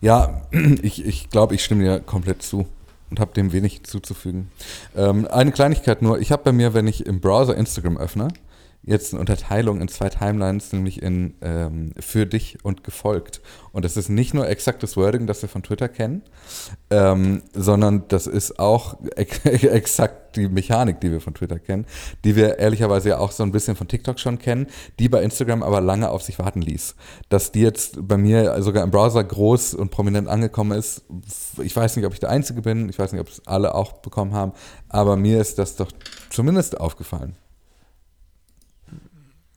Ja, 0.00 0.42
ich, 0.82 1.04
ich 1.04 1.30
glaube, 1.30 1.54
ich 1.54 1.64
stimme 1.64 1.84
dir 1.84 2.00
komplett 2.00 2.42
zu 2.42 2.66
und 3.10 3.20
habe 3.20 3.32
dem 3.34 3.52
wenig 3.52 3.84
zuzufügen. 3.84 4.50
Ähm, 4.96 5.26
eine 5.28 5.52
Kleinigkeit 5.52 6.02
nur, 6.02 6.18
ich 6.20 6.32
habe 6.32 6.44
bei 6.44 6.52
mir, 6.52 6.74
wenn 6.74 6.86
ich 6.86 7.06
im 7.06 7.20
Browser 7.20 7.56
Instagram 7.56 7.96
öffne, 7.96 8.28
jetzt 8.86 9.12
eine 9.12 9.20
Unterteilung 9.20 9.80
in 9.80 9.88
zwei 9.88 10.08
Timelines, 10.08 10.72
nämlich 10.72 11.02
in 11.02 11.34
ähm, 11.42 11.92
für 11.98 12.24
dich 12.24 12.64
und 12.64 12.84
gefolgt. 12.84 13.40
Und 13.72 13.84
das 13.84 13.96
ist 13.96 14.08
nicht 14.08 14.32
nur 14.32 14.48
exaktes 14.48 14.96
Wording, 14.96 15.26
das 15.26 15.42
wir 15.42 15.48
von 15.48 15.62
Twitter 15.62 15.88
kennen, 15.88 16.22
ähm, 16.90 17.42
sondern 17.52 18.04
das 18.08 18.26
ist 18.26 18.58
auch 18.58 18.96
ex 19.16 19.40
exakt 19.44 20.36
die 20.36 20.48
Mechanik, 20.48 21.00
die 21.00 21.10
wir 21.10 21.20
von 21.20 21.34
Twitter 21.34 21.58
kennen, 21.58 21.86
die 22.24 22.36
wir 22.36 22.58
ehrlicherweise 22.58 23.10
ja 23.10 23.18
auch 23.18 23.32
so 23.32 23.42
ein 23.42 23.52
bisschen 23.52 23.74
von 23.74 23.88
TikTok 23.88 24.20
schon 24.20 24.38
kennen, 24.38 24.68
die 24.98 25.08
bei 25.08 25.22
Instagram 25.22 25.62
aber 25.62 25.80
lange 25.80 26.10
auf 26.10 26.22
sich 26.22 26.38
warten 26.38 26.62
ließ. 26.62 26.94
Dass 27.28 27.52
die 27.52 27.62
jetzt 27.62 28.06
bei 28.06 28.16
mir 28.16 28.62
sogar 28.62 28.84
im 28.84 28.90
Browser 28.90 29.24
groß 29.24 29.74
und 29.74 29.90
prominent 29.90 30.28
angekommen 30.28 30.78
ist, 30.78 31.02
ich 31.60 31.74
weiß 31.74 31.96
nicht, 31.96 32.06
ob 32.06 32.12
ich 32.12 32.20
der 32.20 32.30
Einzige 32.30 32.62
bin, 32.62 32.88
ich 32.88 32.98
weiß 32.98 33.12
nicht, 33.12 33.20
ob 33.20 33.28
es 33.28 33.46
alle 33.46 33.74
auch 33.74 33.94
bekommen 33.94 34.32
haben, 34.32 34.52
aber 34.88 35.16
mir 35.16 35.40
ist 35.40 35.58
das 35.58 35.74
doch 35.74 35.90
zumindest 36.30 36.80
aufgefallen. 36.80 37.36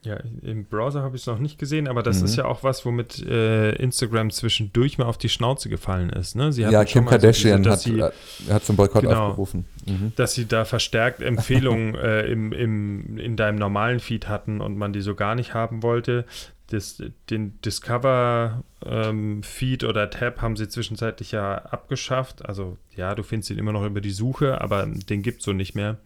Ja, 0.02 0.18
im 0.40 0.64
Browser 0.64 1.02
habe 1.02 1.16
ich 1.16 1.22
es 1.22 1.26
noch 1.26 1.38
nicht 1.38 1.58
gesehen, 1.58 1.86
aber 1.86 2.02
das 2.02 2.20
mhm. 2.20 2.24
ist 2.24 2.36
ja 2.36 2.46
auch 2.46 2.62
was, 2.62 2.86
womit 2.86 3.22
äh, 3.22 3.72
Instagram 3.72 4.30
zwischendurch 4.30 4.96
mal 4.96 5.04
auf 5.04 5.18
die 5.18 5.28
Schnauze 5.28 5.68
gefallen 5.68 6.08
ist. 6.08 6.36
Ne? 6.36 6.54
Sie 6.54 6.62
ja, 6.62 6.84
Kim 6.84 7.04
Kardashian 7.04 7.62
so 7.62 7.70
diese, 7.70 8.02
hat, 8.02 8.14
sie, 8.14 8.50
hat 8.50 8.64
zum 8.64 8.76
Boykott 8.76 9.02
genau, 9.02 9.26
aufgerufen. 9.26 9.66
Mhm. 9.84 10.14
Dass 10.16 10.32
sie 10.32 10.46
da 10.46 10.64
verstärkt 10.64 11.20
Empfehlungen 11.20 11.94
äh, 11.96 12.22
im, 12.22 12.52
im, 12.52 13.18
in 13.18 13.36
deinem 13.36 13.58
normalen 13.58 14.00
Feed 14.00 14.26
hatten 14.26 14.62
und 14.62 14.78
man 14.78 14.94
die 14.94 15.02
so 15.02 15.14
gar 15.14 15.34
nicht 15.34 15.52
haben 15.52 15.82
wollte. 15.82 16.24
Das, 16.68 17.02
den 17.28 17.60
Discover-Feed 17.60 19.82
ähm, 19.82 19.88
oder 19.88 20.08
Tab 20.08 20.40
haben 20.40 20.56
sie 20.56 20.68
zwischenzeitlich 20.68 21.32
ja 21.32 21.56
abgeschafft. 21.56 22.46
Also 22.46 22.78
ja, 22.96 23.14
du 23.14 23.22
findest 23.22 23.50
ihn 23.50 23.58
immer 23.58 23.72
noch 23.72 23.84
über 23.84 24.00
die 24.00 24.12
Suche, 24.12 24.62
aber 24.62 24.86
den 24.86 25.20
gibt 25.20 25.40
es 25.40 25.44
so 25.44 25.52
nicht 25.52 25.74
mehr. 25.74 25.98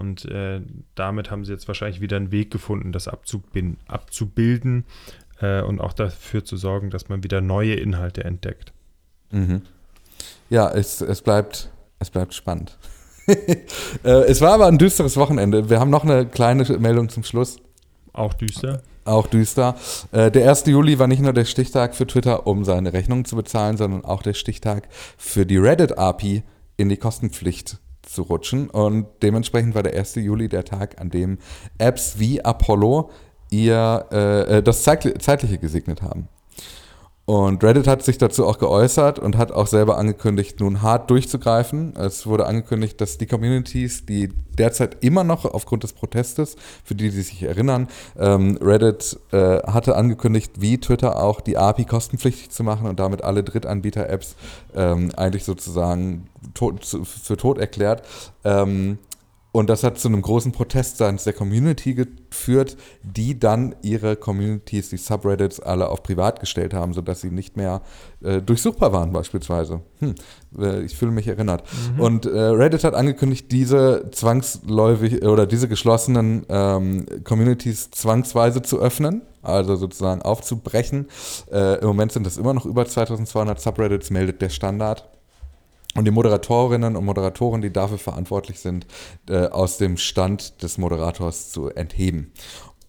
Und 0.00 0.24
äh, 0.24 0.62
damit 0.94 1.30
haben 1.30 1.44
sie 1.44 1.52
jetzt 1.52 1.68
wahrscheinlich 1.68 2.00
wieder 2.00 2.16
einen 2.16 2.32
Weg 2.32 2.50
gefunden, 2.50 2.90
das 2.90 3.06
abzubilden, 3.06 3.76
abzubilden 3.86 4.84
äh, 5.40 5.60
und 5.60 5.78
auch 5.80 5.92
dafür 5.92 6.42
zu 6.42 6.56
sorgen, 6.56 6.88
dass 6.88 7.10
man 7.10 7.22
wieder 7.22 7.42
neue 7.42 7.74
Inhalte 7.74 8.24
entdeckt. 8.24 8.72
Mhm. 9.30 9.60
Ja, 10.48 10.70
es, 10.70 11.02
es, 11.02 11.20
bleibt, 11.20 11.70
es 11.98 12.08
bleibt 12.08 12.32
spannend. 12.32 12.78
äh, 13.26 14.08
es 14.08 14.40
war 14.40 14.54
aber 14.54 14.66
ein 14.66 14.78
düsteres 14.78 15.18
Wochenende. 15.18 15.68
Wir 15.68 15.78
haben 15.78 15.90
noch 15.90 16.04
eine 16.04 16.24
kleine 16.24 16.64
Meldung 16.78 17.10
zum 17.10 17.22
Schluss. 17.22 17.58
Auch 18.14 18.32
düster? 18.32 18.82
Auch 19.04 19.26
düster. 19.26 19.76
Äh, 20.12 20.30
der 20.30 20.48
1. 20.48 20.64
Juli 20.66 20.98
war 20.98 21.08
nicht 21.08 21.20
nur 21.20 21.34
der 21.34 21.44
Stichtag 21.44 21.94
für 21.94 22.06
Twitter, 22.06 22.46
um 22.46 22.64
seine 22.64 22.94
Rechnungen 22.94 23.26
zu 23.26 23.36
bezahlen, 23.36 23.76
sondern 23.76 24.04
auch 24.04 24.22
der 24.22 24.34
Stichtag 24.34 24.88
für 25.18 25.44
die 25.44 25.58
Reddit-API 25.58 26.42
in 26.78 26.88
die 26.88 26.96
Kostenpflicht 26.96 27.78
zu 28.02 28.22
rutschen. 28.22 28.70
Und 28.70 29.06
dementsprechend 29.22 29.74
war 29.74 29.82
der 29.82 29.94
1. 29.94 30.16
Juli 30.16 30.48
der 30.48 30.64
Tag, 30.64 31.00
an 31.00 31.10
dem 31.10 31.38
Apps 31.78 32.18
wie 32.18 32.44
Apollo 32.44 33.10
ihr 33.50 34.06
äh, 34.12 34.58
äh 34.58 34.62
das 34.62 34.82
Zeitliche 34.84 35.58
gesegnet 35.58 36.02
haben. 36.02 36.28
Und 37.30 37.62
Reddit 37.62 37.86
hat 37.86 38.02
sich 38.02 38.18
dazu 38.18 38.44
auch 38.44 38.58
geäußert 38.58 39.20
und 39.20 39.38
hat 39.38 39.52
auch 39.52 39.68
selber 39.68 39.98
angekündigt, 39.98 40.58
nun 40.58 40.82
hart 40.82 41.08
durchzugreifen. 41.10 41.94
Es 41.94 42.26
wurde 42.26 42.44
angekündigt, 42.44 43.00
dass 43.00 43.18
die 43.18 43.26
Communities, 43.26 44.04
die 44.04 44.30
derzeit 44.58 44.96
immer 45.04 45.22
noch 45.22 45.44
aufgrund 45.44 45.84
des 45.84 45.92
Protestes, 45.92 46.56
für 46.82 46.96
die, 46.96 47.08
die 47.08 47.22
sich 47.22 47.44
erinnern, 47.44 47.86
ähm, 48.18 48.58
Reddit 48.60 49.16
äh, 49.30 49.58
hatte 49.62 49.94
angekündigt, 49.94 50.54
wie 50.58 50.78
Twitter 50.78 51.22
auch 51.22 51.40
die 51.40 51.56
API 51.56 51.84
kostenpflichtig 51.84 52.50
zu 52.50 52.64
machen 52.64 52.88
und 52.88 52.98
damit 52.98 53.22
alle 53.22 53.44
Drittanbieter-Apps 53.44 54.34
ähm, 54.74 55.12
eigentlich 55.16 55.44
sozusagen 55.44 56.26
tot, 56.54 56.84
für 56.84 57.36
tot 57.36 57.58
erklärt. 57.58 58.02
Ähm, 58.42 58.98
und 59.52 59.68
das 59.68 59.82
hat 59.82 59.98
zu 59.98 60.08
einem 60.08 60.22
großen 60.22 60.52
Protest 60.52 60.98
seitens 60.98 61.24
der 61.24 61.32
Community 61.32 61.94
geführt, 61.94 62.76
die 63.02 63.38
dann 63.38 63.74
ihre 63.82 64.14
Communities, 64.14 64.90
die 64.90 64.96
Subreddits, 64.96 65.58
alle 65.58 65.88
auf 65.88 66.04
privat 66.04 66.38
gestellt 66.38 66.72
haben, 66.72 66.92
sodass 66.92 67.20
sie 67.20 67.30
nicht 67.30 67.56
mehr 67.56 67.82
äh, 68.22 68.40
durchsuchbar 68.40 68.92
waren, 68.92 69.12
beispielsweise. 69.12 69.80
Hm, 69.98 70.14
äh, 70.56 70.82
ich 70.82 70.96
fühle 70.96 71.10
mich 71.10 71.26
erinnert. 71.26 71.64
Mhm. 71.94 72.00
Und 72.00 72.26
äh, 72.26 72.38
Reddit 72.38 72.84
hat 72.84 72.94
angekündigt, 72.94 73.50
diese 73.50 74.10
zwangsläufig 74.12 75.24
oder 75.24 75.46
diese 75.46 75.66
geschlossenen 75.66 76.46
ähm, 76.48 77.06
Communities 77.24 77.90
zwangsweise 77.90 78.62
zu 78.62 78.78
öffnen, 78.78 79.22
also 79.42 79.74
sozusagen 79.74 80.22
aufzubrechen. 80.22 81.08
Äh, 81.50 81.80
Im 81.80 81.88
Moment 81.88 82.12
sind 82.12 82.26
es 82.26 82.38
immer 82.38 82.54
noch 82.54 82.66
über 82.66 82.86
2200 82.86 83.60
Subreddits, 83.60 84.10
meldet 84.10 84.40
der 84.42 84.50
Standard 84.50 85.08
und 85.96 86.04
die 86.04 86.10
Moderatorinnen 86.10 86.96
und 86.96 87.04
Moderatoren, 87.04 87.62
die 87.62 87.72
dafür 87.72 87.98
verantwortlich 87.98 88.60
sind, 88.60 88.86
äh, 89.28 89.46
aus 89.46 89.78
dem 89.78 89.96
Stand 89.96 90.62
des 90.62 90.78
Moderators 90.78 91.50
zu 91.50 91.68
entheben. 91.68 92.32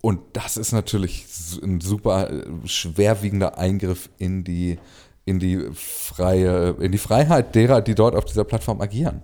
Und 0.01 0.19
das 0.33 0.57
ist 0.57 0.71
natürlich 0.71 1.25
ein 1.63 1.79
super 1.81 2.29
äh, 2.29 2.43
schwerwiegender 2.65 3.57
Eingriff 3.57 4.09
in 4.17 4.43
die, 4.43 4.77
in 5.25 5.39
die 5.39 5.69
freie, 5.73 6.75
in 6.79 6.91
die 6.91 6.97
Freiheit 6.97 7.55
derer, 7.55 7.81
die 7.81 7.95
dort 7.95 8.15
auf 8.15 8.25
dieser 8.25 8.43
Plattform 8.43 8.81
agieren. 8.81 9.23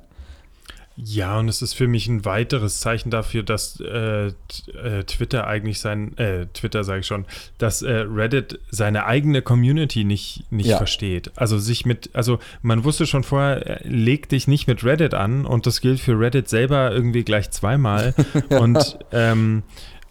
Ja, 0.99 1.37
und 1.37 1.47
es 1.47 1.61
ist 1.61 1.75
für 1.75 1.87
mich 1.87 2.07
ein 2.07 2.25
weiteres 2.25 2.79
Zeichen 2.79 3.11
dafür, 3.11 3.43
dass 3.43 3.79
äh, 3.79 4.27
äh, 4.27 5.03
Twitter 5.05 5.45
eigentlich 5.45 5.79
sein, 5.79 6.17
äh, 6.17 6.47
Twitter 6.47 6.83
sage 6.83 7.01
ich 7.01 7.05
schon, 7.05 7.25
dass 7.59 7.83
äh, 7.83 7.91
Reddit 7.91 8.59
seine 8.71 9.05
eigene 9.05 9.43
Community 9.43 10.03
nicht, 10.03 10.51
nicht 10.51 10.69
ja. 10.69 10.77
versteht. 10.77 11.31
Also 11.35 11.59
sich 11.59 11.85
mit, 11.85 12.09
also 12.13 12.39
man 12.63 12.83
wusste 12.83 13.05
schon 13.05 13.23
vorher, 13.23 13.85
äh, 13.85 13.87
leg 13.87 14.27
dich 14.27 14.47
nicht 14.47 14.67
mit 14.67 14.83
Reddit 14.83 15.13
an 15.13 15.45
und 15.45 15.67
das 15.67 15.81
gilt 15.81 15.99
für 15.99 16.19
Reddit 16.19 16.49
selber 16.49 16.91
irgendwie 16.91 17.23
gleich 17.23 17.51
zweimal. 17.51 18.15
Und 18.49 18.97
ähm, 19.11 19.63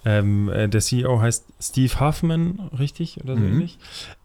ähm, 0.07 0.49
äh, 0.51 0.69
der 0.69 0.81
CEO 0.81 1.21
heißt 1.21 1.45
Steve 1.61 1.99
Huffman, 1.99 2.71
richtig 2.79 3.19
oder 3.25 3.35
so 3.35 3.41
mhm. 3.41 3.53
ähnlich. 3.55 3.79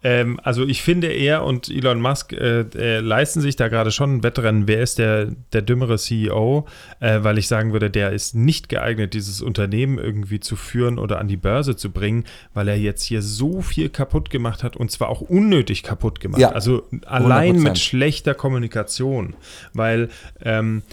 Ähm, 0.04 0.40
also 0.44 0.64
ich 0.64 0.84
finde, 0.84 1.08
er 1.08 1.44
und 1.44 1.70
Elon 1.70 2.00
Musk 2.00 2.34
äh, 2.34 2.62
äh, 2.76 3.00
leisten 3.00 3.42
sich 3.42 3.56
da 3.56 3.68
gerade 3.68 3.90
schon 3.90 4.18
ein 4.18 4.24
Wettrennen. 4.24 4.68
Wer 4.68 4.84
ist 4.84 5.00
der, 5.00 5.30
der 5.54 5.64
dümmere 5.64 5.98
CEO? 5.98 6.68
Äh, 7.00 7.24
weil 7.24 7.40
ich 7.40 7.48
sagen 7.48 7.74
würde, 7.74 7.90
der 7.90 8.12
ist 8.12 8.36
nicht 8.36 8.70
geeignet, 8.70 9.16
dieses 9.16 9.42
Unternehmen 9.42 9.98
irgendwie 9.98 10.40
zu 10.40 10.56
führen 10.56 11.00
oder 11.00 11.18
an 11.18 11.28
die 11.28 11.38
Börse 11.38 11.76
zu 11.76 11.90
bringen, 11.90 12.26
weil 12.54 12.68
er 12.68 12.78
jetzt 12.78 13.02
hier 13.02 13.24
so 13.24 13.62
viel 13.62 13.90
kaputt 13.90 14.30
gemacht 14.30 14.64
hat 14.64 14.78
und 14.78 14.92
zwar 14.92 15.10
auch 15.10 15.22
unnötig 15.22 15.82
kaputt 15.82 16.20
gemacht. 16.20 16.42
Ja, 16.42 16.52
also 16.52 16.84
allein 17.08 17.58
100%. 17.58 17.64
mit 17.64 17.80
schlechter 17.80 18.36
Kommunikation. 18.36 19.34
Weil 19.74 20.10
ähm, 20.44 20.84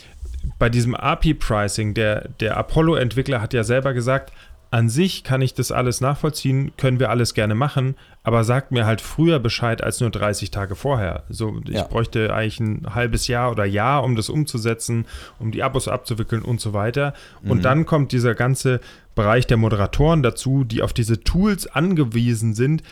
bei 0.59 0.69
diesem 0.71 0.95
API-Pricing, 0.95 1.95
der, 1.95 2.29
der 2.41 2.57
Apollo-Entwickler 2.57 3.43
hat 3.43 3.53
ja 3.53 3.65
selber 3.65 3.93
gesagt, 3.93 4.33
an 4.71 4.91
sich 4.91 5.25
kann 5.25 5.41
ich 5.41 5.55
das 5.55 5.73
alles 5.73 6.01
nachvollziehen, 6.01 6.73
können 6.77 7.01
wir 7.01 7.09
alles 7.09 7.33
gerne 7.33 7.55
machen, 7.55 7.97
aber 8.23 8.45
sagt 8.45 8.71
mir 8.71 8.85
halt 8.85 9.01
früher 9.01 9.39
Bescheid 9.39 9.83
als 9.83 10.01
nur 10.01 10.11
30 10.11 10.51
Tage 10.51 10.75
vorher. 10.75 11.25
So, 11.31 11.61
ich 11.67 11.77
ja. 11.77 11.85
bräuchte 11.85 12.35
eigentlich 12.35 12.61
ein 12.61 12.95
halbes 12.95 13.29
Jahr 13.29 13.51
oder 13.51 13.65
Jahr, 13.65 14.05
um 14.05 14.15
das 14.15 14.29
umzusetzen, 14.29 15.07
um 15.39 15.53
die 15.53 15.63
Abos 15.63 15.89
abzuwickeln 15.89 16.43
und 16.43 16.61
so 16.61 16.75
weiter. 16.75 17.15
Mhm. 17.43 17.51
Und 17.51 17.65
dann 17.65 17.87
kommt 17.87 18.13
dieser 18.13 18.35
ganze 18.35 18.81
Bereich 19.15 19.47
der 19.47 19.57
Moderatoren 19.57 20.23
dazu, 20.23 20.65
die 20.65 20.83
auf 20.83 20.93
diese 20.93 21.21
Tools 21.21 21.67
angewiesen 21.67 22.55
sind, 22.55 22.83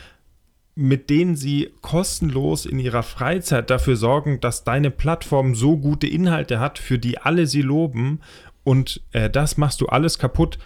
mit 0.75 1.11
denen 1.11 1.37
sie 1.37 1.73
kostenlos 1.83 2.65
in 2.65 2.79
ihrer 2.79 3.03
Freizeit 3.03 3.71
dafür 3.71 3.97
sorgen, 3.97 4.41
dass 4.41 4.65
deine 4.65 4.91
Plattform 4.91 5.55
so 5.55 5.77
gute 5.77 6.07
Inhalte 6.07 6.59
hat, 6.59 6.79
für 6.79 6.99
die 6.99 7.19
alle 7.19 7.47
sie 7.47 7.63
loben. 7.63 8.21
Und 8.65 9.03
äh, 9.13 9.29
das 9.31 9.57
machst 9.59 9.81
du 9.81 9.87
alles 9.87 10.19
kaputt 10.19 10.59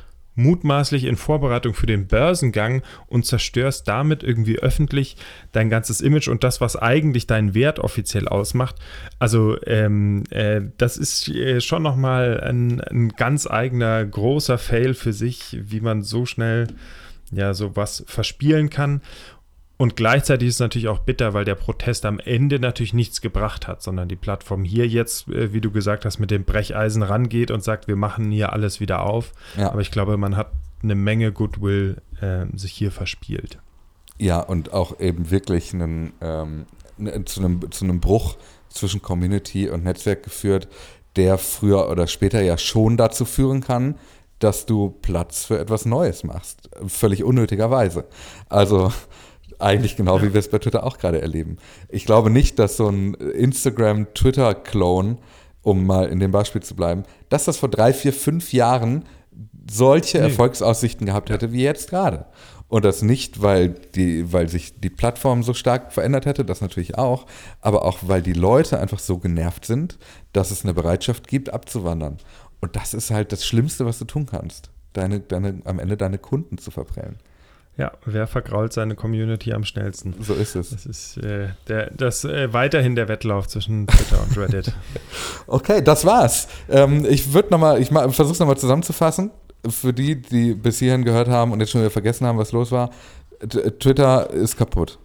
mutmaßlich 0.42 1.04
in 1.04 1.16
Vorbereitung 1.16 1.74
für 1.74 1.86
den 1.86 2.06
Börsengang 2.06 2.82
und 3.06 3.26
zerstörst 3.26 3.86
damit 3.86 4.22
irgendwie 4.22 4.58
öffentlich 4.58 5.16
dein 5.52 5.70
ganzes 5.70 6.00
Image 6.00 6.28
und 6.28 6.44
das, 6.44 6.60
was 6.60 6.76
eigentlich 6.76 7.26
deinen 7.26 7.54
Wert 7.54 7.78
offiziell 7.78 8.28
ausmacht. 8.28 8.76
Also 9.18 9.56
ähm, 9.66 10.24
äh, 10.30 10.62
das 10.78 10.96
ist 10.96 11.28
äh, 11.28 11.60
schon 11.60 11.82
nochmal 11.82 12.40
ein, 12.40 12.80
ein 12.80 13.10
ganz 13.10 13.46
eigener 13.46 14.04
großer 14.04 14.58
Fail 14.58 14.94
für 14.94 15.12
sich, 15.12 15.58
wie 15.60 15.80
man 15.80 16.02
so 16.02 16.26
schnell 16.26 16.68
ja 17.32 17.54
sowas 17.54 18.04
verspielen 18.06 18.70
kann. 18.70 19.02
Und 19.80 19.96
gleichzeitig 19.96 20.48
ist 20.48 20.56
es 20.56 20.60
natürlich 20.60 20.88
auch 20.88 20.98
bitter, 20.98 21.32
weil 21.32 21.46
der 21.46 21.54
Protest 21.54 22.04
am 22.04 22.18
Ende 22.18 22.58
natürlich 22.58 22.92
nichts 22.92 23.22
gebracht 23.22 23.66
hat, 23.66 23.82
sondern 23.82 24.08
die 24.08 24.16
Plattform 24.16 24.62
hier 24.62 24.86
jetzt, 24.86 25.26
äh, 25.28 25.54
wie 25.54 25.62
du 25.62 25.70
gesagt 25.70 26.04
hast, 26.04 26.18
mit 26.18 26.30
dem 26.30 26.44
Brecheisen 26.44 27.02
rangeht 27.02 27.50
und 27.50 27.64
sagt, 27.64 27.88
wir 27.88 27.96
machen 27.96 28.30
hier 28.30 28.52
alles 28.52 28.80
wieder 28.80 29.06
auf. 29.06 29.32
Ja. 29.56 29.70
Aber 29.70 29.80
ich 29.80 29.90
glaube, 29.90 30.18
man 30.18 30.36
hat 30.36 30.52
eine 30.82 30.94
Menge 30.94 31.32
Goodwill 31.32 31.96
äh, 32.20 32.44
sich 32.54 32.72
hier 32.72 32.92
verspielt. 32.92 33.58
Ja, 34.18 34.40
und 34.40 34.74
auch 34.74 35.00
eben 35.00 35.30
wirklich 35.30 35.72
einen, 35.72 36.12
ähm, 36.20 36.66
ne, 36.98 37.24
zu, 37.24 37.40
einem, 37.40 37.72
zu 37.72 37.86
einem 37.86 38.00
Bruch 38.00 38.36
zwischen 38.68 39.00
Community 39.00 39.70
und 39.70 39.84
Netzwerk 39.84 40.24
geführt, 40.24 40.68
der 41.16 41.38
früher 41.38 41.88
oder 41.88 42.06
später 42.06 42.42
ja 42.42 42.58
schon 42.58 42.98
dazu 42.98 43.24
führen 43.24 43.62
kann, 43.62 43.94
dass 44.40 44.66
du 44.66 44.90
Platz 45.00 45.46
für 45.46 45.58
etwas 45.58 45.86
Neues 45.86 46.22
machst. 46.22 46.68
Völlig 46.86 47.24
unnötigerweise. 47.24 48.04
Also 48.50 48.92
eigentlich 49.62 49.96
genau, 49.96 50.22
wie 50.22 50.32
wir 50.32 50.40
es 50.40 50.48
bei 50.48 50.58
Twitter 50.58 50.84
auch 50.84 50.98
gerade 50.98 51.20
erleben. 51.20 51.56
Ich 51.88 52.04
glaube 52.04 52.30
nicht, 52.30 52.58
dass 52.58 52.76
so 52.76 52.88
ein 52.88 53.14
Instagram-Twitter-Clone, 53.14 55.18
um 55.62 55.86
mal 55.86 56.08
in 56.08 56.20
dem 56.20 56.30
Beispiel 56.30 56.62
zu 56.62 56.74
bleiben, 56.74 57.04
dass 57.28 57.44
das 57.44 57.58
vor 57.58 57.68
drei, 57.68 57.92
vier, 57.92 58.12
fünf 58.12 58.52
Jahren 58.52 59.04
solche 59.70 60.18
nee. 60.18 60.24
Erfolgsaussichten 60.24 61.06
gehabt 61.06 61.30
hätte 61.30 61.52
wie 61.52 61.62
jetzt 61.62 61.90
gerade. 61.90 62.26
Und 62.68 62.84
das 62.84 63.02
nicht, 63.02 63.42
weil, 63.42 63.70
die, 63.70 64.32
weil 64.32 64.48
sich 64.48 64.80
die 64.80 64.90
Plattform 64.90 65.42
so 65.42 65.54
stark 65.54 65.92
verändert 65.92 66.24
hätte, 66.24 66.44
das 66.44 66.60
natürlich 66.60 66.96
auch, 66.96 67.26
aber 67.60 67.84
auch, 67.84 67.98
weil 68.02 68.22
die 68.22 68.32
Leute 68.32 68.78
einfach 68.78 69.00
so 69.00 69.18
genervt 69.18 69.64
sind, 69.64 69.98
dass 70.32 70.52
es 70.52 70.62
eine 70.62 70.72
Bereitschaft 70.72 71.26
gibt, 71.26 71.52
abzuwandern. 71.52 72.18
Und 72.60 72.76
das 72.76 72.94
ist 72.94 73.10
halt 73.10 73.32
das 73.32 73.44
Schlimmste, 73.44 73.86
was 73.86 73.98
du 73.98 74.04
tun 74.04 74.26
kannst, 74.26 74.70
deine, 74.92 75.18
deine, 75.18 75.60
am 75.64 75.80
Ende 75.80 75.96
deine 75.96 76.18
Kunden 76.18 76.58
zu 76.58 76.70
verprellen. 76.70 77.18
Ja, 77.80 77.92
wer 78.04 78.26
vergrault 78.26 78.74
seine 78.74 78.94
Community 78.94 79.54
am 79.54 79.64
schnellsten? 79.64 80.14
So 80.20 80.34
ist 80.34 80.54
es. 80.54 80.68
Das 80.68 80.84
ist 80.84 81.16
äh, 81.16 81.48
der, 81.66 81.90
das 81.90 82.24
äh, 82.24 82.52
weiterhin 82.52 82.94
der 82.94 83.08
Wettlauf 83.08 83.48
zwischen 83.48 83.86
Twitter 83.86 84.22
und 84.22 84.36
Reddit. 84.36 84.74
okay, 85.46 85.80
das 85.82 86.04
war's. 86.04 86.46
Ähm, 86.68 87.06
ich 87.08 87.32
würde 87.32 87.48
nochmal, 87.48 87.80
ich 87.80 87.88
versuche 87.88 88.32
es 88.32 88.38
nochmal 88.38 88.58
zusammenzufassen. 88.58 89.30
für 89.66 89.94
die, 89.94 90.20
die 90.20 90.52
bis 90.52 90.78
hierhin 90.78 91.06
gehört 91.06 91.28
haben 91.28 91.52
und 91.52 91.60
jetzt 91.60 91.70
schon 91.70 91.80
wieder 91.80 91.90
vergessen 91.90 92.26
haben, 92.26 92.36
was 92.36 92.52
los 92.52 92.70
war, 92.70 92.90
Twitter 93.78 94.28
ist 94.28 94.58
kaputt. 94.58 94.98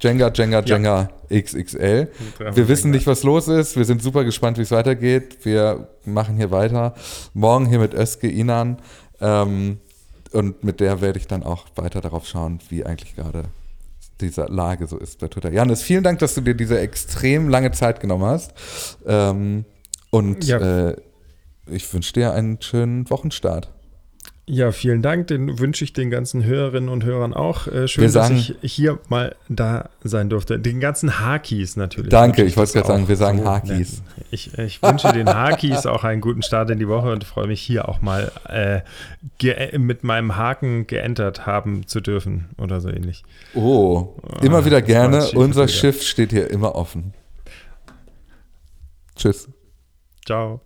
Jenga, 0.00 0.32
Jenga, 0.34 0.60
Jenga 0.60 1.10
ja. 1.28 1.40
XXL. 1.42 2.08
Wir 2.38 2.68
wissen 2.68 2.90
nicht, 2.90 3.06
was 3.06 3.22
los 3.22 3.48
ist. 3.48 3.76
Wir 3.76 3.84
sind 3.84 4.02
super 4.02 4.24
gespannt, 4.24 4.56
wie 4.56 4.62
es 4.62 4.70
weitergeht. 4.70 5.44
Wir 5.44 5.88
machen 6.06 6.36
hier 6.38 6.50
weiter. 6.50 6.94
Morgen 7.34 7.66
hier 7.66 7.80
mit 7.80 7.92
Özge 7.92 8.28
Inan. 8.28 8.78
Ähm, 9.20 9.78
und 10.34 10.64
mit 10.64 10.80
der 10.80 11.00
werde 11.00 11.18
ich 11.18 11.26
dann 11.26 11.42
auch 11.42 11.66
weiter 11.76 12.00
darauf 12.00 12.26
schauen, 12.26 12.58
wie 12.68 12.84
eigentlich 12.84 13.14
gerade 13.14 13.44
diese 14.20 14.44
Lage 14.44 14.86
so 14.86 14.98
ist 14.98 15.18
bei 15.18 15.28
Twitter. 15.28 15.52
Janis, 15.52 15.82
vielen 15.82 16.04
Dank, 16.04 16.18
dass 16.18 16.34
du 16.34 16.40
dir 16.40 16.54
diese 16.54 16.78
extrem 16.78 17.48
lange 17.48 17.72
Zeit 17.72 18.00
genommen 18.00 18.24
hast. 18.24 18.52
Ähm, 19.06 19.64
und 20.10 20.44
ja. 20.44 20.88
äh, 20.88 20.96
ich 21.66 21.92
wünsche 21.92 22.12
dir 22.12 22.32
einen 22.32 22.60
schönen 22.60 23.08
Wochenstart. 23.10 23.73
Ja, 24.46 24.72
vielen 24.72 25.00
Dank. 25.00 25.28
Den 25.28 25.58
wünsche 25.58 25.84
ich 25.84 25.94
den 25.94 26.10
ganzen 26.10 26.44
Hörerinnen 26.44 26.90
und 26.90 27.02
Hörern 27.04 27.32
auch. 27.32 27.66
Äh, 27.66 27.88
schön, 27.88 28.10
sagen, 28.10 28.36
dass 28.36 28.52
ich 28.60 28.72
hier 28.72 28.98
mal 29.08 29.36
da 29.48 29.88
sein 30.02 30.28
durfte. 30.28 30.58
Den 30.58 30.80
ganzen 30.80 31.18
Hakis 31.18 31.76
natürlich. 31.76 32.10
Danke, 32.10 32.44
ich 32.44 32.54
wollte 32.58 32.74
gerade 32.74 32.86
sagen, 32.86 33.08
wir 33.08 33.16
sagen 33.16 33.38
so 33.38 33.46
Hakis. 33.46 34.02
Ich, 34.30 34.58
ich, 34.58 34.82
wünsche 34.82 35.10
den 35.12 35.28
Hakis 35.32 35.86
auch 35.86 36.04
einen 36.04 36.20
guten 36.20 36.42
Start 36.42 36.68
in 36.68 36.78
die 36.78 36.88
Woche 36.88 37.10
und 37.10 37.24
freue 37.24 37.46
mich 37.46 37.62
hier 37.62 37.88
auch 37.88 38.02
mal 38.02 38.32
äh, 38.48 38.82
mit 39.78 40.04
meinem 40.04 40.36
Haken 40.36 40.86
geentert 40.86 41.46
haben 41.46 41.86
zu 41.86 42.02
dürfen 42.02 42.50
oder 42.58 42.82
so 42.82 42.90
ähnlich. 42.90 43.22
Oh, 43.54 44.14
immer 44.42 44.58
ah, 44.58 44.64
wieder 44.66 44.82
gerne. 44.82 45.26
Unser 45.32 45.68
Schiff 45.68 46.02
steht 46.02 46.32
hier 46.32 46.50
immer 46.50 46.74
offen. 46.74 47.14
Tschüss. 49.16 49.48
Ciao. 50.26 50.60